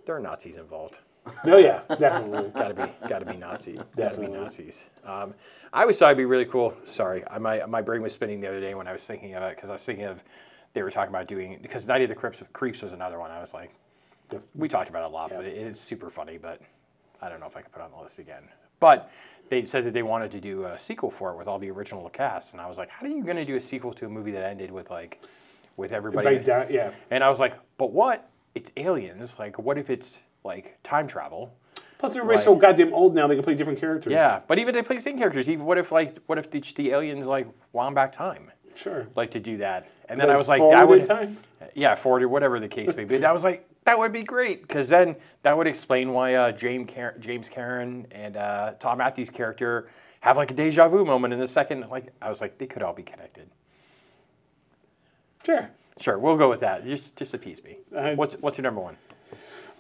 there 0.07 0.17
are 0.17 0.21
Nazis 0.21 0.57
involved. 0.57 0.99
no, 1.45 1.57
yeah, 1.57 1.83
definitely. 1.99 2.51
Gotta 2.55 2.75
be, 2.75 3.09
gotta 3.09 3.25
be 3.25 3.37
Nazi. 3.37 3.75
Gotta 3.75 3.87
be 3.87 3.97
Definitely. 3.97 4.39
Nazis. 4.41 4.91
Um, 5.07 5.35
I 5.73 5.83
always 5.83 5.97
thought 5.99 6.09
it'd 6.09 6.19
be 6.19 6.25
really 6.25 6.45
cool. 6.47 6.75
Sorry, 6.87 7.23
I, 7.29 7.39
my 7.39 7.65
my 7.67 7.81
brain 7.81 8.03
was 8.03 8.13
spinning 8.13 8.41
the 8.41 8.49
other 8.49 8.61
day 8.61 8.75
when 8.75 8.89
I 8.89 8.93
was 8.93 9.07
thinking 9.07 9.35
of 9.35 9.43
it 9.45 9.55
because 9.55 9.71
I 9.71 9.75
was 9.75 9.85
thinking 9.85 10.07
of 10.07 10.21
they 10.75 10.83
were 10.83 10.91
talking 10.91 11.11
about 11.11 11.29
doing 11.29 11.61
because 11.63 11.87
Night 11.87 12.03
of 12.03 12.09
the 12.09 12.17
Creeps, 12.17 12.43
Creeps 12.53 12.83
was 12.83 12.93
another 12.93 13.21
one. 13.21 13.31
I 13.31 13.41
was 13.41 13.55
like, 13.55 13.73
we 14.57 14.69
talked 14.69 14.89
about 14.89 15.03
it 15.05 15.07
a 15.07 15.15
lot, 15.15 15.31
but 15.31 15.45
it 15.45 15.57
is 15.57 15.79
super 15.79 16.11
funny. 16.11 16.39
But 16.39 16.61
I 17.21 17.29
don't 17.29 17.39
know 17.39 17.47
if 17.47 17.57
I 17.57 17.63
can 17.63 17.71
put 17.71 17.81
it 17.81 17.85
on 17.85 17.93
the 17.93 18.03
list 18.03 18.19
again. 18.19 18.43
But 18.81 19.11
they 19.49 19.65
said 19.65 19.85
that 19.85 19.93
they 19.95 20.03
wanted 20.03 20.33
to 20.33 20.41
do 20.41 20.65
a 20.65 20.77
sequel 20.77 21.11
for 21.11 21.31
it 21.31 21.37
with 21.37 21.47
all 21.47 21.61
the 21.61 21.71
original 21.71 22.09
cast, 22.09 22.53
and 22.53 22.61
I 22.61 22.67
was 22.67 22.79
like, 22.79 22.89
how 22.91 23.07
are 23.07 23.09
you 23.09 23.23
going 23.23 23.37
to 23.37 23.45
do 23.45 23.55
a 23.55 23.61
sequel 23.61 23.93
to 23.95 24.07
a 24.07 24.09
movie 24.09 24.33
that 24.33 24.45
ended 24.45 24.73
with 24.73 24.91
like 24.91 25.21
with 25.77 25.93
everybody? 25.93 26.27
Yeah. 26.75 26.91
And 27.13 27.23
I 27.23 27.29
was 27.29 27.39
like, 27.39 27.55
but 27.79 27.93
what? 27.93 28.29
It's 28.55 28.71
aliens. 28.77 29.39
Like, 29.39 29.59
what 29.59 29.79
if 29.79 29.91
it's 29.91 30.21
like 30.45 30.79
time 30.83 31.07
travel? 31.07 31.55
Plus, 31.99 32.17
everybody's 32.17 32.39
Right. 32.41 32.45
so 32.45 32.57
goddamn 32.57 32.93
old 32.93 33.15
now; 33.15 33.27
they 33.29 33.35
can 33.37 33.45
play 33.45 33.55
different 33.55 33.79
characters. 33.79 34.13
Yeah, 34.13 34.41
but 34.47 34.59
even 34.59 34.75
they 34.75 34.83
play 34.83 34.97
the 34.97 35.03
same 35.03 35.17
characters. 35.19 35.49
Even 35.49 35.65
what 35.65 35.79
if 35.79 35.93
like 35.93 36.17
what 36.27 36.37
if 36.39 36.51
the, 36.51 36.61
the 36.77 36.91
aliens 36.91 37.27
like 37.27 37.47
wound 37.73 37.95
back 37.95 38.13
time, 38.13 38.51
sure. 38.75 39.07
like 39.15 39.31
to 39.33 39.41
do 39.41 39.59
that? 39.59 39.89
And 40.09 40.21
then 40.21 40.29
I 40.29 40.37
was 40.37 40.49
like, 40.49 40.61
that 40.61 40.87
would 40.89 41.05
time. 41.05 41.39
yeah, 41.75 41.95
forward 41.95 42.23
or 42.25 42.29
whatever 42.29 42.59
the 42.61 42.69
case 42.69 42.95
may 42.97 43.05
be. 43.05 43.19
That 43.19 43.33
was 43.33 43.45
like 43.45 43.69
that 43.85 43.97
would 43.99 44.13
be 44.13 44.25
great 44.25 44.63
because 44.63 44.89
then 44.89 45.17
that 45.43 45.57
would 45.57 45.67
explain 45.69 46.13
why 46.13 46.35
uh, 46.35 46.53
James 46.53 46.91
Car- 46.93 47.15
James 47.21 47.49
Karen 47.49 48.07
and 48.11 48.37
uh, 48.37 48.73
Thom 48.81 48.99
Mathews' 48.99 49.31
character 49.31 49.89
have 50.21 50.37
like 50.37 50.51
a 50.51 50.55
deja 50.55 50.89
vu 50.89 51.05
moment 51.05 51.33
in 51.33 51.39
the 51.41 51.49
second. 51.49 51.89
Like 51.89 52.13
I 52.21 52.29
was 52.29 52.41
like, 52.41 52.59
they 52.59 52.67
could 52.67 52.83
all 52.83 52.93
be 52.95 53.03
connected. 53.05 53.49
Sure. 55.45 55.71
Sure, 56.01 56.19
we'll 56.19 56.37
go 56.37 56.49
with 56.49 56.61
that. 56.61 56.85
Just 56.85 57.17
just 57.17 57.35
appease 57.35 57.63
me. 57.63 57.79
I- 57.97 58.15
what's 58.15 58.35
what's 58.35 58.59
your 58.59 58.63
number 58.65 58.81
one? 58.81 58.97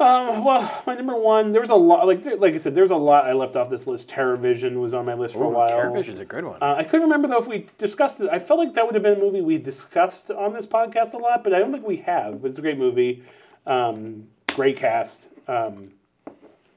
Um, 0.00 0.42
well, 0.42 0.82
my 0.86 0.94
number 0.94 1.14
one, 1.16 1.52
there 1.52 1.60
was 1.60 1.70
a 1.70 1.74
lot. 1.76 2.06
Like, 2.06 2.24
like 2.40 2.54
I 2.54 2.56
said, 2.56 2.74
there's 2.74 2.90
a 2.90 2.96
lot 2.96 3.24
I 3.26 3.34
left 3.34 3.54
off 3.56 3.70
this 3.70 3.86
list. 3.86 4.08
TerrorVision 4.08 4.80
was 4.80 4.94
on 4.94 5.04
my 5.04 5.14
list 5.14 5.34
for 5.34 5.44
a 5.44 5.48
while. 5.48 5.68
Terrorvision's 5.68 6.18
a 6.18 6.24
good 6.24 6.44
one. 6.44 6.60
Uh, 6.60 6.74
I 6.76 6.82
couldn't 6.82 7.02
remember 7.02 7.28
though 7.28 7.38
if 7.38 7.46
we 7.46 7.66
discussed 7.78 8.20
it. 8.20 8.28
I 8.30 8.38
felt 8.40 8.58
like 8.58 8.74
that 8.74 8.84
would 8.84 8.94
have 8.94 9.02
been 9.02 9.18
a 9.18 9.20
movie 9.20 9.42
we 9.42 9.58
discussed 9.58 10.30
on 10.30 10.54
this 10.54 10.66
podcast 10.66 11.12
a 11.14 11.18
lot, 11.18 11.44
but 11.44 11.54
I 11.54 11.58
don't 11.58 11.70
think 11.72 11.86
we 11.86 11.98
have. 11.98 12.42
But 12.42 12.50
it's 12.50 12.58
a 12.58 12.62
great 12.62 12.78
movie, 12.78 13.22
um, 13.66 14.26
great 14.48 14.76
cast, 14.76 15.28
um, 15.46 15.92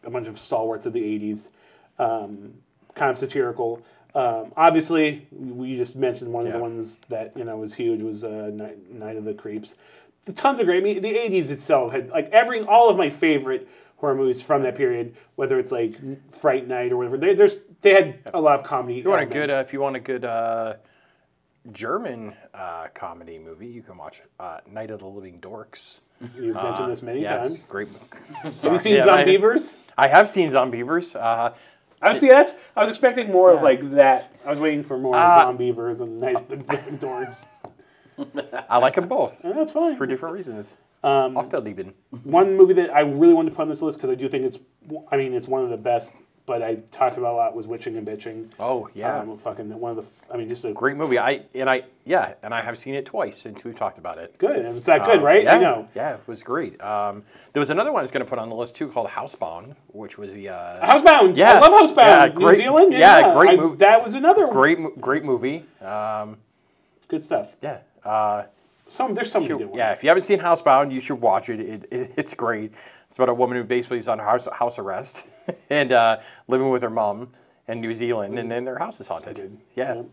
a 0.04 0.10
bunch 0.10 0.28
of 0.28 0.38
stalwarts 0.38 0.86
of 0.86 0.94
the 0.94 1.02
'80s, 1.02 1.50
um, 1.98 2.54
kind 2.94 3.10
of 3.10 3.18
satirical. 3.18 3.82
Um, 4.16 4.54
obviously, 4.56 5.28
we 5.32 5.76
just 5.76 5.98
mentioned 5.98 6.32
one 6.32 6.48
of 6.48 6.54
the 6.54 6.60
ones 6.60 7.00
that 7.10 7.34
you 7.36 7.44
know 7.44 7.58
was 7.58 7.74
huge 7.74 8.02
was 8.02 8.24
uh, 8.24 8.50
Night, 8.54 8.92
Night 8.92 9.18
of 9.18 9.26
the 9.26 9.34
Creeps. 9.34 9.76
The 10.24 10.34
tons 10.34 10.60
of 10.60 10.66
great. 10.66 10.78
I 10.78 10.84
mean, 10.84 11.02
the 11.02 11.14
'80s 11.14 11.52
itself 11.52 11.92
had 11.92 12.10
like 12.10 12.30
every 12.32 12.62
all 12.62 12.90
of 12.90 12.98
my 12.98 13.10
favorite 13.10 13.68
horror 13.98 14.16
movies 14.16 14.42
from 14.42 14.64
that 14.64 14.76
period, 14.76 15.16
whether 15.36 15.60
it's 15.60 15.72
like 15.72 15.96
Fright 16.34 16.66
Night 16.68 16.94
or 16.94 16.98
whatever. 16.98 17.18
They, 17.18 17.36
there's 17.36 17.60
they 17.82 17.94
had 17.94 18.20
a 18.34 18.40
lot 18.40 18.60
of 18.60 18.66
comedy. 18.66 19.00
If 19.00 19.04
you 19.06 19.12
want 19.12 19.22
a 19.24 19.26
good, 19.26 19.50
uh, 19.52 19.64
if 19.66 19.74
you 19.74 19.82
want 19.82 19.96
a 19.98 20.00
good 20.00 20.24
uh, 20.24 20.74
German 21.74 22.34
uh, 22.54 22.88
comedy 22.94 23.38
movie, 23.38 23.68
you 23.68 23.82
can 23.82 23.98
watch 23.98 24.22
uh, 24.40 24.60
Night 24.72 24.92
of 24.92 25.00
the 25.00 25.08
Living 25.08 25.42
Dorks. 25.42 26.00
You've 26.40 26.56
mentioned 26.56 26.90
this 26.90 27.02
many 27.02 27.22
yeah, 27.22 27.40
times. 27.40 27.68
great. 27.68 27.90
Have 28.44 28.64
you 28.64 28.80
seen 28.80 28.96
Yeah, 28.96 29.06
Zombievers? 29.06 29.76
I 29.98 30.08
have 30.08 30.30
seen 30.30 30.50
Zombievers. 30.50 31.14
I 32.06 32.18
see 32.18 32.28
that's. 32.30 32.54
I 32.76 32.82
was 32.82 32.90
expecting 32.90 33.32
more 33.32 33.52
of 33.54 33.62
like 33.62 33.82
that. 33.92 34.34
I 34.46 34.50
was 34.50 34.60
waiting 34.60 34.84
for 34.84 34.98
more 34.98 35.16
Uh, 35.16 35.46
Zombievers 35.46 36.02
and 36.02 36.20
Night 36.20 36.48
the 36.50 36.58
Living 36.58 36.98
Dorks. 36.98 37.48
I 38.70 38.78
like 38.78 38.96
them 38.96 39.08
both 39.10 39.44
And 39.44 39.58
that's 39.58 39.72
fine. 39.74 39.98
for 39.98 40.06
different 40.06 40.36
reasons. 40.36 40.78
Um, 41.04 41.36
Octalieben. 41.36 41.94
One 42.24 42.56
movie 42.56 42.74
that 42.76 42.94
I 42.96 43.02
really 43.02 43.34
wanted 43.34 43.50
to 43.52 43.56
put 43.56 43.64
on 43.64 43.70
this 43.70 43.82
list 43.82 43.98
because 43.98 44.10
I 44.10 44.16
do 44.16 44.28
think 44.30 44.46
it's. 44.46 44.60
I 45.12 45.18
mean, 45.18 45.34
it's 45.34 45.48
one 45.48 45.64
of 45.64 45.70
the 45.70 45.78
best. 45.78 46.16
But 46.48 46.62
I 46.62 46.76
talked 46.92 47.18
about 47.18 47.34
a 47.34 47.38
lot 47.38 47.56
was 47.56 47.66
Witching 47.66 47.98
and 47.98 48.06
Bitching. 48.06 48.52
Oh 48.60 48.88
yeah, 48.94 49.22
Um, 49.22 49.36
fucking 49.40 49.68
one 49.80 49.98
of 49.98 50.06
the. 50.06 50.34
I 50.34 50.38
mean, 50.38 50.48
just 50.48 50.64
a 50.64 50.74
great 50.74 50.96
movie. 50.96 51.18
I 51.18 51.42
and 51.56 51.68
I 51.68 51.86
yeah, 52.06 52.36
and 52.44 52.54
I 52.54 52.62
have 52.62 52.78
seen 52.78 52.94
it 52.94 53.08
twice 53.08 53.36
since 53.40 53.64
we've 53.64 53.76
talked 53.76 53.98
about 53.98 54.20
it. 54.20 54.38
good. 54.38 54.58
It's 54.58 54.86
that 54.86 55.06
good, 55.06 55.24
right? 55.24 55.44
Yeah, 55.44 55.56
I 55.56 55.58
know. 55.60 55.88
yeah, 55.96 56.14
it 56.14 56.28
was 56.28 56.44
great. 56.44 56.80
Um, 56.84 57.24
there 57.54 57.60
was 57.60 57.72
another 57.72 57.92
one 57.92 58.02
I 58.02 58.04
was 58.04 58.12
going 58.12 58.24
to 58.24 58.30
put 58.30 58.38
on 58.38 58.50
the 58.50 58.56
list 58.56 58.76
too 58.76 58.90
called 58.90 59.08
Housebound, 59.10 59.76
which 59.88 60.20
was 60.20 60.34
the 60.36 60.50
uh, 60.50 60.86
Housebound. 60.86 61.36
Yeah. 61.36 61.54
I 61.54 61.68
love 61.68 61.90
Housebound. 61.90 61.98
Yeah, 61.98 62.26
New 62.26 62.34
great- 62.46 62.58
Zealand. 62.58 62.94
yeah, 62.94 63.34
great 63.34 63.58
movie. 63.60 63.78
That 63.78 64.04
was 64.04 64.14
another 64.14 64.46
great 64.46 64.78
mo- 64.80 64.94
great 65.00 65.24
movie. 65.24 65.64
Um, 65.82 66.38
good 67.08 67.24
stuff. 67.24 67.56
yeah. 67.64 67.80
Uh, 68.04 68.44
Some 68.88 69.16
there's 69.16 69.32
so 69.32 69.40
many 69.40 69.50
good 69.58 69.66
ones. 69.66 69.78
Yeah, 69.78 69.94
if 69.94 70.04
you 70.04 70.10
haven't 70.10 70.22
seen 70.26 70.38
Housebound, 70.42 70.92
you 70.92 71.02
should 71.02 71.20
watch 71.22 71.50
it. 71.50 71.60
It, 71.60 71.88
it. 71.92 72.12
It's 72.18 72.36
great. 72.36 72.72
It's 73.10 73.18
about 73.18 73.30
a 73.30 73.34
woman 73.34 73.58
who 73.58 73.64
basically 73.64 73.98
is 73.98 74.10
on 74.10 74.20
house, 74.20 74.48
house 74.52 74.78
arrest 74.80 75.28
and 75.70 75.92
uh, 75.92 76.18
living 76.48 76.70
with 76.70 76.82
her 76.82 76.90
mom 76.90 77.30
in 77.68 77.82
New 77.82 77.94
Zealand, 77.94 78.38
and 78.38 78.52
then 78.52 78.66
their 78.66 78.78
house 78.78 79.00
is 79.00 79.08
haunted. 79.08 79.58
Yeah, 79.76 79.94
Yeah. 79.96 80.04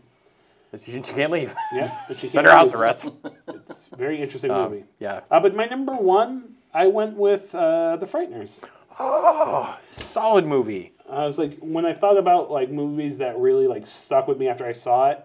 She, 0.75 0.91
she 0.91 1.01
can't 1.01 1.31
leave. 1.31 1.53
Yeah, 1.71 1.95
but 2.07 2.17
she 2.17 2.35
under 2.35 2.49
house 2.49 2.73
arrest. 2.73 3.11
It's 3.47 3.89
a 3.91 3.95
very 3.95 4.19
interesting 4.19 4.51
movie. 4.51 4.85
yeah. 4.99 5.21
Uh, 5.29 5.39
but 5.39 5.55
my 5.55 5.65
number 5.65 5.93
one, 5.93 6.55
I 6.73 6.87
went 6.87 7.15
with 7.15 7.53
uh, 7.53 7.97
The 7.97 8.07
Frighteners. 8.07 8.63
Oh, 8.99 9.77
solid 9.91 10.45
movie. 10.45 10.93
I 11.09 11.25
was 11.25 11.37
like, 11.37 11.57
when 11.59 11.85
I 11.85 11.93
thought 11.93 12.17
about 12.17 12.49
like 12.49 12.71
movies 12.71 13.17
that 13.17 13.37
really 13.37 13.67
like 13.67 13.85
stuck 13.85 14.27
with 14.27 14.39
me 14.39 14.47
after 14.47 14.65
I 14.65 14.71
saw 14.71 15.11
it. 15.11 15.23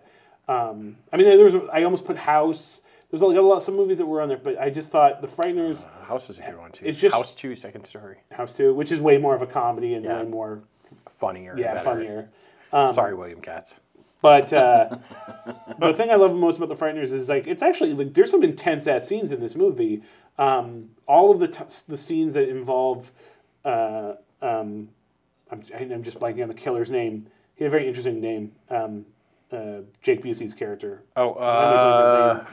Um, 0.49 0.97
I 1.13 1.17
mean, 1.17 1.27
there 1.27 1.45
was 1.45 1.55
I 1.73 1.83
almost 1.85 2.05
put 2.05 2.17
House. 2.17 2.81
There's 3.11 3.23
like 3.23 3.37
a 3.37 3.41
lot 3.41 3.63
some 3.63 3.75
movies 3.77 3.99
that 3.99 4.07
were 4.07 4.21
on 4.21 4.29
there, 4.29 4.37
but 4.37 4.59
I 4.59 4.69
just 4.71 4.91
thought 4.91 5.23
The 5.23 5.29
Frighteners, 5.29 5.87
House 6.05 6.29
is 6.29 6.39
a 6.39 6.43
good 6.43 6.59
one 6.59 6.73
too. 6.73 6.85
It's 6.87 6.99
just- 6.99 7.15
House 7.15 7.35
Two, 7.35 7.57
second 7.57 7.85
story. 7.85 8.19
House 8.33 8.53
Two, 8.53 8.75
which 8.75 8.93
is 8.93 9.01
way 9.01 9.17
more 9.19 9.35
of 9.35 9.41
a 9.43 9.47
comedy 9.47 9.95
and 9.95 10.05
Yeah. 10.05 10.23
way 10.23 10.29
more 10.29 10.61
Funnier. 11.09 11.55
yeah 11.57 11.75
better. 11.75 11.85
funnier. 11.85 12.31
Um, 12.73 12.93
Sorry, 12.93 13.15
William 13.15 13.41
Katt. 13.41 13.79
But 14.21 14.53
uh, 14.53 14.97
the 15.79 15.95
thing 15.95 16.11
I 16.11 16.17
love 16.17 16.35
most 16.37 16.57
about 16.59 16.69
the 16.69 16.75
Frighteners 16.75 17.13
is 17.13 17.29
like 17.29 17.47
it's 17.47 17.63
actually 17.63 17.95
like 17.95 18.13
there's 18.15 18.31
some 18.31 18.43
intense 18.43 18.87
ass 18.87 19.07
scenes 19.07 19.33
in 19.33 19.41
this 19.41 19.55
movie. 19.55 20.03
Um, 20.39 20.91
all 21.07 21.31
of 21.31 21.39
the 21.41 21.49
t- 21.49 21.65
the 21.89 21.97
scenes 21.97 22.35
that 22.35 22.49
involve, 22.49 23.11
uh, 23.65 24.15
um, 24.43 24.89
I'm, 25.51 25.63
I'm 25.75 26.03
just 26.03 26.21
blanking 26.21 26.43
on 26.43 26.49
the 26.49 26.55
killer's 26.55 26.91
name. 26.91 27.27
He 27.55 27.65
had 27.65 27.69
a 27.69 27.71
very 27.71 27.87
interesting 27.89 28.21
name. 28.21 28.53
Um, 28.71 29.07
uh, 29.51 29.81
Jake 30.03 30.23
Busey's 30.23 30.53
character. 30.53 31.03
Oh, 31.17 32.45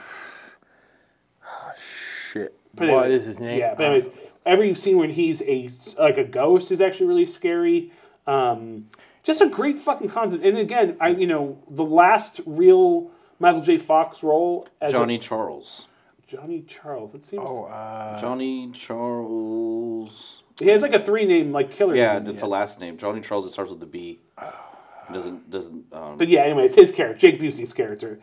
Let 1.46 1.62
me 1.62 1.66
blank 1.66 1.76
his 1.76 2.32
name. 2.34 2.42
shit. 2.44 2.58
But 2.74 2.88
what 2.88 3.02
anyway, 3.04 3.14
is 3.16 3.24
his 3.26 3.40
name? 3.40 3.58
Yeah, 3.58 3.74
but 3.74 3.84
anyways, 3.86 4.08
every 4.44 4.74
scene 4.74 4.98
when 4.98 5.10
he's 5.10 5.42
a 5.42 5.70
like 5.98 6.18
a 6.18 6.24
ghost 6.24 6.70
is 6.70 6.80
actually 6.80 7.06
really 7.06 7.26
scary. 7.26 7.90
Um, 8.26 8.88
just 9.22 9.40
a 9.40 9.48
great 9.48 9.78
fucking 9.78 10.08
concept. 10.10 10.44
And 10.44 10.58
again, 10.58 10.96
I 11.00 11.08
you 11.08 11.26
know 11.26 11.58
the 11.70 11.84
last 11.84 12.40
real 12.46 13.10
Michael 13.38 13.60
J. 13.62 13.78
Fox 13.78 14.22
role 14.22 14.68
as 14.80 14.90
a- 14.92 14.96
Johnny 14.96 15.18
Charles. 15.18 15.86
Johnny 16.26 16.62
Charles. 16.62 17.14
It 17.14 17.24
seems 17.24 17.44
Oh, 17.46 17.64
uh, 17.66 18.20
Johnny 18.20 18.68
Charles. 18.72 20.42
he 20.58 20.66
has 20.68 20.82
like 20.82 20.92
a 20.92 20.98
three 21.00 21.24
name 21.24 21.52
like 21.52 21.70
killer. 21.70 21.94
Yeah, 21.94 22.18
name. 22.18 22.28
it's 22.30 22.42
a 22.42 22.46
last 22.46 22.80
name. 22.80 22.96
Johnny 22.98 23.20
Charles. 23.20 23.46
It 23.46 23.52
starts 23.52 23.70
with 23.70 23.80
the 23.80 23.86
B. 23.86 24.18
It 24.38 25.12
doesn't 25.12 25.48
doesn't. 25.50 25.84
Um, 25.92 26.16
But 26.16 26.28
yeah, 26.28 26.40
anyway, 26.40 26.64
it's 26.64 26.74
his 26.74 26.90
character, 26.90 27.18
Jake 27.30 27.40
Busey's 27.40 27.72
character. 27.72 28.18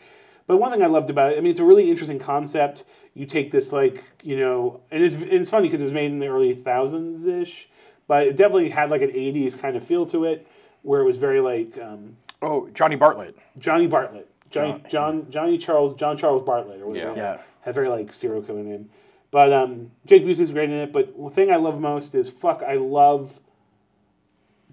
But 0.46 0.58
one 0.58 0.72
thing 0.72 0.82
I 0.84 0.88
loved 0.88 1.10
about 1.10 1.34
it, 1.34 1.38
I 1.38 1.42
mean, 1.42 1.52
it's 1.52 1.60
a 1.60 1.66
really 1.66 1.90
interesting 1.90 2.20
concept. 2.20 2.84
You 3.14 3.26
take 3.26 3.52
this 3.52 3.72
like 3.72 4.04
you 4.24 4.38
know, 4.38 4.82
and 4.92 5.04
it's 5.04 5.16
and 5.16 5.32
it's 5.32 5.52
funny 5.52 5.68
because 5.68 5.82
it 5.82 5.86
was 5.86 5.94
made 5.94 6.12
in 6.12 6.20
the 6.20 6.28
early 6.28 6.54
thousands 6.54 7.26
ish, 7.26 7.70
but 8.08 8.24
it 8.28 8.36
definitely 8.36 8.70
had 8.70 8.90
like 8.90 9.02
an 9.02 9.12
'80s 9.12 9.60
kind 9.60 9.76
of 9.78 9.84
feel 9.84 10.06
to 10.08 10.26
it, 10.26 10.48
where 10.82 11.02
it 11.02 11.06
was 11.06 11.18
very 11.18 11.40
like 11.40 11.78
um, 11.78 12.18
oh, 12.42 12.70
Johnny 12.74 12.96
Bartlett. 12.96 13.38
Johnny 13.58 13.88
Bartlett, 13.88 14.28
Johnny 14.50 14.82
John 14.90 15.28
Johnny 15.30 15.58
Charles 15.58 15.96
John 15.96 16.18
Charles 16.18 16.42
Bartlett 16.44 16.82
or 16.82 16.88
whatever. 16.88 17.16
Yeah. 17.16 17.36
Yeah. 17.36 17.42
had 17.62 17.76
very 17.76 17.88
like 17.90 18.12
serial 18.12 18.42
killer 18.42 18.64
name. 18.64 18.90
But 19.32 19.52
um, 19.52 19.92
Jake 20.06 20.26
Busey's 20.26 20.52
great 20.52 20.70
in 20.70 20.76
it. 20.76 20.92
But 20.94 21.18
the 21.18 21.30
thing 21.30 21.52
I 21.52 21.56
love 21.56 21.80
most 21.80 22.14
is 22.14 22.30
fuck. 22.30 22.62
I 22.62 22.76
love 22.76 23.40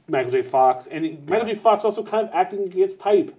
Michael 0.08 0.32
J. 0.32 0.42
Fox, 0.42 0.86
and 0.86 1.04
he- 1.04 1.18
Michael 1.26 1.46
J. 1.46 1.54
Fox 1.54 1.84
also 1.84 2.02
kind 2.02 2.28
of 2.28 2.34
acting 2.34 2.64
against 2.64 3.00
type. 3.00 3.34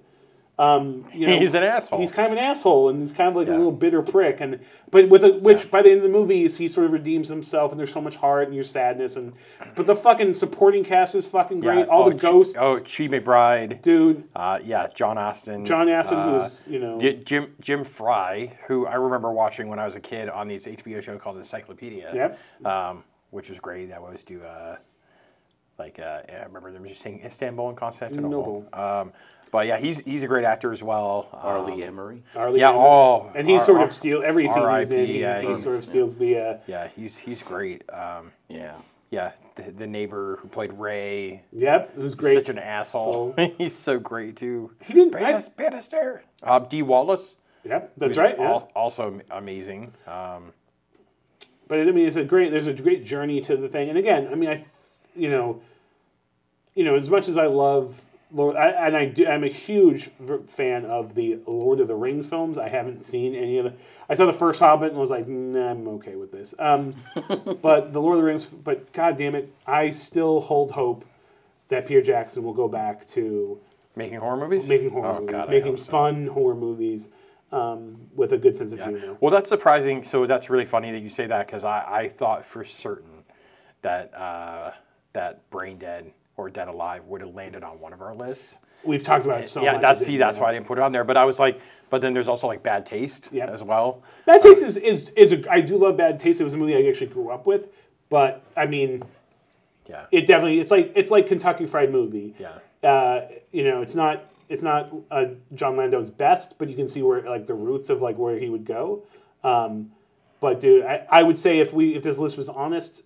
Um, 0.61 1.05
you 1.11 1.25
know, 1.25 1.39
He's 1.39 1.55
an 1.55 1.63
asshole. 1.63 1.99
He's 1.99 2.11
kind 2.11 2.31
of 2.31 2.37
an 2.37 2.43
asshole, 2.43 2.89
and 2.89 3.01
he's 3.01 3.11
kind 3.11 3.27
of 3.27 3.35
like 3.35 3.47
a 3.47 3.51
little 3.51 3.71
bitter 3.71 4.03
prick. 4.03 4.41
And 4.41 4.59
but 4.91 5.09
with 5.09 5.23
a, 5.23 5.31
which 5.39 5.71
by 5.71 5.81
the 5.81 5.89
end 5.89 5.97
of 5.97 6.03
the 6.03 6.09
movie, 6.09 6.47
he 6.47 6.67
sort 6.67 6.85
of 6.85 6.91
redeems 6.91 7.29
himself, 7.29 7.71
and 7.71 7.79
there's 7.79 7.91
so 7.91 7.99
much 7.99 8.17
heart 8.17 8.45
and 8.45 8.53
your 8.53 8.63
sadness. 8.63 9.15
And 9.15 9.33
but 9.75 9.87
the 9.87 9.95
fucking 9.95 10.35
supporting 10.35 10.83
cast 10.83 11.15
is 11.15 11.25
fucking 11.25 11.61
great. 11.61 11.87
All 11.87 12.05
oh, 12.05 12.09
the 12.11 12.15
ghosts, 12.15 12.55
oh, 12.59 12.77
Chi 12.77 13.07
McBride. 13.07 13.81
dude. 13.81 14.25
Uh, 14.35 14.59
yeah, 14.63 14.85
John 14.93 15.17
Astin. 15.17 15.65
John 15.65 15.89
Astin, 15.89 16.19
uh, 16.19 16.41
who's 16.41 16.63
you 16.67 16.77
know, 16.77 17.01
Jim 17.25 17.55
Jim 17.59 17.83
Fry, 17.83 18.55
who 18.67 18.85
I 18.85 18.95
remember 18.95 19.31
watching 19.31 19.67
when 19.67 19.79
I 19.79 19.85
was 19.85 19.95
a 19.95 19.99
kid 19.99 20.29
on 20.29 20.47
this 20.47 20.67
HBO 20.67 21.01
show 21.01 21.17
called 21.17 21.37
Encyclopedia. 21.37 22.11
Yep. 22.13 22.67
Um, 22.67 23.03
which 23.31 23.49
was 23.49 23.59
great. 23.59 23.89
That 23.89 24.03
was 24.03 24.23
to 24.25 24.43
uh, 24.43 24.75
like 25.79 25.97
uh, 25.97 26.21
I 26.29 26.43
remember 26.43 26.71
them 26.71 26.87
just 26.87 27.01
saying 27.01 27.21
Istanbul 27.25 27.69
and 27.69 27.77
Constantinople. 27.77 28.67
Um, 28.73 29.11
but 29.51 29.67
yeah, 29.67 29.77
he's 29.77 29.99
he's 29.99 30.23
a 30.23 30.27
great 30.27 30.45
actor 30.45 30.71
as 30.71 30.81
well. 30.81 31.27
Um, 31.33 31.39
R. 31.43 31.61
Lee 31.71 31.81
Ermey. 31.83 32.21
Harley 32.33 32.59
yeah, 32.59 32.69
Quinn. 32.71 32.81
oh, 32.83 33.31
and 33.35 33.47
he 33.47 33.55
R- 33.55 33.59
sort 33.65 33.77
R- 33.79 33.85
of 33.85 33.91
steals 33.91 34.23
every 34.25 34.47
scene 34.47 34.77
he's 34.79 34.91
in. 34.91 35.07
He, 35.07 35.19
yeah, 35.21 35.41
he 35.41 35.47
he's- 35.47 35.63
sort 35.63 35.75
of 35.77 35.83
steals 35.83 36.15
the. 36.17 36.37
Uh, 36.37 36.57
yeah, 36.67 36.87
he's 36.95 37.17
he's 37.17 37.41
great. 37.43 37.83
Um, 37.91 38.31
Yeah. 38.49 38.73
yeah, 39.09 39.31
the, 39.55 39.63
the 39.71 39.87
neighbor 39.87 40.37
who 40.41 40.47
played 40.47 40.71
Ray. 40.73 41.43
yep, 41.51 41.93
who's 41.95 42.15
great. 42.15 42.35
Such 42.37 42.49
an 42.49 42.59
asshole. 42.59 43.35
he's 43.57 43.77
so 43.77 43.99
great 43.99 44.37
too. 44.37 44.71
He 44.83 44.93
didn't- 44.93 45.15
I- 45.15 45.33
Bannis- 45.33 45.49
Bannister. 45.55 46.23
Uh, 46.41 46.59
Dee 46.59 46.81
Wallace. 46.81 47.35
yep, 47.65 47.91
that's 47.97 48.11
who's 48.15 48.17
right. 48.17 48.35
yeah. 48.39 48.59
also 48.75 49.19
amazing. 49.29 49.93
Um, 50.07 50.53
But 51.67 51.79
I 51.79 51.91
mean, 51.91 52.07
it's 52.07 52.15
a 52.15 52.23
great. 52.23 52.51
There's 52.51 52.67
a 52.67 52.73
great 52.73 53.03
journey 53.05 53.41
to 53.41 53.55
the 53.57 53.67
thing. 53.69 53.89
And 53.89 53.97
again, 53.97 54.27
I 54.31 54.35
mean, 54.35 54.49
I, 54.49 54.63
you 55.15 55.29
know, 55.29 55.61
you 56.73 56.83
know, 56.85 56.95
as 56.95 57.09
much 57.09 57.27
as 57.27 57.37
I 57.37 57.45
love 57.47 58.01
Lord, 58.33 58.55
I, 58.55 58.69
and 58.69 58.95
I 58.95 59.05
do, 59.05 59.27
I'm 59.27 59.43
a 59.43 59.47
huge 59.49 60.09
fan 60.47 60.85
of 60.85 61.15
the 61.15 61.39
Lord 61.45 61.79
of 61.79 61.87
the 61.87 61.95
Rings 61.95 62.27
films. 62.27 62.57
I 62.57 62.69
haven't 62.69 63.05
seen 63.05 63.35
any 63.35 63.57
of 63.57 63.65
the. 63.65 63.73
I 64.09 64.13
saw 64.13 64.25
the 64.25 64.33
first 64.33 64.59
Hobbit 64.59 64.91
and 64.91 64.99
was 64.99 65.09
like, 65.09 65.27
nah, 65.27 65.71
I'm 65.71 65.87
okay 65.89 66.15
with 66.15 66.31
this. 66.31 66.53
Um, 66.57 66.95
but 67.61 67.91
the 67.93 68.01
Lord 68.01 68.17
of 68.17 68.21
the 68.23 68.27
Rings. 68.27 68.45
But 68.45 68.93
God 68.93 69.17
damn 69.17 69.35
it, 69.35 69.53
I 69.67 69.91
still 69.91 70.39
hold 70.39 70.71
hope 70.71 71.05
that 71.69 71.85
Peter 71.85 72.01
Jackson 72.01 72.43
will 72.43 72.53
go 72.53 72.67
back 72.67 73.05
to 73.07 73.59
making 73.95 74.19
horror 74.19 74.37
movies. 74.37 74.67
making 74.67 74.91
horror 74.91 75.07
Oh, 75.17 75.19
movies, 75.21 75.31
God, 75.31 75.49
making 75.49 75.77
so. 75.77 75.91
fun 75.91 76.27
horror 76.27 76.55
movies 76.55 77.09
um, 77.51 78.07
with 78.15 78.31
a 78.31 78.37
good 78.37 78.55
sense 78.55 78.71
of 78.71 78.81
humor. 78.81 79.17
Well, 79.19 79.31
that's 79.31 79.49
surprising. 79.49 80.03
So 80.03 80.25
that's 80.25 80.49
really 80.49 80.65
funny 80.65 80.91
that 80.91 80.99
you 81.01 81.09
say 81.09 81.27
that 81.27 81.47
because 81.47 81.63
I, 81.63 81.85
I 81.87 82.09
thought 82.09 82.45
for 82.45 82.63
certain 82.63 83.23
that 83.81 84.13
uh, 84.13 84.71
that 85.13 85.49
Brain 85.49 85.77
Dead 85.77 86.11
or 86.41 86.49
Dead 86.49 86.67
Alive 86.67 87.05
would 87.05 87.21
have 87.21 87.35
landed 87.35 87.63
on 87.63 87.79
one 87.79 87.93
of 87.93 88.01
our 88.01 88.15
lists. 88.15 88.57
We've 88.83 89.03
talked 89.03 89.25
about 89.25 89.41
it 89.41 89.47
so 89.47 89.61
yeah, 89.63 89.73
much. 89.73 89.81
that's 89.81 90.03
see, 90.03 90.17
that's 90.17 90.39
why 90.39 90.49
I 90.49 90.53
didn't 90.53 90.65
put 90.65 90.79
it 90.79 90.81
on 90.81 90.91
there. 90.91 91.03
But 91.03 91.15
I 91.15 91.23
was 91.23 91.39
like, 91.39 91.61
but 91.91 92.01
then 92.01 92.15
there's 92.15 92.27
also 92.27 92.47
like 92.47 92.63
Bad 92.63 92.83
Taste 92.85 93.29
Yep. 93.31 93.49
as 93.49 93.61
well. 93.61 94.01
Bad 94.25 94.41
Taste 94.41 94.63
is, 94.63 94.75
is 94.77 95.09
is 95.09 95.31
a 95.33 95.51
I 95.51 95.61
do 95.61 95.77
love 95.77 95.97
Bad 95.97 96.19
Taste. 96.19 96.41
It 96.41 96.43
was 96.43 96.55
a 96.55 96.57
movie 96.57 96.75
I 96.75 96.89
actually 96.89 97.07
grew 97.07 97.29
up 97.29 97.45
with, 97.45 97.67
but 98.09 98.41
I 98.57 98.65
mean, 98.65 99.03
Yeah, 99.87 100.05
it 100.11 100.25
definitely 100.25 100.59
it's 100.59 100.71
like 100.71 100.91
it's 100.95 101.11
like 101.11 101.27
Kentucky 101.27 101.67
Fried 101.67 101.91
Movie. 101.91 102.33
yeah, 102.39 102.53
Uh, 102.89 103.27
you 103.51 103.63
know, 103.63 103.83
it's 103.83 103.93
not 103.93 104.23
it's 104.49 104.63
not 104.63 104.91
uh, 105.11 105.25
John 105.53 105.77
Landis' 105.77 106.09
best, 106.09 106.57
but 106.57 106.67
you 106.67 106.75
can 106.75 106.87
see 106.87 107.03
where 107.03 107.21
like 107.21 107.45
the 107.45 107.53
roots 107.53 107.91
of 107.91 108.01
like 108.01 108.17
where 108.17 108.39
he 108.39 108.49
would 108.49 108.65
go. 108.65 109.03
Um, 109.43 109.91
but 110.39 110.59
dude, 110.59 110.85
I, 110.85 111.05
I 111.07 111.21
would 111.21 111.37
say 111.37 111.59
if 111.59 111.71
we 111.71 111.93
if 111.93 112.01
this 112.01 112.17
list 112.17 112.35
was 112.35 112.49
honest, 112.49 113.03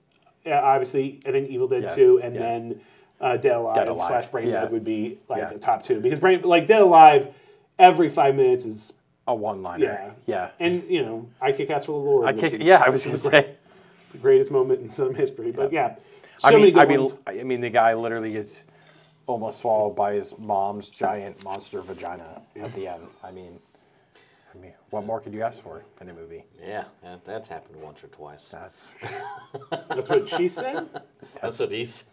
obviously 0.49 1.19
I 1.25 1.31
think 1.31 1.49
Evil 1.49 1.67
Dead 1.67 1.83
Yeah, 1.83 1.95
two 1.95 2.21
and 2.23 2.33
yeah. 2.33 2.41
then 2.41 2.81
uh, 3.21 3.37
Dead 3.37 3.55
Alive, 3.55 3.75
Dead 3.75 3.87
Alive, 3.89 4.07
slash 4.07 4.25
Brain 4.27 4.47
yeah. 4.49 4.61
Dead 4.61 4.71
would 4.71 4.83
be 4.83 5.17
like 5.29 5.39
Yeah. 5.39 5.49
the 5.53 5.59
top 5.59 5.83
two 5.83 5.99
because 5.99 6.19
Brain 6.19 6.41
like 6.43 6.67
Dead 6.67 6.81
Alive 6.81 7.33
every 7.79 8.09
five 8.09 8.35
minutes 8.35 8.65
is 8.65 8.93
a 9.27 9.33
one-liner. 9.33 9.83
Yeah. 9.85 10.49
yeah. 10.59 10.65
and 10.65 10.83
you 10.89 11.03
know 11.03 11.27
I 11.41 11.51
kick 11.51 11.69
ass 11.69 11.85
for 11.85 11.93
the 11.93 11.97
Lord. 12.09 12.27
I 12.27 12.33
kick, 12.33 12.53
is- 12.53 12.61
yeah, 12.61 12.83
I 12.85 12.89
was 12.89 13.05
which 13.05 13.21
gonna 13.23 13.29
great. 13.31 13.45
say. 13.45 13.55
the 14.11 14.17
greatest 14.19 14.51
moment 14.51 14.81
in 14.81 14.89
some 14.89 15.13
history. 15.15 15.51
But 15.51 15.71
yeah, 15.73 15.95
so 16.37 16.47
I 16.49 16.51
many 16.51 16.63
mean, 16.65 16.73
good 16.73 16.83
I 16.83 16.85
mean, 16.87 16.99
ones. 17.01 17.13
I 17.27 17.43
mean, 17.43 17.61
the 17.61 17.69
guy 17.69 17.93
literally 17.93 18.31
gets 18.31 18.65
almost 19.27 19.59
swallowed 19.61 19.95
by 19.95 20.13
his 20.13 20.37
mom's 20.37 20.89
giant 20.89 21.43
monster 21.43 21.81
vagina 21.81 22.41
at 22.61 22.73
the 22.75 22.87
end. 22.87 23.07
I 23.23 23.31
mean, 23.31 23.57
I 24.53 24.57
mean, 24.61 24.73
what 24.91 25.03
more 25.05 25.19
could 25.19 25.33
you 25.33 25.41
ask 25.41 25.63
for 25.63 25.83
in 25.99 26.09
a 26.09 26.13
movie? 26.13 26.43
Yeah, 26.63 26.83
that, 27.01 27.25
that's 27.25 27.47
happened 27.47 27.81
once 27.81 28.03
or 28.03 28.07
twice. 28.07 28.47
That's 28.49 28.87
That's 29.89 30.07
what 30.09 30.29
she 30.29 30.47
said. 30.47 30.87
That's 31.41 31.57
what 31.59 31.71
he's. 31.71 32.05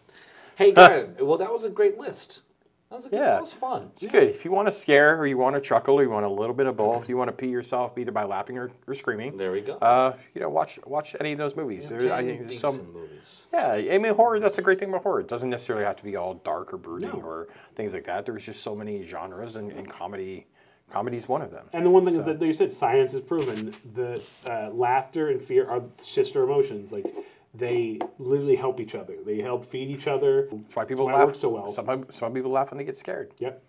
Hey, 0.55 0.71
guys. 0.71 1.07
well, 1.19 1.37
that 1.37 1.51
was 1.51 1.63
a 1.63 1.69
great 1.69 1.97
list. 1.97 2.41
That 2.89 2.97
was 2.97 3.05
a 3.07 3.09
good, 3.09 3.15
Yeah. 3.17 3.25
That 3.31 3.41
was 3.41 3.53
fun. 3.53 3.89
It's 3.95 4.05
good. 4.05 4.27
If 4.29 4.45
you 4.45 4.51
want 4.51 4.67
to 4.67 4.71
scare 4.71 5.17
or 5.17 5.25
you 5.25 5.35
want 5.37 5.55
to 5.55 5.61
chuckle 5.61 5.95
or 5.95 6.03
you 6.03 6.11
want 6.11 6.25
a 6.25 6.29
little 6.29 6.53
bit 6.53 6.67
of 6.67 6.77
both, 6.77 7.09
you 7.09 7.17
want 7.17 7.27
to 7.29 7.31
pee 7.31 7.47
yourself 7.47 7.97
either 7.97 8.11
by 8.11 8.23
laughing 8.23 8.57
or, 8.59 8.71
or 8.87 8.93
screaming. 8.93 9.35
There 9.35 9.51
we 9.51 9.61
go. 9.61 9.73
Uh, 9.77 10.15
you 10.35 10.41
know, 10.41 10.49
watch 10.49 10.77
watch 10.85 11.15
any 11.19 11.31
of 11.31 11.39
those 11.39 11.55
movies. 11.55 11.89
There- 11.89 12.13
I 12.13 12.21
think 12.23 12.41
there's 12.41 12.51
decent 12.51 12.75
some. 12.85 12.93
movies. 12.93 13.45
Yeah, 13.51 13.71
I 13.73 13.97
mean, 13.97 14.13
horror. 14.13 14.39
That's 14.39 14.59
a 14.59 14.61
great 14.61 14.77
thing 14.77 14.89
about 14.89 15.01
horror. 15.01 15.21
It 15.21 15.27
doesn't 15.27 15.49
necessarily 15.49 15.85
have 15.85 15.95
to 15.95 16.03
be 16.03 16.15
all 16.15 16.35
dark 16.35 16.71
or 16.71 16.77
brooding 16.77 17.23
or 17.23 17.47
things 17.75 17.95
like 17.95 18.03
that. 18.05 18.27
There's 18.27 18.45
just 18.45 18.61
so 18.61 18.75
many 18.75 19.01
genres, 19.03 19.55
and, 19.55 19.71
and 19.71 19.89
comedy. 19.89 20.45
Comedy's 20.91 21.27
one 21.27 21.41
of 21.41 21.49
them. 21.49 21.65
And 21.73 21.83
the 21.83 21.89
one 21.89 22.05
thing 22.05 22.13
is 22.19 22.25
that 22.27 22.39
you 22.39 22.53
said 22.53 22.71
science 22.71 23.13
has 23.13 23.21
proven 23.21 23.73
that 23.95 24.21
uh, 24.47 24.69
laughter 24.71 25.29
and 25.29 25.41
fear 25.41 25.67
are 25.67 25.81
sister 25.97 26.43
emotions. 26.43 26.91
Like 26.91 27.05
they 27.53 27.99
literally 28.17 28.55
help 28.55 28.79
each 28.79 28.95
other. 28.95 29.15
They 29.25 29.39
help 29.41 29.65
feed 29.65 29.89
each 29.89 30.07
other. 30.07 30.47
That's 30.51 30.75
why 30.75 30.85
people 30.85 31.05
why 31.05 31.23
laugh 31.23 31.35
so 31.35 31.49
well. 31.49 31.67
Some 31.67 32.05
some 32.11 32.33
people 32.33 32.51
laugh 32.51 32.71
when 32.71 32.77
they 32.77 32.83
get 32.83 32.97
scared. 32.97 33.31
Yep. 33.39 33.63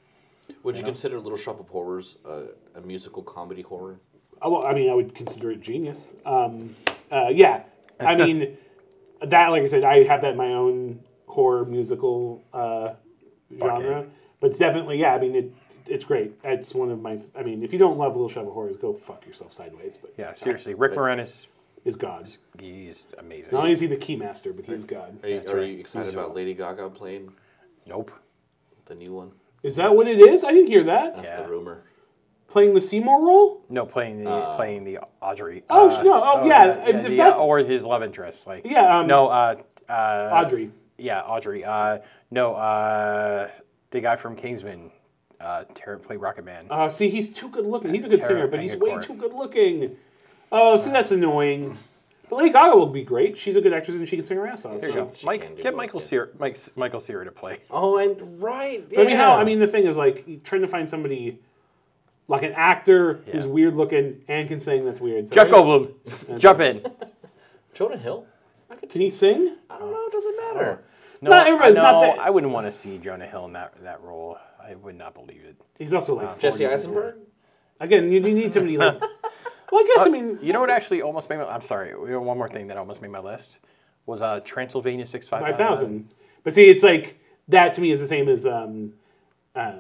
Would 0.63 0.77
you 0.77 0.85
consider 0.85 1.19
Little 1.21 1.39
Shop 1.39 1.59
of 1.61 1.69
Horrors 1.69 2.19
uh, 2.27 2.43
a 2.75 2.81
musical 2.81 3.23
comedy 3.23 3.63
horror? 3.63 3.99
Oh, 4.43 4.51
well, 4.51 4.67
I 4.67 4.75
mean, 4.75 4.91
I 4.91 4.95
would 4.95 5.15
consider 5.15 5.51
it 5.51 5.61
genius. 5.61 6.13
Um, 6.27 6.77
uh, 7.11 7.29
yeah, 7.31 7.63
I 7.99 8.15
mean, 8.23 8.59
that, 9.23 9.49
like 9.51 9.63
I 9.63 9.67
said, 9.67 9.85
I 9.85 10.05
have 10.05 10.21
that 10.21 10.33
in 10.33 10.37
my 10.37 10.53
own 10.53 11.01
horror 11.27 11.65
musical 11.65 12.43
uh, 12.53 12.95
genre, 13.59 13.77
Okay. 14.01 14.09
but 14.41 14.51
it's 14.51 14.59
definitely, 14.59 15.01
yeah, 15.01 15.15
I 15.15 15.19
mean, 15.19 15.35
it, 15.35 15.53
it's 15.87 16.05
great. 16.05 16.33
It's 16.45 16.75
one 16.75 16.91
of 16.91 17.01
my, 17.01 17.19
I 17.35 17.43
mean, 17.43 17.63
if 17.63 17.73
you 17.73 17.79
don't 17.79 17.97
love 17.97 18.13
Little 18.13 18.29
Shop 18.29 18.47
of 18.47 18.53
Horrors, 18.53 18.77
go 18.77 18.93
fuck 18.93 19.25
yourself 19.27 19.51
sideways. 19.53 19.97
But 19.97 20.13
Yeah, 20.19 20.35
seriously. 20.35 20.75
Rick 20.75 20.93
Moranis, 20.93 21.47
is 21.85 21.97
God. 21.97 22.29
he's 22.61 23.09
amazing. 23.19 23.53
Not 23.53 23.61
only 23.61 23.73
is 23.73 23.81
he 23.81 23.87
the 23.87 23.97
keymaster, 23.97 24.55
but 24.55 24.65
he's 24.65 24.85
God. 24.85 25.23
Are 25.23 25.29
you, 25.29 25.37
That's 25.41 25.51
are 25.53 25.57
right. 25.57 25.69
you 25.71 25.79
excited 25.81 26.07
He's- 26.07 26.15
about 26.15 26.35
Lady 26.35 26.55
Gaga 26.55 26.91
playing 26.91 27.33
Nope. 27.87 28.11
the 28.87 28.95
new 28.95 29.13
one? 29.13 29.33
Is 29.63 29.77
that 29.77 29.95
what 29.95 30.07
it 30.09 30.19
is? 30.21 30.45
I 30.45 30.53
didn't 30.53 30.69
hear 30.69 30.83
that. 30.85 31.17
That's 31.17 31.29
Yeah. 31.29 31.43
the 31.43 31.49
rumor. 31.49 31.83
Playing 32.49 32.75
the 32.75 32.81
Seymour 32.81 33.21
role? 33.27 33.63
No, 33.69 33.85
playing 33.85 34.23
the 34.23 34.53
playing 34.57 34.85
the 34.85 35.01
Audrey. 35.21 35.65
Oh, 35.69 35.89
Uh, 35.91 36.03
no, 36.03 36.23
oh, 36.25 36.47
yeah, 36.47 36.87
if 36.87 37.03
the- 37.05 37.17
that's- 37.17 37.41
or 37.41 37.59
his 37.59 37.85
love 37.85 38.03
interest. 38.03 38.47
Like 38.47 38.65
Yeah, 38.65 38.99
um, 39.01 39.07
no, 39.09 39.27
uh, 39.29 39.57
uh, 39.89 40.31
Audrey. 40.33 40.71
Yeah, 40.97 41.23
Audrey. 41.23 41.65
Uh, 41.65 41.99
no, 42.31 42.55
uh, 42.55 43.51
the 43.91 44.01
guy 44.01 44.15
from 44.17 44.37
Kingsman, 44.37 44.93
uh, 45.41 45.65
Ter- 45.75 45.99
played 45.99 46.19
Rocket 46.21 46.45
Man. 46.45 46.67
Uh, 46.71 46.89
see, 46.89 47.09
he's 47.09 47.33
too 47.33 47.49
good 47.49 47.67
looking. 47.67 47.93
He's 47.93 48.05
a 48.05 48.09
good 48.09 48.21
Tara 48.21 48.29
singer, 48.35 48.47
but 48.47 48.61
he's 48.61 48.77
way 48.77 48.91
Bangacourt. 48.91 49.03
too 49.03 49.15
good 49.15 49.33
looking. 49.33 49.97
Oh, 50.57 50.77
see, 50.77 50.91
that's 50.91 51.11
annoying. 51.11 51.77
But 52.31 52.37
Lady 52.37 52.53
Gaga 52.53 52.77
will 52.77 52.87
be 52.87 53.03
great. 53.03 53.37
She's 53.37 53.57
a 53.57 53.61
good 53.61 53.73
actress 53.73 53.97
and 53.97 54.09
she 54.09 54.15
can 54.17 54.25
sing 54.25 54.37
her 54.37 54.47
ass 54.47 54.65
off. 54.65 54.81
there 54.81 54.89
you 54.91 54.95
so. 54.95 55.05
go. 55.07 55.13
she 55.17 55.27
Mike, 55.27 55.41
do 55.57 55.63
get 55.63 55.65
both, 55.65 55.75
Michael 55.75 56.01
yeah. 56.01 56.07
Cera, 56.07 56.29
Mike, 56.39 56.59
Michael 56.77 57.01
Cera 57.01 57.25
to 57.25 57.33
play. 57.33 57.61
Oh, 57.71 57.99
and 57.99 58.41
right. 58.41 58.89
But 58.89 59.01
I 59.01 59.05
mean, 59.05 59.17
how? 59.17 59.35
I 59.35 59.43
mean, 59.43 59.59
the 59.59 59.67
thing 59.67 59.85
is, 59.85 59.97
like, 59.97 60.45
trying 60.45 60.61
to 60.61 60.69
find 60.69 60.89
somebody 60.89 61.41
like 62.29 62.43
an 62.45 62.53
actor 62.53 63.21
who's 63.31 63.47
weird 63.47 63.75
looking 63.75 64.23
and 64.29 64.47
can 64.49 64.61
sing. 64.61 64.85
That's 64.85 65.01
weird. 65.01 65.29
So, 65.29 65.35
Jeff 65.35 65.49
Goldblum, 65.49 66.39
jump 66.39 66.61
in. 66.61 66.87
Jonah 67.75 67.99
Hill. 67.99 68.27
I 68.71 68.77
could. 68.77 68.91
Can 68.91 69.01
he 69.01 69.11
sing? 69.11 69.57
I 69.69 69.79
don't 69.79 69.91
know. 69.91 70.07
It 70.07 70.13
doesn't 70.13 70.37
matter. 70.37 70.85
No, 71.21 71.31
Not 71.31 71.47
everybody- 71.49 71.73
I, 71.73 71.75
no, 71.75 71.83
not 71.83 72.01
that- 72.01 72.19
I 72.21 72.31
wouldn't 72.31 72.53
want 72.53 72.67
to 72.67 72.73
see 72.73 72.99
Jonah 72.99 73.27
Hill 73.27 73.47
in 73.47 73.55
that 73.55 73.75
that 73.83 74.01
role. 74.03 74.39
I 74.63 74.75
would 74.77 74.97
not 74.97 75.15
believe 75.15 75.43
it. 75.45 75.57
He's 75.79 75.93
also 75.93 76.15
like 76.15 76.29
uh, 76.29 76.39
Jesse 76.39 76.65
40. 76.65 76.67
Eisenberg. 76.67 77.15
Again, 77.81 78.05
you, 78.11 78.21
you 78.21 78.35
need 78.35 78.53
somebody 78.53 78.79
like. 78.79 79.03
Well, 79.73 79.83
I 79.85 79.87
guess 79.97 80.07
I 80.07 80.11
mean 80.11 80.39
You 80.43 80.53
know 80.53 80.61
what 80.61 80.71
actually 80.71 81.03
almost 81.03 81.29
made 81.31 81.39
my? 81.39 81.45
I'm 81.47 81.63
sorry. 81.63 81.91
One 81.95 82.39
more 82.39 82.49
thing 82.49 82.67
that 82.69 82.77
almost 82.77 83.03
made 83.03 83.11
my 83.11 83.21
list 83.21 83.59
was 84.07 84.23
uh, 84.23 84.41
Transylvania 84.41 85.07
Six 85.07 85.27
Five 85.29 85.57
thousand. 85.57 86.11
But 86.43 86.53
see, 86.55 86.69
it's 86.69 86.83
like 86.83 87.19
that 87.49 87.73
to 87.75 87.81
me 87.81 87.91
is 87.91 88.01
the 88.01 88.07
same 88.07 88.29
as 88.29 88.45
um, 88.47 88.93
uh, 89.57 89.73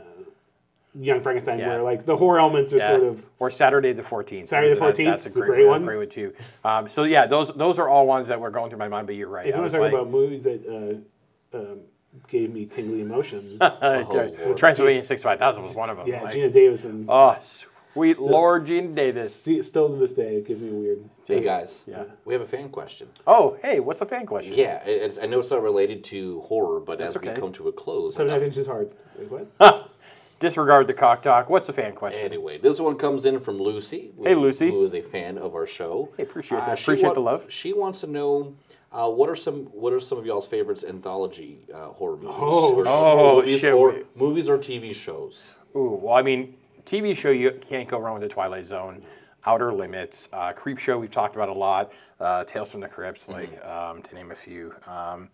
Young 0.99 1.20
Frankenstein, 1.20 1.59
Yeah. 1.59 1.68
where 1.68 1.82
like 1.82 2.05
the 2.05 2.16
horror 2.16 2.39
elements 2.39 2.72
are 2.72 2.78
Yeah. 2.78 2.87
sort 2.89 3.03
of 3.03 3.26
or 3.39 3.51
Saturday 3.51 3.93
the 3.93 4.03
Fourteenth. 4.03 4.49
Saturday 4.49 4.74
the 4.74 4.80
14th 4.80 5.05
that's 5.07 5.26
a 5.26 5.30
great 5.30 5.66
one. 5.66 5.85
Great 5.85 5.97
one 5.99 6.09
too. 6.09 6.32
Um, 6.64 6.89
so 6.89 7.03
yeah, 7.05 7.26
those 7.26 7.53
those 7.55 7.79
are 7.79 7.88
all 7.88 8.07
ones 8.07 8.29
that 8.29 8.41
were 8.41 8.50
going 8.50 8.71
through 8.71 8.79
my 8.79 8.88
mind. 8.88 9.07
But 9.09 9.17
you're 9.17 9.29
right. 9.29 9.46
If 9.49 9.54
I 9.54 9.59
you 9.59 9.64
was 9.64 9.72
to 9.72 9.79
talk 9.79 9.84
like, 9.84 9.92
about 9.92 10.11
movies 10.11 10.45
that 10.45 11.03
uh, 11.53 11.59
um, 11.59 11.80
gave 12.29 12.53
me 12.54 12.64
tingly 12.64 13.00
emotions, 13.00 13.61
uh, 13.61 14.04
Oh, 14.09 14.54
Transylvania 14.54 15.04
Six 15.04 15.22
Five 15.22 15.38
Thousand 15.41 15.64
was 15.64 15.75
one 15.75 15.91
of 15.91 15.96
them. 15.96 16.07
yeah, 16.07 16.22
Like, 16.22 16.34
Geena 16.34 16.53
Davis 16.53 16.84
and 16.84 17.11
oh, 17.11 17.37
sweet 17.95 18.18
Lord 18.18 18.66
Gene 18.66 18.95
Davis. 18.95 19.34
st- 19.34 19.64
still 19.64 19.88
to 19.88 19.96
this 19.96 20.12
day, 20.12 20.37
it 20.37 20.46
gives 20.46 20.61
me 20.61 20.68
a 20.71 20.75
weird. 20.75 21.04
Hey 21.26 21.41
guys. 21.41 21.84
Yeah. 21.87 22.04
We 22.25 22.34
have 22.34 22.42
a 22.42 22.46
fan 22.46 22.68
question. 22.68 23.08
Oh, 23.26 23.57
hey, 23.62 23.80
what's 23.80 24.03
a 24.03 24.07
fan 24.07 24.26
question? 24.26 24.54
Yeah, 24.57 24.83
it's, 24.84 25.18
I 25.18 25.26
know 25.26 25.38
it's 25.38 25.50
not 25.50 25.62
related 25.62 26.04
to 26.04 26.41
horror, 26.42 26.80
but 26.80 27.00
as 27.00 27.16
we 27.18 27.29
come 27.30 27.53
to 27.53 27.68
a 27.68 27.72
close, 27.72 28.16
Seven 28.16 28.33
and 28.33 28.37
a 28.37 28.45
half 28.45 28.46
inches 28.49 28.66
hard. 28.66 28.91
Wait, 29.18 29.30
what? 29.58 29.91
disregard 30.41 30.87
the 30.88 30.92
cock 30.95 31.22
talk. 31.22 31.49
What's 31.49 31.68
a 31.68 31.72
fan 31.72 31.95
question? 31.95 32.22
Anyway, 32.22 32.58
this 32.58 32.79
one 32.79 32.96
comes 32.99 33.25
in 33.25 33.41
from 33.41 33.58
Lucy. 33.58 34.12
who- 34.18 34.25
Hey, 34.25 34.34
Lucy. 34.34 34.68
Who 34.71 34.84
is 34.84 34.92
a 34.95 35.00
fan 35.00 35.38
of 35.38 35.54
our 35.54 35.66
show. 35.66 36.11
Hey, 36.16 36.25
appreciate 36.25 36.58
that. 36.66 36.79
she 36.79 36.83
Appreciate 36.84 37.14
the 37.14 37.21
love. 37.21 37.46
She 37.49 37.72
wants 37.72 38.00
to 38.00 38.07
know 38.08 38.54
uh, 38.92 39.08
what 39.08 39.30
are 39.30 39.37
some 39.37 39.66
what 39.66 39.92
are 39.92 40.00
some 40.00 40.18
of 40.18 40.26
y'all's 40.26 40.46
favorites 40.46 40.84
anthology 40.84 41.61
uh, 41.72 41.87
horror 41.87 42.16
movies? 42.16 42.37
Oh, 42.38 42.75
or, 42.75 42.84
Oh, 42.87 43.37
movies, 43.37 43.61
shit. 43.61 43.72
or 43.72 44.03
movies 44.14 44.49
or 44.49 44.58
TV 44.58 44.95
shows. 44.95 45.54
Ooh, 45.76 45.99
well, 46.03 46.14
I 46.14 46.22
mean, 46.22 46.57
TV 46.87 47.17
show 47.17 47.31
you 47.31 47.51
can't 47.69 47.89
go 47.89 47.99
wrong 47.99 48.15
with 48.15 48.23
the 48.23 48.29
Twilight 48.29 48.67
Zone, 48.67 49.03
Outer 49.47 49.73
Limits, 49.73 50.29
uh, 50.33 50.53
Creepshow 50.53 51.01
we've 51.01 51.11
talked 51.11 51.35
about 51.35 51.49
a 51.49 51.53
lot, 51.55 51.93
uh, 52.21 52.45
Tales 52.45 52.71
from 52.71 52.81
the 52.81 52.89
Crypt, 52.89 53.29
like 53.29 53.65
um, 53.65 54.03
to 54.03 54.15
name 54.15 54.31
a 54.31 54.35
few. 54.35 54.75
Um, 54.87 55.29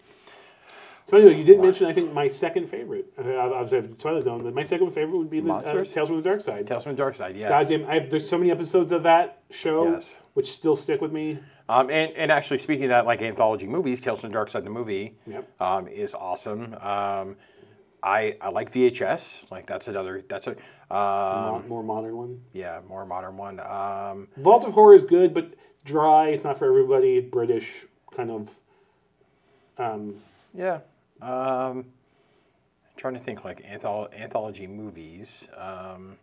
So 1.04 1.16
anyway, 1.16 1.38
you 1.38 1.44
did 1.44 1.60
mention 1.60 1.86
I 1.86 1.92
think 1.92 2.12
my 2.12 2.28
second 2.28 2.68
favorite. 2.68 3.12
Uh, 3.18 3.22
I 3.30 3.60
was 3.62 3.70
have 3.72 3.98
Twilight 3.98 4.24
Zone. 4.24 4.54
My 4.54 4.62
second 4.62 4.92
favorite 4.92 5.18
would 5.18 5.30
be 5.30 5.40
the 5.40 5.52
uh, 5.52 5.84
Tales 5.84 6.08
from 6.08 6.16
the 6.16 6.22
Dark 6.22 6.40
Side. 6.40 6.66
Tales 6.66 6.84
from 6.84 6.92
the 6.92 6.98
Dark 6.98 7.14
Side, 7.16 7.36
yes. 7.36 7.48
Goddamn, 7.48 7.86
I 7.88 7.94
have, 7.94 8.10
there's 8.10 8.28
so 8.28 8.38
many 8.38 8.50
episodes 8.50 8.92
of 8.92 9.02
that 9.04 9.42
show 9.50 9.90
Yes. 9.92 10.14
which 10.34 10.50
still 10.50 10.76
stick 10.76 11.00
with 11.00 11.12
me. 11.12 11.38
Um, 11.68 11.88
and, 11.90 12.12
and 12.16 12.30
actually, 12.32 12.58
speaking 12.58 12.84
of 12.84 12.90
that, 12.90 13.06
like 13.06 13.22
anthology 13.22 13.66
movies, 13.66 14.00
Tales 14.00 14.20
from 14.20 14.30
the 14.30 14.34
Dark 14.34 14.50
Side, 14.50 14.64
the 14.64 14.70
movie, 14.70 15.16
Yep. 15.26 15.60
um, 15.60 15.88
is 15.88 16.14
awesome. 16.14 16.74
Um, 16.74 17.36
I, 18.02 18.36
I 18.40 18.48
like 18.50 18.72
VHS. 18.72 19.50
Like 19.50 19.66
that's 19.66 19.86
another 19.88 20.22
that's 20.28 20.46
a 20.46 20.56
Mo- 20.90 21.64
more 21.68 21.82
modern 21.82 22.16
one. 22.16 22.40
yeah 22.52 22.80
more 22.88 23.06
modern 23.06 23.36
one. 23.36 23.60
Um, 23.60 24.28
Vault 24.36 24.64
of 24.64 24.72
Horror 24.72 24.94
is 24.94 25.04
good, 25.04 25.32
but 25.32 25.54
dry. 25.84 26.28
It's 26.28 26.44
not 26.44 26.58
for 26.58 26.66
everybody. 26.68 27.20
British 27.20 27.86
kind 28.12 28.30
of. 28.30 28.60
Um, 29.78 30.16
yeah. 30.54 30.80
Um, 31.22 31.86
trying 32.96 33.14
to 33.14 33.20
think 33.20 33.44
like 33.44 33.62
antholo- 33.64 34.12
anthology 34.18 34.66
movies. 34.66 35.48
Um, 35.56 36.16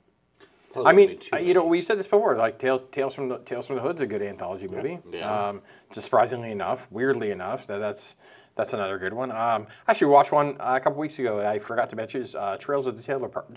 I 0.75 0.93
mean, 0.93 1.07
wouldn't 1.07 1.09
be 1.21 1.25
too 1.29 1.35
uh, 1.35 1.39
you 1.39 1.53
know, 1.53 1.65
we've 1.65 1.83
said 1.85 1.97
this 1.97 2.07
before. 2.07 2.35
Like 2.35 2.59
Tales, 2.59 2.81
Tales 2.91 3.15
from 3.15 3.29
the 3.29 3.39
Tales 3.39 3.65
from 3.67 3.77
the 3.77 3.81
Hood's 3.81 4.01
a 4.01 4.05
good 4.05 4.21
anthology 4.21 4.67
movie. 4.67 4.99
Yeah. 5.11 5.49
Um, 5.49 5.61
surprisingly 5.91 6.51
enough, 6.51 6.85
weirdly 6.91 7.31
enough, 7.31 7.65
that 7.67 7.79
that's 7.79 8.15
that's 8.55 8.73
another 8.73 8.97
good 8.99 9.13
one. 9.13 9.31
Um, 9.31 9.67
I 9.87 9.91
actually 9.91 10.07
watched 10.07 10.31
one 10.31 10.57
uh, 10.59 10.73
a 10.75 10.79
couple 10.79 10.99
weeks 10.99 11.17
ago. 11.19 11.39
I 11.39 11.59
forgot 11.59 11.89
to 11.91 11.95
mention 11.95 12.21
is 12.21 12.35
uh, 12.35 12.57
Trails 12.59 12.85
of 12.85 12.97
the 12.97 13.03
Trailer 13.03 13.29
Park. 13.29 13.47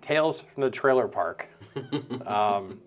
Tales 0.00 0.40
from 0.40 0.62
the 0.62 0.70
Trailer 0.70 1.08
Park, 1.08 1.48
um, 2.26 2.80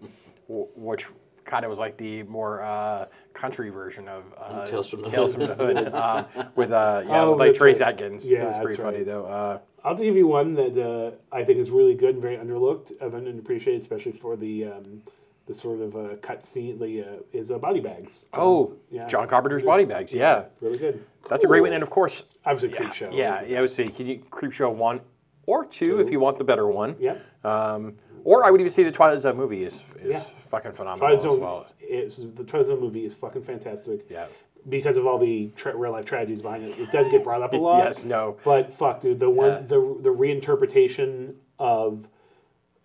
w- 0.48 0.68
which 0.76 1.08
kind 1.46 1.66
of 1.66 1.70
was 1.70 1.80
like 1.80 1.98
the 1.98 2.24
more 2.24 2.62
uh, 2.64 3.06
country 3.34 3.70
version 3.70 4.08
of 4.08 4.24
uh, 4.38 4.66
Tales 4.66 4.90
from 4.90 5.02
the 5.02 5.10
Tales 5.10 5.34
from 5.36 5.48
the 5.48 5.56
Hood 5.56 5.94
um, 5.94 6.26
with 6.56 6.72
uh, 6.72 7.04
yeah, 7.08 7.22
Oh, 7.22 7.32
with, 7.32 7.40
like 7.40 7.54
Trace 7.54 7.80
right. 7.80 7.90
Adkins. 7.90 8.28
Yeah, 8.28 8.44
it 8.44 8.48
was 8.50 8.58
pretty 8.60 8.82
funny 8.82 8.98
right. 8.98 9.06
though. 9.06 9.26
Uh, 9.26 9.60
I'll 9.84 9.96
give 9.96 10.16
you 10.16 10.28
one 10.28 10.54
that 10.56 10.78
uh, 10.82 11.36
I 11.36 11.44
think 11.44 11.60
is 11.60 11.70
really 11.70 11.96
good 11.96 12.12
and 12.16 12.22
very 12.22 12.38
underlooked, 12.38 12.94
uh, 13.02 13.10
and 13.16 13.28
underappreciated, 13.28 13.78
especially 13.80 14.14
for 14.14 14.38
the 14.38 14.66
um, 14.66 15.02
the 15.46 15.54
sort 15.54 15.82
of 15.82 15.96
uh, 15.98 16.16
cut 16.22 16.46
scene. 16.46 16.80
The 16.80 17.02
uh, 17.02 17.06
is 17.34 17.52
uh, 17.52 17.58
body 17.58 17.82
bags. 17.82 18.24
oh, 18.34 18.76
yeah. 18.90 19.10
John 19.10 19.28
Carpenter's 19.28 19.64
Body 19.64 19.84
Bags. 19.84 20.14
Yeah, 20.14 20.46
really 20.62 20.78
good. 20.78 21.04
that's 21.30 21.44
a 21.44 21.48
great 21.48 21.60
one. 21.60 21.74
And 21.74 21.84
of 21.84 21.90
course, 21.90 22.24
Obviously, 22.46 22.78
creep 22.78 22.94
show. 22.94 23.10
Yeah, 23.12 23.44
yeah, 23.44 23.58
I 23.58 23.62
would 23.62 23.72
say 23.72 23.90
can 23.90 24.08
you 24.08 24.20
Creepshow 24.32 24.74
one 24.74 25.02
or 25.46 25.66
two, 25.66 26.00
if 26.00 26.10
you 26.10 26.20
want 26.20 26.38
the 26.38 26.44
better 26.44 26.68
one. 26.68 26.96
Yep. 27.00 27.22
Um, 27.46 27.96
or 28.24 28.46
I 28.46 28.52
would 28.52 28.62
even 28.62 28.72
say 28.72 28.84
the 28.84 28.92
Twilight 28.92 29.20
Zone 29.20 29.36
movie 29.36 29.64
is, 29.64 29.84
is 30.00 30.12
Yeah. 30.12 30.24
fucking 30.48 30.72
phenomenal 30.74 31.08
Twilight 31.18 31.26
as 31.26 31.38
well. 31.38 31.66
is 31.82 32.18
the 32.36 32.44
Twilight 32.44 32.68
Zone 32.68 32.80
movie 32.80 33.06
is 33.06 33.14
fucking 33.14 33.42
fantastic. 33.44 34.06
Yeah. 34.10 34.28
Because 34.70 34.96
of 34.96 35.06
all 35.06 35.18
the 35.18 35.52
tra- 35.58 35.76
real 35.76 35.92
life 35.92 36.06
tragedies 36.06 36.42
behind 36.42 36.64
it, 36.64 36.80
it 36.80 36.90
doesn't 36.92 37.12
get 37.12 37.24
brought 37.24 37.42
up 37.42 37.52
a 37.52 37.58
lot. 37.68 37.84
Yes, 37.84 38.06
no. 38.06 38.38
But 38.46 38.74
fuck, 38.74 39.02
dude, 39.02 39.20
the 39.20 39.30
one 39.30 39.50
Yeah. 39.50 39.60
the 39.60 39.98
the 40.02 40.10
reinterpretation 40.10 41.36
of 41.60 42.08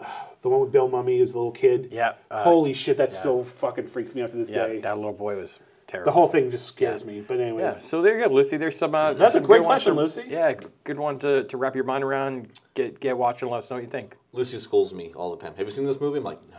the 0.43 0.49
one 0.49 0.61
with 0.61 0.73
Bill 0.73 0.89
Mumy 0.89 1.21
as 1.23 1.33
the 1.33 1.39
little 1.39 1.53
kid. 1.53 1.91
Yeah, 1.93 2.15
uh, 2.31 2.43
Holy 2.43 2.73
shit, 2.73 2.97
that 2.97 3.13
still 3.13 3.45
fucking 3.45 3.87
freaks 3.87 4.15
me 4.15 4.23
out 4.23 4.31
to 4.31 4.37
this 4.37 4.51
Yeah, 4.51 4.67
day. 4.67 4.81
that 4.81 4.97
little 4.97 5.13
boy 5.13 5.37
was 5.37 5.59
terrible. 5.89 6.11
the 6.11 6.15
whole 6.15 6.29
thing 6.29 6.51
just 6.53 6.67
scares 6.67 7.01
Yeah. 7.03 7.09
me. 7.09 7.21
But 7.21 7.41
anyways, 7.41 7.63
yeah, 7.63 7.71
so 7.71 8.01
there 8.03 8.17
you 8.19 8.29
go, 8.29 8.33
Lucy. 8.33 8.57
There's 8.57 8.79
some. 8.79 8.95
Uh, 8.95 9.15
That's 9.15 9.35
a 9.35 9.41
great 9.41 9.65
question, 9.65 9.95
to- 9.97 10.01
Lucy. 10.01 10.25
Yeah, 10.29 10.55
good 10.85 10.99
one 11.01 11.19
to, 11.19 11.43
to 11.45 11.57
wrap 11.57 11.75
your 11.75 11.85
mind 11.85 12.05
around. 12.05 12.61
Get 12.75 13.01
get 13.01 13.19
watching. 13.19 13.49
and 13.49 13.53
Let 13.53 13.59
us 13.59 13.71
know 13.71 13.77
what 13.77 13.83
you 13.85 13.91
think. 13.91 14.17
Lucy 14.33 14.59
schools 14.59 14.95
me 14.95 15.13
all 15.17 15.35
the 15.35 15.43
time. 15.45 15.55
Have 15.57 15.67
you 15.67 15.73
seen 15.73 15.87
this 15.87 16.01
movie? 16.01 16.19
I'm 16.19 16.25
like, 16.25 16.41
no. 16.49 16.57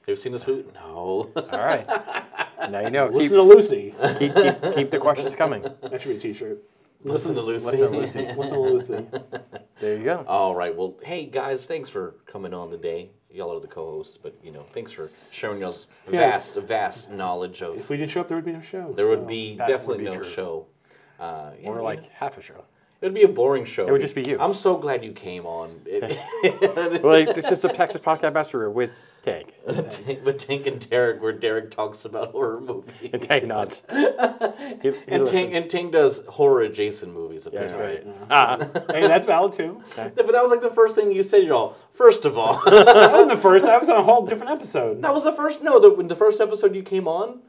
Have 0.00 0.08
you 0.08 0.16
seen 0.16 0.32
this 0.32 0.46
movie? 0.46 0.64
No. 0.74 1.30
All 1.36 1.58
right. 1.58 1.86
now 2.70 2.80
you 2.80 2.90
know. 2.90 3.08
Keep, 3.08 3.16
listen 3.16 3.36
to 3.36 3.42
Lucy. 3.42 3.94
keep, 4.18 4.34
keep, 4.34 4.74
keep 4.74 4.90
the 4.90 4.98
questions 4.98 5.36
coming. 5.36 5.62
that 5.82 6.00
should 6.00 6.08
be 6.08 6.16
a 6.16 6.18
T-shirt. 6.18 6.58
Listen 7.04 7.34
to 7.34 7.42
Lucy. 7.42 7.66
Listen 7.66 7.92
to 7.92 7.98
Lucy. 7.98 8.20
Listen 8.36 8.52
to 8.54 8.60
Lucy. 8.60 9.06
There 9.78 9.96
you 9.98 10.04
go. 10.04 10.24
All 10.26 10.54
right. 10.54 10.74
Well, 10.74 10.96
hey 11.02 11.26
guys, 11.26 11.66
thanks 11.66 11.88
for 11.90 12.16
coming 12.26 12.52
on 12.54 12.70
today. 12.70 13.10
Y'all 13.32 13.56
are 13.56 13.60
the 13.60 13.68
co-hosts, 13.68 14.16
but 14.16 14.34
you 14.42 14.50
know, 14.50 14.62
thanks 14.62 14.90
for 14.92 15.10
sharing 15.30 15.60
y'all's 15.60 15.88
Yeah. 16.10 16.30
vast, 16.30 16.54
vast 16.56 17.10
knowledge 17.10 17.62
of. 17.62 17.76
If 17.76 17.88
we 17.88 17.96
didn't 17.96 18.10
show 18.10 18.20
up, 18.22 18.28
there 18.28 18.36
would 18.36 18.44
be 18.44 18.52
no 18.52 18.60
show. 18.60 18.92
There 18.92 19.04
so. 19.04 19.10
would 19.10 19.26
be 19.26 19.56
that 19.56 19.68
would 19.68 19.72
definitely 19.76 19.98
be 19.98 20.10
no 20.10 20.14
true. 20.16 20.24
show. 20.24 20.66
Uh, 21.20 21.50
Or 21.64 21.80
like 21.82 22.10
half 22.10 22.38
a 22.38 22.42
show. 22.42 22.64
it 23.00 23.06
would 23.06 23.14
be 23.14 23.22
a 23.22 23.28
boring 23.28 23.64
show. 23.66 23.86
It 23.86 23.92
would 23.92 24.00
just 24.00 24.14
be 24.14 24.22
you. 24.22 24.36
I'm 24.40 24.54
so 24.54 24.76
glad 24.78 25.04
you 25.04 25.12
came 25.12 25.46
on. 25.46 25.80
Well, 27.02 27.24
like, 27.24 27.34
this 27.34 27.50
is 27.50 27.60
the 27.60 27.68
Texas 27.68 28.00
Podcast 28.00 28.32
Massacre 28.34 28.70
with 28.70 28.90
Tank. 29.22 29.52
with 29.66 30.38
Tank 30.38 30.66
and 30.66 30.88
Derek, 30.88 31.20
where 31.20 31.32
Derek 31.32 31.70
talks 31.70 32.04
about 32.06 32.32
horror 32.32 32.60
movies. 32.60 33.10
And 33.12 33.20
Tank 33.22 33.44
nods. 33.44 33.82
He- 33.90 34.90
he 34.90 34.94
And. 35.08 35.26
Tank, 35.26 35.52
and 35.54 35.70
Tank 35.70 35.92
does 35.92 36.24
horror 36.26 36.62
adjacent 36.62 37.12
movies, 37.12 37.44
That's 37.52 37.72
apparently. 37.74 38.12
right. 38.12 38.20
Uh, 38.30 38.92
Hey, 38.92 39.06
that's 39.06 39.26
valid 39.26 39.52
too. 39.52 39.82
Yeah, 39.96 40.08
But 40.16 40.32
that 40.32 40.42
was 40.42 40.50
like 40.50 40.62
the 40.62 40.70
first 40.70 40.94
thing 40.96 41.12
you 41.12 41.22
said, 41.22 41.44
y'all. 41.44 41.76
First 41.92 42.24
of 42.24 42.38
all, 42.38 42.54
That 42.64 43.12
wasn't 43.12 43.30
the 43.30 43.36
first. 43.36 43.64
That 43.66 43.78
was 43.78 43.88
on 43.90 43.98
a 44.00 44.02
whole 44.02 44.24
different 44.24 44.52
episode. 44.52 45.02
that 45.02 45.12
was 45.12 45.24
the 45.24 45.32
first. 45.32 45.62
No, 45.62 45.78
the, 45.78 45.90
when 45.92 46.08
the 46.08 46.16
first 46.16 46.40
episode 46.40 46.74
you 46.74 46.82
came 46.82 47.06
on. 47.06 47.40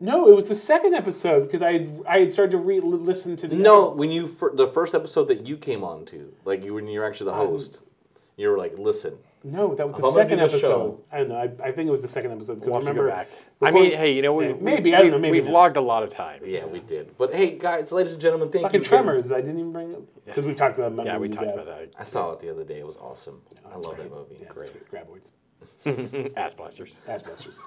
No, 0.00 0.28
it 0.28 0.34
was 0.34 0.48
the 0.48 0.56
second 0.56 0.94
episode 0.94 1.44
because 1.44 1.62
I 1.62 1.72
had, 1.74 2.00
I 2.08 2.18
had 2.18 2.32
started 2.32 2.50
to 2.52 2.58
re- 2.58 2.80
listen 2.80 3.36
to 3.36 3.46
the 3.46 3.54
No, 3.54 3.88
when 3.90 4.10
you 4.10 4.26
fir- 4.26 4.54
the 4.54 4.66
first 4.66 4.92
episode 4.94 5.28
that 5.28 5.46
you 5.46 5.56
came 5.56 5.84
on 5.84 6.04
to, 6.06 6.32
like 6.44 6.64
you 6.64 6.74
when 6.74 6.88
you're 6.88 7.06
actually 7.06 7.30
the 7.30 7.36
host, 7.36 7.78
you 8.36 8.48
were 8.48 8.58
like, 8.58 8.76
"Listen, 8.76 9.18
No, 9.46 9.74
that 9.74 9.86
was 9.86 9.96
the 9.96 10.06
I'm 10.06 10.14
gonna 10.14 10.24
do 10.24 10.30
second 10.30 10.40
episode. 10.40 10.60
show. 10.60 11.00
I 11.12 11.18
don't 11.18 11.28
know. 11.28 11.36
I, 11.36 11.42
I 11.68 11.72
think 11.72 11.86
it 11.88 11.90
was 11.90 12.00
the 12.00 12.08
second 12.08 12.32
episode 12.32 12.54
because 12.54 12.68
we'll 12.68 12.76
I 12.76 12.78
remember. 12.78 13.04
go 13.04 13.10
back. 13.14 13.28
I 13.60 13.70
mean, 13.70 13.92
hey, 13.92 14.12
you 14.14 14.22
know, 14.22 14.32
we, 14.32 14.46
Yeah, 14.46 14.52
we- 14.52 14.60
maybe, 14.62 14.94
I 14.94 15.00
don't 15.02 15.10
know, 15.10 15.16
we- 15.16 15.22
maybe 15.22 15.40
we've 15.42 15.50
not. 15.50 15.74
vlogged 15.74 15.76
a 15.76 15.80
lot 15.82 16.02
of 16.02 16.08
time. 16.08 16.40
yeah, 16.46 16.64
we 16.64 16.80
did." 16.80 17.16
But 17.18 17.34
hey, 17.34 17.58
guys, 17.58 17.92
ladies 17.92 18.14
and 18.14 18.22
gentlemen, 18.22 18.48
thank 18.50 18.62
fucking 18.62 18.80
you. 18.80 18.80
again. 18.80 18.88
Tremors. 18.88 19.30
I 19.32 19.40
didn't 19.42 19.58
even 19.60 19.72
bring 19.72 19.92
it 19.92 20.24
because 20.24 20.46
we 20.46 20.54
talked 20.54 20.78
about. 20.78 21.04
Yeah, 21.04 21.18
we 21.18 21.28
talked 21.28 21.46
back. 21.46 21.54
about 21.54 21.66
that. 21.66 21.90
I 21.98 22.04
saw 22.04 22.32
it 22.32 22.40
the 22.40 22.50
other 22.50 22.64
day. 22.64 22.78
It 22.80 22.86
was 22.86 22.96
awesome. 22.96 23.42
I 23.70 23.76
love 23.76 23.96
that 23.98 24.10
movie. 24.10 24.38
Yeah, 24.40 24.48
Great. 24.48 24.90
Great. 24.90 25.06
Graboids. 25.06 26.32
Ass 26.36 26.54
blasters. 26.54 27.00
Assbusters. 27.06 27.60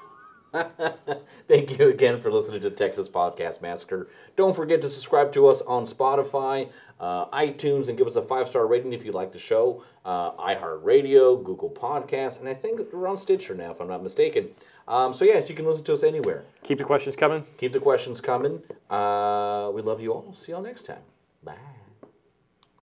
Thank 1.47 1.77
you 1.77 1.89
again 1.89 2.19
for 2.21 2.31
listening 2.31 2.61
to 2.61 2.69
Texas 2.69 3.09
Podcast 3.09 3.61
Massacre. 3.61 4.07
Don't 4.35 4.55
forget 4.55 4.81
to 4.81 4.89
subscribe 4.89 5.33
to 5.33 5.47
us 5.47 5.61
on 5.61 5.85
Spotify, 5.85 6.69
uh, 6.99 7.25
iTunes, 7.27 7.87
and 7.87 7.97
give 7.97 8.07
us 8.07 8.15
a 8.15 8.21
five 8.21 8.47
star 8.47 8.65
rating 8.65 8.93
if 8.93 9.05
you 9.05 9.11
like 9.11 9.31
the 9.31 9.39
show. 9.39 9.83
Uh, 10.05 10.31
iHeartRadio, 10.31 11.43
Google 11.43 11.69
Podcasts, 11.69 12.39
and 12.39 12.47
I 12.47 12.53
think 12.53 12.81
we're 12.93 13.07
on 13.07 13.17
Stitcher 13.17 13.55
now, 13.55 13.71
if 13.71 13.81
I'm 13.81 13.87
not 13.87 14.03
mistaken. 14.03 14.49
Um, 14.87 15.13
so 15.13 15.25
yes, 15.25 15.49
you 15.49 15.55
can 15.55 15.65
listen 15.65 15.83
to 15.85 15.93
us 15.93 16.03
anywhere. 16.03 16.43
Keep 16.63 16.77
the 16.77 16.85
questions 16.85 17.15
coming. 17.15 17.45
Keep 17.57 17.73
the 17.73 17.79
questions 17.79 18.21
coming. 18.21 18.61
Uh, 18.89 19.69
we 19.73 19.81
love 19.81 20.01
you 20.01 20.13
all. 20.13 20.33
See 20.33 20.53
y'all 20.53 20.61
next 20.61 20.83
time. 20.83 21.01
Bye. 21.43 21.76